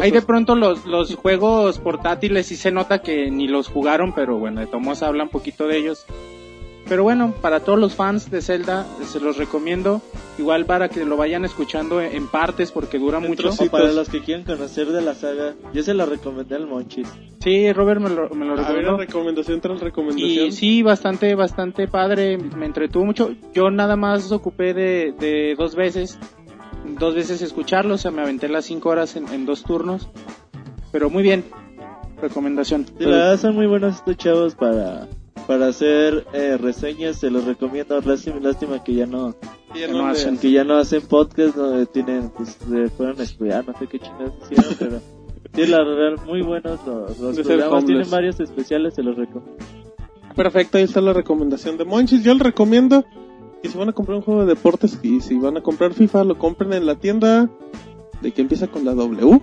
Ahí 0.00 0.12
de 0.12 0.22
pronto 0.22 0.54
los, 0.54 0.86
los 0.86 1.16
juegos 1.16 1.80
portátiles 1.80 2.46
sí 2.46 2.54
se 2.54 2.70
nota 2.70 3.02
que 3.02 3.28
ni 3.28 3.48
los 3.48 3.66
jugaron, 3.66 4.14
pero 4.14 4.38
bueno, 4.38 4.60
de 4.60 4.68
habla 5.02 5.24
un 5.24 5.30
poquito 5.30 5.66
de 5.66 5.78
ellos. 5.78 6.06
Pero 6.90 7.04
bueno, 7.04 7.32
para 7.40 7.60
todos 7.60 7.78
los 7.78 7.94
fans 7.94 8.30
de 8.32 8.42
Zelda, 8.42 8.84
se 9.06 9.20
los 9.20 9.36
recomiendo. 9.38 10.02
Igual 10.38 10.66
para 10.66 10.88
que 10.88 11.04
lo 11.04 11.16
vayan 11.16 11.44
escuchando 11.44 12.00
en 12.00 12.26
partes 12.26 12.72
porque 12.72 12.98
dura 12.98 13.18
En 13.18 13.28
mucho. 13.28 13.50
O 13.50 13.66
para 13.70 13.92
los 13.92 14.08
que 14.08 14.20
quieran 14.20 14.44
conocer 14.44 14.88
de 14.88 15.00
la 15.00 15.14
saga, 15.14 15.54
yo 15.72 15.82
se 15.84 15.94
la 15.94 16.04
recomendé 16.04 16.56
al 16.56 16.66
Monchis. 16.66 17.06
Sí, 17.42 17.72
Robert 17.72 18.00
me 18.00 18.10
lo, 18.10 18.28
me 18.30 18.44
lo 18.44 18.54
A 18.54 18.56
ver, 18.56 18.64
recomendó. 18.66 18.96
recomendación 18.96 19.60
tras 19.60 19.80
recomendación. 19.80 20.46
Y 20.48 20.52
sí, 20.52 20.82
bastante, 20.82 21.34
bastante 21.36 21.86
padre, 21.86 22.36
me 22.38 22.66
entretuvo 22.66 23.04
mucho. 23.04 23.30
Yo 23.54 23.70
nada 23.70 23.94
más 23.96 24.32
ocupé 24.32 24.74
de, 24.74 25.14
de 25.16 25.54
dos 25.56 25.76
veces, 25.76 26.18
dos 26.98 27.14
veces 27.14 27.40
escucharlo, 27.40 27.94
o 27.94 27.98
sea, 27.98 28.10
me 28.10 28.22
aventé 28.22 28.48
las 28.48 28.64
cinco 28.64 28.88
horas 28.88 29.14
en, 29.14 29.28
en 29.28 29.46
dos 29.46 29.62
turnos. 29.62 30.08
Pero 30.90 31.08
muy 31.08 31.22
bien, 31.22 31.44
recomendación. 32.20 32.84
Sí, 32.86 33.04
la 33.04 33.10
verdad 33.10 33.36
son 33.38 33.54
muy 33.54 33.66
buenos 33.68 33.94
estos 33.96 34.16
chavos 34.16 34.54
para, 34.56 35.06
para 35.50 35.66
hacer 35.66 36.28
eh, 36.32 36.56
reseñas, 36.56 37.16
se 37.16 37.28
los 37.28 37.44
recomiendo. 37.44 38.00
Lástima, 38.02 38.36
lástima 38.40 38.84
que 38.84 38.94
ya 38.94 39.06
no, 39.06 39.34
Y 39.74 39.80
ya 39.80 39.88
no 39.88 40.04
le- 40.06 40.12
hacen. 40.12 40.38
que 40.38 40.52
ya 40.52 40.62
no 40.62 40.76
hacen 40.76 41.02
podcast, 41.02 41.56
no 41.56 41.84
tienen, 41.86 42.30
pues, 42.30 42.50
se 42.68 42.88
fueron 42.90 43.18
a 43.18 43.24
estudiar, 43.24 43.66
no 43.66 43.76
sé 43.76 43.88
qué 43.88 43.98
chingados 43.98 44.32
hicieron, 44.48 44.74
pero 44.78 45.00
sí, 45.54 45.66
la 45.66 45.78
verdad, 45.82 46.24
muy 46.24 46.42
buenos 46.42 46.78
los, 46.86 47.18
los 47.18 47.40
programas, 47.40 47.84
tienen 47.84 48.08
varios 48.08 48.38
especiales, 48.38 48.94
se 48.94 49.02
los 49.02 49.16
recomiendo. 49.16 49.56
Perfecto, 50.36 50.78
ahí 50.78 50.84
está 50.84 51.00
la 51.00 51.12
recomendación 51.14 51.76
de 51.76 51.84
Monchis. 51.84 52.22
Yo 52.22 52.32
les 52.34 52.42
recomiendo 52.44 53.04
que 53.60 53.68
si 53.68 53.76
van 53.76 53.88
a 53.88 53.92
comprar 53.92 54.18
un 54.18 54.22
juego 54.22 54.42
de 54.42 54.46
deportes 54.54 55.00
y 55.02 55.20
si 55.20 55.36
van 55.36 55.56
a 55.56 55.62
comprar 55.62 55.94
FIFA, 55.94 56.22
lo 56.22 56.38
compren 56.38 56.72
en 56.74 56.86
la 56.86 56.94
tienda 56.94 57.50
de 58.22 58.30
que 58.30 58.40
empieza 58.42 58.68
con 58.68 58.84
la 58.84 58.94
W. 58.94 59.40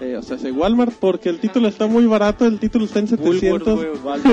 Eh, 0.00 0.16
o 0.16 0.22
sea, 0.22 0.36
es 0.36 0.44
Walmart, 0.44 0.94
porque 0.94 1.28
el 1.28 1.40
título 1.40 1.68
está 1.68 1.86
muy 1.86 2.06
barato, 2.06 2.46
el 2.46 2.58
título 2.58 2.84
está 2.84 3.00
en 3.00 3.08
700. 3.08 3.78
Woolworth, 4.04 4.32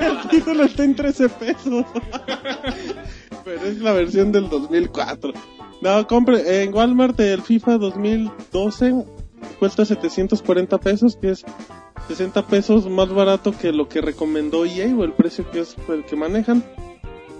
el 0.00 0.28
título 0.30 0.64
está 0.64 0.84
en 0.84 0.94
13 0.94 1.28
pesos. 1.28 1.84
Pero 3.44 3.64
es 3.64 3.78
la 3.80 3.92
versión 3.92 4.32
del 4.32 4.48
2004. 4.48 5.32
No, 5.82 6.06
compre 6.06 6.62
en 6.62 6.74
Walmart 6.74 7.18
el 7.20 7.42
FIFA 7.42 7.78
2012 7.78 9.04
cuesta 9.58 9.84
740 9.84 10.78
pesos, 10.78 11.16
que 11.16 11.30
es 11.30 11.44
60 12.08 12.46
pesos 12.46 12.88
más 12.88 13.08
barato 13.08 13.52
que 13.52 13.72
lo 13.72 13.88
que 13.88 14.00
recomendó 14.00 14.64
EA 14.64 14.94
o 14.96 15.04
el 15.04 15.12
precio 15.12 15.50
que 15.50 15.60
es 15.60 15.76
el 15.88 16.04
que 16.04 16.16
manejan. 16.16 16.64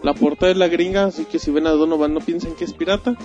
La 0.03 0.15
portada 0.15 0.53
es 0.53 0.59
la 0.59 0.69
gringa, 0.69 1.05
así 1.05 1.25
que 1.25 1.39
si 1.39 1.51
ven 1.51 1.67
a 1.67 1.71
Donovan 1.71 2.15
no 2.15 2.21
piensen 2.21 2.55
que 2.55 2.65
es 2.65 2.73
pirata. 2.73 3.17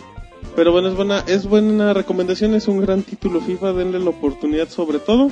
Pero 0.56 0.72
bueno, 0.72 0.90
es 0.90 0.96
buena, 0.96 1.20
es 1.28 1.48
buena 1.48 1.94
recomendación, 1.94 2.54
es 2.56 2.68
un 2.68 2.82
gran 2.82 3.04
título 3.04 3.40
FIFA, 3.42 3.74
denle 3.74 4.00
la 4.00 4.10
oportunidad 4.10 4.68
sobre 4.70 5.00
todo. 5.00 5.30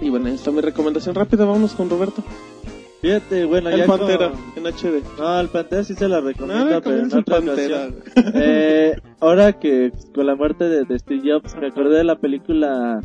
Y 0.00 0.10
bueno, 0.10 0.26
ahí 0.28 0.34
está 0.34 0.50
mi 0.50 0.60
recomendación 0.60 1.14
rápida, 1.14 1.44
vámonos 1.44 1.72
con 1.74 1.90
Roberto. 1.90 2.22
Fíjate, 3.00 3.44
bueno, 3.46 3.68
El 3.68 3.78
ya 3.80 3.86
Pantera, 3.86 4.30
con- 4.30 4.64
en 4.64 4.72
HD. 4.72 5.02
No, 5.18 5.40
el 5.40 5.48
Pantera 5.48 5.82
sí 5.82 5.94
se 5.94 6.08
la 6.08 6.20
recomiendo, 6.20 6.64
Nada, 6.66 6.80
pero 6.80 6.98
en 7.00 7.06
otra 7.06 7.22
Pantera. 7.36 7.88
ocasión. 7.88 8.32
Eh, 8.36 8.96
ahora 9.18 9.52
que 9.58 9.92
con 10.14 10.26
la 10.26 10.36
muerte 10.36 10.68
de, 10.68 10.84
de 10.84 10.98
Steve 11.00 11.22
Jobs 11.32 11.56
me 11.60 11.66
acordé 11.66 11.96
de 11.98 12.04
la 12.04 12.16
película 12.16 13.00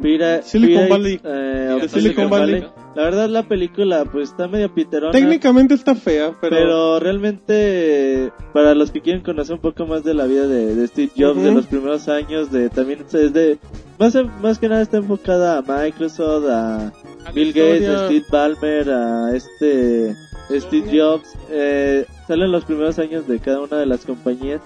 Pira, 0.00 0.42
Silicon 0.42 0.84
Pira- 0.84 0.88
Valley. 0.88 1.20
eh, 1.24 1.88
Silicon 1.88 2.28
Valley. 2.30 2.64
La 2.94 3.02
verdad 3.04 3.28
la 3.28 3.42
película 3.44 4.04
pues 4.04 4.30
está 4.30 4.48
medio 4.48 4.72
piterona. 4.74 5.12
Técnicamente 5.12 5.74
está 5.74 5.94
fea, 5.94 6.32
pero, 6.40 6.56
Pero, 6.56 7.00
realmente, 7.00 8.32
para 8.52 8.74
los 8.74 8.90
que 8.90 9.00
quieren 9.00 9.22
conocer 9.22 9.54
un 9.54 9.60
poco 9.60 9.86
más 9.86 10.04
de 10.04 10.14
la 10.14 10.26
vida 10.26 10.46
de, 10.46 10.74
de 10.74 10.86
Steve 10.88 11.10
Jobs, 11.16 11.42
de 11.42 11.52
los 11.52 11.66
primeros 11.66 12.08
años, 12.08 12.50
de 12.50 12.68
también 12.68 13.04
es 13.12 13.32
de, 13.32 13.58
más, 13.98 14.16
más 14.40 14.58
que 14.58 14.68
nada 14.68 14.82
está 14.82 14.98
enfocada 14.98 15.58
a 15.58 15.62
Microsoft, 15.62 16.46
a 16.50 16.92
Bill 17.34 17.52
Gates, 17.52 17.88
a 17.88 18.06
Steve 18.06 18.24
Ballmer, 18.30 18.90
a 18.90 19.34
este 19.36 20.14
Steve 20.50 20.98
Jobs, 20.98 21.28
eh, 21.50 22.04
salen 22.26 22.52
los 22.52 22.64
primeros 22.64 22.98
años 22.98 23.26
de 23.26 23.38
cada 23.38 23.60
una 23.60 23.78
de 23.78 23.86
las 23.86 24.04
compañías. 24.04 24.60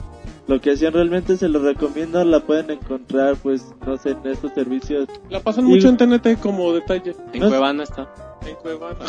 Lo 0.48 0.60
que 0.60 0.70
hacían 0.72 0.92
realmente 0.92 1.36
se 1.36 1.48
los 1.48 1.62
recomiendo, 1.62 2.22
la 2.24 2.38
pueden 2.40 2.70
encontrar 2.70 3.36
pues, 3.42 3.74
no 3.84 3.96
sé, 3.96 4.10
en 4.10 4.26
estos 4.30 4.52
servicios. 4.52 5.08
la 5.28 5.40
pasan 5.40 5.64
mucho 5.64 5.88
en 5.88 5.96
TNT 5.96 6.38
como 6.40 6.72
detalle. 6.72 7.16
En 7.32 7.40
No- 7.40 7.48
Cuevana 7.48 7.82
está. 7.82 8.08
En 8.46 8.54
Cuevana. 8.56 8.98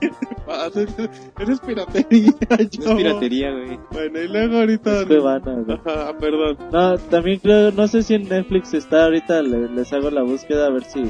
Eres 1.40 1.60
piratería. 1.60 2.32
No 2.50 2.56
es 2.56 2.96
piratería, 2.96 3.50
güey. 3.50 3.78
Bueno, 3.90 4.20
y 4.20 4.28
luego 4.28 4.58
ahorita... 4.58 5.00
Es 5.00 5.06
Cuevana, 5.06 5.54
güey. 5.66 5.78
Ajá, 5.84 6.16
perdón. 6.18 6.56
No, 6.72 6.98
también 6.98 7.38
creo, 7.40 7.72
no 7.72 7.88
sé 7.88 8.02
si 8.02 8.14
en 8.14 8.28
Netflix 8.28 8.74
está 8.74 9.04
ahorita, 9.04 9.42
le- 9.42 9.68
les 9.68 9.92
hago 9.92 10.10
la 10.10 10.22
búsqueda 10.22 10.66
a 10.66 10.70
ver 10.70 10.84
si, 10.84 11.00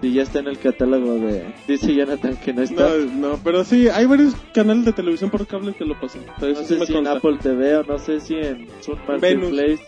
si 0.00 0.12
ya 0.12 0.22
está 0.22 0.38
en 0.40 0.48
el 0.48 0.58
catálogo 0.58 1.14
de... 1.14 1.52
Dice 1.68 1.94
Jonathan 1.94 2.36
que 2.36 2.52
no 2.52 2.62
está. 2.62 2.88
No, 2.88 3.28
no, 3.28 3.40
pero 3.44 3.64
sí, 3.64 3.88
hay 3.88 4.06
varios 4.06 4.34
canales 4.54 4.84
de 4.84 4.92
televisión 4.92 5.30
por 5.30 5.46
cable 5.46 5.74
que 5.74 5.84
lo 5.84 5.98
pasan. 6.00 6.22
Sea, 6.38 6.48
No 6.50 6.54
sí 6.56 6.64
sé 6.64 6.76
me 6.78 6.86
si 6.86 6.96
en. 6.96 7.06
Apple 7.06 7.38
TV 7.42 7.76
o 7.76 7.84
no 7.84 7.98
sé 7.98 8.20
si 8.20 8.34
en 8.34 8.66
Sun. 8.80 8.98
Marketplace. 9.06 9.80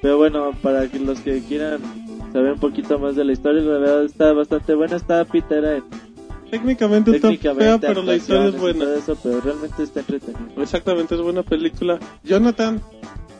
Pero 0.00 0.18
bueno, 0.18 0.52
para 0.62 0.86
que 0.88 0.98
los 0.98 1.18
que 1.20 1.40
quieran 1.42 1.78
saber 2.32 2.52
un 2.52 2.58
poquito 2.60 2.98
más 2.98 3.16
de 3.16 3.24
la 3.24 3.32
historia, 3.32 3.62
la 3.62 3.78
verdad 3.78 4.04
está 4.04 4.32
bastante 4.32 4.74
buena. 4.74 4.96
Está 4.96 5.24
pitera 5.24 5.76
en 5.76 5.84
Técnicamente 6.50 7.10
está 7.16 7.28
técnicamente, 7.28 7.64
fea, 7.64 7.78
pero 7.80 8.02
la 8.02 8.14
historia 8.14 8.48
es 8.48 8.54
y 8.54 8.58
buena. 8.58 8.84
eso, 8.96 9.16
pero 9.20 9.40
realmente 9.40 9.82
está 9.82 10.00
entretenido. 10.00 10.62
Exactamente, 10.62 11.14
es 11.16 11.20
buena 11.20 11.42
película. 11.42 11.98
Jonathan, 12.22 12.80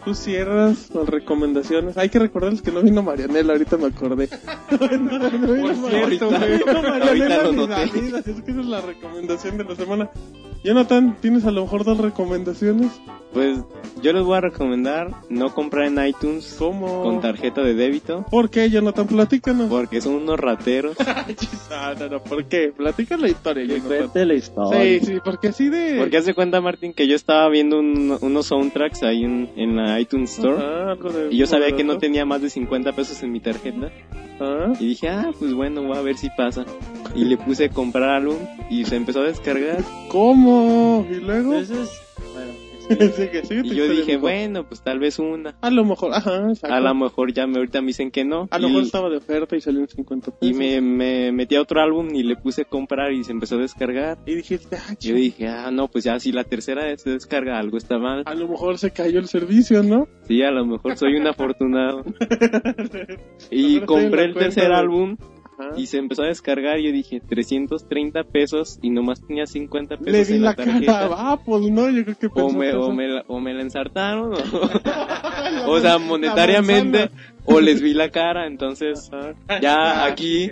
tú 0.05 0.15
cierras 0.15 0.91
las 0.95 1.09
recomendaciones. 1.09 1.97
Hay 1.97 2.09
que 2.09 2.19
recordarles 2.19 2.63
que 2.63 2.71
no 2.71 2.83
vino 2.83 3.03
Marianela, 3.03 3.53
ahorita 3.53 3.77
me 3.77 3.87
acordé. 3.87 4.29
no, 4.71 5.19
no 5.19 5.31
vino 5.31 5.47
Por 5.63 5.91
cierto, 5.91 6.31
Marianela, 6.31 6.73
no 6.73 6.81
vino 6.81 6.91
Marianela 6.91 7.51
ni. 7.51 7.67
Dalila, 7.67 8.19
Es 8.19 8.25
que 8.25 8.51
esa 8.51 8.61
es 8.61 8.67
la 8.67 8.81
recomendación 8.81 9.59
de 9.59 9.65
la 9.65 9.77
semana. 9.77 10.11
Jonathan, 10.65 11.17
¿tienes 11.21 11.45
a 11.45 11.51
lo 11.51 11.63
mejor 11.63 11.85
dos 11.85 11.99
recomendaciones? 11.99 12.91
Pues 13.35 13.59
yo 14.01 14.13
les 14.13 14.23
voy 14.23 14.37
a 14.37 14.41
recomendar 14.41 15.11
no 15.29 15.53
comprar 15.53 15.87
en 15.87 16.07
iTunes 16.07 16.55
¿Cómo? 16.59 17.03
con 17.03 17.21
tarjeta 17.21 17.63
de 17.63 17.75
débito 17.75 18.25
¿Por 18.31 18.49
qué, 18.49 18.71
Jonathan? 18.71 19.07
Platícanos. 19.09 19.69
porque 19.69 20.01
son 20.01 20.15
unos 20.15 20.39
rateros. 20.41 20.97
Ah, 21.77 21.93
no, 21.99 22.09
no, 22.09 22.23
¿por 22.23 22.45
qué? 22.45 22.73
Platica 22.75 23.17
la 23.17 23.29
historia, 23.29 23.67
Que 23.67 23.81
Jonathan. 23.81 24.29
la 24.29 24.35
historia. 24.35 24.81
Sí, 25.01 25.01
sí, 25.07 25.13
porque 25.25 25.49
así 25.49 25.69
de... 25.69 25.97
Porque 25.99 26.19
hace 26.19 26.33
cuenta, 26.33 26.61
Martín, 26.61 26.93
que 26.95 27.09
yo 27.09 27.17
estaba 27.17 27.49
viendo 27.49 27.81
un- 27.81 28.17
unos 28.21 28.47
soundtracks 28.47 29.03
ahí 29.03 29.25
en, 29.25 29.51
en 29.57 29.75
la 29.77 29.99
iTunes 30.01 30.39
Store 30.39 30.57
Ajá, 30.57 30.93
algo 30.93 31.11
de- 31.11 31.35
y 31.35 31.37
yo 31.37 31.47
sabía 31.49 31.73
que 31.77 31.83
no 31.83 31.99
tenía 31.99 32.25
más 32.25 32.41
de 32.43 32.49
50 32.51 32.93
pesos 32.93 33.21
en 33.25 33.33
mi 33.33 33.41
tarjeta 33.41 33.91
Ah, 34.41 34.73
y 34.81 34.89
dije, 34.89 35.09
ah, 35.09 35.33
pues 35.39 35.53
bueno, 35.53 35.83
voy 35.83 35.97
a 35.97 36.03
ver 36.03 36.17
si 36.17 36.29
pasa. 36.31 36.65
Y 37.15 37.25
le 37.25 37.37
puse 37.37 37.71
comprar 37.71 38.11
álbum 38.11 38.39
y 38.69 38.85
se 38.85 38.97
empezó 38.97 39.21
a 39.21 39.25
descargar 39.25 39.85
¿Cómo? 40.09 41.07
¿Y 41.09 41.17
luego? 41.17 41.55
Entonces, 41.55 41.91
bueno, 42.33 42.53
Y 43.65 43.75
yo 43.75 43.89
dije, 43.89 44.17
bueno, 44.17 44.67
pues 44.67 44.83
tal 44.83 44.99
vez 44.99 45.19
una. 45.19 45.57
A 45.61 45.71
lo 45.71 45.85
mejor, 45.85 46.13
ajá, 46.15 46.49
exacto. 46.49 46.75
A 46.75 46.81
lo 46.81 46.95
mejor 46.95 47.33
ya 47.33 47.47
me, 47.47 47.59
ahorita 47.59 47.81
me 47.81 47.89
dicen 47.89 48.11
que 48.11 48.25
no. 48.25 48.49
A 48.51 48.59
lo 48.59 48.69
mejor 48.69 48.85
estaba 48.85 49.09
de 49.09 49.17
oferta 49.19 49.57
y 49.57 49.61
salió 49.61 49.81
en 49.81 49.89
50 49.89 50.31
pesos. 50.33 50.39
Y 50.41 50.55
me, 50.55 50.81
me 50.81 51.33
metí 51.33 51.57
a 51.57 51.63
otro 51.63 51.81
álbum 51.81 52.15
y 52.15 52.23
le 52.23 52.37
puse 52.37 52.65
comprar 52.65 53.13
y 53.13 53.25
se 53.25 53.33
empezó 53.33 53.57
a 53.57 53.59
descargar. 53.59 54.19
Y 54.27 54.35
dijiste, 54.35 54.77
ah, 54.77 54.95
Yo 55.01 55.15
dije, 55.15 55.49
ah, 55.49 55.71
no, 55.71 55.89
pues 55.89 56.05
ya 56.05 56.19
si 56.19 56.33
la 56.33 56.45
tercera 56.45 56.85
vez 56.85 57.03
se 57.03 57.11
descarga 57.11 57.59
algo 57.59 57.79
está 57.79 57.99
mal. 57.99 58.23
A 58.27 58.35
lo 58.35 58.49
mejor 58.49 58.79
se 58.79 58.91
cayó 58.91 59.19
el 59.19 59.29
servicio, 59.29 59.83
¿no? 59.83 60.09
Sí, 60.27 60.43
a 60.43 60.51
lo 60.51 60.65
mejor 60.67 60.97
soy 60.97 61.17
un 61.17 61.27
afortunado. 61.27 62.05
y 63.51 63.81
compré 63.81 64.25
el 64.25 64.35
tercer 64.35 64.73
álbum 64.73 65.17
Ajá. 65.59 65.71
y 65.77 65.87
se 65.87 65.99
empezó 65.99 66.23
a 66.23 66.27
descargar 66.27 66.79
y 66.81 66.85
yo 66.87 66.93
dije, 66.93 67.21
330 67.21 68.25
pesos 68.25 68.79
y 68.83 68.91
nomás 68.91 69.21
tenía 69.27 69.47
50 69.47 69.97
pesos 69.99 70.13
Le 70.13 70.25
di 70.25 70.35
en 70.35 70.43
la 70.43 70.51
la 70.51 70.57
tarjeta. 70.57 70.87
cara 70.87 71.15
a 71.15 71.33
Apple, 71.33 71.71
¿no? 71.71 71.89
Yo 71.91 72.05
creo 72.05 72.17
que 72.19 72.27
O 72.41 72.51
me, 72.51 72.73
o, 72.75 72.93
me 72.93 73.09
la, 73.09 73.25
o 73.29 73.41
me 73.41 73.55
la 73.55 73.63
ensartaron, 73.63 74.35
o, 74.35 74.37
o 75.71 75.81
sea, 75.81 75.99
monetariamente, 75.99 77.11
o 77.45 77.61
les 77.61 77.81
vi 77.83 77.95
la 77.95 78.11
cara, 78.11 78.47
entonces 78.47 79.11
Ajá. 79.13 79.61
ya 79.61 80.05
aquí, 80.05 80.51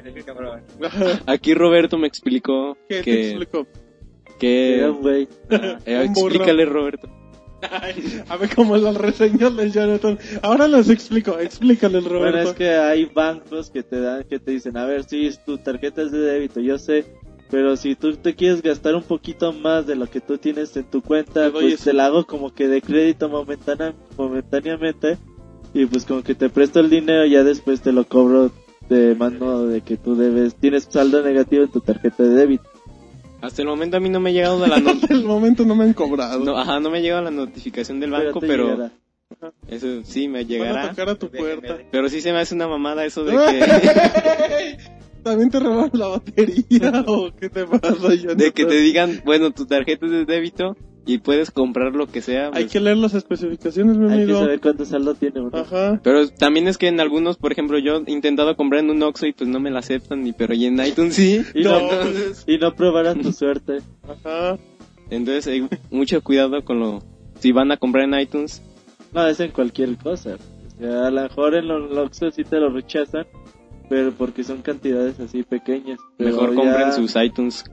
aquí 1.27 1.55
Roberto 1.55 1.99
me 1.99 2.07
explicó 2.07 2.77
¿Qué 2.89 2.97
te 2.97 3.03
que, 3.03 3.29
explicó? 3.31 3.67
que 4.39 4.85
eh, 4.87 5.29
explícale 5.87 6.65
Roberto. 6.65 7.09
Ay, 7.71 8.23
a 8.29 8.37
ver 8.37 8.55
cómo 8.55 8.77
las 8.77 8.95
reseñas 8.97 9.57
de 9.57 9.71
Jonathan. 9.71 10.19
Ahora 10.43 10.69
les 10.69 10.89
explico, 10.91 11.39
explícale 11.39 11.99
el 11.99 12.05
Roberto. 12.05 12.37
Bueno, 12.39 12.51
es 12.51 12.57
que 12.57 12.71
hay 12.71 13.05
bancos 13.07 13.71
que 13.71 13.83
te 13.83 14.01
dan, 14.01 14.25
que 14.25 14.39
te 14.39 14.51
dicen, 14.51 14.77
a 14.77 14.85
ver, 14.85 15.05
sí, 15.05 15.31
tu 15.47 15.59
tarjeta 15.59 16.03
es 16.03 16.11
de 16.13 16.19
débito, 16.19 16.61
yo 16.61 16.79
sé, 16.79 17.05
pero 17.51 17.77
si 17.77 17.95
tú 17.95 18.17
te 18.17 18.35
quieres 18.35 18.63
gastar 18.63 18.95
un 18.95 19.03
poquito 19.03 19.53
más 19.53 19.87
de 19.87 19.95
lo 19.95 20.07
que 20.07 20.21
tú 20.21 20.39
tienes 20.39 20.77
en 20.77 20.85
tu 20.85 21.03
cuenta, 21.03 21.51
pues 21.53 21.75
eso. 21.75 21.85
te 21.85 21.93
la 21.93 22.07
hago 22.07 22.25
como 22.27 22.53
que 22.55 22.67
de 22.69 22.81
crédito 22.83 23.29
momentánea- 23.29 23.95
momentáneamente 24.17 25.19
y 25.75 25.87
pues 25.87 26.05
como 26.05 26.23
que 26.23 26.35
te 26.35 26.49
presto 26.49 26.81
el 26.81 26.91
dinero 26.91 27.25
y 27.27 27.31
ya 27.31 27.45
después 27.45 27.81
te 27.81 27.93
lo 27.93 28.05
cobro 28.05 28.51
de 28.89 29.15
mano 29.15 29.65
de 29.67 29.81
que 29.83 29.97
tú 29.97 30.17
debes, 30.17 30.55
tienes 30.57 30.89
saldo 30.91 31.23
negativo 31.23 31.63
en 31.65 31.71
tu 31.71 31.81
tarjeta 31.81 32.23
de 32.25 32.31
débito. 32.31 32.65
Hasta 33.43 33.61
el 33.63 33.69
momento 33.69 33.97
a 33.97 34.01
mí 34.01 34.09
no 34.09 34.21
me 34.21 34.31
ha 34.31 34.33
llegado 34.33 34.61
de 34.61 34.69
la 34.69 34.79
no- 34.81 34.91
Hasta 34.91 35.13
el 35.13 35.25
momento 35.25 35.65
no 35.67 35.75
me 35.75 35.85
han 35.85 35.93
cobrado. 35.93 36.43
no, 36.45 36.57
ajá, 36.57 36.81
no 36.81 36.91
me 36.91 36.99
ha 36.99 37.01
llegado 37.01 37.23
la 37.23 37.31
notificación 37.31 38.01
del 38.01 38.11
banco, 38.13 38.41
pero 38.41 38.65
llegará. 38.71 38.93
eso 39.69 40.03
sí 40.05 40.29
me 40.29 40.39
Van 40.39 40.45
a 40.45 40.49
llegará. 40.49 40.89
tocar 40.91 41.09
a 41.11 41.15
tu 41.17 41.29
puerta. 41.31 41.79
Pero 41.91 42.09
sí 42.09 42.21
se 42.21 42.33
me 42.33 42.39
hace 42.39 42.55
una 42.55 42.69
mamada 42.69 43.05
eso 43.05 43.25
de 43.25 43.33
que, 43.47 44.79
¿También 45.23 45.51
te 45.51 45.61
robaron 45.61 45.91
la 45.95 46.09
batería 46.09 47.05
o 47.07 47.31
qué 47.35 47.49
te 47.49 47.65
pasa, 47.67 47.95
Jonathan? 48.15 48.37
de 48.37 48.53
que 48.53 48.65
te 48.65 48.75
digan, 48.77 49.21
bueno, 49.25 49.51
tu 49.53 49.67
tarjeta 49.67 50.07
es 50.07 50.13
de 50.13 50.25
débito 50.25 50.77
y 51.05 51.19
puedes 51.19 51.51
comprar 51.51 51.95
lo 51.95 52.07
que 52.07 52.21
sea. 52.23 52.47
Hay 52.47 52.65
pues. 52.65 52.73
que 52.73 52.81
leer 52.81 52.97
las 52.97 53.15
especificaciones, 53.15 53.97
mi 53.97 54.05
Hay 54.11 54.19
que 54.19 54.23
amigo. 54.25 54.39
saber 54.41 54.61
cuánto 54.61 54.85
saldo 54.85 55.15
tiene 55.15 55.41
uno. 55.41 55.57
Ajá. 55.59 56.01
Pero 56.03 56.29
también 56.29 56.69
es 56.69 56.79
que 56.79 56.87
en 56.89 57.01
algunos, 57.01 57.37
por 57.37 57.51
ejemplo, 57.53 57.79
yo 57.79 58.03
he 58.07 58.13
intentado 58.13 58.57
comprar 58.57 58.81
en 58.85 58.91
un 58.91 59.03
Oxxo 59.03 59.27
y 59.27 59.33
pues 59.33 59.49
no 59.51 59.59
me 59.59 59.71
la 59.71 59.81
aceptan 59.81 60.23
ni, 60.23 60.33
pero 60.33 60.55
y 60.55 60.67
en 60.67 60.79
iTunes 60.85 61.15
sí. 61.15 61.43
Y 61.55 61.63
No. 61.65 61.79
Entonces, 61.79 62.45
Y 62.47 62.59
no 62.59 62.75
probarás 62.75 63.19
tu 63.19 63.33
suerte. 63.33 63.79
Ajá. 64.09 64.59
entonces 65.11 65.47
hay 65.49 65.69
mucho 65.91 66.23
cuidado 66.23 66.65
con 66.65 66.79
lo, 66.79 67.03
si 67.41 67.51
van 67.53 67.73
a 67.73 67.77
comprar 67.77 68.05
en 68.05 68.19
iTunes, 68.21 68.63
No, 69.13 69.27
es 69.27 69.41
en 69.41 69.51
cualquier 69.51 69.97
cosa. 69.97 70.37
O 70.37 70.81
sea, 70.85 71.07
a 71.07 71.11
lo 71.11 71.23
mejor 71.23 71.55
en 71.57 71.67
los 71.69 71.97
Oxxo 71.99 72.31
sí 72.31 72.45
te 72.45 72.59
lo 72.61 72.71
rechazan, 72.71 73.27
pero 73.89 74.13
porque 74.13 74.45
son 74.45 74.63
cantidades 74.63 75.19
así 75.21 75.43
pequeñas. 75.43 75.99
Pero 76.17 76.31
mejor 76.31 76.51
ya 76.51 76.55
compren 76.57 76.93
sus 76.93 77.15
iTunes 77.17 77.65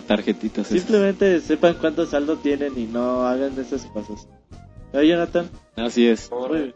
tarjetitas. 0.00 0.66
esas. 0.66 0.80
Simplemente 0.80 1.40
sepan 1.40 1.76
cuánto 1.80 2.06
saldo 2.06 2.36
tienen 2.36 2.72
y 2.78 2.84
no 2.86 3.22
hagan 3.22 3.58
esas 3.58 3.86
cosas. 3.86 4.28
Oye, 4.92 5.08
Jonathan, 5.08 5.48
Así 5.76 6.06
es. 6.06 6.30
muy 6.30 6.48
bien. 6.58 6.74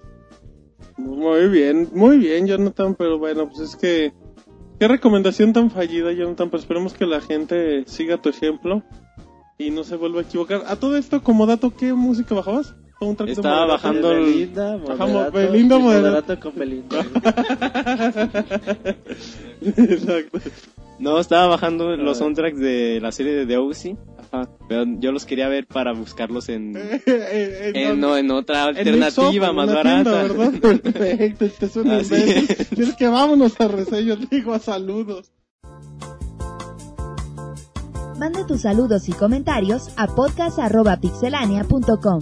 Muy 0.97 1.49
bien, 1.49 1.89
muy 1.93 2.17
bien, 2.19 2.47
Jonathan, 2.47 2.95
pero 2.95 3.19
bueno, 3.19 3.49
pues 3.49 3.61
es 3.61 3.77
que... 3.77 4.13
Qué 4.79 4.89
recomendación 4.89 5.53
tan 5.55 5.71
fallida, 5.71 6.13
Jonathan, 6.13 6.51
pero 6.51 6.61
esperemos 6.61 6.93
que 6.93 7.07
la 7.07 7.21
gente 7.23 7.85
siga 7.87 8.21
tu 8.21 8.29
ejemplo 8.29 8.83
y 9.59 9.71
no 9.71 9.85
se 9.85 9.97
vuelva 9.97 10.21
a 10.21 10.25
equivocar. 10.25 10.65
A 10.67 10.77
todo 10.77 10.97
esto, 10.97 11.23
como 11.23 11.47
dato, 11.47 11.75
¿qué 11.75 11.95
música 11.95 12.35
bajabas? 12.35 12.75
De 12.99 13.33
Estaba 13.33 13.67
bajando 13.67 14.11
el- 14.13 14.25
Belinda, 14.25 14.75
Ajá, 14.75 15.07
moderato, 15.07 15.33
Belinda, 15.33 15.77
y 15.77 15.81
moderato. 15.83 16.09
moderato 16.09 16.41
con 16.41 16.55
Belinda. 16.59 16.97
Exacto. 19.61 20.39
No, 20.99 21.21
estaba 21.21 21.47
bajando 21.47 21.95
los 21.95 22.17
soundtracks 22.17 22.59
de 22.59 23.01
la 23.03 23.13
serie 23.13 23.35
de 23.35 23.45
The 23.45 23.59
O.C. 23.59 23.99
Pero 24.67 24.85
yo 24.99 25.13
los 25.13 25.27
quería 25.27 25.47
ver 25.47 25.67
para 25.67 25.93
buscarlos 25.93 26.49
en, 26.49 26.75
Eh, 27.07 27.73
en, 27.75 28.01
no, 28.01 28.17
en 28.17 28.31
otra 28.31 28.65
alternativa 28.65 29.53
más 29.53 29.67
una 29.69 29.75
barata. 29.75 30.23
tienda, 30.23 30.23
¿verdad? 30.23 30.53
Perfecto, 30.95 31.45
este 31.45 31.67
es 31.67 31.77
un 31.77 31.91
Así 31.91 32.15
es. 32.15 32.69
Tienes 32.71 32.97
que 32.97 33.09
vámonos 33.09 33.61
a 33.61 33.69
reseñas, 33.69 34.21
digo 34.31 34.55
a 34.55 34.59
saludos. 34.59 35.31
Manda 38.19 38.47
tus 38.47 38.63
saludos 38.63 39.07
y 39.11 39.13
comentarios 39.13 39.91
a 39.99 40.07
podcast.pixelania.com. 40.07 42.21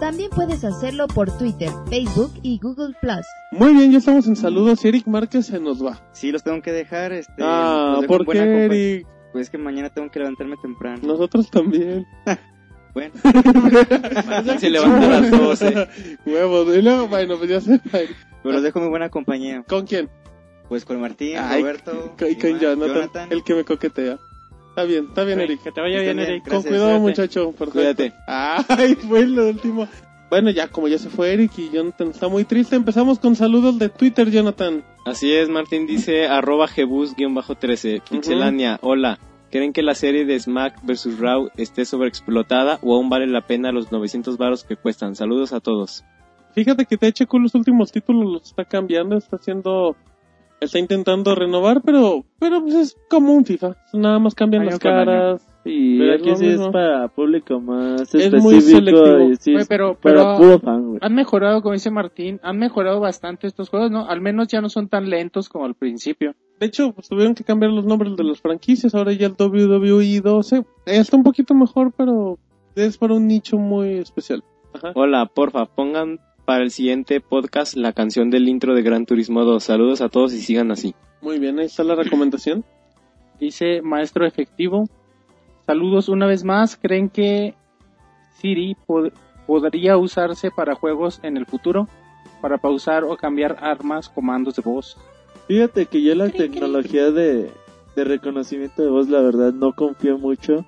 También 0.00 0.30
puedes 0.30 0.64
hacerlo 0.64 1.06
por 1.08 1.30
Twitter, 1.36 1.68
Facebook 1.90 2.32
y 2.42 2.58
Google 2.58 2.94
Plus. 3.00 3.26
Muy 3.52 3.74
bien, 3.74 3.92
ya 3.92 3.98
estamos 3.98 4.26
en 4.26 4.34
saludos 4.34 4.82
Eric 4.84 5.06
Márquez 5.06 5.46
se 5.46 5.60
nos 5.60 5.84
va. 5.84 6.00
Sí, 6.12 6.32
los 6.32 6.42
tengo 6.42 6.62
que 6.62 6.72
dejar. 6.72 7.12
Este, 7.12 7.34
Ah, 7.40 7.92
los 7.92 8.00
dejo 8.02 8.14
en 8.14 8.16
¿por 8.18 8.26
buena 8.26 8.44
qué, 8.44 8.64
Eric? 8.64 9.06
Pues 9.32 9.42
es 9.46 9.50
que 9.50 9.58
mañana 9.58 9.90
tengo 9.90 10.10
que 10.10 10.18
levantarme 10.18 10.56
temprano. 10.62 11.00
Nosotros 11.06 11.50
también. 11.50 12.06
Bueno, 12.92 13.14
Se 14.58 14.68
levanta 14.68 15.06
a 15.18 15.20
las 15.20 15.30
12. 15.30 15.88
Huevos, 16.26 16.76
y 16.76 16.82
luego, 16.82 17.06
bueno, 17.06 17.36
pues 17.38 17.48
ya 17.48 17.60
se 17.60 17.76
va. 17.76 17.80
pero 17.92 18.54
los 18.54 18.64
dejo 18.64 18.80
en 18.80 18.86
muy 18.86 18.90
buena 18.90 19.08
compañía. 19.10 19.62
¿Con 19.62 19.86
quién? 19.86 20.10
Pues 20.68 20.84
con 20.84 21.00
Martín, 21.00 21.36
Ay, 21.38 21.60
Roberto, 21.62 22.16
Y 22.28 22.34
con 22.34 22.50
Iván, 22.50 22.80
Jonathan, 22.80 23.28
el 23.30 23.44
que 23.44 23.54
me 23.54 23.64
coquetea. 23.64 24.18
Está 24.70 24.84
bien, 24.84 25.06
está 25.08 25.24
bien, 25.24 25.40
Eric. 25.40 25.62
Que 25.62 25.72
te 25.72 25.80
vaya 25.80 26.00
bien. 26.00 26.18
Eric. 26.18 26.48
Con 26.48 26.62
cuidado, 26.62 26.84
cuídate. 26.86 27.00
muchacho. 27.00 27.52
Perfecto. 27.52 27.72
Cuídate. 27.72 28.12
Ay, 28.26 28.94
fue 29.08 29.26
lo 29.26 29.48
último. 29.48 29.88
Bueno, 30.30 30.50
ya 30.50 30.68
como 30.68 30.86
ya 30.86 30.98
se 30.98 31.10
fue 31.10 31.32
Eric 31.32 31.58
y 31.58 31.70
Jonathan 31.70 32.10
está 32.10 32.28
muy 32.28 32.44
triste, 32.44 32.76
empezamos 32.76 33.18
con 33.18 33.34
saludos 33.34 33.80
de 33.80 33.88
Twitter, 33.88 34.30
Jonathan. 34.30 34.84
Así 35.04 35.32
es, 35.32 35.48
Martín 35.48 35.88
dice 35.88 36.28
arroba 36.28 36.68
jebus-13, 36.68 38.02
pixelania, 38.08 38.78
hola. 38.80 39.18
¿Creen 39.50 39.72
que 39.72 39.82
la 39.82 39.96
serie 39.96 40.24
de 40.24 40.38
Smack 40.38 40.84
vs. 40.84 41.18
Raw 41.18 41.50
esté 41.56 41.84
sobreexplotada 41.84 42.78
o 42.82 42.94
aún 42.94 43.08
vale 43.10 43.26
la 43.26 43.40
pena 43.40 43.72
los 43.72 43.90
900 43.90 44.38
varos 44.38 44.62
que 44.62 44.76
cuestan? 44.76 45.16
Saludos 45.16 45.52
a 45.52 45.58
todos. 45.58 46.04
Fíjate 46.54 46.86
que 46.86 46.96
THQ 46.96 47.32
los 47.34 47.56
últimos 47.56 47.90
títulos 47.90 48.32
los 48.32 48.44
está 48.44 48.64
cambiando, 48.64 49.16
está 49.16 49.36
haciendo, 49.36 49.96
está 50.60 50.78
intentando 50.78 51.34
renovar, 51.34 51.82
pero, 51.84 52.24
pero 52.38 52.60
pues 52.62 52.74
es 52.74 52.96
como 53.08 53.32
un 53.34 53.44
FIFA. 53.44 53.76
Nada 53.92 54.18
más 54.18 54.34
cambian 54.34 54.62
Año 54.62 54.70
las 54.72 54.78
caras, 54.78 55.46
Y 55.64 55.98
Pero 55.98 56.14
es 56.14 56.20
aquí 56.22 56.36
sí 56.36 56.46
mismo. 56.46 56.66
es 56.66 56.72
para 56.72 57.08
público 57.08 57.60
más 57.60 58.14
Es 58.14 58.32
muy 58.42 58.56
específico 58.56 59.04
selectivo. 59.04 59.30
y 59.30 59.36
sí 59.36 59.54
pero- 59.68 59.98
pero- 60.02 60.36
puro 60.38 60.58
fan. 60.58 60.98
Han 61.02 61.14
mejorado, 61.14 61.60
como 61.60 61.74
dice 61.74 61.90
Martín, 61.90 62.40
han 62.42 62.58
mejorado 62.58 62.98
bastante 63.00 63.46
estos 63.46 63.68
juegos, 63.68 63.90
¿no? 63.90 64.06
Al 64.08 64.20
menos 64.22 64.48
ya 64.48 64.60
no 64.62 64.70
son 64.70 64.88
tan 64.88 65.10
lentos 65.10 65.48
como 65.50 65.66
al 65.66 65.74
principio. 65.74 66.34
De 66.58 66.66
hecho, 66.66 66.92
pues, 66.92 67.08
tuvieron 67.08 67.34
que 67.34 67.44
cambiar 67.44 67.72
los 67.72 67.84
nombres 67.84 68.16
de 68.16 68.24
las 68.24 68.40
franquicias. 68.40 68.94
Ahora 68.94 69.12
ya 69.12 69.26
el 69.26 69.34
WWE 69.38 70.20
12 70.22 70.56
eh, 70.58 70.62
está 70.86 71.16
un 71.16 71.24
poquito 71.24 71.54
mejor, 71.54 71.92
pero 71.96 72.38
es 72.74 72.96
para 72.98 73.14
un 73.14 73.26
nicho 73.26 73.58
muy 73.58 73.94
especial. 73.98 74.42
Ajá. 74.72 74.92
Hola, 74.94 75.26
porfa, 75.26 75.66
pongan 75.66 76.20
para 76.50 76.64
el 76.64 76.72
siguiente 76.72 77.20
podcast 77.20 77.76
la 77.76 77.92
canción 77.92 78.28
del 78.28 78.48
intro 78.48 78.74
de 78.74 78.82
Gran 78.82 79.06
Turismo 79.06 79.44
2. 79.44 79.62
Saludos 79.62 80.00
a 80.00 80.08
todos 80.08 80.32
y 80.32 80.40
sigan 80.40 80.72
así. 80.72 80.96
Muy 81.22 81.38
bien, 81.38 81.60
ahí 81.60 81.66
está 81.66 81.84
la 81.84 81.94
recomendación. 81.94 82.64
Dice 83.38 83.82
Maestro 83.82 84.26
Efectivo. 84.26 84.88
Saludos 85.64 86.08
una 86.08 86.26
vez 86.26 86.42
más. 86.42 86.74
¿Creen 86.76 87.08
que 87.08 87.54
Siri 88.40 88.76
pod- 88.88 89.12
podría 89.46 89.96
usarse 89.96 90.50
para 90.50 90.74
juegos 90.74 91.20
en 91.22 91.36
el 91.36 91.46
futuro? 91.46 91.86
Para 92.42 92.58
pausar 92.58 93.04
o 93.04 93.16
cambiar 93.16 93.56
armas, 93.60 94.08
comandos 94.08 94.56
de 94.56 94.62
voz. 94.62 94.96
Fíjate 95.46 95.86
que 95.86 96.02
yo 96.02 96.16
la 96.16 96.30
tecnología 96.30 97.12
de, 97.12 97.52
de 97.94 98.04
reconocimiento 98.04 98.82
de 98.82 98.90
voz, 98.90 99.08
la 99.08 99.20
verdad, 99.20 99.52
no 99.52 99.72
confío 99.72 100.18
mucho. 100.18 100.64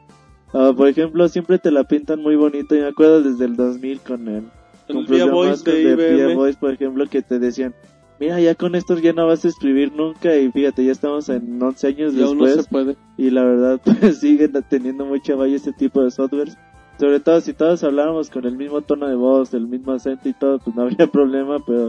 Ah, 0.55 0.73
por 0.77 0.87
ejemplo, 0.87 1.27
siempre 1.29 1.59
te 1.59 1.73
la 1.73 1.83
pintan 1.83 2.23
muy 2.23 2.37
bonito. 2.37 2.77
Y 2.77 2.83
me 2.83 2.87
acuerdo 2.87 3.21
desde 3.21 3.47
el 3.47 3.57
2000 3.57 4.01
con 4.03 4.29
El 4.29 4.45
con 4.87 5.07
programas 5.07 5.65
de 5.65 5.97
de. 5.97 6.35
Voice, 6.35 6.59
por 6.59 6.73
ejemplo, 6.73 7.07
que 7.07 7.23
te 7.23 7.39
decían, 7.39 7.75
mira, 8.19 8.41
ya 8.41 8.55
con 8.55 8.75
esto 8.75 8.99
ya 8.99 9.13
no 9.13 9.27
vas 9.27 9.45
a 9.45 9.49
escribir 9.49 9.93
nunca. 9.93 10.37
Y 10.37 10.51
fíjate, 10.51 10.85
ya 10.85 10.93
estamos 10.93 11.29
en 11.29 11.63
11 11.63 11.87
años 11.87 12.15
aún 12.17 12.39
no 12.39 12.45
después. 12.45 12.65
se 12.65 12.71
puede. 12.71 12.97
y 13.17 13.31
la 13.31 13.45
verdad 13.45 13.81
pues 14.01 14.21
siguen 14.21 14.53
teniendo 14.69 15.05
mucha 15.07 15.35
valla 15.35 15.57
este 15.57 15.73
tipo 15.73 16.03
de 16.03 16.11
softwares 16.11 16.57
sobre 16.99 17.21
todo 17.21 17.41
si 17.41 17.53
todos 17.53 17.83
habláramos 17.85 18.31
con 18.31 18.45
el 18.45 18.57
mismo 18.57 18.83
tono 18.83 19.09
de 19.09 19.17
voz 19.17 19.55
el 19.55 19.67
mismo 19.67 19.93
acento 19.93 20.29
y 20.29 20.35
todo 20.35 20.59
pues 20.59 20.77
no 20.77 20.83
habría 20.83 21.07
problema 21.13 21.59
pero 21.67 21.89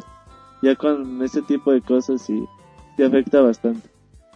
ya 0.62 0.76
con 0.76 1.22
este 1.22 1.42
tipo 1.42 1.72
de 1.72 1.82
cosas 1.82 2.22
sí, 2.22 2.44
sí 2.98 3.04
afecta 3.04 3.42
bastante 3.42 3.90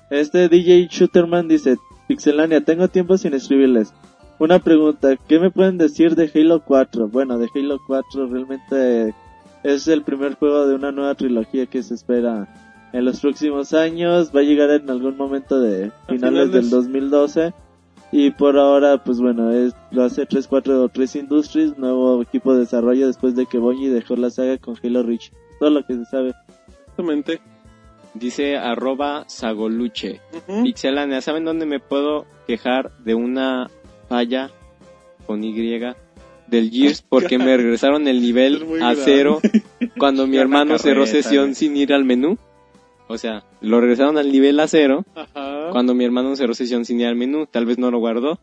este 0.09 0.49
DJ 0.49 0.87
Shooterman 0.89 1.47
dice 1.47 1.77
Pixelania 2.07 2.63
tengo 2.63 2.87
tiempo 2.89 3.17
sin 3.17 3.33
escribirles 3.33 3.93
una 4.39 4.59
pregunta 4.59 5.15
¿qué 5.15 5.39
me 5.39 5.51
pueden 5.51 5.77
decir 5.77 6.15
de 6.15 6.31
Halo 6.33 6.63
4? 6.63 7.07
bueno 7.07 7.37
de 7.37 7.49
Halo 7.53 7.79
4 7.85 8.27
realmente 8.27 9.13
es 9.63 9.87
el 9.87 10.03
primer 10.03 10.35
juego 10.35 10.67
de 10.67 10.75
una 10.75 10.91
nueva 10.91 11.15
trilogía 11.15 11.65
que 11.65 11.83
se 11.83 11.95
espera 11.95 12.47
en 12.93 13.05
los 13.05 13.19
próximos 13.19 13.73
años. 13.73 14.31
Va 14.35 14.41
a 14.41 14.43
llegar 14.43 14.69
en 14.71 14.89
algún 14.89 15.17
momento 15.17 15.59
de 15.59 15.91
finales, 16.07 16.49
finales. 16.49 16.51
del 16.51 16.69
2012. 16.69 17.53
Y 18.11 18.31
por 18.31 18.57
ahora, 18.57 19.03
pues 19.03 19.19
bueno, 19.19 19.51
es, 19.51 19.75
lo 19.91 20.03
hace 20.03 20.25
343 20.25 21.15
Industries, 21.17 21.77
nuevo 21.77 22.21
equipo 22.21 22.53
de 22.53 22.61
desarrollo 22.61 23.07
después 23.07 23.35
de 23.35 23.45
que 23.45 23.57
Bungie 23.57 23.89
dejó 23.89 24.15
la 24.15 24.29
saga 24.29 24.57
con 24.57 24.77
Halo 24.81 25.03
Reach. 25.03 25.31
Todo 25.59 25.71
lo 25.71 25.85
que 25.85 25.95
se 25.95 26.05
sabe. 26.05 26.33
Exactamente. 26.79 27.41
Dice 28.13 28.55
arroba 28.55 29.25
Sagoluche. 29.27 30.21
Pixelania, 30.63 31.21
¿saben 31.21 31.43
dónde 31.43 31.65
me 31.65 31.79
puedo 31.79 32.25
quejar 32.47 32.91
de 32.99 33.13
una 33.13 33.69
falla 34.07 34.51
con 35.25 35.43
Y 35.43 35.79
del 36.47 36.71
Gears? 36.71 37.01
Porque 37.09 37.37
me 37.37 37.57
regresaron 37.57 38.07
el 38.07 38.21
nivel 38.21 38.65
a 38.81 38.95
cero 38.95 39.39
cuando 39.97 40.27
mi 40.27 40.37
hermano 40.37 40.77
cerró 40.77 41.05
sesión 41.05 41.45
güey. 41.45 41.55
sin 41.55 41.77
ir 41.77 41.93
al 41.93 42.05
menú. 42.05 42.37
O 43.09 43.17
sea, 43.17 43.43
lo 43.61 43.79
regresaron 43.79 44.17
al 44.17 44.31
nivel 44.31 44.59
a 44.59 44.67
cero 44.67 45.05
Ajá. 45.15 45.69
cuando 45.71 45.93
mi 45.93 46.03
hermano 46.03 46.35
cerró 46.35 46.53
sesión 46.53 46.83
sin 46.85 46.99
ir 46.99 47.07
al 47.07 47.15
menú. 47.15 47.45
Tal 47.45 47.65
vez 47.65 47.77
no 47.77 47.89
lo 47.91 47.99
guardó. 47.99 48.39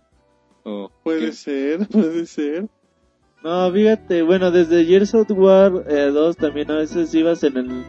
O 0.63 0.91
Puede 1.03 1.27
¿qué? 1.27 1.33
ser, 1.33 1.89
puede 1.93 2.27
ser. 2.27 2.67
No, 3.43 3.71
fíjate, 3.71 4.23
bueno, 4.23 4.51
desde 4.51 4.87
Gears 4.87 5.15
of 5.15 5.31
War 5.33 5.85
eh, 5.87 6.11
2 6.11 6.37
también 6.39 6.71
a 6.71 6.77
veces 6.77 7.15
ibas 7.15 7.45
en 7.45 7.59
el, 7.59 7.85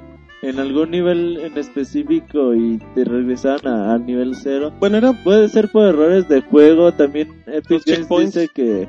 en 0.49 0.59
algún 0.59 0.91
nivel 0.91 1.37
en 1.37 1.57
específico 1.57 2.53
y 2.53 2.79
te 2.93 3.03
regresaban 3.05 3.67
a- 3.67 3.93
al 3.93 4.05
nivel 4.05 4.35
cero. 4.35 4.71
Bueno, 4.79 4.97
era 4.97 5.13
Puede 5.23 5.49
ser 5.49 5.69
por 5.69 5.85
errores 5.87 6.27
de 6.27 6.41
juego, 6.41 6.91
también 6.91 7.29
Epic 7.47 7.83
Games 7.85 8.07
dice 8.09 8.49
que, 8.53 8.87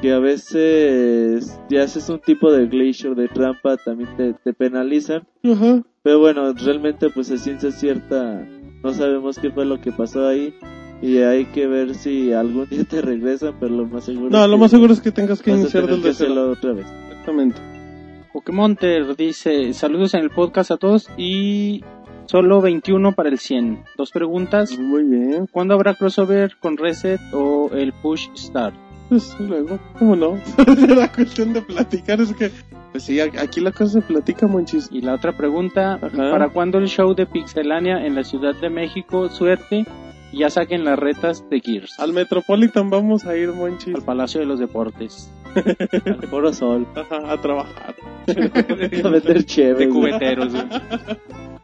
que 0.00 0.12
a 0.12 0.18
veces 0.18 1.58
si 1.68 1.76
haces 1.76 2.08
un 2.08 2.20
tipo 2.20 2.50
de 2.52 2.66
glitch 2.66 3.04
o 3.06 3.14
de 3.14 3.28
trampa 3.28 3.76
también 3.78 4.08
te, 4.16 4.32
te 4.34 4.52
penalizan. 4.52 5.22
Ajá. 5.44 5.82
Pero 6.02 6.20
bueno, 6.20 6.52
realmente 6.52 7.10
pues 7.10 7.30
a 7.30 7.36
ciencia 7.38 7.70
cierta 7.72 8.46
no 8.82 8.92
sabemos 8.92 9.38
qué 9.38 9.50
fue 9.50 9.64
lo 9.66 9.80
que 9.80 9.90
pasó 9.92 10.26
ahí 10.28 10.54
y 11.02 11.18
hay 11.18 11.44
que 11.46 11.66
ver 11.66 11.94
si 11.94 12.32
algún 12.32 12.66
día 12.68 12.84
te 12.84 13.02
regresan, 13.02 13.54
pero 13.60 13.74
lo 13.74 13.86
más 13.86 14.04
seguro 14.04 14.30
No, 14.30 14.44
es 14.44 14.48
lo 14.50 14.56
que 14.56 14.60
más 14.60 14.70
seguro 14.70 14.92
es 14.92 15.00
que 15.00 15.10
tengas 15.12 15.42
que 15.42 15.50
iniciar 15.50 15.86
desde 15.86 16.14
cero. 16.14 16.50
otra 16.52 16.72
vez. 16.72 16.86
Exactamente. 17.10 17.60
Pokémonter 18.36 19.16
dice, 19.16 19.72
saludos 19.72 20.12
en 20.12 20.20
el 20.20 20.28
podcast 20.28 20.70
a 20.70 20.76
todos 20.76 21.08
y 21.16 21.82
solo 22.26 22.60
21 22.60 23.12
para 23.12 23.30
el 23.30 23.38
100. 23.38 23.82
Dos 23.96 24.10
preguntas. 24.10 24.78
Muy 24.78 25.04
bien. 25.04 25.46
¿Cuándo 25.50 25.72
habrá 25.72 25.94
crossover 25.94 26.54
con 26.60 26.76
Reset 26.76 27.18
o 27.32 27.70
el 27.72 27.94
Push 27.94 28.28
Start? 28.36 28.74
Pues 29.08 29.34
luego, 29.40 29.78
¿cómo 29.98 30.16
no? 30.16 30.38
Era 30.86 31.10
cuestión 31.10 31.54
de 31.54 31.62
platicar, 31.62 32.20
es 32.20 32.34
que, 32.34 32.50
pues 32.92 33.04
sí, 33.04 33.18
aquí 33.20 33.62
la 33.62 33.72
cosa 33.72 34.00
se 34.00 34.02
platica, 34.02 34.46
monchis. 34.46 34.90
Y 34.92 35.00
la 35.00 35.14
otra 35.14 35.34
pregunta, 35.34 35.94
Ajá. 35.94 36.30
¿para 36.30 36.50
cuándo 36.50 36.76
el 36.76 36.88
show 36.88 37.14
de 37.14 37.24
Pixelania 37.24 38.04
en 38.04 38.14
la 38.14 38.22
Ciudad 38.22 38.54
de 38.54 38.68
México? 38.68 39.30
Suerte. 39.30 39.86
Ya 40.34 40.50
saquen 40.50 40.84
las 40.84 40.98
retas 40.98 41.48
de 41.48 41.60
Gears. 41.60 41.98
Al 41.98 42.12
Metropolitan 42.12 42.90
vamos 42.90 43.24
a 43.24 43.34
ir, 43.34 43.50
monchis. 43.52 43.94
Al 43.94 44.02
Palacio 44.02 44.40
de 44.40 44.46
los 44.46 44.60
Deportes. 44.60 45.32
Al 46.04 46.28
Foro 46.28 46.52
Sol. 46.52 46.86
Ajá, 46.94 47.32
a 47.32 47.40
trabajar. 47.40 47.94
a 49.04 49.08
meter 49.08 49.44
chévere. 49.44 49.86
De 49.86 49.92
cubeteros. 49.92 50.52
güey. 50.52 50.64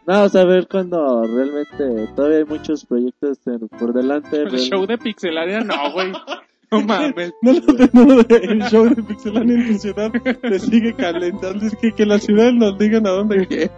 No, 0.06 0.22
o 0.24 0.28
sea, 0.28 0.42
a 0.42 0.44
ver 0.44 0.66
cuando 0.68 1.22
realmente 1.24 2.08
todavía 2.16 2.38
hay 2.38 2.44
muchos 2.44 2.84
proyectos 2.84 3.38
en- 3.46 3.68
por 3.68 3.92
delante. 3.92 4.42
El 4.42 4.58
show 4.58 4.86
de 4.86 4.98
Pixelania 4.98 5.60
no, 5.60 5.92
güey. 5.92 6.12
No 6.72 6.80
mames. 6.82 7.34
No, 7.42 7.52
no, 7.52 8.04
no, 8.06 8.20
el 8.28 8.62
show 8.64 8.84
de 8.88 9.02
Pixelania 9.02 9.54
en 9.54 9.66
tu 9.68 9.78
ciudad 9.78 10.10
te 10.40 10.58
sigue 10.58 10.94
calentando. 10.94 11.66
Es 11.66 11.76
que, 11.76 11.92
que 11.92 12.06
las 12.06 12.22
ciudades 12.24 12.54
nos 12.54 12.78
digan 12.78 13.06
a 13.06 13.10
dónde 13.10 13.46
que. 13.48 13.70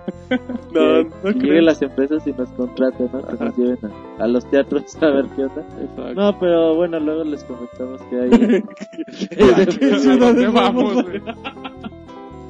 No, 0.73 1.05
que, 1.05 1.11
no 1.25 1.33
que 1.33 1.39
creo. 1.39 1.63
las 1.63 1.83
empresas 1.83 2.27
y 2.27 2.33
nos 2.33 2.49
contraten, 2.51 3.11
¿no? 3.13 3.27
Que 3.27 3.45
nos 3.45 3.57
lleven 3.59 3.79
a, 4.19 4.25
a 4.25 4.29
los 4.29 4.49
teatros 4.51 4.97
a 5.03 5.07
ver 5.11 5.27
qué 5.37 5.43
onda. 5.45 5.63
Exacto. 5.81 6.15
No, 6.15 6.39
pero 6.39 6.75
bueno, 6.77 7.01
luego 7.01 7.25
les 7.25 7.45
comentamos 7.45 8.01
que 8.03 8.17
hay. 8.21 8.31
¿A 9.53 9.67
qué 9.67 9.99
ciudades 9.99 10.53
vamos? 10.53 10.95
vamos? 10.95 11.07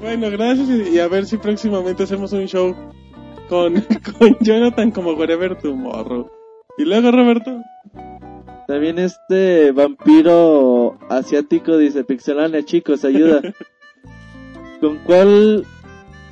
Bueno, 0.00 0.30
gracias 0.30 0.68
y, 0.68 0.96
y 0.96 0.98
a 0.98 1.08
ver 1.08 1.24
si 1.26 1.38
próximamente 1.38 2.02
hacemos 2.02 2.32
un 2.34 2.46
show 2.46 2.74
con, 3.48 3.74
con 4.18 4.36
Jonathan 4.40 4.90
como 4.90 5.12
Wherever 5.12 5.56
Tomorrow. 5.56 6.30
Y 6.76 6.84
luego, 6.84 7.10
Roberto. 7.10 7.62
También 8.66 8.98
este 8.98 9.72
vampiro 9.72 10.98
asiático 11.10 11.76
dice, 11.76 12.04
Pixelania, 12.04 12.64
chicos, 12.64 13.04
ayuda. 13.04 13.40
¿Con 14.80 14.98
cuál, 14.98 15.64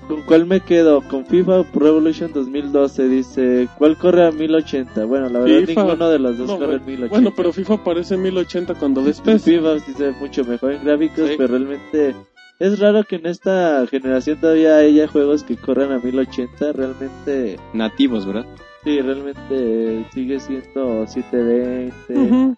con 0.09 0.23
cuál 0.23 0.47
me 0.47 0.61
quedo? 0.61 1.03
Con 1.03 1.27
FIFA 1.27 1.65
Pro 1.73 1.89
Evolution 1.89 2.33
2012, 2.33 3.09
dice, 3.09 3.69
¿cuál 3.79 3.97
corre 3.99 4.27
a 4.27 4.31
1080? 4.33 5.05
Bueno, 5.05 5.29
la 5.29 5.41
verdad 5.41 5.67
FIFA. 5.67 5.83
ninguno 5.85 6.09
de 6.11 6.19
los 6.19 6.39
dos 6.39 6.49
No, 6.49 6.55
corre 6.59 6.65
a 6.77 6.79
bueno, 6.79 6.87
1080. 6.87 7.09
bueno, 7.11 7.33
pero 7.37 7.53
FIFA 7.53 7.85
parece 7.85 8.17
1080 8.17 8.75
cuando 8.75 9.03
ves 9.05 9.21
PES. 9.21 9.43
FIFA 9.45 9.79
sí 9.81 9.93
se 9.93 10.05
ve 10.05 10.13
mucho 10.21 10.45
mejor 10.45 10.73
en 10.73 10.85
gráficos, 10.85 11.29
Sí. 11.29 11.35
pero 11.37 11.49
realmente 11.49 12.15
es 12.59 12.79
raro 12.79 13.05
que 13.05 13.17
en 13.17 13.27
esta 13.27 13.87
generación 13.89 14.41
todavía 14.41 14.77
haya 14.77 15.07
juegos 15.09 15.45
que 15.45 15.57
corran 15.57 15.93
a 15.93 15.99
1080, 15.99 16.73
realmente, 16.73 17.59
Nativos, 17.75 18.25
¿verdad? 18.27 18.47
Sí, 18.85 19.01
realmente 19.01 20.07
sigue 20.13 20.41
siendo 20.41 21.07
720. 21.07 22.15
Ujú. 22.15 22.57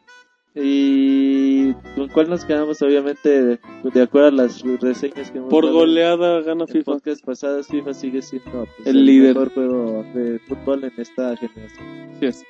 ¿Y 0.56 1.72
con 1.96 2.08
cuál 2.08 2.30
nos 2.30 2.44
quedamos? 2.44 2.80
Obviamente, 2.82 3.28
de, 3.42 3.58
de 3.92 4.02
acuerdo 4.02 4.28
a 4.28 4.30
las 4.30 4.62
reseñas 4.80 5.30
que 5.32 5.38
hemos 5.38 5.50
Por 5.50 5.64
dado 5.64 5.78
goleada 5.78 6.40
gana 6.42 6.62
en 6.62 6.68
FIFA. 6.68 6.92
podcast 6.92 7.24
pasadas, 7.24 7.66
FIFA 7.66 7.92
sigue 7.94 8.22
siendo 8.22 8.50
pues, 8.76 8.86
El 8.86 9.04
líder. 9.04 9.34
mejor 9.34 9.52
juego 9.52 10.04
de 10.14 10.38
fútbol 10.40 10.84
en 10.84 10.92
esta 10.96 11.36
generación. 11.36 11.86
Sí 12.20 12.26
es. 12.26 12.44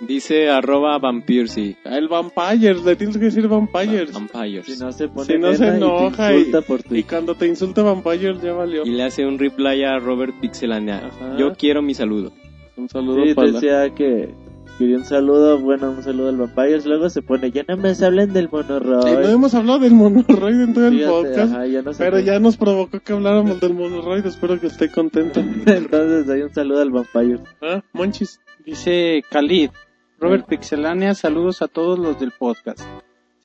Dice 0.00 0.48
arroba 0.50 0.96
vampirsi. 0.98 1.74
El 1.84 2.06
Vampires, 2.06 2.84
le 2.84 2.94
tienes 2.94 3.16
que 3.16 3.24
decir 3.24 3.48
Vampires. 3.48 4.12
Vampires. 4.12 4.66
Si 4.66 4.78
no 4.78 4.92
se 4.92 5.08
pone 5.08 5.26
Si 5.26 5.38
no 5.38 5.52
se 5.54 5.64
y 5.64 5.68
enoja 5.70 6.34
y- 6.34 6.40
Y 6.42 6.44
Twitter. 6.52 7.04
cuando 7.08 7.34
te 7.34 7.48
insulta 7.48 7.82
Vampires 7.82 8.40
ya 8.40 8.52
valió. 8.52 8.84
Y 8.84 8.90
le 8.90 9.02
hace 9.02 9.26
un 9.26 9.38
reply 9.40 9.82
a 9.82 9.98
Robert 9.98 10.34
Pixelania. 10.40 10.98
Ajá. 11.06 11.36
Yo 11.36 11.52
quiero 11.54 11.82
mi 11.82 11.94
saludo. 11.94 12.30
Un 12.78 12.88
saludo 12.88 13.24
Sí, 13.24 13.34
para 13.34 13.48
la- 13.48 13.52
decía 13.54 13.94
que 13.94 14.34
quería 14.78 14.96
un 14.96 15.04
saludo, 15.04 15.58
bueno, 15.58 15.90
un 15.90 16.02
saludo 16.02 16.28
al 16.28 16.36
Vampires. 16.36 16.86
Luego 16.86 17.10
se 17.10 17.20
pone, 17.22 17.50
ya 17.50 17.64
no 17.66 17.76
me 17.76 17.90
hablen 18.00 18.32
del 18.32 18.44
Eh, 18.44 18.48
no 18.52 18.58
monoroid. 18.62 19.28
hemos 19.30 19.54
hablado 19.54 19.80
del 19.80 19.92
monoroid 19.94 20.60
en 20.60 20.72
todo 20.74 20.86
el 20.86 20.94
Fíjate, 20.98 21.10
podcast. 21.12 21.52
ajá, 21.54 21.66
ya 21.66 21.82
no 21.82 21.90
Pero 21.98 22.18
ya 22.20 22.38
nos 22.38 22.56
provocó 22.56 23.00
que 23.00 23.12
habláramos 23.12 23.60
del 23.60 23.74
monoroid. 23.74 24.24
Espero 24.24 24.60
que 24.60 24.68
esté 24.68 24.90
contento. 24.90 25.40
Entonces 25.66 26.28
hay 26.30 26.42
un 26.42 26.54
saludo 26.54 26.80
al 26.82 26.90
Vampires. 26.90 27.40
¿Ah? 27.60 27.82
Monchis. 27.92 28.40
Dice 28.64 29.22
Khalid, 29.30 29.70
Robert 30.20 30.46
Pixelania, 30.46 31.14
saludos 31.14 31.62
a 31.62 31.68
todos 31.68 31.98
los 31.98 32.20
del 32.20 32.32
podcast. 32.32 32.80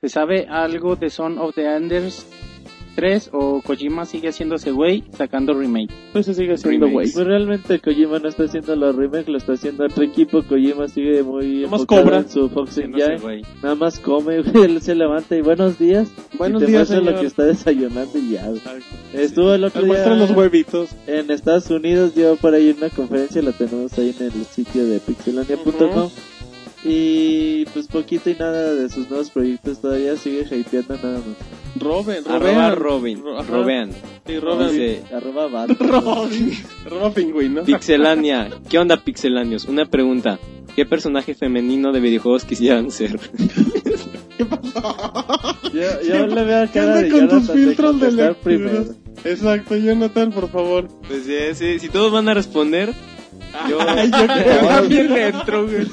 ¿Se 0.01 0.09
sabe 0.09 0.47
algo 0.49 0.95
de 0.97 1.09
Son 1.09 1.37
of 1.39 1.55
the 1.55 1.65
Enders 1.65 2.27
3 2.95 3.29
o 3.33 3.61
Kojima 3.61 4.05
sigue 4.05 4.29
haciéndose 4.29 4.71
güey 4.71 5.03
sacando 5.17 5.53
remake? 5.53 5.91
Pues 6.11 6.25
se 6.25 6.33
sigue 6.33 6.57
siendo 6.57 6.89
güey. 6.89 7.11
Pues 7.11 7.25
realmente 7.25 7.79
Kojima 7.79 8.19
no 8.19 8.29
está 8.29 8.43
haciendo 8.43 8.75
los 8.75 8.95
remakes, 8.95 9.27
lo 9.29 9.37
está 9.37 9.53
haciendo 9.53 9.85
otro 9.85 10.03
equipo. 10.03 10.43
Kojima 10.43 10.87
sigue 10.87 11.23
muy 11.23 11.61
Nada 11.61 11.67
más 11.71 11.81
enfocado 11.81 12.03
cobra. 12.03 12.17
en 12.19 12.29
su 12.29 12.49
Fox 12.49 12.79
güey. 13.21 13.41
Nada 13.61 13.75
más 13.75 13.99
come, 13.99 14.35
él 14.53 14.81
se 14.81 14.95
levanta 14.95 15.35
y 15.35 15.41
buenos 15.41 15.79
días. 15.79 16.09
Buenos 16.37 16.61
y 16.61 16.65
te 16.65 16.71
días, 16.71 16.79
muestra 16.89 16.99
lo 16.99 17.05
señor. 17.07 17.21
que 17.21 17.27
está 17.27 17.45
desayunando 17.45 18.17
y 18.17 18.29
ya. 18.31 18.51
Estuvo 19.13 19.53
el 19.53 19.63
otro 19.63 19.81
Me 19.85 19.95
día 19.95 20.13
los 20.15 20.31
huevitos. 20.31 20.89
en 21.07 21.31
Estados 21.31 21.69
Unidos, 21.69 22.15
dio 22.15 22.35
por 22.35 22.53
ahí 22.53 22.73
una 22.77 22.89
conferencia, 22.89 23.41
la 23.41 23.51
tenemos 23.51 23.97
ahí 23.97 24.15
en 24.19 24.25
el 24.25 24.45
sitio 24.45 24.85
de 24.85 24.99
pixelania.com. 24.99 26.09
Y 26.85 27.65
pues 27.67 27.87
poquito 27.87 28.29
y 28.29 28.35
nada 28.35 28.73
de 28.73 28.89
sus 28.89 29.09
nuevos 29.09 29.29
proyectos 29.29 29.79
todavía 29.79 30.17
sigue 30.17 30.45
hypeando 30.51 30.97
nada 30.97 31.19
más. 31.19 31.37
Robin, 31.75 32.17
Arroba 32.27 32.75
Robin. 32.75 33.21
Robin. 33.21 33.23
Ro-. 33.23 33.43
Robean. 33.43 33.91
Sí, 34.25 34.39
Robin. 34.39 34.69
Dice, 34.69 35.03
Arroba 35.13 35.47
bat. 35.47 35.69
Robin. 35.79 36.51
Arroba 36.85 37.13
pingüino. 37.13 37.63
Pixelania. 37.63 38.49
¿Qué 38.69 38.77
onda, 38.79 38.97
Pixelanios? 38.97 39.65
Una 39.65 39.85
pregunta. 39.85 40.39
¿Qué 40.75 40.85
personaje 40.85 41.35
femenino 41.35 41.91
de 41.91 41.99
videojuegos 41.99 42.45
quisieran 42.45 42.91
ser? 42.91 43.19
Yo, 45.73 46.01
yo 46.01 46.27
le 46.27 46.43
veo 46.43 46.65
¿Qué 46.67 46.79
cara 46.79 46.97
de 46.97 47.09
con 47.09 47.27
tus 47.29 47.51
filtros 47.51 47.99
de 47.99 48.33
primero. 48.35 48.85
Exacto, 49.23 49.75
Jonathan, 49.75 50.31
por 50.31 50.49
favor. 50.49 50.87
Pues 51.07 51.23
sí, 51.25 51.55
sí, 51.55 51.79
si 51.79 51.89
todos 51.89 52.11
van 52.11 52.27
a 52.29 52.33
responder, 52.33 52.93
yo, 53.69 53.79
Ay, 53.81 54.09
yo 54.11 54.25
Yo 54.25 54.67
también 54.67 55.13
le 55.13 55.27
entro, 55.27 55.67
güey. 55.67 55.85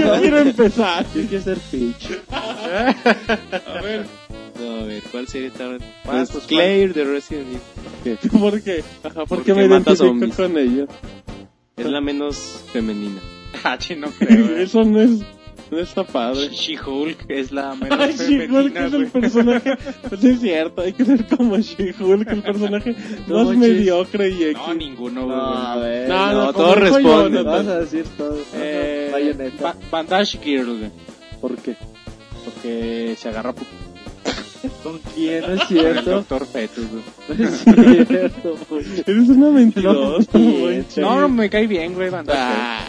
Yo 0.00 0.20
quiero 0.20 0.38
empezar. 0.38 1.04
Yo 1.14 1.22
quiero 1.28 1.44
ser 1.44 1.58
Peach. 1.70 2.18
A 2.30 3.80
ver, 3.82 4.06
No, 4.60 4.80
a 4.80 4.84
ver, 4.84 5.02
¿cuál 5.10 5.26
sería 5.28 5.50
tal? 5.50 5.78
Ah, 5.80 6.10
Pues 6.10 6.30
pues, 6.30 6.44
Claire 6.46 6.92
de 6.92 7.04
Resident 7.04 7.46
Evil. 8.04 8.18
¿por 8.40 8.62
qué? 8.62 8.84
Ajá, 9.02 9.24
porque 9.26 9.52
Porque 9.52 9.54
me 9.54 9.64
identifico 9.66 9.96
zombies. 10.06 10.34
con 10.36 10.58
ella. 10.58 10.86
Es 11.76 11.86
la 11.86 12.00
menos 12.00 12.64
femenina. 12.72 13.20
Ah, 13.64 13.76
no 13.96 14.08
creo. 14.12 14.56
Eso 14.58 14.84
no 14.84 15.00
es, 15.02 15.20
está 15.78 16.04
padre. 16.04 16.48
She-Hulk 16.50 17.26
es 17.28 17.52
la 17.52 17.74
menos 17.80 17.98
Ay, 18.00 18.14
She-Hulk 18.16 18.76
es 18.76 18.82
el 18.92 19.08
güey. 19.08 19.22
personaje. 19.22 19.76
Pues 20.08 20.24
es 20.24 20.40
cierto, 20.40 20.82
hay 20.82 20.92
que 20.92 21.04
ser 21.04 21.26
como 21.28 21.56
She-Hulk, 21.58 22.28
el 22.28 22.42
personaje 22.42 22.96
No 23.28 23.44
más 23.44 23.56
mediocre 23.56 24.28
y 24.30 24.42
X. 24.44 24.58
No, 24.66 24.74
ninguno, 24.74 25.26
No, 25.26 25.34
a 25.40 25.76
güey. 25.76 25.88
ver. 25.88 26.08
No, 26.08 26.32
no, 26.32 26.44
no, 26.46 26.52
como 26.52 26.66
dijo 26.68 26.80
responden. 26.80 27.12
Jonathan. 27.32 27.44
Vas 27.44 27.66
a 27.68 27.80
decir 27.80 28.04
todo. 28.18 28.38
Eh, 28.54 29.08
Bayonetta. 29.12 29.62
Ba- 29.62 29.76
Bandage 29.90 30.38
Girl, 30.42 30.78
güey. 30.78 30.90
¿Por 31.40 31.56
qué? 31.56 31.76
Porque 32.44 33.14
se 33.18 33.28
agarra 33.28 33.54
¿Con 34.82 34.98
quién? 35.14 35.40
No 35.40 35.54
es 35.54 35.64
con 35.64 35.76
el 35.76 35.82
cierto. 35.82 36.10
Doctor 36.10 36.46
Fetus, 36.46 36.86
güey. 36.90 37.02
No 37.38 37.44
es 37.44 38.06
cierto. 38.08 38.56
güey. 38.68 38.84
Eres 39.06 39.28
una 39.30 39.50
mentirosa, 39.50 40.28
No, 40.34 40.40
Monchi. 40.40 41.00
No, 41.00 41.20
no 41.20 41.28
me 41.30 41.48
cae 41.48 41.66
bien, 41.66 41.94
güey, 41.94 42.10
Bandage 42.10 42.38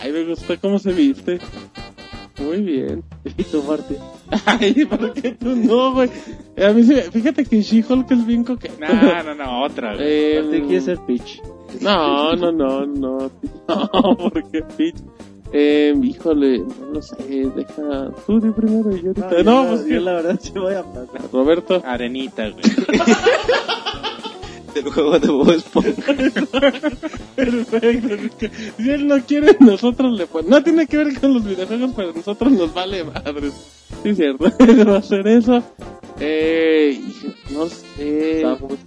Ay, 0.04 0.12
me 0.12 0.26
gusta 0.26 0.58
cómo 0.58 0.80
se 0.80 0.92
viste. 0.92 1.40
Muy 2.46 2.62
bien. 2.62 3.04
Y 3.38 3.44
tu 3.44 3.62
Martín. 3.64 3.98
Ay, 4.46 4.86
¿por 4.86 5.14
qué 5.14 5.32
tú 5.34 5.56
no, 5.56 5.94
güey? 5.94 6.10
A 6.64 6.72
mí 6.74 6.84
sí, 6.84 6.96
fíjate 7.12 7.46
que 7.46 7.62
She-Hulk 7.62 8.10
es 8.12 8.26
bien. 8.26 8.46
Girl. 8.46 8.60
No, 8.80 9.24
no, 9.24 9.36
no, 9.36 9.64
otra, 9.64 9.94
güey. 9.96 10.06
Eh, 10.08 10.42
Martín 10.44 10.66
quiere 10.68 10.82
ser 10.82 11.00
Peach. 11.06 11.42
No, 11.82 12.34
no, 12.36 12.52
no, 12.52 12.86
no. 12.86 13.32
No, 13.68 14.18
porque 14.18 14.64
Peach. 14.78 14.96
Eh, 15.54 15.94
híjole, 16.02 16.60
no 16.60 16.94
lo 16.94 17.02
sé, 17.02 17.16
deja. 17.56 18.12
Tú 18.26 18.40
di 18.40 18.52
primero 18.52 18.96
y 18.96 19.02
yo 19.02 19.08
ahorita. 19.10 19.38
yo 19.38 19.44
No, 19.44 19.64
la- 19.64 19.70
pues 19.70 19.82
yo 19.82 19.88
que. 19.88 20.00
la 20.00 20.14
verdad 20.14 20.40
sí 20.42 20.52
voy 20.56 20.74
a 20.76 20.84
pasar. 20.84 21.22
Roberto. 21.32 21.82
Arenita, 21.86 22.50
güey. 22.50 22.64
Del 24.74 24.90
juego 24.92 25.20
de 25.20 25.28
Bob 25.28 25.52
Esponja. 25.52 26.14
Perfecto. 27.36 28.48
si 28.78 28.90
él 28.90 29.08
no 29.08 29.24
quiere, 29.26 29.56
nosotros 29.60 30.18
le 30.18 30.28
ponemos. 30.28 30.52
No 30.52 30.64
tiene 30.64 30.88
que 30.88 30.98
ver 30.98 31.20
con 31.20 31.34
los 31.34 31.44
videojuegos, 31.44 31.92
pero 31.96 32.10
a 32.12 32.14
nosotros 32.14 32.52
nos 32.52 32.74
vale 32.74 33.04
madres. 33.04 33.54
Sí, 34.04 34.10
es 34.10 34.18
cierto. 34.18 34.46
Va 34.90 34.98
a 34.98 35.02
ser 35.02 35.28
eso. 35.28 35.64
Eh, 36.20 37.02
no 37.52 37.68
sé. 37.68 38.42
Samus. 38.42 38.80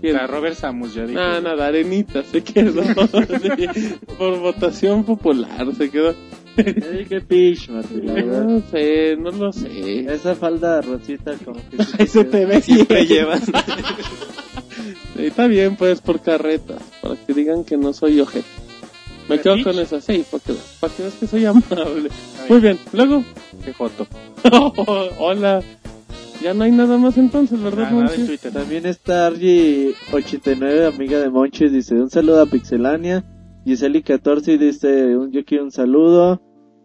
¿Quién? 0.00 0.16
La 0.16 0.26
Robert 0.26 0.56
Samus, 0.56 0.94
ya 0.94 1.02
dije. 1.06 1.14
No, 1.14 1.40
nada, 1.40 1.66
arenita 1.66 2.22
se 2.22 2.42
quedó. 2.42 2.82
Sí, 3.74 3.94
por 4.18 4.38
votación 4.38 5.04
popular 5.04 5.74
se 5.76 5.90
quedó. 5.90 6.14
Yo 6.56 6.90
dije 6.92 7.20
Peach, 7.20 7.68
Martín, 7.68 8.06
la 8.06 8.12
verdad. 8.14 8.44
No 8.44 8.62
sé, 8.70 9.16
no 9.18 9.30
lo 9.30 9.52
sé. 9.52 10.00
Esa 10.12 10.34
falda 10.34 10.80
rosita 10.80 11.34
como 11.44 11.56
que... 11.70 11.76
Ahí 11.98 12.06
se 12.06 12.24
te 12.24 12.44
ve 12.46 12.60
Siempre 12.62 13.04
bien. 13.04 13.08
llevan. 13.08 13.40
Sí, 15.16 15.26
está 15.26 15.46
bien, 15.46 15.76
pues, 15.76 16.00
por 16.00 16.20
carretas. 16.20 16.82
Para 17.00 17.14
que 17.14 17.32
digan 17.32 17.62
que 17.64 17.76
no 17.76 17.92
soy 17.92 18.18
ojete. 18.20 18.44
Me 19.28 19.40
quedo 19.40 19.62
con 19.62 19.78
esa, 19.78 20.00
sí, 20.00 20.24
para 20.28 20.42
que, 20.42 20.54
para 20.80 20.92
que 20.92 21.02
veas 21.02 21.14
que 21.14 21.26
soy 21.28 21.44
amable. 21.46 22.10
Ay, 22.42 22.46
Muy 22.48 22.60
bien, 22.60 22.78
luego. 22.92 23.24
Qué 23.64 23.72
joto. 23.72 24.06
Hola. 25.18 25.62
Ya 26.42 26.52
no 26.52 26.64
hay 26.64 26.72
nada 26.72 26.98
más 26.98 27.16
entonces, 27.16 27.62
¿verdad, 27.62 27.84
Ah, 27.88 27.90
nada 27.92 28.02
Monchi? 28.06 28.20
en 28.22 28.26
Twitter. 28.26 28.52
También 28.52 28.86
está 28.86 29.30
Argy89, 29.30 30.88
amiga 30.92 31.18
de 31.20 31.30
Monchis, 31.30 31.72
dice 31.72 31.94
un 31.94 32.10
saludo 32.10 32.42
a 32.42 32.46
Pixelania. 32.46 33.24
Giseli14 33.64 34.58
dice 34.58 35.16
un, 35.16 35.30
yo 35.32 35.44
quiero 35.44 35.64
un 35.64 35.70
saludo. 35.70 36.40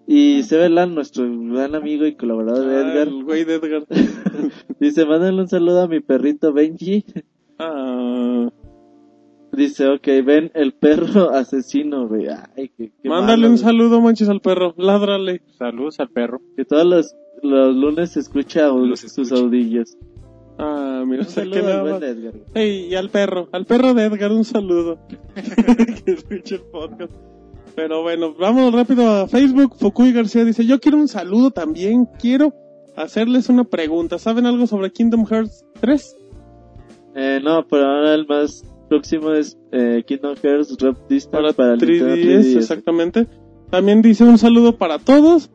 Y 0.08 0.42
Sevelan, 0.42 0.96
nuestro 0.96 1.26
gran 1.30 1.76
amigo 1.76 2.06
y 2.08 2.16
colaborador 2.16 2.66
de 2.66 2.76
Ah, 2.78 2.82
Edgar, 2.82 3.08
el 3.10 3.24
güey 3.24 3.44
de 3.46 3.56
Edgar. 3.56 3.86
dice 4.80 5.06
mándale 5.06 5.40
un 5.42 5.48
saludo 5.48 5.82
a 5.84 5.88
mi 5.88 6.00
perrito 6.00 6.52
Benji. 6.52 7.06
Ah, 7.60 8.50
Dice, 9.52 9.88
ok, 9.88 10.08
ven 10.24 10.52
el 10.54 10.74
perro 10.74 11.32
asesino, 11.32 12.08
güey. 12.08 12.28
Ay, 12.56 12.70
qué, 12.78 12.92
qué 13.02 13.10
mándale 13.10 13.42
malo, 13.42 13.48
un 13.48 13.54
güey. 13.56 13.64
saludo, 13.64 14.00
Monchis, 14.02 14.30
al 14.30 14.42
perro. 14.42 14.74
Ládrale. 14.78 15.42
Saludos 15.58 16.00
al 16.00 16.10
perro. 16.10 16.40
Que 16.56 16.66
todos 16.66 16.86
los, 16.86 17.16
los 17.44 17.76
lunes 17.76 18.12
se 18.12 18.20
escucha 18.22 18.68
Los 18.70 19.02
sus 19.02 19.18
escucha. 19.20 19.42
audillos. 19.42 19.98
Ah, 20.62 21.04
mira, 21.08 21.22
Un 21.22 21.26
que 21.28 21.32
saludo 21.32 21.58
al 21.60 21.64
nada 21.66 21.82
buen 21.82 21.92
más- 21.94 22.02
de 22.02 22.08
Edgar. 22.10 22.34
güey. 22.34 22.44
Ey, 22.54 22.86
y 22.92 22.96
al 22.96 23.10
perro, 23.10 23.48
al 23.52 23.66
perro 23.66 23.94
de 23.94 24.04
Edgar, 24.06 24.32
un 24.32 24.44
saludo. 24.44 25.00
que 26.06 26.12
escuche 26.12 26.56
el 26.56 26.62
podcast. 26.64 27.12
Pero 27.76 28.02
bueno, 28.02 28.34
vamos 28.38 28.74
rápido 28.74 29.08
a 29.10 29.28
Facebook. 29.28 29.76
Fukui 29.80 30.12
García 30.12 30.44
dice, 30.44 30.66
yo 30.66 30.80
quiero 30.80 30.98
un 30.98 31.08
saludo 31.08 31.52
también. 31.52 32.08
Quiero 32.20 32.54
hacerles 32.98 33.48
una 33.48 33.64
pregunta. 33.64 34.18
¿Saben 34.20 34.46
algo 34.46 34.68
sobre 34.68 34.92
Kingdom 34.92 35.26
Hearts 35.26 35.64
3? 35.80 36.18
Eh, 37.16 37.40
no, 37.42 37.66
pero 37.68 37.86
ahora 37.86 38.14
el 38.16 38.28
más 38.28 38.66
próximo 38.90 39.32
es 39.32 39.58
eh, 39.72 40.04
Kingdom 40.06 40.36
Hearts 40.36 40.76
Red 40.82 40.96
Distance 41.08 41.30
Para, 41.30 41.54
para, 41.54 41.74
el 41.76 41.80
Nintendo 41.80 42.16
3DS, 42.16 42.42
3DS. 42.44 42.58
exactamente. 42.58 43.28
También 43.70 44.02
dice 44.02 44.26
un 44.26 44.38
saludo 44.38 44.78
para 44.78 45.00
todos. 45.00 45.50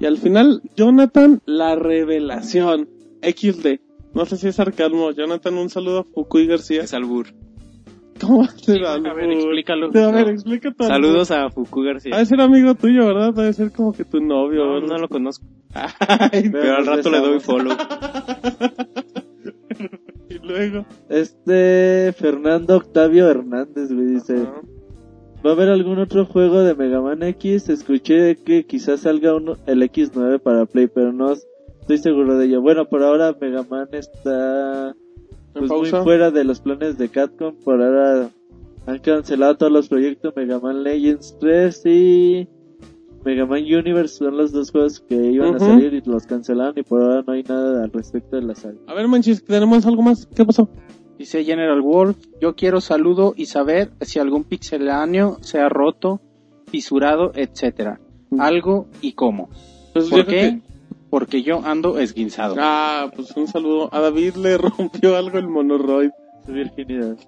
Y 0.00 0.06
al 0.06 0.16
final, 0.16 0.62
Jonathan, 0.76 1.42
la 1.44 1.74
revelación. 1.74 2.88
XD. 3.22 3.80
No 4.16 4.24
sé 4.24 4.38
si 4.38 4.48
es 4.48 4.56
sarcasmo. 4.56 5.10
Jonathan, 5.10 5.58
un 5.58 5.68
saludo 5.68 5.98
a 5.98 6.04
Fukui 6.04 6.46
García. 6.46 6.82
Es 6.82 6.94
albur. 6.94 7.26
¿Cómo 8.18 8.38
va 8.38 8.46
a 8.46 8.50
ser 8.56 8.82
a 8.86 8.96
ver, 8.96 9.08
albur? 9.08 9.30
explícalo. 9.30 9.90
A 9.94 10.10
ver, 10.10 10.28
explica 10.30 10.72
tu 10.72 10.84
albur. 10.84 10.94
Saludos 10.94 11.30
a 11.30 11.50
Fuku 11.50 11.82
García. 11.82 12.16
Ha 12.16 12.20
de 12.20 12.24
ser 12.24 12.40
amigo 12.40 12.74
tuyo, 12.74 13.04
¿verdad? 13.04 13.34
Debe 13.34 13.52
ser 13.52 13.72
como 13.72 13.92
que 13.92 14.06
tu 14.06 14.22
novio. 14.22 14.80
No, 14.80 14.96
lo 14.96 15.08
conozco. 15.10 15.44
Ay, 15.74 16.48
Pero 16.50 16.76
al 16.76 16.86
rato 16.86 17.10
le 17.10 17.18
doy 17.18 17.40
follow. 17.40 17.76
y 20.30 20.38
luego. 20.38 20.86
Este 21.10 22.14
Fernando 22.16 22.78
Octavio 22.78 23.28
Hernández, 23.28 23.92
güey, 23.92 24.06
dice, 24.06 24.44
Ajá. 24.44 24.62
¿va 25.44 25.50
a 25.50 25.52
haber 25.52 25.68
algún 25.68 25.98
otro 25.98 26.24
juego 26.24 26.62
de 26.62 26.74
Mega 26.74 27.02
Man 27.02 27.22
X? 27.22 27.68
Escuché 27.68 28.36
que 28.36 28.64
quizás 28.64 29.00
salga 29.00 29.34
uno, 29.34 29.58
el 29.66 29.82
X9 29.82 30.40
para 30.40 30.64
Play, 30.64 30.86
pero 30.86 31.12
no 31.12 31.34
estoy 31.86 31.98
seguro 31.98 32.36
de 32.36 32.46
ello. 32.46 32.60
Bueno, 32.60 32.86
por 32.86 33.04
ahora 33.04 33.36
Mega 33.40 33.62
Man 33.62 33.88
está 33.92 34.96
pues, 35.52 35.70
muy 35.70 35.88
fuera 35.88 36.32
de 36.32 36.42
los 36.42 36.58
planes 36.58 36.98
de 36.98 37.08
Capcom. 37.08 37.54
Por 37.64 37.80
ahora 37.80 38.28
han 38.86 38.98
cancelado 38.98 39.56
todos 39.56 39.70
los 39.70 39.88
proyectos 39.88 40.34
Mega 40.34 40.58
Man 40.58 40.82
Legends 40.82 41.36
3 41.38 41.86
y 41.86 42.48
Mega 43.24 43.46
Man 43.46 43.62
Universe. 43.62 44.16
Son 44.16 44.36
los 44.36 44.50
dos 44.50 44.72
juegos 44.72 44.98
que 44.98 45.14
iban 45.14 45.54
a 45.54 45.58
salir 45.60 45.94
y 45.94 46.00
los 46.04 46.26
cancelaron 46.26 46.74
y 46.76 46.82
por 46.82 47.02
ahora 47.02 47.22
no 47.24 47.34
hay 47.34 47.44
nada 47.44 47.84
al 47.84 47.92
respecto 47.92 48.34
de 48.34 48.42
la 48.42 48.56
saga. 48.56 48.78
A 48.88 48.94
ver, 48.94 49.06
Manchis, 49.06 49.44
¿tenemos 49.44 49.86
algo 49.86 50.02
más? 50.02 50.26
¿Qué 50.26 50.44
pasó? 50.44 50.68
Dice 51.18 51.44
General 51.44 51.80
Wolf, 51.80 52.16
yo 52.40 52.56
quiero 52.56 52.80
saludo 52.80 53.32
y 53.36 53.46
saber 53.46 53.90
si 54.00 54.18
algún 54.18 54.42
pixeláneo 54.42 55.38
se 55.40 55.60
ha 55.60 55.68
roto, 55.68 56.20
fisurado, 56.66 57.30
etcétera. 57.36 58.00
Algo 58.40 58.88
y 59.00 59.12
cómo. 59.12 59.48
Pues 59.92 60.10
¿Por 60.10 60.26
qué? 60.26 60.60
que- 60.60 60.75
Porque 61.16 61.42
yo 61.42 61.64
ando 61.64 61.98
esguinzado. 61.98 62.56
Ah, 62.58 63.10
pues 63.16 63.30
un 63.38 63.48
saludo. 63.48 63.88
A 63.90 64.00
David 64.00 64.34
le 64.34 64.58
rompió 64.58 65.16
algo 65.16 65.38
el 65.38 65.48
monoroid. 65.48 66.10
Su 66.44 66.52
virginidad. 66.52 67.16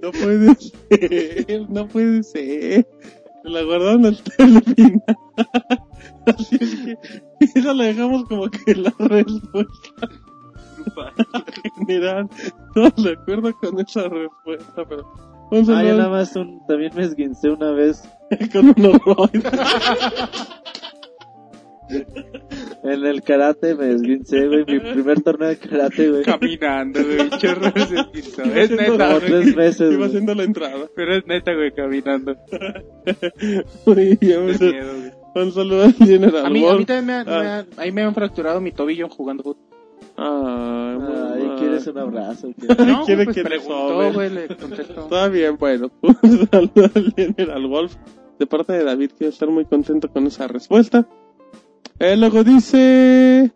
No 0.00 0.12
puede 0.12 0.54
ser, 0.54 1.70
no 1.70 1.88
puede 1.88 2.22
ser. 2.22 2.86
Se 3.42 3.48
la 3.50 3.62
guardaron 3.62 4.06
hasta 4.06 4.44
el 4.44 4.62
final. 4.76 5.02
Así 6.26 6.56
es 6.60 6.76
que 6.76 6.98
esa 7.40 7.74
la 7.74 7.84
dejamos 7.84 8.24
como 8.28 8.48
que 8.48 8.76
la 8.76 8.94
respuesta 8.98 10.08
general. 11.78 12.28
No 12.76 12.90
de 12.90 13.12
acuerdo 13.12 13.52
con 13.54 13.80
esa 13.80 14.08
respuesta, 14.08 14.84
pero 14.88 15.27
un 15.50 15.70
Ah, 15.70 15.82
yo 15.82 15.96
nada 15.96 16.08
más 16.08 16.34
un, 16.36 16.64
también 16.66 16.92
me 16.94 17.02
esguincé 17.04 17.50
una 17.50 17.72
vez 17.72 18.02
con 18.52 18.68
un 18.68 18.74
en 22.84 23.06
el 23.06 23.22
karate, 23.22 23.74
me 23.74 23.90
esguincé, 23.92 24.46
güey, 24.46 24.64
mi 24.66 24.78
primer 24.78 25.22
torneo 25.22 25.48
de 25.48 25.56
karate, 25.58 26.10
güey. 26.10 26.22
Caminando, 26.22 27.00
güey, 27.02 27.30
chorro 27.38 27.70
de 27.70 28.04
piso. 28.12 28.42
Es 28.42 28.70
neta, 28.70 29.14
güey. 29.18 29.26
tres 29.26 29.56
meses, 29.56 29.92
Iba 29.94 30.06
haciendo 30.06 30.34
la 30.34 30.42
entrada. 30.44 30.86
Pero 30.94 31.14
es 31.14 31.26
neta, 31.26 31.54
güey, 31.54 31.72
caminando. 31.72 32.36
Qué 33.06 33.64
sal- 33.84 34.18
miedo, 34.20 34.42
güey. 34.44 35.12
un 35.46 35.52
saludo 35.52 35.84
al 35.84 35.94
General 35.94 36.46
A 36.46 36.50
mí, 36.50 36.66
a 36.66 36.74
mí 36.74 36.84
también 36.84 37.06
me, 37.06 37.12
han- 37.14 37.28
Ah. 37.28 37.40
me 37.40 37.48
han- 37.48 37.66
ahí 37.78 37.92
me 37.92 38.02
han 38.02 38.14
fracturado 38.14 38.60
mi 38.60 38.72
tobillo 38.72 39.08
jugando 39.08 39.42
fútbol. 39.42 39.67
Ay. 40.20 40.98
¿quieres 41.58 41.86
un 41.86 41.98
abrazo? 41.98 42.48
¿Qué? 42.60 42.84
No, 42.84 43.04
Quiere 43.04 43.24
pues 43.24 43.36
que 43.36 43.44
preguntó, 43.44 44.12
güey, 44.12 44.30
le 44.30 44.48
contestó. 44.56 45.02
Está 45.02 45.28
bien, 45.28 45.56
bueno. 45.58 45.90
Un 46.02 46.48
saludo 46.50 46.90
al 46.94 47.14
General 47.14 47.66
Wolf. 47.66 47.94
De 48.38 48.46
parte 48.46 48.72
de 48.72 48.84
David, 48.84 49.10
quiero 49.16 49.32
estar 49.32 49.48
muy 49.48 49.64
contento 49.64 50.10
con 50.10 50.26
esa 50.26 50.46
respuesta. 50.46 51.08
Eh, 51.98 52.16
luego 52.16 52.44
dice... 52.44 53.52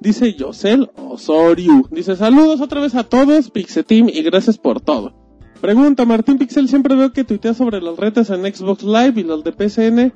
Dice 0.00 0.34
Yosel 0.34 0.90
Osorio. 0.96 1.88
Dice, 1.90 2.16
saludos 2.16 2.60
otra 2.60 2.80
vez 2.80 2.94
a 2.96 3.04
todos, 3.04 3.50
Pixeteam, 3.50 4.08
y 4.08 4.22
gracias 4.22 4.58
por 4.58 4.80
todo. 4.80 5.14
Pregunta, 5.60 6.04
Martín 6.04 6.38
Pixel, 6.38 6.68
siempre 6.68 6.96
veo 6.96 7.12
que 7.12 7.22
tuitea 7.22 7.54
sobre 7.54 7.80
los 7.80 7.96
retos 7.96 8.30
en 8.30 8.42
Xbox 8.52 8.82
Live 8.82 9.20
y 9.20 9.22
los 9.22 9.44
de 9.44 9.52
PCN. 9.52 10.12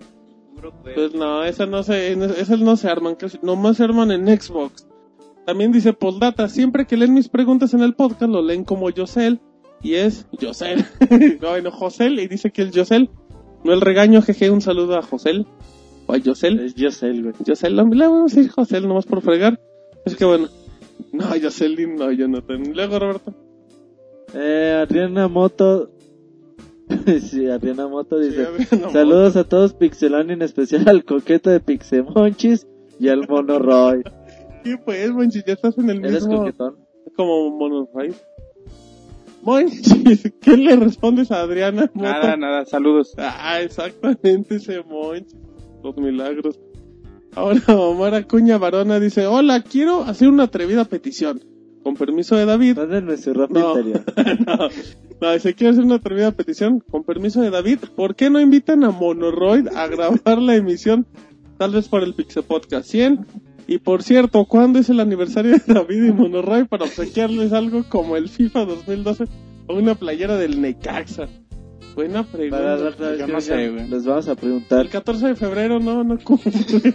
Pues 0.82 1.14
no, 1.14 1.44
esa 1.44 1.66
no 1.66 1.84
se, 1.84 2.12
esas 2.12 2.58
no 2.58 2.76
se 2.76 2.88
arman, 2.88 3.14
casi, 3.14 3.38
nomás 3.42 3.76
se 3.76 3.84
arman 3.84 4.10
en 4.10 4.26
Xbox. 4.26 4.85
También 5.46 5.70
dice 5.70 5.92
Postdata, 5.92 6.48
siempre 6.48 6.86
que 6.86 6.96
leen 6.96 7.14
mis 7.14 7.28
preguntas 7.28 7.72
en 7.72 7.80
el 7.80 7.94
podcast 7.94 8.30
lo 8.30 8.42
leen 8.42 8.64
como 8.64 8.90
Yosel 8.90 9.40
y 9.80 9.94
es 9.94 10.26
Yosel. 10.32 10.84
no, 11.40 11.50
bueno, 11.50 11.70
Josel 11.70 12.18
y 12.18 12.26
dice 12.26 12.50
que 12.50 12.62
el 12.62 12.72
Yosel, 12.72 13.10
no 13.62 13.72
el 13.72 13.80
regaño, 13.80 14.22
jeje, 14.22 14.50
un 14.50 14.60
saludo 14.60 14.98
a 14.98 15.02
Josel 15.02 15.46
o 16.06 16.14
a 16.14 16.16
Yosel. 16.16 16.58
Es 16.58 16.74
Yosel, 16.74 17.22
güey. 17.22 17.34
Yosel, 17.44 17.76
le 17.76 17.82
vamos 17.82 18.32
a 18.32 18.36
decir 18.36 18.50
Josel 18.50 18.88
nomás 18.88 19.06
por 19.06 19.22
fregar. 19.22 19.60
Es 20.04 20.16
que 20.16 20.24
bueno, 20.24 20.48
no, 21.12 21.36
Yoselin, 21.36 21.96
no, 21.96 22.10
Jonathan. 22.10 22.72
Luego 22.74 22.98
Roberto. 22.98 23.34
Eh, 24.34 24.78
Adriana 24.82 25.28
Moto. 25.28 25.90
sí, 27.22 27.48
Adriana 27.48 27.88
Moto 27.88 28.18
dice: 28.18 28.46
Sí, 28.58 28.64
Adriana 28.66 28.90
Saludos 28.90 29.36
a 29.36 29.44
todos 29.44 29.74
Pixelani, 29.74 30.32
en 30.32 30.42
especial 30.42 30.88
al 30.88 31.04
coqueto 31.04 31.50
de 31.50 31.60
Pixemonchis 31.60 32.66
y 32.98 33.08
al 33.08 33.28
Mono 33.28 33.58
Roy. 33.58 34.02
¿Qué 34.66 34.78
pues, 34.78 35.12
Monchis? 35.12 35.44
Ya 35.44 35.52
estás 35.52 35.78
en 35.78 35.90
el 35.90 36.04
¿Eres 36.04 36.26
mismo... 36.26 36.38
coquetón? 36.38 36.74
Como 37.16 37.50
Monorail. 37.56 38.16
Monchis, 39.42 40.32
¿qué 40.40 40.56
le 40.56 40.74
respondes 40.74 41.30
a 41.30 41.42
Adriana? 41.42 41.88
Moto? 41.94 42.08
Nada, 42.08 42.36
nada, 42.36 42.64
saludos. 42.64 43.14
Ah, 43.16 43.60
exactamente 43.60 44.56
ese 44.56 44.82
Monchis. 44.82 45.36
Los 45.84 45.96
milagros. 45.98 46.58
Ahora 47.36 47.60
Omar 47.76 48.14
Acuña 48.16 48.58
Varona 48.58 48.98
dice, 48.98 49.28
hola, 49.28 49.62
quiero 49.62 50.02
hacer 50.02 50.28
una 50.28 50.44
atrevida 50.44 50.84
petición. 50.84 51.44
Con 51.84 51.94
permiso 51.94 52.34
de 52.34 52.46
David. 52.46 52.76
Su 53.18 53.34
No. 53.34 53.46
no, 53.76 54.68
no, 55.20 55.32
dice, 55.32 55.54
quiero 55.54 55.74
hacer 55.74 55.84
una 55.84 55.96
atrevida 55.96 56.32
petición. 56.32 56.82
Con 56.90 57.04
permiso 57.04 57.40
de 57.40 57.50
David, 57.50 57.78
¿por 57.94 58.16
qué 58.16 58.30
no 58.30 58.40
invitan 58.40 58.82
a 58.82 58.90
Monoroid 58.90 59.68
a 59.68 59.86
grabar 59.86 60.38
la 60.38 60.56
emisión? 60.56 61.06
Tal 61.56 61.70
vez 61.70 61.88
para 61.88 62.04
el 62.04 62.14
Pixel 62.14 62.42
Podcast 62.42 62.88
100. 62.88 63.45
Y 63.68 63.78
por 63.78 64.02
cierto, 64.02 64.44
¿cuándo 64.44 64.78
es 64.78 64.88
el 64.90 65.00
aniversario 65.00 65.52
de 65.52 65.74
David 65.74 66.04
y 66.04 66.12
Monoroid 66.12 66.66
para 66.66 66.84
obsequiarles 66.84 67.52
algo 67.52 67.84
como 67.88 68.16
el 68.16 68.28
FIFA 68.28 68.64
2012 68.64 69.24
o 69.66 69.74
una 69.74 69.96
playera 69.96 70.36
del 70.36 70.60
Necaxa? 70.60 71.28
Buena 71.96 72.24
pregunta. 72.24 72.58
Para 72.58 73.16
Yo 73.16 73.26
no 73.26 73.40
sé, 73.40 73.70
güey. 73.70 73.88
Les 73.88 74.04
vamos 74.04 74.28
a 74.28 74.34
preguntar. 74.34 74.82
El 74.82 74.90
14 74.90 75.28
de 75.28 75.34
febrero 75.34 75.80
no, 75.80 76.04
no 76.04 76.18
cumple. 76.24 76.52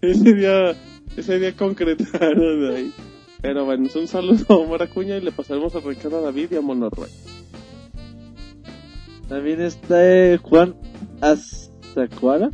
ese 0.00 0.34
día, 0.34 0.74
ese 1.16 1.38
día 1.38 1.54
concretaron 1.54 2.60
de 2.60 2.76
ahí. 2.76 2.92
Pero 3.42 3.64
bueno, 3.64 3.86
es 3.86 3.96
un 3.96 4.06
saludo 4.06 4.44
a 4.48 4.54
Omar 4.56 4.84
Acuña 4.84 5.16
y 5.16 5.20
le 5.20 5.32
pasaremos 5.32 5.74
el 5.74 5.82
recado 5.82 6.18
a 6.18 6.20
David 6.22 6.52
y 6.52 6.56
a 6.56 6.60
Monoroy. 6.60 7.10
También 9.28 9.60
está 9.60 9.96
eh, 10.00 10.38
Juan 10.38 10.76
Azacuara. 11.96 12.50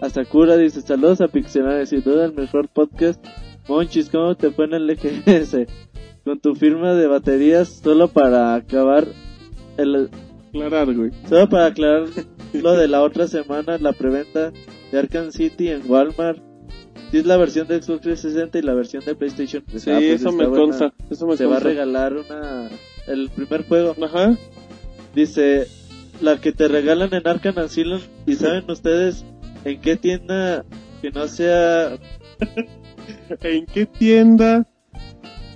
A 0.00 0.08
Sakura. 0.10 0.56
Dice: 0.56 0.80
Saludos 0.80 1.20
a 1.20 1.28
Pixelani, 1.28 1.86
sin 1.86 2.02
duda 2.02 2.26
el 2.26 2.34
mejor 2.34 2.68
podcast. 2.68 3.24
Monchis, 3.68 4.10
¿cómo 4.10 4.34
te 4.36 4.50
fue 4.50 4.66
en 4.66 4.74
el 4.74 4.86
LGS? 4.86 5.66
Con 6.24 6.40
tu 6.40 6.54
firma 6.54 6.94
de 6.94 7.06
baterías, 7.06 7.80
solo 7.82 8.08
para 8.08 8.54
acabar 8.54 9.06
el, 9.76 10.08
Aclarar, 10.54 10.94
güey. 10.94 11.10
Solo 11.28 11.48
para 11.48 11.66
aclarar 11.66 12.06
lo 12.52 12.72
de 12.76 12.86
la 12.86 13.02
otra 13.02 13.26
semana, 13.26 13.76
la 13.78 13.92
preventa 13.92 14.52
de 14.92 14.98
Arkham 14.98 15.32
City 15.32 15.68
en 15.68 15.82
Walmart. 15.90 16.38
Sí 17.10 17.18
es 17.18 17.26
la 17.26 17.36
versión 17.36 17.66
de 17.66 17.82
Xbox 17.82 18.02
360 18.02 18.58
y 18.58 18.62
la 18.62 18.74
versión 18.74 19.04
de 19.04 19.14
PlayStation 19.14 19.64
3. 19.66 19.82
Sí, 19.82 19.90
Ah, 19.90 19.96
pues 19.98 20.20
eso 20.20 20.32
me 20.32 20.46
consta. 20.46 20.92
Eso 21.10 21.26
me 21.26 21.36
Se 21.36 21.46
va 21.46 21.56
a 21.56 21.60
regalar 21.60 22.14
una 22.14 22.68
el 23.06 23.30
primer 23.30 23.66
juego. 23.66 23.94
Ajá. 24.02 24.36
Dice, 25.14 25.66
la 26.20 26.40
que 26.40 26.52
te 26.52 26.68
regalan 26.68 27.12
en 27.14 27.26
Arkham 27.26 27.58
Asylum. 27.58 28.00
¿Y 28.26 28.34
saben 28.34 28.70
ustedes 28.70 29.24
en 29.64 29.80
qué 29.80 29.96
tienda 29.96 30.64
que 31.02 31.10
no 31.10 31.26
sea 31.28 31.98
¿En 33.42 33.66
qué 33.66 33.86
tienda? 33.86 34.66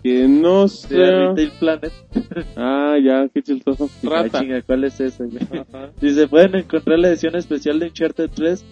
Que 0.02 0.28
no 0.28 0.68
sea... 0.68 1.28
Retail 1.28 1.52
Planet? 1.58 1.92
Ah, 2.56 2.96
ya, 3.02 3.28
qué 3.32 3.42
chistoso. 3.42 3.90
Rata. 4.02 4.40
chinga, 4.40 4.62
¿cuál 4.62 4.84
es 4.84 5.00
ese? 5.00 5.24
Dice, 6.00 6.28
pueden 6.28 6.54
encontrar 6.54 6.98
la 6.98 7.08
edición 7.08 7.36
especial 7.36 7.78
de 7.78 7.86
Uncharted 7.86 8.30
3, 8.34 8.64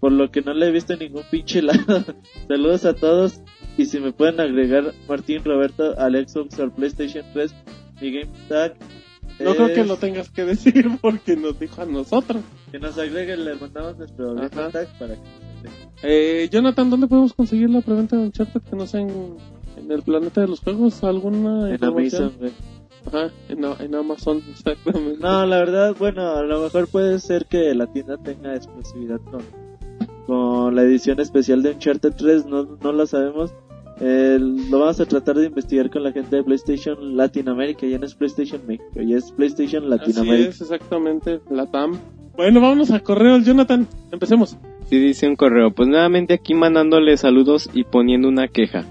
por 0.00 0.12
lo 0.12 0.30
que 0.30 0.42
no 0.42 0.54
le 0.54 0.68
he 0.68 0.70
visto 0.70 0.92
en 0.92 1.00
ningún 1.00 1.24
pinche 1.30 1.62
lado. 1.62 2.04
Saludos 2.46 2.84
a 2.84 2.94
todos, 2.94 3.42
y 3.76 3.86
si 3.86 3.98
me 4.00 4.12
pueden 4.12 4.40
agregar 4.40 4.92
Martín 5.08 5.44
Roberto 5.44 5.98
al 5.98 6.14
Xbox 6.14 6.58
o 6.60 6.70
PlayStation 6.70 7.24
3, 7.32 7.54
mi 8.00 8.12
game 8.12 8.32
tag. 8.48 8.74
No 9.40 9.54
creo 9.54 9.74
que 9.74 9.84
lo 9.84 9.96
tengas 9.96 10.30
que 10.30 10.44
decir 10.44 10.88
porque 11.00 11.36
nos 11.36 11.58
dijo 11.58 11.82
a 11.82 11.86
nosotros. 11.86 12.42
Que 12.70 12.78
nos 12.78 12.98
agregue, 12.98 13.36
le 13.36 13.54
mandamos 13.54 13.96
nuestro 13.96 14.34
tag 14.34 14.88
para 14.98 15.14
que... 15.14 15.20
Eh, 16.02 16.48
Jonathan, 16.50 16.90
¿dónde 16.90 17.06
podemos 17.06 17.32
conseguir 17.32 17.70
la 17.70 17.80
preventa 17.80 18.16
de 18.16 18.22
Uncharted 18.22 18.62
que 18.62 18.76
no 18.76 18.86
sea 18.86 19.00
en, 19.00 19.36
en 19.76 19.90
el 19.90 20.02
planeta 20.02 20.40
de 20.40 20.48
los 20.48 20.60
juegos? 20.60 21.02
¿Alguna 21.04 21.74
En? 21.74 21.84
Amazon, 21.84 22.32
güey. 22.38 22.52
Ajá, 23.06 23.30
en, 23.48 23.64
en 23.64 23.94
Amazon, 23.94 24.42
exactamente. 24.50 25.18
No, 25.20 25.46
la 25.46 25.58
verdad, 25.58 25.96
bueno, 25.98 26.36
a 26.36 26.42
lo 26.42 26.62
mejor 26.62 26.88
puede 26.88 27.18
ser 27.18 27.46
que 27.46 27.74
la 27.74 27.86
tienda 27.86 28.16
tenga 28.18 28.54
exclusividad 28.54 29.20
con, 29.30 29.42
con 30.26 30.74
la 30.74 30.82
edición 30.82 31.20
especial 31.20 31.62
de 31.62 31.70
Uncharted 31.70 32.12
3, 32.16 32.46
no, 32.46 32.64
no 32.80 32.92
lo 32.92 33.06
sabemos. 33.06 33.52
Eh, 34.00 34.38
lo 34.40 34.78
vamos 34.78 35.00
a 35.00 35.06
tratar 35.06 35.36
de 35.36 35.46
investigar 35.46 35.90
con 35.90 36.02
la 36.02 36.12
gente 36.12 36.36
de 36.36 36.44
PlayStation 36.44 37.16
Latinoamérica, 37.16 37.86
ya 37.86 37.98
no 37.98 38.06
es 38.06 38.14
PlayStation 38.14 38.60
México, 38.66 39.00
ya 39.00 39.16
es 39.16 39.32
PlayStation 39.32 39.84
Así 39.84 39.90
Latinoamérica. 39.90 40.50
es, 40.50 40.60
exactamente, 40.60 41.40
la 41.50 41.66
TAM. 41.66 41.98
Bueno, 42.36 42.60
vámonos 42.60 42.92
a 42.92 43.00
correos, 43.00 43.44
Jonathan. 43.44 43.88
Empecemos. 44.12 44.56
Sí, 44.88 44.98
dice 44.98 45.26
un 45.26 45.34
correo. 45.34 45.72
Pues 45.72 45.88
nuevamente 45.88 46.34
aquí 46.34 46.54
mandándole 46.54 47.16
saludos 47.16 47.68
y 47.74 47.82
poniendo 47.82 48.28
una 48.28 48.46
queja. 48.46 48.84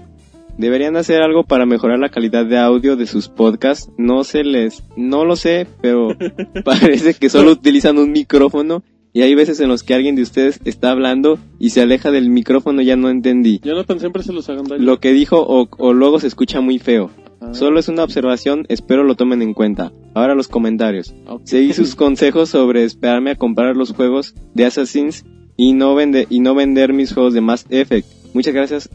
Deberían 0.58 0.96
hacer 0.96 1.22
algo 1.22 1.44
para 1.44 1.64
mejorar 1.64 1.98
la 1.98 2.10
calidad 2.10 2.44
de 2.44 2.58
audio 2.58 2.96
de 2.96 3.06
sus 3.06 3.28
podcasts. 3.28 3.90
No 3.96 4.24
se 4.24 4.44
les, 4.44 4.84
no 4.96 5.24
lo 5.24 5.36
sé, 5.36 5.66
pero 5.80 6.08
parece 6.64 7.14
que 7.14 7.30
solo 7.30 7.52
utilizan 7.52 7.96
un 7.96 8.12
micrófono 8.12 8.82
y 9.12 9.22
hay 9.22 9.34
veces 9.34 9.60
en 9.60 9.68
los 9.68 9.82
que 9.82 9.94
alguien 9.94 10.16
de 10.16 10.22
ustedes 10.22 10.60
está 10.64 10.90
hablando 10.90 11.38
y 11.58 11.70
se 11.70 11.80
aleja 11.80 12.10
del 12.10 12.30
micrófono, 12.30 12.82
ya 12.82 12.96
no 12.96 13.10
entendí. 13.10 13.60
Jonathan 13.62 14.00
siempre 14.00 14.22
se 14.22 14.32
los 14.32 14.48
agandalla. 14.48 14.82
Lo 14.82 15.00
que 15.00 15.12
dijo 15.12 15.40
o, 15.40 15.68
o 15.78 15.92
luego 15.92 16.20
se 16.20 16.26
escucha 16.26 16.60
muy 16.60 16.78
feo. 16.78 17.10
Ah, 17.40 17.54
Solo 17.54 17.78
es 17.78 17.88
una 17.88 18.04
observación, 18.04 18.66
espero 18.68 19.04
lo 19.04 19.14
tomen 19.14 19.42
en 19.42 19.54
cuenta. 19.54 19.92
Ahora 20.14 20.34
los 20.34 20.48
comentarios. 20.48 21.14
Seguí 21.44 21.72
sus 21.72 21.94
consejos 21.96 22.48
sobre 22.48 22.84
esperarme 22.84 23.30
a 23.30 23.36
comprar 23.36 23.76
los 23.76 23.92
juegos 23.92 24.34
de 24.54 24.66
Assassins 24.66 25.24
y 25.56 25.72
no, 25.72 25.94
vende, 25.94 26.26
y 26.30 26.40
no 26.40 26.54
vender 26.54 26.92
mis 26.92 27.12
juegos 27.12 27.34
de 27.34 27.40
Mass 27.40 27.66
Effect. 27.70 28.06
Muchas 28.34 28.54
gracias. 28.54 28.90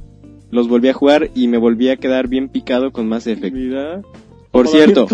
Los 0.52 0.68
volví 0.68 0.90
a 0.90 0.94
jugar 0.94 1.32
y 1.34 1.48
me 1.48 1.58
volví 1.58 1.90
a 1.90 1.98
quedar 1.98 2.28
bien 2.28 2.50
picado 2.50 2.92
con 2.92 3.08
Mass 3.08 3.28
Effect. 3.28 3.56
Mira. 3.56 4.02
Por 4.52 4.68
cierto, 4.68 5.08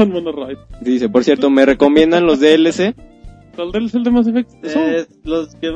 dice, 0.82 1.08
por 1.08 1.24
cierto, 1.24 1.50
me 1.50 1.66
recomiendan 1.66 2.26
los 2.26 2.42
DLC. 2.42 2.94
¿Cuál 3.60 3.72
del 3.72 3.92
el 3.94 4.04
de 4.04 4.12
Mass 4.12 4.28
Effect? 4.28 4.52
Eh, 4.64 5.06
los 5.24 5.56
que, 5.56 5.68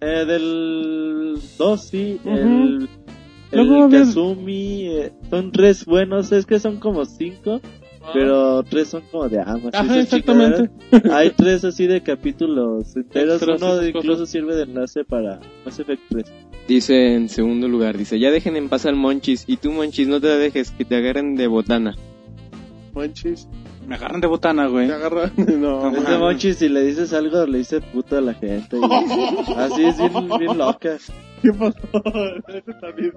eh, 0.00 0.24
del 0.26 1.38
2, 1.58 1.80
sí, 1.82 2.20
el, 2.24 2.88
Luego, 3.52 3.74
a 3.82 3.84
el 3.86 3.90
ver. 3.90 4.00
Kazumi, 4.04 4.86
eh, 4.88 5.12
son 5.30 5.50
tres 5.52 5.84
buenos, 5.84 6.30
es 6.32 6.46
que 6.46 6.58
son 6.60 6.78
como 6.78 7.04
cinco, 7.04 7.60
pero 8.12 8.62
tres 8.62 8.88
son 8.88 9.02
como 9.10 9.28
de 9.28 9.40
amas. 9.40 9.74
Ajá, 9.74 9.84
esas 9.84 10.04
exactamente. 10.04 10.70
chingaderas. 10.90 11.12
Hay 11.18 11.30
tres 11.30 11.64
así 11.64 11.86
de 11.86 12.02
capítulos 12.02 12.94
enteros. 12.96 13.36
Extras, 13.42 13.60
Uno 13.62 13.86
incluso 13.86 14.08
cosas. 14.08 14.28
sirve 14.30 14.54
de 14.56 14.62
enlace 14.64 15.04
para 15.04 15.40
Mass 15.64 15.80
Effect 15.80 16.02
3. 16.10 16.24
Dice 16.68 17.14
en 17.14 17.28
segundo 17.28 17.66
lugar, 17.68 17.96
dice, 17.98 18.20
ya 18.20 18.30
dejen 18.30 18.54
en 18.56 18.68
paz 18.68 18.86
al 18.86 18.94
Monchis. 18.96 19.44
Y 19.48 19.56
tú, 19.56 19.72
Monchis, 19.72 20.06
no 20.06 20.20
te 20.20 20.28
dejes 20.28 20.70
que 20.70 20.84
te 20.84 20.94
agarren 20.96 21.34
de 21.34 21.46
botana. 21.48 21.96
Manchis, 22.94 23.48
Me 23.90 23.96
agarran 23.96 24.20
de 24.20 24.28
botana, 24.28 24.68
güey. 24.68 24.86
te 24.86 24.94
agarran. 24.94 25.32
No, 25.60 25.90
No, 25.90 25.96
Es 25.98 26.08
de 26.08 26.16
Monchi, 26.16 26.54
si 26.54 26.68
le 26.68 26.82
dices 26.84 27.12
algo, 27.12 27.44
le 27.44 27.58
dice 27.58 27.80
puta 27.80 28.18
a 28.18 28.20
la 28.20 28.34
gente. 28.34 28.76
y- 28.78 29.52
así 29.56 29.84
es 29.84 29.98
bien, 29.98 30.28
bien 30.38 30.56
loca. 30.56 30.96
¿qué 31.42 31.52
pasó? 31.52 31.74
Ese 32.48 32.72
también. 32.80 33.12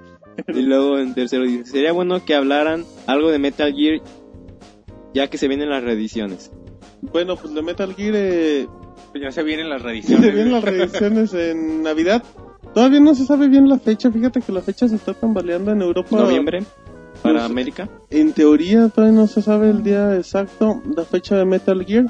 Y 0.48 0.62
luego 0.64 0.98
en 0.98 1.14
tercero 1.14 1.44
dice, 1.44 1.66
sería 1.66 1.92
bueno 1.94 2.26
que 2.26 2.34
hablaran 2.34 2.86
algo 3.06 3.30
de 3.30 3.38
Metal 3.38 3.72
Gear 3.74 4.02
ya 5.14 5.28
que 5.30 5.38
se 5.38 5.48
vienen 5.48 5.70
las 5.70 5.84
reediciones. 5.84 6.52
Bueno, 7.02 7.36
pues 7.36 7.54
de 7.54 7.62
Metal 7.62 7.94
Gear 7.94 8.14
eh, 8.16 8.68
Ya 9.14 9.32
se 9.32 9.44
vienen 9.44 9.70
las 9.70 9.82
se 9.82 9.88
reediciones. 9.88 10.34
vienen 10.34 10.52
las 10.54 10.64
reediciones 10.64 11.34
en 11.36 11.84
Navidad. 11.84 12.24
Todavía 12.74 13.00
no 13.00 13.14
se 13.14 13.26
sabe 13.26 13.48
bien 13.48 13.70
la 13.70 13.78
fecha. 13.78 14.10
Fíjate 14.12 14.42
que 14.42 14.52
la 14.52 14.62
fecha 14.62 14.88
se 14.88 14.96
está 14.96 15.14
tambaleando 15.14 15.72
en 15.72 15.84
Europa. 15.84 16.16
Noviembre 16.18 16.64
para 17.24 17.40
Pues, 17.40 17.46
América. 17.52 17.90
En 18.10 18.34
teoría 18.34 18.90
todavía 18.90 19.18
no 19.20 19.28
se 19.28 19.42
sabe 19.42 19.70
el 19.70 19.82
día 19.82 20.16
exacto, 20.16 20.84
la 20.96 21.06
fecha 21.06 21.36
de 21.38 21.46
Metal 21.46 21.84
Gear. 21.86 22.06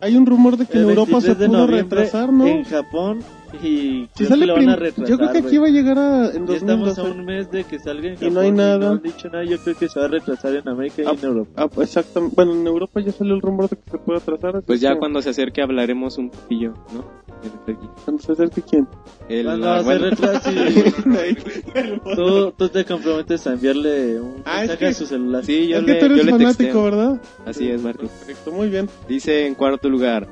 Hay 0.00 0.16
un 0.16 0.26
rumor 0.26 0.56
de 0.56 0.66
que 0.66 0.78
El 0.78 0.84
en 0.84 0.90
Europa 0.90 1.20
se 1.20 1.34
23 1.34 1.38
de 1.38 1.46
pudo 1.46 1.66
retrasar, 1.66 2.32
¿no? 2.32 2.46
En 2.46 2.64
Japón 2.64 3.20
y 3.54 3.58
Si 3.58 4.08
creo 4.14 4.28
sale 4.28 4.40
que 4.42 4.46
lo 4.46 4.54
van 4.54 4.68
a 4.68 4.76
retrasar. 4.76 5.08
Yo 5.10 5.16
creo 5.16 5.32
que 5.32 5.38
aquí 5.38 5.56
güey. 5.56 5.58
va 5.58 5.66
a 5.66 5.82
llegar 5.82 5.98
a, 5.98 6.30
en 6.36 6.46
Ya 6.46 6.54
estamos 6.54 6.88
2012. 6.96 7.00
a 7.00 7.04
un 7.04 7.24
mes 7.24 7.50
de 7.50 7.64
que 7.64 7.78
salga 7.78 8.06
en 8.08 8.14
Y 8.14 8.16
Japón. 8.16 8.34
no 8.34 8.40
hay 8.40 8.52
nada. 8.52 8.78
No 8.78 8.90
han 8.92 9.02
dicho 9.02 9.28
nada. 9.30 9.44
Yo 9.44 9.58
creo 9.58 9.76
que 9.76 9.88
se 9.88 9.98
va 10.00 10.06
a 10.06 10.08
retrasar 10.08 10.54
en 10.54 10.68
América 10.68 11.02
y 11.02 11.06
Ah, 11.06 11.12
en 11.18 11.24
Europa. 11.24 11.50
Ah, 11.56 11.68
pues, 11.68 11.88
exactamente. 11.88 12.34
Bueno, 12.36 12.52
en 12.54 12.66
Europa 12.66 13.00
ya 13.00 13.12
salió 13.12 13.34
el 13.34 13.40
rumor 13.40 13.68
de 13.68 13.76
que 13.76 13.90
se 13.90 13.98
puede 13.98 14.18
atrasar. 14.18 14.62
Pues 14.62 14.80
ya 14.80 14.92
que 14.92 14.98
cuando 14.98 15.22
se 15.22 15.30
acerque 15.30 15.62
hablaremos 15.62 16.18
un 16.18 16.30
poquillo, 16.30 16.74
¿no? 16.94 17.04
Cuando 18.04 18.22
se 18.22 18.32
acerque 18.32 18.62
quién. 18.62 18.88
El, 19.28 19.46
Cuando 19.46 19.68
ah, 19.70 19.78
se 19.78 19.84
bueno, 19.84 20.04
retrase, 20.10 20.50
tú, 22.16 22.52
tú 22.56 22.68
te 22.68 22.84
comprometes 22.84 23.46
a 23.46 23.52
enviarle 23.52 24.20
un 24.20 24.42
Ah, 24.44 24.64
es 24.64 24.76
que- 24.76 24.86
a 24.86 24.92
su 24.94 25.06
celular. 25.06 25.44
sí, 25.44 25.68
yo 25.68 25.78
es 25.78 25.84
que 25.84 25.92
le, 25.92 26.00
tú 26.00 26.06
yo 26.06 26.14
eres 26.14 26.24
le 26.24 26.30
fanático, 26.32 26.56
texteo. 26.58 26.82
¿verdad? 26.84 27.20
Así 27.46 27.70
es, 27.70 27.82
Martín. 27.82 28.08
Perfecto, 28.08 28.52
muy 28.52 28.68
bien. 28.68 28.88
Dice 29.08 29.46
en 29.46 29.54
cuarto 29.54 29.88
lugar, 29.88 30.26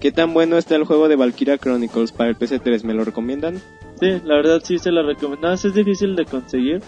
¿qué 0.00 0.10
tan 0.10 0.34
bueno 0.34 0.56
está 0.56 0.76
el 0.76 0.84
juego 0.84 1.08
de 1.08 1.16
Valkyria 1.16 1.58
Chronicles 1.58 2.12
para 2.12 2.30
el 2.30 2.36
PC3? 2.36 2.82
¿Me 2.84 2.94
lo 2.94 3.04
recomiendan? 3.04 3.60
Sí, 4.00 4.20
la 4.24 4.36
verdad 4.36 4.60
sí 4.64 4.78
se 4.78 4.90
lo 4.90 5.06
recomendamos. 5.06 5.64
Es 5.64 5.74
difícil 5.74 6.16
de 6.16 6.24
conseguir, 6.24 6.82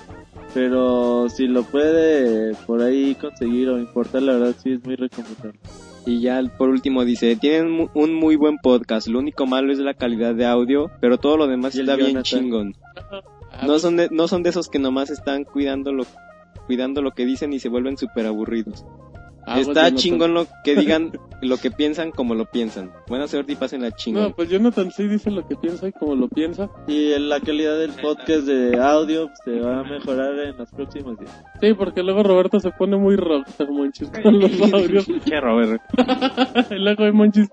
pero 0.54 1.28
si 1.28 1.46
lo 1.46 1.62
puede 1.62 2.54
por 2.66 2.82
ahí 2.82 3.14
conseguir 3.14 3.68
o 3.68 3.78
importar, 3.78 4.22
la 4.22 4.32
verdad 4.32 4.56
sí 4.60 4.72
es 4.72 4.84
muy 4.84 4.96
recomendable. 4.96 5.58
Y 6.04 6.20
ya 6.20 6.42
por 6.58 6.70
último 6.70 7.04
dice, 7.04 7.36
tienen 7.36 7.88
un 7.94 8.14
muy 8.14 8.34
buen 8.34 8.58
podcast, 8.58 9.06
lo 9.06 9.20
único 9.20 9.46
malo 9.46 9.72
es 9.72 9.78
la 9.78 9.94
calidad 9.94 10.34
de 10.34 10.46
audio, 10.46 10.90
pero 11.00 11.18
todo 11.18 11.36
lo 11.36 11.46
demás 11.46 11.76
está 11.76 11.94
bien 11.94 12.08
Jonathan. 12.08 12.22
chingón. 12.24 12.76
No 13.64 13.78
son 13.78 13.96
de, 13.96 14.08
no 14.10 14.26
son 14.26 14.42
de 14.42 14.50
esos 14.50 14.68
que 14.68 14.80
nomás 14.80 15.10
están 15.10 15.44
cuidando 15.44 15.92
lo, 15.92 16.04
cuidando 16.66 17.02
lo 17.02 17.12
que 17.12 17.24
dicen 17.24 17.52
y 17.52 17.60
se 17.60 17.68
vuelven 17.68 17.96
súper 17.96 18.26
aburridos. 18.26 18.84
Ah, 19.44 19.58
está 19.60 19.92
chingón 19.94 20.34
lo 20.34 20.46
que 20.64 20.76
digan, 20.76 21.10
lo 21.42 21.56
que 21.56 21.70
piensan 21.70 22.10
como 22.12 22.34
lo 22.34 22.46
piensan. 22.46 22.92
Buena 23.08 23.26
suerte 23.26 23.52
y 23.52 23.56
pasen 23.56 23.82
la 23.82 23.90
chingón. 23.90 24.22
No, 24.22 24.30
pues 24.36 24.48
Jonathan 24.48 24.90
sí 24.92 25.08
dice 25.08 25.30
lo 25.30 25.46
que 25.48 25.56
piensa 25.56 25.88
y 25.88 25.92
como 25.92 26.14
lo 26.14 26.28
piensa. 26.28 26.70
Y 26.86 27.18
la 27.18 27.40
calidad 27.40 27.76
del 27.78 27.90
podcast 27.92 28.42
de 28.46 28.80
audio 28.80 29.26
pues, 29.26 29.38
se 29.44 29.60
va 29.60 29.80
a 29.80 29.82
mejorar 29.84 30.38
en 30.38 30.56
los 30.56 30.70
próximos 30.70 31.18
días. 31.18 31.42
Sí, 31.60 31.74
porque 31.74 32.02
luego 32.02 32.22
Roberto 32.22 32.60
se 32.60 32.70
pone 32.70 32.96
muy 32.96 33.16
rockstar, 33.16 33.68
Monchis, 33.72 34.10
con 34.22 34.38
los 34.38 34.52
audios. 34.72 35.06
Che, 35.24 35.40
Robert. 35.40 35.82
y 36.70 36.74
luego 36.76 37.04
hay 37.04 37.12
Monchis, 37.12 37.48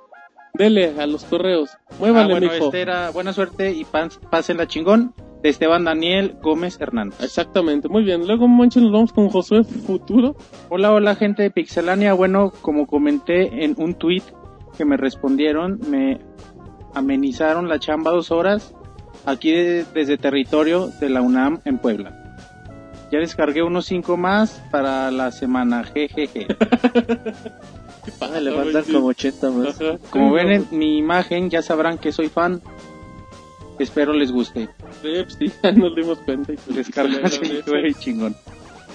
dele 0.53 0.93
a 0.99 1.07
los 1.07 1.23
correos. 1.25 1.71
Muévale, 1.99 2.33
Ah, 2.33 2.37
bueno, 2.39 2.53
mijo. 2.53 2.65
este 2.65 2.81
era 2.81 3.09
buena 3.11 3.33
suerte 3.33 3.71
y 3.71 3.83
pan- 3.85 4.09
pasen 4.29 4.57
la 4.57 4.67
chingón 4.67 5.13
de 5.41 5.49
Esteban 5.49 5.85
Daniel 5.85 6.35
Gómez 6.41 6.77
Hernández. 6.81 7.21
Exactamente, 7.21 7.87
muy 7.89 8.03
bien. 8.03 8.27
Luego, 8.27 8.47
Monchis, 8.47 8.81
nos 8.83 8.91
vamos 8.91 9.13
con 9.13 9.29
Josué 9.29 9.63
Futuro. 9.63 10.35
Hola, 10.69 10.91
hola 10.93 11.15
gente 11.15 11.43
de 11.43 11.51
Pixelania. 11.51 12.13
Bueno, 12.13 12.51
como 12.61 12.87
comenté 12.87 13.63
en 13.63 13.75
un 13.77 13.93
tweet 13.95 14.23
que 14.77 14.85
me 14.85 14.97
respondieron, 14.97 15.79
me 15.89 16.19
amenizaron 16.93 17.67
la 17.69 17.79
chamba 17.79 18.11
dos 18.11 18.31
horas 18.31 18.73
aquí 19.25 19.51
de- 19.51 19.85
desde 19.93 20.17
territorio 20.17 20.89
de 20.99 21.09
la 21.09 21.21
UNAM 21.21 21.59
en 21.65 21.77
Puebla. 21.77 22.15
Ya 23.11 23.17
descargué 23.19 23.63
unos 23.63 23.85
cinco 23.87 24.17
más 24.17 24.61
para 24.71 25.09
la 25.09 25.31
semana, 25.31 25.83
jejeje. 25.83 26.47
Ah, 28.21 28.39
le 28.39 28.51
faltan 28.51 28.83
como 28.91 29.07
80 29.07 29.49
más. 29.51 29.81
Ajá. 29.81 29.97
Como 30.09 30.29
Sí, 30.29 30.35
ven 30.35 30.47
no, 30.47 30.53
en 30.71 30.79
mi 30.79 30.97
imagen, 30.97 31.49
ya 31.49 31.61
sabrán 31.61 31.97
que 31.97 32.11
soy 32.11 32.27
fan. 32.29 32.61
Espero 33.79 34.13
les 34.13 34.31
guste. 34.31 34.69
Sí, 35.01 35.23
pues 35.23 35.37
ya 35.63 35.71
nos 35.71 35.95
dimos 35.95 36.19
cuenta. 36.19 36.53
Descargando, 36.67 37.29
sí, 37.29 37.59
güey, 37.67 37.93
chingón. 37.93 38.35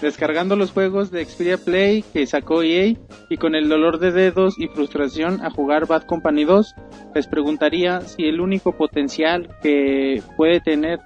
Descargando 0.02 0.54
los 0.54 0.72
juegos 0.72 1.10
de 1.10 1.24
Xperia 1.24 1.56
Play 1.56 2.04
que 2.12 2.26
sacó 2.26 2.62
EA 2.62 2.94
y 3.30 3.36
con 3.38 3.54
el 3.54 3.68
dolor 3.68 3.98
de 3.98 4.12
dedos 4.12 4.58
y 4.58 4.68
frustración 4.68 5.40
a 5.42 5.50
jugar 5.50 5.86
Bad 5.86 6.02
Company 6.02 6.44
2, 6.44 6.74
les 7.14 7.26
preguntaría 7.26 8.02
si 8.02 8.24
el 8.24 8.40
único 8.40 8.72
potencial 8.72 9.48
que 9.62 10.22
puede 10.36 10.60
tener 10.60 11.00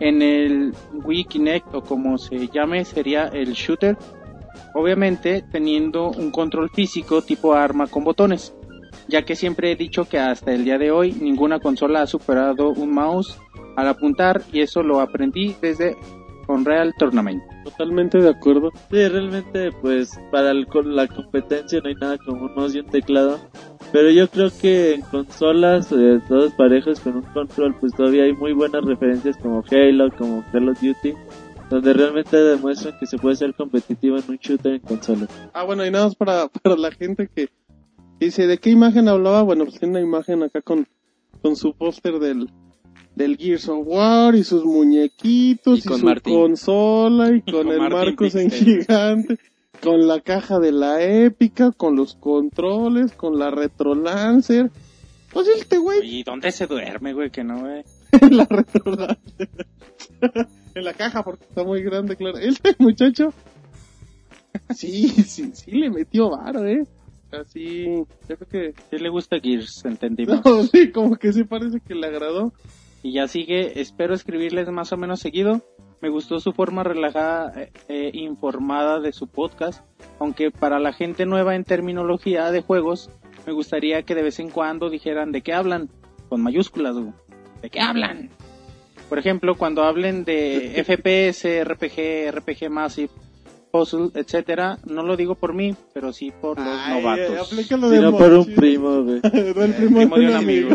en 0.00 0.20
el 0.20 0.74
Wii 0.92 1.24
Kinect 1.24 1.74
o 1.74 1.82
como 1.82 2.18
se 2.18 2.48
llame 2.48 2.84
sería 2.84 3.28
el 3.28 3.52
shooter, 3.52 3.96
obviamente 4.74 5.44
teniendo 5.50 6.10
un 6.10 6.30
control 6.30 6.68
físico 6.70 7.22
tipo 7.22 7.54
arma 7.54 7.86
con 7.86 8.04
botones, 8.04 8.54
ya 9.08 9.22
que 9.22 9.36
siempre 9.36 9.70
he 9.72 9.76
dicho 9.76 10.04
que 10.06 10.18
hasta 10.18 10.52
el 10.52 10.64
día 10.64 10.78
de 10.78 10.90
hoy 10.90 11.12
ninguna 11.12 11.58
consola 11.60 12.02
ha 12.02 12.06
superado 12.06 12.70
un 12.70 12.92
mouse 12.92 13.38
al 13.76 13.88
apuntar 13.88 14.42
y 14.52 14.60
eso 14.60 14.82
lo 14.82 15.00
aprendí 15.00 15.54
desde 15.60 15.96
Unreal 16.46 16.94
Tournament. 16.98 17.42
Totalmente 17.64 18.18
de 18.18 18.28
acuerdo. 18.28 18.70
Sí, 18.90 19.08
realmente, 19.08 19.70
pues 19.80 20.10
para 20.30 20.50
el- 20.50 20.66
con 20.66 20.94
la 20.94 21.06
competencia 21.08 21.80
no 21.82 21.88
hay 21.88 21.94
nada 21.94 22.18
como 22.18 22.44
un 22.46 22.54
mouse 22.54 22.74
y 22.74 22.80
un 22.80 22.86
teclado. 22.86 23.40
Pero 23.92 24.10
yo 24.10 24.28
creo 24.28 24.50
que 24.60 24.94
en 24.94 25.00
consolas, 25.02 25.90
eh, 25.92 26.20
todos 26.28 26.52
parejos 26.54 27.00
con 27.00 27.16
un 27.16 27.22
control, 27.22 27.74
pues 27.80 27.94
todavía 27.94 28.24
hay 28.24 28.32
muy 28.32 28.52
buenas 28.52 28.84
referencias 28.84 29.36
como 29.38 29.62
Halo, 29.70 30.10
como 30.18 30.44
Call 30.52 30.68
of 30.68 30.80
Duty, 30.80 31.14
donde 31.70 31.92
realmente 31.92 32.36
demuestran 32.36 32.94
que 32.98 33.06
se 33.06 33.16
puede 33.18 33.36
ser 33.36 33.54
competitivo 33.54 34.16
en 34.18 34.24
un 34.28 34.36
shooter 34.36 34.74
en 34.74 34.80
consolas. 34.80 35.28
Ah, 35.54 35.64
bueno, 35.64 35.86
y 35.86 35.90
nada 35.90 36.06
más 36.06 36.14
para, 36.16 36.48
para 36.62 36.76
la 36.76 36.90
gente 36.90 37.28
que 37.34 37.48
dice, 38.24 38.46
¿de 38.46 38.58
qué 38.58 38.70
imagen 38.70 39.08
hablaba? 39.08 39.42
Bueno, 39.42 39.64
pues 39.64 39.78
tiene 39.78 39.98
una 39.98 40.06
imagen 40.06 40.42
acá 40.42 40.60
con, 40.62 40.86
con 41.42 41.56
su 41.56 41.74
póster 41.74 42.18
del, 42.18 42.50
del 43.14 43.36
Gears 43.36 43.68
of 43.68 43.86
War 43.86 44.34
y 44.34 44.44
sus 44.44 44.64
muñequitos 44.64 45.78
Y 45.78 45.82
y, 45.82 45.88
con 45.88 45.98
su 46.00 46.04
Martín. 46.06 46.34
consola 46.34 47.30
y 47.34 47.40
con, 47.50 47.54
con 47.54 47.68
el 47.68 47.78
Martín 47.78 47.98
Marcos 47.98 48.34
en 48.34 48.50
gigante, 48.50 49.38
con 49.82 50.06
la 50.06 50.20
caja 50.20 50.58
de 50.58 50.72
la 50.72 51.02
épica, 51.02 51.72
con 51.72 51.96
los 51.96 52.14
controles, 52.16 53.12
con 53.12 53.38
la 53.38 53.50
Retro 53.50 53.94
Lancer. 53.94 54.70
Pues 55.32 55.48
este 55.48 55.78
güey 55.78 55.98
¿Y 56.02 56.22
dónde 56.22 56.52
se 56.52 56.66
duerme, 56.66 57.12
güey? 57.12 57.30
Que 57.30 57.42
no, 57.42 57.60
güey. 57.60 57.84
en 58.12 58.36
la 58.36 58.46
Retro 58.48 58.92
Lancer. 58.92 59.48
en 60.74 60.84
la 60.84 60.94
caja 60.94 61.22
porque 61.22 61.44
está 61.44 61.64
muy 61.64 61.82
grande, 61.82 62.16
claro. 62.16 62.38
Este 62.38 62.74
muchacho 62.78 63.32
sí, 64.74 65.08
sí, 65.08 65.50
sí 65.52 65.70
le 65.72 65.90
metió 65.90 66.30
varo, 66.30 66.64
eh. 66.66 66.86
Así, 67.40 67.84
yo 68.28 68.36
creo 68.36 68.48
que 68.48 68.74
Si 68.90 68.98
le 68.98 69.08
gusta 69.08 69.38
Gears, 69.40 69.84
entendimos. 69.84 70.44
no, 70.44 70.62
sí, 70.64 70.90
como 70.90 71.16
que 71.16 71.32
sí 71.32 71.44
parece 71.44 71.80
que 71.80 71.94
le 71.94 72.06
agradó. 72.06 72.52
Y 73.02 73.12
ya 73.12 73.28
sigue, 73.28 73.80
espero 73.80 74.14
escribirles 74.14 74.68
más 74.70 74.92
o 74.92 74.96
menos 74.96 75.20
seguido. 75.20 75.60
Me 76.00 76.08
gustó 76.10 76.38
su 76.40 76.52
forma 76.52 76.82
relajada 76.82 77.52
e 77.88 78.10
informada 78.14 79.00
de 79.00 79.12
su 79.12 79.26
podcast, 79.26 79.82
aunque 80.18 80.50
para 80.50 80.78
la 80.78 80.92
gente 80.92 81.24
nueva 81.26 81.54
en 81.54 81.64
terminología 81.64 82.50
de 82.50 82.60
juegos, 82.62 83.10
me 83.46 83.52
gustaría 83.52 84.02
que 84.02 84.14
de 84.14 84.22
vez 84.22 84.38
en 84.38 84.50
cuando 84.50 84.90
dijeran 84.90 85.32
de 85.32 85.40
qué 85.42 85.52
hablan, 85.54 85.88
con 86.28 86.42
mayúsculas. 86.42 86.96
¿De 87.62 87.70
qué 87.70 87.80
hablan? 87.80 88.30
Por 89.08 89.18
ejemplo, 89.18 89.54
cuando 89.56 89.82
hablen 89.84 90.24
de 90.24 90.82
FPS, 90.86 91.62
RPG, 91.64 92.30
RPG 92.34 92.70
Massive, 92.70 93.10
Puzzle, 93.74 94.10
etcétera, 94.14 94.78
no 94.84 95.02
lo 95.02 95.16
digo 95.16 95.34
por 95.34 95.52
mí, 95.52 95.74
pero 95.92 96.12
sí 96.12 96.32
por 96.40 96.56
los 96.60 96.78
Ay, 96.86 97.02
novatos. 97.02 97.50
aplícalo 97.50 97.90
de 97.90 97.96
Sino 97.96 98.16
por 98.16 98.32
un 98.32 98.54
primo, 98.54 99.02
güey. 99.02 99.20
Del 99.32 99.74
primo, 99.74 99.96
Primo 99.98 100.16
de 100.16 100.26
un 100.28 100.34
amigo. 100.36 100.68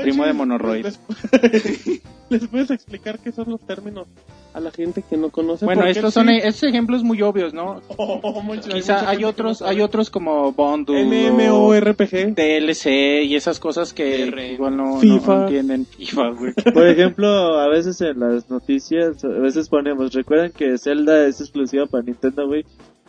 Amigo. 0.00 0.10
Primo 0.16 0.26
de 0.26 0.32
Monchis, 0.32 0.38
Monoroid. 0.38 0.84
¿Les, 0.84 2.00
les 2.30 2.46
puedes 2.48 2.70
explicar 2.70 3.18
qué 3.18 3.32
son 3.32 3.50
los 3.50 3.60
términos 3.60 4.06
a 4.54 4.60
la 4.60 4.70
gente 4.70 5.02
que 5.08 5.16
no 5.16 5.28
conoce? 5.30 5.64
Bueno, 5.66 5.84
estos 5.86 6.14
sí- 6.14 6.20
son 6.20 6.28
estos 6.30 6.62
ejemplos 6.64 7.02
muy 7.04 7.20
obvios, 7.22 7.52
¿no? 7.54 7.82
Oh, 7.98 8.42
Monchis, 8.42 8.66
mucha 8.66 8.76
Quizá 8.76 9.08
hay 9.08 9.24
otros, 9.24 9.60
no 9.60 9.66
hay 9.68 9.80
otros 9.82 10.10
como 10.10 10.52
Bundle, 10.52 11.04
MMORPG. 11.30 12.34
DLC 12.34 13.22
y 13.24 13.36
esas 13.36 13.58
cosas 13.60 13.92
que 13.92 14.22
R. 14.24 14.52
igual 14.52 14.76
no, 14.76 14.94
no- 14.94 15.00
FIFA. 15.00 15.34
no 15.36 15.42
entienden. 15.44 15.86
FIFA, 15.96 16.30
güey. 16.30 16.52
Por 16.72 16.86
ejemplo, 16.88 17.28
a 17.58 17.68
veces 17.68 18.00
en 18.00 18.18
las 18.20 18.48
noticias, 18.50 19.22
a 19.24 19.28
veces 19.28 19.68
ponemos, 19.68 20.12
recuerden 20.12 20.52
que 20.52 20.78
Zelda 20.78 21.26
es 21.26 21.40
exclusiva 21.40 21.86
para 21.86 22.02
Nintendo, 22.04 22.46
güey. 22.46 22.64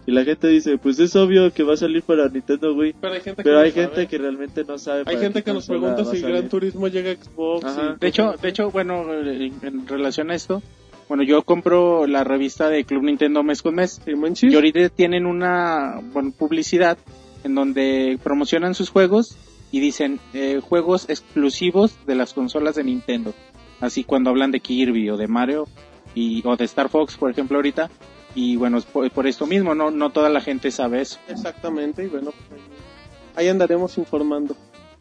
Y 0.07 0.11
la 0.13 0.23
gente 0.23 0.47
dice, 0.47 0.77
pues 0.77 0.97
es 0.99 1.15
obvio 1.17 1.51
que 1.53 1.63
va 1.63 1.73
a 1.73 1.77
salir 1.77 2.01
para 2.01 2.29
Nintendo 2.29 2.73
Wii. 2.73 2.95
Pero 3.01 3.13
hay 3.13 3.19
gente 3.19 3.35
que, 3.35 3.43
Pero 3.43 3.57
no 3.57 3.61
hay 3.61 3.71
sabe. 3.71 3.85
gente 3.88 4.07
que 4.07 4.17
realmente 4.17 4.63
no 4.63 4.77
sabe. 4.77 5.03
Hay 5.05 5.17
gente 5.17 5.43
que 5.43 5.53
nos 5.53 5.67
pregunta 5.67 6.05
si. 6.05 6.21
Gran 6.21 6.47
Turismo 6.47 6.88
llega 6.88 7.11
a 7.11 7.15
Xbox. 7.15 7.65
Ajá. 7.65 7.95
y 7.97 7.99
De 7.99 8.07
hecho, 8.07 8.34
de 8.41 8.47
hecho, 8.49 8.71
bueno, 8.71 9.13
en, 9.13 9.53
en 9.61 9.85
relación 9.85 10.31
a 10.31 10.35
esto, 10.35 10.63
bueno, 11.09 11.23
yo 11.23 11.43
compro 11.43 12.07
la 12.07 12.23
revista 12.23 12.69
de 12.69 12.85
Club 12.85 13.03
Nintendo 13.03 13.43
mes 13.43 13.61
con 13.61 13.75
mes. 13.75 14.01
Sí. 14.34 14.47
Y 14.47 14.55
ahorita 14.55 14.88
tienen 14.88 15.25
una 15.25 15.99
bueno, 16.13 16.31
publicidad 16.31 16.97
en 17.43 17.53
donde 17.53 18.17
promocionan 18.23 18.75
sus 18.75 18.89
juegos 18.89 19.38
y 19.71 19.81
dicen 19.81 20.21
eh, 20.34 20.61
juegos 20.61 21.09
exclusivos 21.09 21.97
de 22.07 22.15
las 22.15 22.34
consolas 22.34 22.75
de 22.75 22.85
Nintendo. 22.85 23.34
Así 23.81 24.05
cuando 24.05 24.29
hablan 24.29 24.51
de 24.51 24.61
Kirby 24.61 25.09
o 25.09 25.17
de 25.17 25.27
Mario 25.27 25.67
y, 26.15 26.41
o 26.47 26.55
de 26.55 26.63
Star 26.63 26.88
Fox, 26.88 27.17
por 27.17 27.29
ejemplo, 27.29 27.57
ahorita. 27.57 27.89
Y 28.38 28.55
bueno, 28.55 28.77
es 28.77 28.85
por, 28.85 29.09
por 29.09 29.26
esto 29.26 29.47
mismo, 29.47 29.73
no, 29.73 29.89
no 29.89 30.11
toda 30.11 30.30
la 30.30 30.41
gente 30.41 30.69
sabe 30.69 31.01
eso. 31.01 31.18
Exactamente, 31.27 32.03
y 32.03 32.07
bueno, 32.07 32.30
pues 32.47 32.61
ahí, 33.35 33.47
andaremos 33.47 33.97
informando. 33.97 34.55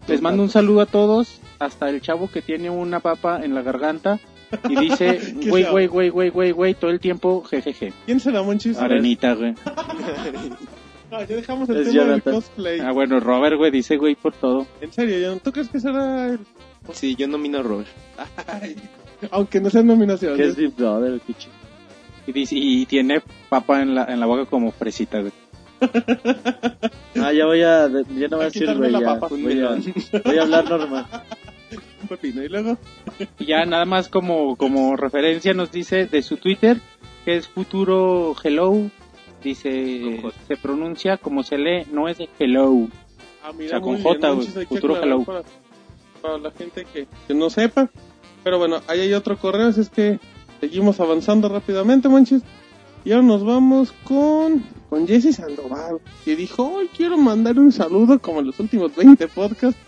Les 0.08 0.22
mando 0.22 0.42
un 0.42 0.48
saludo 0.48 0.80
a 0.80 0.86
todos, 0.86 1.42
hasta 1.58 1.90
el 1.90 2.00
chavo 2.00 2.30
que 2.30 2.40
tiene 2.40 2.70
una 2.70 3.00
papa 3.00 3.44
en 3.44 3.54
la 3.54 3.60
garganta 3.60 4.18
y 4.70 4.76
dice, 4.76 5.20
¿Qué 5.42 5.50
güey, 5.50 5.64
güey, 5.64 5.86
güey, 5.86 6.08
güey, 6.08 6.30
güey, 6.30 6.50
güey, 6.52 6.74
todo 6.74 6.90
el 6.90 6.98
tiempo, 6.98 7.42
jejeje. 7.42 7.92
¿Quién 8.06 8.20
será, 8.20 8.42
Monchis? 8.42 8.78
Arenita, 8.78 9.34
güey. 9.34 9.54
Ah, 11.08 11.22
ya 11.22 11.36
dejamos 11.36 11.68
el 11.68 11.76
Es 11.76 11.92
tema 11.92 12.04
del 12.04 12.22
cosplay. 12.22 12.80
Ah, 12.80 12.90
bueno, 12.92 13.20
Robert, 13.20 13.56
güey, 13.56 13.70
dice, 13.70 13.96
güey, 13.96 14.16
por 14.16 14.34
todo. 14.34 14.66
En 14.80 14.92
serio, 14.92 15.38
¿tú 15.38 15.52
crees 15.52 15.68
que 15.68 15.78
será 15.78 16.30
el... 16.30 16.40
Sí, 16.92 17.14
yo 17.14 17.28
nomino 17.28 17.60
a 17.60 17.62
Robert. 17.62 17.88
Aunque 19.30 19.60
no 19.60 19.70
sean 19.70 19.86
nominaciones. 19.86 20.36
Que 20.36 20.46
es 20.46 20.56
Big 20.56 20.74
Brother, 20.74 21.20
qué 21.24 21.34
chido. 21.34 21.65
Y, 22.26 22.32
dice, 22.32 22.56
y 22.56 22.86
tiene 22.86 23.22
papa 23.48 23.82
en 23.82 23.94
la, 23.94 24.04
en 24.04 24.18
la 24.20 24.26
boca 24.26 24.46
como 24.46 24.72
fresita, 24.72 25.20
güey. 25.20 25.32
Ah, 27.18 27.32
ya 27.32 27.46
voy 27.46 27.62
a, 27.62 27.88
ya 27.88 28.28
no 28.28 28.36
voy 28.36 28.42
a 28.42 28.50
decir, 28.50 28.74
güey, 28.76 28.90
la 28.90 29.00
ya. 29.00 29.14
Voy 29.14 29.42
a, 29.42 29.46
melón. 29.46 29.84
voy 30.24 30.38
a 30.38 30.42
hablar 30.42 30.68
normal. 30.68 31.06
Un 32.02 32.08
pepino, 32.08 32.42
y 32.42 32.48
luego... 32.48 32.76
Y 33.38 33.46
ya 33.46 33.64
nada 33.64 33.86
más 33.86 34.08
como, 34.08 34.56
como 34.56 34.96
referencia 34.96 35.54
nos 35.54 35.72
dice 35.72 36.06
de 36.06 36.22
su 36.22 36.36
Twitter, 36.36 36.78
que 37.24 37.36
es 37.36 37.48
futuro 37.48 38.36
hello, 38.44 38.90
dice, 39.42 40.22
se 40.46 40.56
pronuncia 40.56 41.16
como 41.16 41.42
se 41.42 41.56
lee, 41.56 41.86
no 41.90 42.08
es 42.08 42.18
de 42.18 42.28
hello. 42.38 42.88
Ah, 43.42 43.52
mira, 43.56 43.66
O 43.66 43.70
sea, 43.70 43.80
con 43.80 44.02
J, 44.02 44.28
hay 44.28 44.66
que 44.66 44.66
futuro 44.66 45.02
hello. 45.02 45.24
Para, 45.24 45.42
para 46.20 46.38
la 46.38 46.50
gente 46.50 46.86
que, 46.92 47.06
que 47.26 47.34
no 47.34 47.48
sepa. 47.48 47.88
Pero 48.44 48.58
bueno, 48.58 48.82
ahí 48.86 49.00
hay 49.00 49.14
otro 49.14 49.36
correo, 49.38 49.68
así 49.68 49.80
es 49.80 49.88
que 49.88 50.20
seguimos 50.60 51.00
avanzando 51.00 51.48
rápidamente, 51.48 52.08
Monchis. 52.08 52.42
Y 53.04 53.12
ahora 53.12 53.26
nos 53.26 53.44
vamos 53.44 53.92
con, 54.04 54.64
con 54.88 55.06
Jesse 55.06 55.36
Sandoval, 55.36 56.00
que 56.24 56.34
dijo, 56.34 56.64
hoy 56.64 56.88
quiero 56.96 57.16
mandar 57.16 57.58
un 57.58 57.70
saludo 57.70 58.18
como 58.18 58.40
en 58.40 58.46
los 58.46 58.58
últimos 58.58 58.94
20 58.96 59.28
podcasts. 59.28 59.80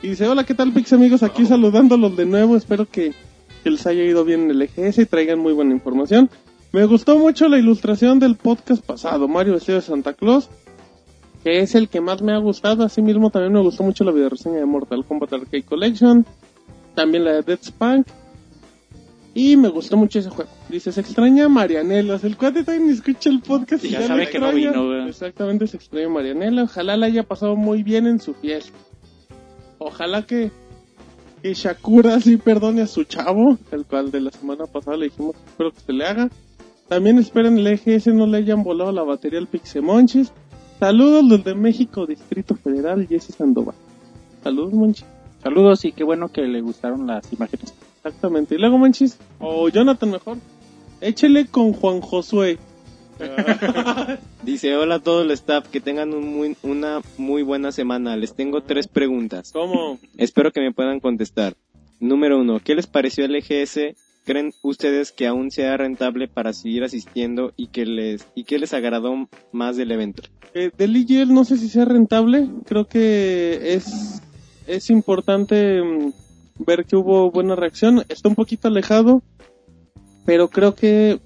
Y 0.00 0.08
dice, 0.10 0.28
hola, 0.28 0.44
¿qué 0.44 0.54
tal, 0.54 0.72
Pix 0.72 0.92
amigos? 0.92 1.22
Aquí 1.22 1.44
saludándolos 1.46 2.16
de 2.16 2.26
nuevo, 2.26 2.56
espero 2.56 2.86
que, 2.86 3.14
que 3.62 3.70
les 3.70 3.86
haya 3.86 4.04
ido 4.04 4.24
bien 4.24 4.42
en 4.42 4.50
el 4.50 4.62
EGS 4.62 4.98
y 4.98 5.06
traigan 5.06 5.38
muy 5.38 5.52
buena 5.52 5.72
información. 5.72 6.30
Me 6.72 6.84
gustó 6.86 7.18
mucho 7.18 7.48
la 7.48 7.58
ilustración 7.58 8.18
del 8.18 8.36
podcast 8.36 8.84
pasado, 8.84 9.28
Mario 9.28 9.54
vestido 9.54 9.76
de 9.76 9.82
Santa 9.82 10.14
Claus 10.14 10.48
que 11.42 11.60
es 11.60 11.74
el 11.74 11.88
que 11.88 12.00
más 12.00 12.22
me 12.22 12.32
ha 12.32 12.38
gustado. 12.38 12.84
Asimismo, 12.84 13.30
también 13.30 13.52
me 13.52 13.60
gustó 13.60 13.82
mucho 13.82 14.04
la 14.04 14.12
videoreseña 14.12 14.58
de 14.58 14.66
Mortal 14.66 15.04
Kombat 15.04 15.32
Arcade 15.32 15.64
Collection. 15.64 16.24
También 16.94 17.24
la 17.24 17.32
de 17.32 17.42
Dead 17.42 17.58
Spunk. 17.62 18.06
Y 19.34 19.56
me 19.56 19.68
gustó 19.68 19.96
mucho 19.96 20.18
ese 20.18 20.28
juego. 20.28 20.50
Dice, 20.68 20.92
se 20.92 21.00
extraña 21.00 21.46
a 21.46 21.48
Marianelas. 21.48 22.22
El 22.24 22.36
cuate 22.36 22.64
también 22.64 22.90
escucha 22.90 23.30
el 23.30 23.40
podcast 23.40 23.84
y 23.84 23.90
Ya 23.90 24.00
le 24.00 24.06
sabe 24.06 24.28
que 24.28 24.38
no 24.38 24.52
vino, 24.52 24.86
güey. 24.86 25.08
Exactamente, 25.08 25.66
se 25.66 25.78
extraña 25.78 26.06
a 26.06 26.10
Marianela. 26.10 26.64
Ojalá 26.64 26.96
la 26.96 27.06
haya 27.06 27.22
pasado 27.22 27.56
muy 27.56 27.82
bien 27.82 28.06
en 28.06 28.20
su 28.20 28.34
fiesta. 28.34 28.76
Ojalá 29.78 30.26
que, 30.26 30.50
que 31.42 31.54
Shakura 31.54 32.20
sí 32.20 32.36
perdone 32.36 32.82
a 32.82 32.86
su 32.86 33.04
chavo, 33.04 33.58
el 33.70 33.86
cual 33.86 34.10
de 34.10 34.20
la 34.20 34.30
semana 34.30 34.66
pasada 34.66 34.98
le 34.98 35.06
dijimos 35.06 35.34
que 35.34 35.50
espero 35.50 35.72
que 35.72 35.80
se 35.80 35.92
le 35.92 36.04
haga. 36.04 36.28
También 36.88 37.18
esperen 37.18 37.56
el 37.56 37.66
EGS 37.66 38.08
no 38.08 38.26
le 38.26 38.36
hayan 38.36 38.62
volado 38.62 38.92
la 38.92 39.02
batería 39.02 39.38
al 39.38 39.46
Pixemonchis. 39.46 40.30
Saludos 40.78 41.26
desde 41.28 41.54
México, 41.54 42.06
Distrito 42.06 42.54
Federal, 42.54 43.06
Jesse 43.08 43.34
Sandoval. 43.34 43.76
Saludos, 44.42 44.72
Monchis. 44.74 45.06
Saludos 45.42 45.84
y 45.84 45.92
qué 45.92 46.04
bueno 46.04 46.28
que 46.28 46.42
le 46.42 46.60
gustaron 46.60 47.06
las 47.06 47.32
imágenes. 47.32 47.72
Exactamente. 48.04 48.54
Y 48.54 48.58
luego, 48.58 48.78
Monchis, 48.78 49.16
o 49.38 49.68
Jonathan 49.68 50.10
mejor, 50.10 50.38
échele 51.00 51.46
con 51.46 51.72
Juan 51.72 52.00
Josué. 52.00 52.58
Dice, 54.42 54.74
hola 54.76 54.96
a 54.96 54.98
todo 55.00 55.22
el 55.22 55.30
staff, 55.30 55.68
que 55.68 55.80
tengan 55.80 56.12
un 56.12 56.34
muy- 56.34 56.56
una 56.62 57.00
muy 57.18 57.42
buena 57.42 57.70
semana. 57.70 58.16
Les 58.16 58.34
tengo 58.34 58.62
tres 58.62 58.88
preguntas. 58.88 59.52
¿Cómo? 59.52 59.98
Espero 60.16 60.50
que 60.50 60.60
me 60.60 60.72
puedan 60.72 60.98
contestar. 61.00 61.54
Número 62.00 62.40
uno, 62.40 62.60
¿qué 62.62 62.74
les 62.74 62.86
pareció 62.88 63.24
el 63.24 63.36
EGS? 63.36 63.94
¿Creen 64.24 64.52
ustedes 64.62 65.12
que 65.12 65.26
aún 65.26 65.50
sea 65.50 65.76
rentable 65.76 66.26
para 66.28 66.52
seguir 66.52 66.82
asistiendo 66.84 67.52
y 67.56 67.68
que 67.68 67.86
les, 67.86 68.26
y 68.34 68.44
qué 68.44 68.58
les 68.58 68.72
agradó 68.74 69.28
más 69.52 69.76
del 69.76 69.92
evento? 69.92 70.22
Eh, 70.54 70.70
del 70.76 70.96
IGL 70.96 71.32
no 71.32 71.44
sé 71.44 71.56
si 71.56 71.68
sea 71.68 71.84
rentable. 71.84 72.48
Creo 72.66 72.86
que 72.86 73.74
es, 73.74 74.20
es 74.66 74.90
importante 74.90 75.80
mm, 75.82 76.12
ver 76.58 76.84
que 76.84 76.96
hubo 76.96 77.30
buena 77.30 77.56
reacción. 77.56 78.04
Está 78.08 78.28
un 78.28 78.34
poquito 78.34 78.68
alejado, 78.68 79.22
pero 80.24 80.48
creo 80.48 80.74
que 80.74 81.20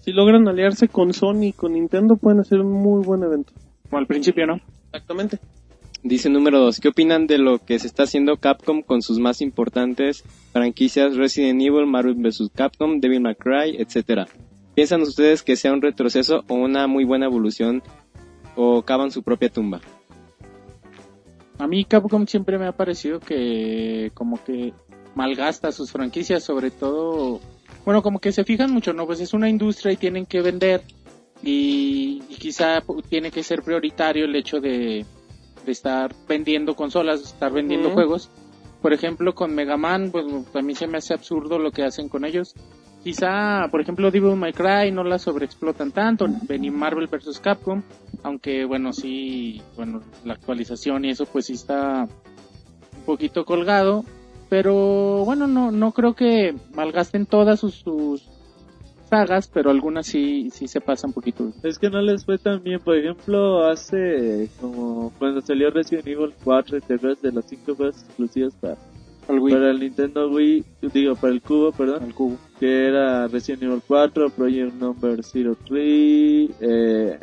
si 0.00 0.12
logran 0.12 0.48
aliarse 0.48 0.88
con 0.88 1.12
Sony 1.12 1.44
y 1.44 1.52
con 1.52 1.72
Nintendo 1.72 2.16
pueden 2.16 2.40
hacer 2.40 2.60
un 2.60 2.72
muy 2.72 3.04
buen 3.04 3.22
evento. 3.22 3.52
Como 3.88 3.98
al 3.98 4.06
principio, 4.06 4.46
¿no? 4.46 4.60
Exactamente. 4.86 5.38
Dice 6.02 6.28
número 6.28 6.60
dos, 6.60 6.80
¿qué 6.80 6.88
opinan 6.88 7.26
de 7.26 7.38
lo 7.38 7.58
que 7.58 7.78
se 7.78 7.86
está 7.86 8.02
haciendo 8.02 8.36
Capcom 8.36 8.82
con 8.82 9.00
sus 9.00 9.18
más 9.18 9.40
importantes 9.40 10.22
franquicias 10.52 11.16
Resident 11.16 11.62
Evil, 11.62 11.86
Marvel 11.86 12.16
vs. 12.16 12.50
Capcom, 12.54 13.00
Devil 13.00 13.22
May 13.22 13.34
Cry, 13.36 13.76
etcétera? 13.78 14.28
¿Piensan 14.74 15.00
ustedes 15.00 15.42
que 15.42 15.56
sea 15.56 15.72
un 15.72 15.80
retroceso 15.80 16.44
o 16.48 16.54
una 16.56 16.86
muy 16.86 17.04
buena 17.04 17.24
evolución 17.24 17.82
o 18.54 18.82
cavan 18.82 19.12
su 19.12 19.22
propia 19.22 19.48
tumba? 19.48 19.80
A 21.58 21.66
mí 21.66 21.84
Capcom 21.84 22.26
siempre 22.26 22.58
me 22.58 22.66
ha 22.66 22.72
parecido 22.72 23.20
que 23.20 24.10
como 24.14 24.42
que 24.42 24.72
malgasta 25.14 25.70
sus 25.72 25.92
franquicias, 25.92 26.42
sobre 26.42 26.70
todo, 26.70 27.40
bueno, 27.84 28.02
como 28.02 28.18
que 28.18 28.32
se 28.32 28.44
fijan 28.44 28.72
mucho, 28.72 28.92
¿no? 28.92 29.06
Pues 29.06 29.20
es 29.20 29.32
una 29.34 29.48
industria 29.48 29.92
y 29.92 29.96
tienen 29.96 30.26
que 30.26 30.42
vender 30.42 30.82
y, 31.42 32.22
y 32.28 32.34
quizá 32.36 32.82
tiene 33.08 33.30
que 33.30 33.42
ser 33.42 33.62
prioritario 33.62 34.24
el 34.24 34.34
hecho 34.34 34.60
de, 34.60 35.06
de 35.64 35.72
estar 35.72 36.14
vendiendo 36.28 36.74
consolas, 36.74 37.22
estar 37.22 37.52
vendiendo 37.52 37.90
juegos. 37.90 38.30
Por 38.82 38.92
ejemplo, 38.92 39.34
con 39.34 39.54
Mega 39.54 39.76
Man, 39.76 40.10
pues 40.10 40.26
a 40.54 40.62
mí 40.62 40.74
se 40.74 40.86
me 40.86 40.98
hace 40.98 41.14
absurdo 41.14 41.58
lo 41.58 41.70
que 41.70 41.84
hacen 41.84 42.08
con 42.08 42.24
ellos. 42.24 42.54
Quizá, 43.04 43.68
por 43.70 43.82
ejemplo, 43.82 44.10
Devil 44.10 44.34
May 44.34 44.54
Cry 44.54 44.90
no 44.90 45.04
la 45.04 45.18
sobreexplotan 45.18 45.92
tanto, 45.92 46.26
ni 46.26 46.70
Marvel 46.70 47.06
vs. 47.06 47.38
Capcom, 47.38 47.82
aunque 48.22 48.64
bueno, 48.64 48.94
sí, 48.94 49.60
bueno, 49.76 50.00
la 50.24 50.32
actualización 50.32 51.04
y 51.04 51.10
eso 51.10 51.26
pues 51.26 51.46
sí 51.46 51.52
está 51.52 52.08
un 52.96 53.04
poquito 53.04 53.44
colgado, 53.44 54.04
pero 54.48 55.22
bueno, 55.26 55.46
no, 55.46 55.70
no 55.70 55.92
creo 55.92 56.14
que 56.14 56.54
malgasten 56.74 57.26
todas 57.26 57.60
sus, 57.60 57.74
sus 57.74 58.26
sagas, 59.10 59.50
pero 59.52 59.70
algunas 59.70 60.06
sí, 60.06 60.50
sí 60.50 60.66
se 60.66 60.80
pasan 60.80 61.10
un 61.10 61.14
poquito. 61.14 61.52
Es 61.62 61.78
que 61.78 61.90
no 61.90 62.00
les 62.00 62.24
fue 62.24 62.38
tan 62.38 62.62
bien. 62.62 62.80
Por 62.80 62.96
ejemplo, 62.96 63.66
hace 63.66 64.48
como 64.60 65.12
cuando 65.18 65.40
salió 65.40 65.70
Resident 65.70 66.06
Evil 66.06 66.34
4, 66.42 66.80
¿te 66.80 66.94
acuerdas 66.94 67.22
de 67.22 67.32
las 67.32 67.44
5 67.46 67.74
juegos 67.74 68.02
exclusivas 68.02 68.54
para, 68.54 68.76
Wii, 69.28 69.54
para 69.54 69.70
el 69.70 69.80
Nintendo 69.80 70.28
Wii? 70.30 70.64
Digo, 70.92 71.14
para 71.16 71.32
el 71.32 71.42
cubo, 71.42 71.72
perdón. 71.72 72.02
al 72.02 72.14
cubo. 72.14 72.36
Que 72.58 72.86
era 72.86 73.26
Resident 73.28 73.64
Evil 73.64 73.82
4, 73.86 74.30
Project 74.30 74.74
Number 74.74 75.20
03, 75.22 76.50
eh, 76.60 77.18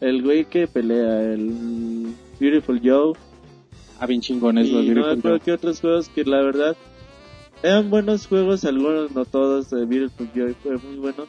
el 0.00 0.22
güey 0.22 0.44
que 0.44 0.66
pelea, 0.66 1.22
el 1.22 2.14
Beautiful 2.40 2.80
Joe. 2.82 3.12
Ah, 4.00 4.06
bien 4.06 4.20
chingones 4.20 4.70
los 4.70 4.84
no 4.84 4.92
Beautiful 4.94 5.18
acuerdo 5.18 5.38
Joe. 5.38 5.40
que 5.40 5.52
otros 5.52 5.80
juegos 5.80 6.08
que 6.08 6.24
la 6.24 6.42
verdad 6.42 6.76
eran 7.62 7.90
buenos 7.90 8.26
juegos, 8.26 8.64
algunos 8.64 9.10
no 9.12 9.24
todos, 9.24 9.72
eh, 9.72 9.84
Beautiful 9.84 10.30
Joe 10.34 10.54
fue 10.62 10.78
muy 10.78 10.96
bueno, 10.96 11.26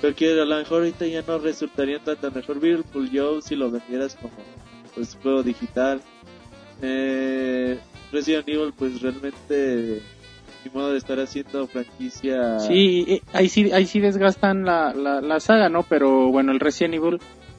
pero 0.00 0.14
que 0.14 0.38
a 0.38 0.44
lo 0.44 0.56
mejor 0.56 0.78
ahorita 0.78 1.06
ya 1.06 1.22
no 1.26 1.38
resultarían 1.38 2.04
tanto 2.04 2.30
mejor 2.30 2.60
Beautiful 2.60 3.08
Joe 3.12 3.40
si 3.40 3.56
lo 3.56 3.70
vendieras 3.70 4.16
como 4.16 4.34
pues 4.94 5.16
juego 5.22 5.42
digital. 5.42 6.02
Eh, 6.82 7.78
Resident 8.12 8.48
Evil 8.48 8.72
pues 8.76 9.00
realmente 9.00 10.02
mi 10.64 10.70
modo 10.72 10.92
de 10.92 10.98
estar 10.98 11.18
haciendo 11.20 11.66
franquicia 11.66 12.58
Sí, 12.60 13.04
eh, 13.08 13.22
ahí 13.32 13.48
sí, 13.48 13.70
ahí 13.72 13.86
sí 13.86 14.00
desgastan 14.00 14.64
la, 14.64 14.92
la, 14.94 15.20
la 15.20 15.40
saga, 15.40 15.68
¿no? 15.68 15.82
Pero 15.82 16.28
bueno, 16.30 16.52
el 16.52 16.60
Resident 16.60 16.94
Evil 16.94 17.18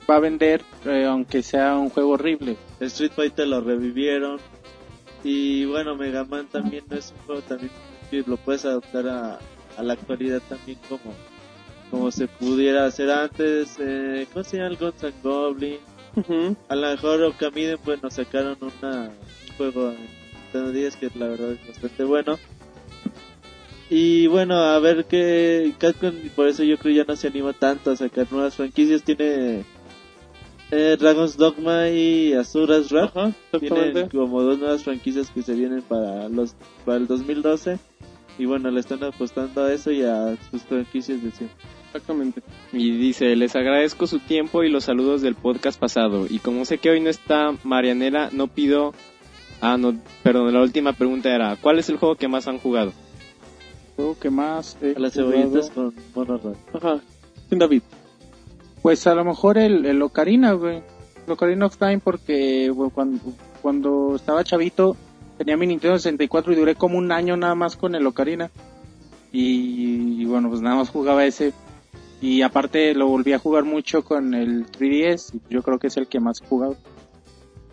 va 0.10 0.15
a 0.18 0.19
vender, 0.19 0.61
eh, 0.86 1.06
aunque 1.06 1.44
sea 1.44 1.76
un 1.78 1.90
juego 1.90 2.11
horrible. 2.11 2.57
Street 2.80 3.11
Fighter 3.15 3.48
lo 3.48 3.61
revivieron 3.61 4.40
y 5.23 5.65
bueno 5.65 5.95
Mega 5.95 6.23
Man 6.23 6.48
también 6.52 6.84
no 6.90 6.98
es 6.98 7.11
un 7.11 7.26
juego 7.26 7.41
también 7.41 7.72
que 8.10 8.23
lo 8.26 8.38
puedes 8.38 8.65
adaptar 8.65 9.07
a, 9.07 9.40
a 9.78 9.84
la 9.84 9.94
actualidad 9.94 10.41
también 10.49 10.80
como 10.90 11.14
como 11.91 12.10
se 12.10 12.28
pudiera 12.28 12.86
hacer 12.86 13.11
antes. 13.11 13.76
Eh, 13.80 14.26
¿Cómo 14.32 14.44
se 14.45 14.57
llama 14.57 14.69
el 14.69 14.78
Guns 14.78 15.03
N' 15.03 15.14
Goblin? 15.22 15.78
Ujú. 16.15 16.56
A 16.69 16.76
lo 16.76 16.90
mejor 16.90 17.22
Okamiden, 17.23 17.78
pues 17.84 18.02
nos 18.02 18.14
sacaron 18.14 18.57
una, 18.61 19.10
un 19.10 19.57
juego 19.57 19.90
en 19.91 19.98
Nintendo 20.34 20.72
10 20.72 20.95
que 20.95 21.11
la 21.15 21.28
verdad 21.28 21.52
es 21.52 21.68
bastante 21.68 22.03
bueno. 22.06 22.40
Y 23.93 24.27
bueno, 24.27 24.55
a 24.55 24.80
ver 24.80 25.03
qué 25.03 25.73
Capcom, 25.77 26.13
y 26.23 26.30
por 26.30 26.47
eso 26.47 26.63
yo 26.63 26.77
creo 26.77 26.95
ya 26.95 27.03
no 27.03 27.18
se 27.18 27.27
anima 27.27 27.51
tanto 27.51 27.91
a 27.91 27.97
sacar 27.97 28.26
nuevas 28.31 28.55
franquicias. 28.55 29.03
Tiene 29.03 29.65
eh, 30.72 30.95
Dragon's 30.97 31.35
Dogma 31.35 31.89
y 31.89 32.31
Azura's 32.31 32.89
Wrath. 32.89 33.35
Tienen 33.59 34.07
como 34.07 34.43
dos 34.43 34.59
nuevas 34.59 34.85
franquicias 34.85 35.30
que 35.30 35.41
se 35.41 35.55
vienen 35.55 35.81
para 35.81 36.30
los 36.30 36.55
para 36.85 36.99
el 36.99 37.07
2012. 37.07 37.80
Y 38.38 38.45
bueno, 38.45 38.72
le 38.72 38.80
están 38.80 39.03
apostando 39.03 39.65
a 39.65 39.73
eso 39.73 39.91
y 39.91 40.03
a 40.03 40.38
sus 40.49 40.61
franquicias 40.61 41.22
de 41.22 41.31
siempre. 41.31 41.57
Exactamente. 41.88 42.41
Y 42.72 42.91
dice, 42.91 43.35
les 43.35 43.57
agradezco 43.57 44.07
su 44.07 44.19
tiempo 44.19 44.63
y 44.63 44.69
los 44.69 44.85
saludos 44.85 45.22
del 45.22 45.35
podcast 45.35 45.77
pasado. 45.77 46.27
Y 46.30 46.39
como 46.39 46.63
sé 46.63 46.77
que 46.77 46.91
hoy 46.91 47.01
no 47.01 47.09
está 47.09 47.53
Marianela, 47.65 48.30
no 48.31 48.47
pido... 48.47 48.93
Ah, 49.59 49.77
no, 49.77 49.99
perdón, 50.23 50.53
la 50.53 50.61
última 50.61 50.93
pregunta 50.93 51.30
era, 51.35 51.57
¿cuál 51.57 51.77
es 51.77 51.89
el 51.89 51.97
juego 51.97 52.15
que 52.15 52.30
más 52.30 52.47
han 52.47 52.57
jugado? 52.57 52.93
Juego 53.95 54.18
que 54.19 54.30
más 54.30 54.77
he 54.81 54.95
A 54.95 54.99
las 54.99 55.13
cebollitas 55.13 55.69
con 55.69 55.93
Mono. 56.15 56.39
Ajá. 56.73 56.99
Sin 57.49 57.59
David. 57.59 57.81
Pues 58.81 59.05
a 59.07 59.13
lo 59.13 59.23
mejor 59.23 59.57
el, 59.57 59.85
el 59.85 60.01
Ocarina, 60.01 60.53
güey. 60.53 60.81
El 61.26 61.34
Ocarina 61.34 61.65
of 61.65 61.77
Time 61.77 61.99
porque 61.99 62.69
güey, 62.69 62.89
cuando, 62.89 63.19
cuando 63.61 64.15
estaba 64.15 64.43
chavito 64.43 64.95
tenía 65.38 65.57
mi 65.57 65.68
Nintendo 65.68 65.97
64 65.97 66.53
y 66.53 66.55
duré 66.55 66.76
como 66.76 66.97
un 66.97 67.11
año 67.11 67.38
nada 67.38 67.55
más 67.55 67.76
con 67.76 67.95
el 67.95 68.05
Ocarina. 68.07 68.51
Y, 69.31 70.22
y 70.22 70.26
bueno, 70.26 70.49
pues 70.49 70.61
nada 70.61 70.76
más 70.76 70.89
jugaba 70.89 71.26
ese. 71.26 71.53
Y 72.22 72.43
aparte 72.43 72.93
lo 72.93 73.07
volví 73.07 73.34
a 73.34 73.39
jugar 73.39 73.63
mucho 73.63 74.03
con 74.03 74.35
el 74.35 74.68
3DS. 74.68 75.34
y 75.34 75.53
Yo 75.53 75.63
creo 75.63 75.80
que 75.80 75.88
es 75.88 75.97
el 75.97 76.07
que 76.07 76.19
más 76.19 76.41
he 76.41 76.45
jugado. 76.45 76.76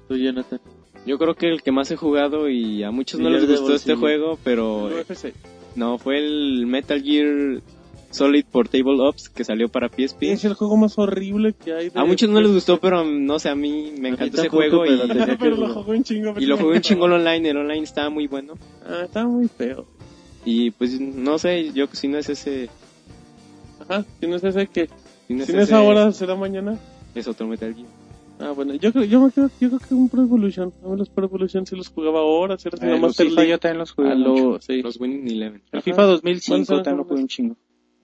Tú, 0.09 0.17
Jonathan. 0.17 0.61
Yo 1.05 1.19
creo 1.19 1.35
que 1.35 1.49
el 1.49 1.63
que 1.63 1.73
más 1.73 1.91
he 1.91 1.97
jugado 1.97 2.49
y 2.49 2.83
a 2.83 2.91
muchos 2.91 3.21
no 3.21 3.31
les 3.31 3.47
gustó 3.47 3.75
este 3.75 3.95
juego, 3.95 4.39
pero 4.43 4.89
El 4.89 5.01
UFC. 5.01 5.33
No, 5.79 5.99
fue 5.99 6.19
el 6.19 6.67
Metal 6.67 7.03
Gear 7.03 7.61
Solid 8.11 8.45
Portable 8.51 9.01
Ops 9.01 9.29
que 9.29 9.45
salió 9.45 9.69
para 9.69 9.89
PSP. 9.89 10.25
Es 10.33 10.45
el 10.45 10.55
juego 10.55 10.77
más 10.77 10.99
horrible 10.99 11.53
que 11.53 11.73
hay. 11.75 11.91
de- 11.91 11.99
A 12.01 12.05
muchos 12.05 12.29
no 12.31 12.41
les 12.41 12.51
gustó, 12.53 12.79
pero 12.81 13.05
no 13.05 13.39
sé, 13.39 13.49
a 13.51 13.55
mí 13.55 13.93
me 13.99 14.09
encantó 14.11 14.39
ese 14.41 14.49
juego 14.49 14.87
y, 14.87 14.91
pero 15.39 15.57
lo 15.57 15.69
jugó 15.75 15.93
un 15.93 16.03
chingo. 16.05 16.35
y 16.39 16.47
lo 16.47 16.57
jugué 16.57 16.77
un 16.77 16.81
chingo 16.83 17.05
online, 17.05 17.51
el 17.51 17.57
online 17.59 17.85
estaba 17.85 18.09
muy 18.11 18.27
bueno. 18.27 18.55
Ah, 18.87 19.03
estaba 19.05 19.29
muy 19.29 19.47
feo. 19.49 19.85
Y 20.45 20.71
pues 20.71 20.99
no 21.01 21.39
sé, 21.39 21.73
yo 21.73 21.87
si 21.93 22.09
no 22.09 22.17
es 22.19 22.29
ese... 22.31 22.71
Ajá, 23.81 24.05
si 24.21 24.27
no 24.27 24.37
es 24.37 24.45
ese 24.45 24.67
que... 24.69 24.89
Si 25.27 25.35
no 25.35 25.41
es, 25.43 25.47
Si 25.47 25.53
no 25.53 25.59
es 25.59 25.65
ese, 25.69 25.75
ahora, 25.75 26.11
será 26.13 26.35
mañana. 26.37 26.79
Es 27.15 27.29
otro 27.29 27.47
Metal 27.47 27.75
Gear. 27.75 27.87
Ah, 28.41 28.53
bueno, 28.53 28.75
yo 28.75 28.93
creo, 28.93 29.05
yo 29.05 29.21
me 29.21 29.33
quedo, 29.33 29.51
yo 29.61 29.69
creo 29.69 29.81
que 29.81 29.95
un 29.95 30.09
Pro 30.09 30.23
Evolution. 30.23 30.73
A 30.85 30.89
ver, 30.89 30.99
los 30.99 31.09
Pro 31.11 31.25
Evolution 31.25 31.67
sí 31.67 31.75
los 31.77 31.89
jugaba 31.89 32.21
ahora, 32.21 32.55
Eh, 32.55 32.69
nada 32.81 32.93
los 32.93 33.01
más 33.01 33.17
FIFA 33.17 33.45
yo 33.45 33.59
también 33.59 33.79
los 33.79 33.93
jugué 33.93 34.13
a 34.13 34.15
mucho. 34.15 34.51
lo, 34.51 34.61
sí. 34.61 34.83
Los 34.83 35.01
Winning 35.01 35.29
Eleven. 35.29 35.63
El 35.73 35.79
Ajá. 35.79 35.83
FIFA 35.83 36.03
2005 36.05 36.55
¿Cuántos 36.67 36.85
también 36.85 36.97
lo 36.99 37.05
jugué 37.05 37.21
un 37.23 37.29
chingo. 37.29 37.57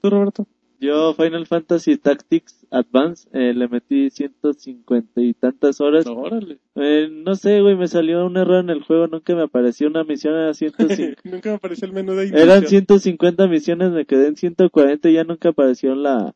¿Tú, 0.02 0.11
Roberto? 0.11 0.47
Yo 0.81 1.15
Final 1.15 1.47
Fantasy 1.47 1.97
Tactics 1.97 2.66
Advance 2.70 3.28
eh, 3.32 3.55
le 3.55 3.69
metí 3.69 4.11
150 4.11 5.20
y 5.23 5.32
tantas 5.32 5.81
horas. 5.81 6.05
No, 6.05 6.15
órale. 6.15 6.59
Eh, 6.74 7.09
no 7.11 7.36
sé, 7.36 7.61
güey, 7.62 7.77
me 7.77 7.86
salió 7.89 8.27
un 8.27 8.36
error 8.36 8.56
en 8.62 8.70
el 8.70 8.82
juego, 8.82 9.06
nunca 9.06 9.35
me 9.35 9.43
apareció 9.43 9.86
una 9.86 10.05
misión, 10.05 10.35
era 10.35 10.52
150. 10.52 11.23
Nunca 11.24 11.51
me 11.51 11.55
apareció 11.56 11.86
el 11.86 11.94
menú 11.94 12.12
de 12.15 12.27
Eran 12.27 12.59
inicio. 12.59 12.69
150 12.69 13.47
misiones, 13.47 13.93
me 13.93 14.05
quedé 14.05 14.27
en 14.27 14.36
140 14.36 15.09
y 15.09 15.12
ya 15.15 15.24
nunca 15.24 15.51
apareció 15.51 15.94
la, 15.94 16.35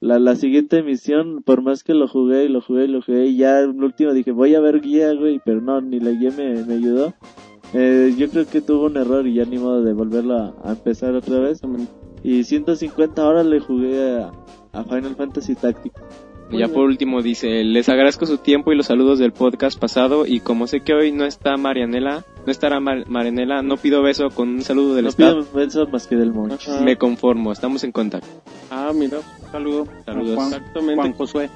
la, 0.00 0.18
la 0.18 0.34
siguiente 0.34 0.82
misión, 0.82 1.42
por 1.42 1.62
más 1.62 1.84
que 1.84 1.94
lo 1.94 2.08
jugué 2.08 2.44
y 2.44 2.48
lo 2.48 2.60
jugué 2.62 2.84
y 2.84 2.88
lo 2.88 3.02
jugué 3.02 3.26
y 3.26 3.36
ya 3.36 3.60
el 3.60 3.82
último 3.82 4.12
dije, 4.12 4.32
voy 4.32 4.54
a 4.54 4.60
ver 4.60 4.80
guía, 4.80 5.12
güey, 5.14 5.40
pero 5.44 5.60
no, 5.60 5.80
ni 5.80 6.00
la 6.00 6.10
guía 6.10 6.30
me, 6.36 6.64
me 6.64 6.74
ayudó. 6.74 7.14
Eh, 7.72 8.14
yo 8.16 8.28
creo 8.30 8.46
que 8.46 8.60
tuvo 8.60 8.86
un 8.86 8.96
error 8.96 9.26
y 9.26 9.34
ya 9.34 9.44
ni 9.44 9.58
modo 9.58 9.82
de 9.82 9.92
volverlo 9.92 10.34
a, 10.36 10.54
a 10.64 10.72
empezar 10.72 11.14
otra 11.14 11.38
vez. 11.38 11.60
Y 12.22 12.44
150 12.44 13.26
horas 13.26 13.46
le 13.46 13.60
jugué 13.60 14.18
a, 14.18 14.32
a 14.72 14.84
Final 14.84 15.14
Fantasy 15.14 15.54
Tactics. 15.54 16.00
Y 16.52 16.58
ya 16.58 16.66
por 16.68 16.84
último 16.84 17.22
dice, 17.22 17.62
les 17.62 17.88
agradezco 17.88 18.26
su 18.26 18.38
tiempo 18.38 18.72
y 18.72 18.76
los 18.76 18.86
saludos 18.86 19.20
del 19.20 19.32
podcast 19.32 19.78
pasado 19.78 20.26
y 20.26 20.40
como 20.40 20.66
sé 20.66 20.80
que 20.80 20.94
hoy 20.94 21.12
no 21.12 21.24
está 21.24 21.56
Marianela, 21.56 22.24
no 22.44 22.50
estará 22.50 22.80
Mar- 22.80 23.04
Marianela, 23.08 23.62
no 23.62 23.76
pido 23.76 24.02
beso 24.02 24.30
con 24.30 24.48
un 24.48 24.62
saludo 24.62 24.94
del 24.96 25.04
No 25.04 25.10
staff, 25.10 25.28
pido 25.32 25.46
besos 25.54 25.92
más 25.92 26.06
que 26.08 26.16
del 26.16 26.32
moncho. 26.32 26.72
Ajá. 26.72 26.82
me 26.82 26.96
conformo, 26.96 27.52
estamos 27.52 27.84
en 27.84 27.92
contacto. 27.92 28.26
Ah, 28.70 28.90
mira. 28.92 29.18
Saludo. 29.52 29.86
Saludos. 30.04 30.34
Juan, 30.34 30.48
Exactamente. 30.54 30.94
Juan 30.96 31.12
Josué. 31.12 31.50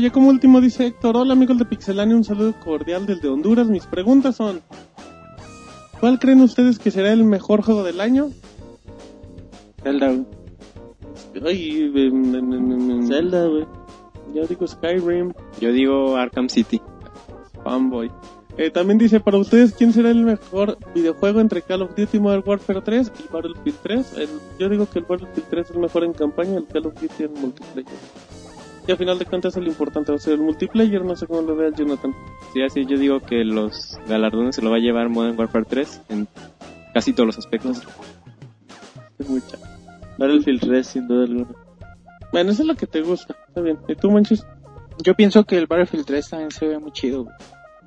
Ya 0.00 0.10
como 0.10 0.28
último 0.28 0.60
dice 0.60 0.86
Héctor, 0.86 1.16
hola 1.16 1.32
amigos 1.32 1.58
de 1.58 1.64
Pixelania, 1.64 2.16
un 2.16 2.24
saludo 2.24 2.52
cordial 2.64 3.06
desde 3.06 3.28
Honduras. 3.28 3.68
Mis 3.68 3.86
preguntas 3.86 4.36
son, 4.36 4.60
¿cuál 6.00 6.18
creen 6.18 6.40
ustedes 6.40 6.78
que 6.80 6.90
será 6.90 7.12
el 7.12 7.24
mejor 7.24 7.62
juego 7.62 7.84
del 7.84 8.00
año? 8.00 8.30
Zelda, 9.82 10.08
güey. 10.08 10.24
Ay, 11.46 11.92
em, 11.94 12.34
em, 12.34 12.90
em, 12.90 13.06
Zelda, 13.06 13.46
güey. 13.46 13.64
Ya 14.36 14.46
digo 14.46 14.66
Skyrim, 14.66 15.32
Yo 15.60 15.72
digo 15.72 16.16
Arkham 16.16 16.48
City. 16.50 16.80
fanboy. 17.64 18.10
Eh, 18.58 18.70
también 18.70 18.98
dice, 18.98 19.18
para 19.20 19.36
ustedes, 19.38 19.72
¿quién 19.74 19.92
será 19.92 20.10
el 20.10 20.24
mejor 20.24 20.78
videojuego 20.94 21.40
entre 21.40 21.62
Call 21.62 21.82
of 21.82 21.94
Duty 21.94 22.18
Modern 22.20 22.42
Warfare 22.46 22.80
3 22.82 23.12
y 23.18 23.32
Battlefield 23.32 23.76
3? 23.82 24.12
El- 24.18 24.28
yo 24.58 24.68
digo 24.68 24.86
que 24.88 24.98
el 25.00 25.04
Battlefield 25.06 25.48
3 25.50 25.70
es 25.70 25.76
mejor 25.76 26.04
en 26.04 26.12
campaña, 26.12 26.56
el 26.58 26.66
Call 26.66 26.86
of 26.86 26.94
Duty 27.00 27.24
en 27.24 27.34
multiplayer. 27.34 27.92
Y 28.88 28.92
a 28.92 28.96
final 28.96 29.18
de 29.18 29.24
cuentas, 29.26 29.56
el 29.56 29.66
importante 29.66 30.12
va 30.12 30.16
a 30.16 30.20
ser 30.20 30.34
el 30.34 30.40
multiplayer, 30.42 31.04
no 31.04 31.16
sé 31.16 31.26
cómo 31.26 31.42
lo 31.42 31.56
vea 31.56 31.70
Jonathan. 31.70 32.14
Sí, 32.52 32.62
así 32.62 32.86
yo 32.86 32.96
digo 32.98 33.20
que 33.20 33.44
los 33.44 33.98
galardones 34.08 34.54
se 34.56 34.62
lo 34.62 34.70
va 34.70 34.76
a 34.76 34.80
llevar 34.80 35.08
Modern 35.08 35.38
Warfare 35.38 35.64
3 35.68 36.02
en 36.10 36.28
casi 36.94 37.12
todos 37.12 37.26
los 37.26 37.38
aspectos. 37.38 37.82
Es 39.18 39.28
muy 39.28 39.40
chato. 39.40 39.66
Battlefield 40.18 40.60
3, 40.60 40.86
sin 40.86 41.08
duda 41.08 41.24
alguna. 41.24 41.48
Bueno, 42.36 42.50
eso 42.50 42.64
es 42.64 42.68
lo 42.68 42.74
que 42.74 42.86
te 42.86 43.00
gusta. 43.00 43.34
Está 43.48 43.62
bien. 43.62 43.78
¿Y 43.88 43.94
tú, 43.94 44.10
Manches? 44.10 44.46
Yo 45.02 45.14
pienso 45.14 45.44
que 45.44 45.56
el 45.56 45.66
Battlefield 45.66 46.04
3 46.04 46.28
también 46.28 46.50
se 46.50 46.66
ve 46.66 46.78
muy 46.78 46.92
chido, 46.92 47.24
güey. 47.24 47.34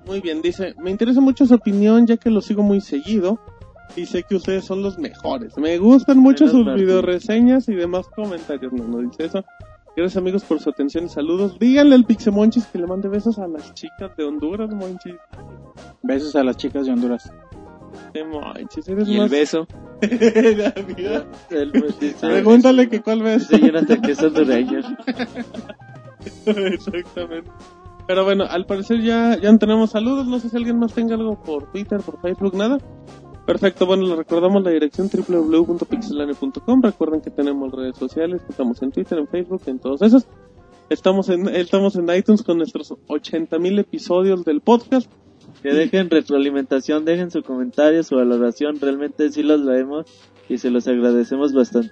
Muy 0.08 0.22
bien, 0.22 0.42
dice, 0.42 0.74
me 0.80 0.90
interesa 0.90 1.22
mucho 1.22 1.46
su 1.46 1.54
opinión 1.54 2.08
ya 2.08 2.18
que 2.18 2.32
lo 2.32 2.42
sigo 2.42 2.64
muy 2.64 2.82
seguido 2.82 3.40
y 3.96 4.08
sé 4.08 4.24
que 4.24 4.34
ustedes 4.36 4.66
son 4.66 4.82
los 4.82 4.98
mejores. 4.98 5.56
Me 5.56 5.78
gustan 5.78 6.18
mucho 6.18 6.46
Menos 6.46 6.58
sus 6.58 6.66
Martín. 6.66 6.84
videoreseñas 6.84 7.70
y 7.70 7.76
demás 7.76 8.08
comentarios. 8.08 8.74
No, 8.74 8.86
no 8.86 9.08
dice 9.08 9.26
eso. 9.26 9.46
Gracias 9.96 10.18
amigos 10.18 10.44
por 10.44 10.60
su 10.60 10.72
atención 10.72 11.06
y 11.06 11.10
saludos. 11.10 11.60
Díganle 11.60 11.94
al 11.94 12.06
Pixemonchis 12.06 12.66
que 12.66 12.80
le 12.80 12.88
mande 12.88 13.08
besos 13.08 13.38
a 13.38 13.48
las 13.48 13.76
chicas 13.76 14.18
de 14.18 14.24
Honduras, 14.24 14.72
Monchis. 14.72 15.14
Besos 16.02 16.36
a 16.36 16.44
las 16.44 16.58
chicas 16.58 16.88
de 16.88 16.94
Honduras. 16.94 17.32
Eh, 18.14 18.24
Monchis, 18.24 18.88
eres 18.88 19.08
Y 19.08 19.14
el 19.14 19.22
más... 19.22 19.32
beso, 19.32 19.68
Ya, 20.02 20.74
mira. 20.88 21.26
El, 21.50 21.72
dice, 22.00 22.16
Pregúntale 22.28 22.90
que 22.90 23.02
cuál 23.02 23.22
beso. 23.22 23.48
dice 23.52 23.66
Jonathan 23.66 24.02
que 24.02 24.12
es 24.12 24.24
hondureño. 24.24 24.80
Exactamente. 26.46 27.50
Pero 28.08 28.24
bueno, 28.24 28.46
al 28.50 28.66
parecer 28.66 29.02
ya, 29.02 29.38
ya 29.40 29.56
tenemos 29.58 29.92
saludos. 29.92 30.26
No 30.28 30.40
sé 30.40 30.50
si 30.50 30.58
alguien 30.58 30.80
más 30.80 30.94
tenga 30.94 31.16
algo 31.16 31.42
por 31.44 31.72
Twitter, 31.72 32.00
por 32.02 32.20
Facebook, 32.22 32.56
nada. 32.56 32.80
Perfecto, 33.46 33.86
bueno, 33.86 34.04
les 34.08 34.18
recordamos 34.18 34.64
la 34.64 34.72
dirección 34.72 35.10
www.pixelane.com. 35.10 36.82
Recuerden 36.82 37.22
que 37.22 37.32
tenemos 37.32 37.72
redes 37.72 37.98
sociales, 37.98 38.42
que 38.44 38.52
estamos 38.52 38.82
en 38.82 38.92
Twitter, 38.92 39.18
en 39.18 39.28
Facebook, 39.28 39.62
en 39.66 39.80
todos 39.80 40.02
esos. 40.02 40.28
Estamos 40.90 41.30
en, 41.30 41.48
estamos 41.50 41.96
en 41.96 42.10
iTunes 42.16 42.44
con 42.44 42.58
nuestros 42.58 42.92
80.000 42.92 43.80
episodios 43.80 44.44
del 44.44 44.62
podcast. 44.62 45.12
Que 45.62 45.74
dejen 45.74 46.10
retroalimentación, 46.10 47.04
dejen 47.06 47.32
su 47.32 47.44
comentario, 47.44 48.02
su 48.04 48.16
valoración. 48.16 48.80
Realmente 48.80 49.30
sí 49.32 49.44
los 49.44 49.60
leemos 49.62 50.06
y 50.48 50.58
se 50.58 50.70
los 50.72 50.88
agradecemos 50.88 51.54
bastante. 51.54 51.92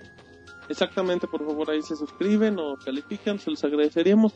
Exactamente, 0.69 1.27
por 1.27 1.45
favor, 1.45 1.69
ahí 1.71 1.81
se 1.81 1.95
suscriben 1.95 2.57
o 2.59 2.75
califican, 2.83 3.39
se 3.39 3.49
los 3.51 3.63
agradeceríamos. 3.63 4.33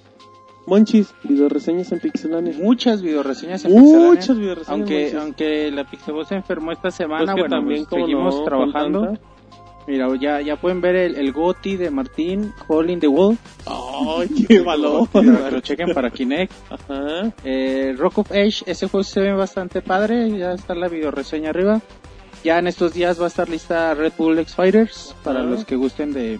Monchis, 0.67 1.13
video 1.23 1.49
reseñas 1.49 1.91
en 1.91 1.99
Pixelane. 1.99 2.53
Muchas 2.53 3.01
videoreseñas 3.01 3.65
en 3.65 3.71
Pixelania. 3.73 4.07
Muchas 4.09 4.37
videoreseñas. 4.37 4.69
Aunque, 4.69 4.93
Monchis. 5.01 5.15
aunque 5.15 5.71
la 5.71 5.89
Pixelbox 5.89 6.27
se 6.27 6.35
enfermó 6.35 6.71
esta 6.71 6.83
Pues 6.83 6.95
semana, 6.95 7.33
bueno, 7.33 7.49
también, 7.49 7.85
pues 7.89 8.01
seguimos 8.03 8.33
no, 8.35 8.39
con 8.41 8.45
trabajando. 8.45 9.01
tanta- 9.05 9.21
Mira, 9.87 10.07
ya, 10.19 10.41
ya 10.41 10.55
pueden 10.57 10.79
ver 10.79 10.95
el, 10.95 11.15
el 11.15 11.31
GOTI 11.31 11.75
de 11.75 11.89
Martín, 11.89 12.53
Hall 12.67 12.89
in 12.89 12.99
the 12.99 13.07
Wall. 13.07 13.37
Ay, 13.65 14.29
qué 14.47 14.61
valor. 14.61 15.07
Para 15.09 15.25
que 15.25 15.51
lo 15.51 15.59
chequen 15.61 15.93
para 15.93 16.11
Kinect. 16.11 16.53
Ajá. 16.69 17.33
Eh, 17.43 17.95
Rock 17.97 18.19
of 18.19 18.31
Age, 18.31 18.63
ese 18.65 18.87
juego 18.87 19.03
se 19.03 19.21
ve 19.21 19.33
bastante 19.33 19.81
padre. 19.81 20.37
Ya 20.37 20.53
está 20.53 20.75
la 20.75 20.87
videoreseña 20.87 21.49
arriba. 21.49 21.81
Ya 22.43 22.59
en 22.59 22.67
estos 22.67 22.93
días 22.93 23.19
va 23.19 23.25
a 23.25 23.27
estar 23.27 23.49
lista 23.49 23.93
Red 23.93 24.13
Bull 24.17 24.39
X 24.39 24.55
Fighters 24.55 25.15
para 25.23 25.43
los 25.43 25.65
que 25.65 25.75
gusten 25.75 26.13
de, 26.13 26.39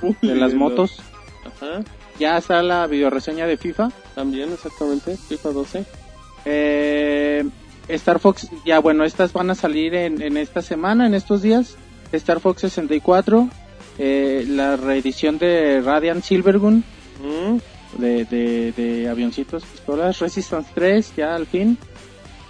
Bull 0.00 0.16
las 0.22 0.54
motos. 0.54 1.00
Ajá. 1.44 1.82
Ya 2.18 2.38
está 2.38 2.62
la 2.62 2.86
videoreseña 2.86 3.46
de 3.46 3.56
FIFA. 3.56 3.90
También, 4.14 4.52
exactamente. 4.52 5.16
FIFA 5.16 5.48
12. 5.50 5.84
Eh, 6.44 7.44
Star 7.88 8.18
Fox, 8.18 8.48
ya 8.64 8.78
bueno, 8.78 9.04
estas 9.04 9.32
van 9.32 9.50
a 9.50 9.54
salir 9.54 9.94
en, 9.94 10.22
en 10.22 10.36
esta 10.36 10.62
semana, 10.62 11.06
en 11.06 11.14
estos 11.14 11.42
días. 11.42 11.76
Star 12.16 12.40
Fox 12.40 12.60
64. 12.62 13.48
eh, 13.98 14.44
la 14.48 14.76
reedición 14.76 15.38
de 15.38 15.80
Radiant 15.80 16.22
Silvergun, 16.24 16.82
Mm, 17.22 17.58
de, 18.00 18.24
de, 18.24 18.72
de 18.72 19.08
avioncitos, 19.08 19.64
pistolas, 19.64 20.18
Resistance 20.18 20.68
3, 20.74 21.12
ya 21.16 21.34
al 21.36 21.46
fin. 21.46 21.78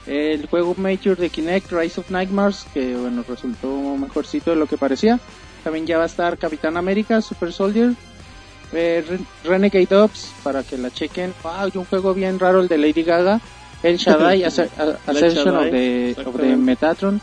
El 0.07 0.47
juego 0.47 0.75
Major 0.79 1.17
de 1.17 1.29
Kinect, 1.31 1.71
Rise 1.73 2.01
of 2.01 2.11
Nightmares, 2.11 2.67
que 2.75 2.95
bueno, 2.97 3.25
resultó 3.29 3.69
mejorcito 3.97 4.51
de 4.51 4.57
lo 4.57 4.67
que 4.67 4.77
parecía. 4.79 5.19
También 5.63 5.87
ya 5.87 5.97
va 5.99 6.05
a 6.05 6.07
estar 6.07 6.37
Capitán 6.39 6.77
América, 6.77 7.21
Super 7.23 7.53
Soldier, 7.53 7.93
eh, 8.73 9.05
Re- 9.09 9.19
Renegade 9.49 9.97
Ops, 9.97 10.33
para 10.43 10.63
que 10.63 10.77
la 10.79 10.91
chequen. 10.91 11.33
Wow, 11.43 11.71
y 11.75 11.79
un 11.79 11.85
juego 11.85 12.13
bien 12.15 12.39
raro, 12.39 12.61
el 12.61 12.69
de 12.69 12.79
Lady 12.79 13.03
Gaga. 13.03 13.41
El 13.83 13.97
Shaddai, 13.99 14.45
Ascension 14.45 15.57
of 15.57 15.71
the, 15.71 16.15
of 16.25 16.37
the. 16.37 16.57
Metatron. 16.57 17.21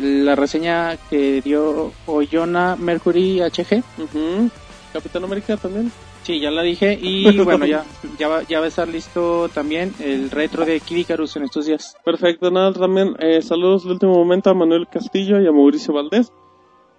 La 0.00 0.36
reseña 0.36 0.96
que 1.10 1.42
dio 1.42 1.92
Oyona 2.06 2.76
Mercury 2.76 3.40
HG. 3.40 3.82
ujú. 3.98 4.50
Capitán 4.92 5.24
América 5.24 5.56
también. 5.56 5.90
Sí, 6.22 6.40
ya 6.40 6.50
la 6.50 6.62
dije. 6.62 6.98
Y 7.00 7.36
bueno, 7.42 7.66
ya, 7.66 7.84
ya, 8.18 8.28
va, 8.28 8.42
ya 8.42 8.58
va 8.58 8.66
a 8.66 8.68
estar 8.68 8.86
listo 8.88 9.48
también 9.48 9.94
el 9.98 10.30
retro 10.30 10.64
de 10.64 10.80
Kid 10.80 10.98
Icarus 10.98 11.36
en 11.36 11.44
estos 11.44 11.66
días. 11.66 11.96
Perfecto, 12.04 12.50
nada, 12.50 12.72
también 12.72 13.14
eh, 13.18 13.42
saludos 13.42 13.84
de 13.84 13.92
último 13.92 14.14
momento 14.14 14.50
a 14.50 14.54
Manuel 14.54 14.86
Castillo 14.88 15.40
y 15.40 15.46
a 15.46 15.52
Mauricio 15.52 15.94
Valdés. 15.94 16.32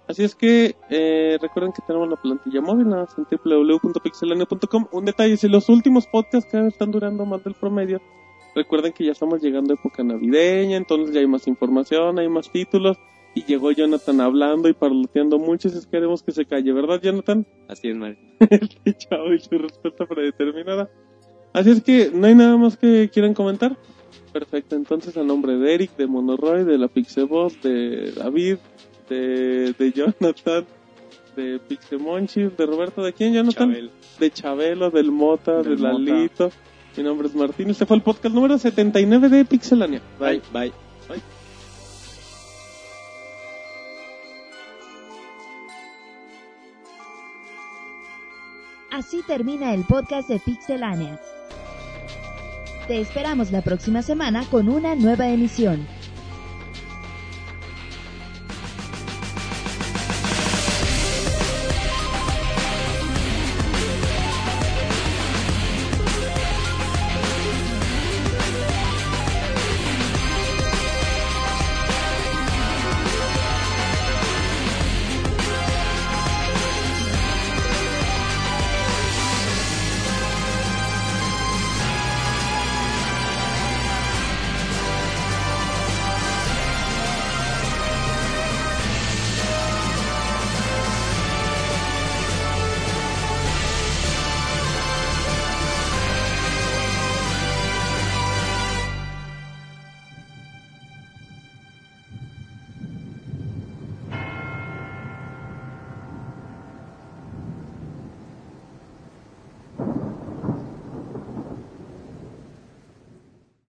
Así 0.08 0.24
es 0.24 0.34
que 0.34 0.74
eh, 0.90 1.38
recuerden 1.40 1.72
que 1.72 1.82
tenemos 1.86 2.08
la 2.08 2.16
plantilla 2.16 2.60
móvil 2.60 2.86
más 2.86 3.16
en 3.16 3.26
www.pixelania.com. 3.30 4.88
Un 4.90 5.04
detalle, 5.04 5.36
si 5.36 5.48
los 5.48 5.68
últimos 5.68 6.08
podcasts 6.08 6.50
cada 6.50 6.64
vez 6.64 6.72
están 6.72 6.90
durando 6.90 7.24
más 7.24 7.44
del 7.44 7.54
promedio, 7.54 8.00
recuerden 8.54 8.92
que 8.92 9.04
ya 9.04 9.12
estamos 9.12 9.42
llegando 9.42 9.72
a 9.72 9.76
época 9.76 10.02
navideña, 10.02 10.76
entonces 10.76 11.14
ya 11.14 11.20
hay 11.20 11.26
más 11.26 11.46
información, 11.46 12.18
hay 12.18 12.28
más 12.28 12.50
títulos. 12.50 12.96
Y 13.34 13.44
llegó 13.44 13.70
Jonathan 13.70 14.20
hablando 14.20 14.68
y 14.68 14.72
parloteando 14.72 15.38
mucho, 15.38 15.70
que 15.70 15.78
queremos 15.88 16.22
que 16.22 16.32
se 16.32 16.46
calle, 16.46 16.72
¿verdad 16.72 17.00
Jonathan? 17.00 17.46
Así 17.68 17.88
es, 17.88 17.96
Mario. 17.96 18.18
Chavo 18.98 19.32
y 19.32 19.38
su 19.38 19.56
respuesta 19.56 20.04
predeterminada. 20.04 20.90
Así 21.52 21.70
es 21.70 21.82
que 21.82 22.10
no 22.12 22.26
hay 22.26 22.34
nada 22.34 22.56
más 22.56 22.76
que 22.76 23.08
quieran 23.12 23.34
comentar. 23.34 23.76
Perfecto, 24.32 24.76
entonces 24.76 25.16
a 25.16 25.22
nombre 25.22 25.56
de 25.56 25.74
Eric, 25.74 25.96
de 25.96 26.06
Monoroy, 26.06 26.64
de 26.64 26.78
la 26.78 26.88
Pixeboss, 26.88 27.60
de 27.62 28.12
David, 28.12 28.58
de, 29.08 29.74
de 29.76 29.92
Jonathan, 29.92 30.64
de 31.36 31.58
Pixemonchis, 31.58 32.56
de 32.56 32.66
Roberto, 32.66 33.02
¿de 33.02 33.12
quién 33.12 33.34
Jonathan? 33.34 33.70
Chabel. 33.70 33.90
De 34.18 34.30
Chabelo, 34.30 34.90
del 34.90 35.10
Mota, 35.10 35.62
Del 35.62 35.78
de 35.78 35.92
Mota. 35.92 36.50
Mi 36.96 37.02
nombre 37.02 37.28
es 37.28 37.34
Martín, 37.34 37.70
este 37.70 37.86
fue 37.86 37.96
el 37.96 38.02
podcast 38.02 38.34
número 38.34 38.58
79 38.58 39.28
de 39.28 39.44
Pixelania. 39.44 40.02
Bye, 40.18 40.42
bye. 40.52 40.72
Así 48.90 49.22
termina 49.26 49.72
el 49.72 49.84
podcast 49.84 50.28
de 50.28 50.40
Pixelania. 50.40 51.18
Te 52.88 53.00
esperamos 53.00 53.52
la 53.52 53.62
próxima 53.62 54.02
semana 54.02 54.44
con 54.50 54.68
una 54.68 54.96
nueva 54.96 55.28
emisión. 55.28 55.86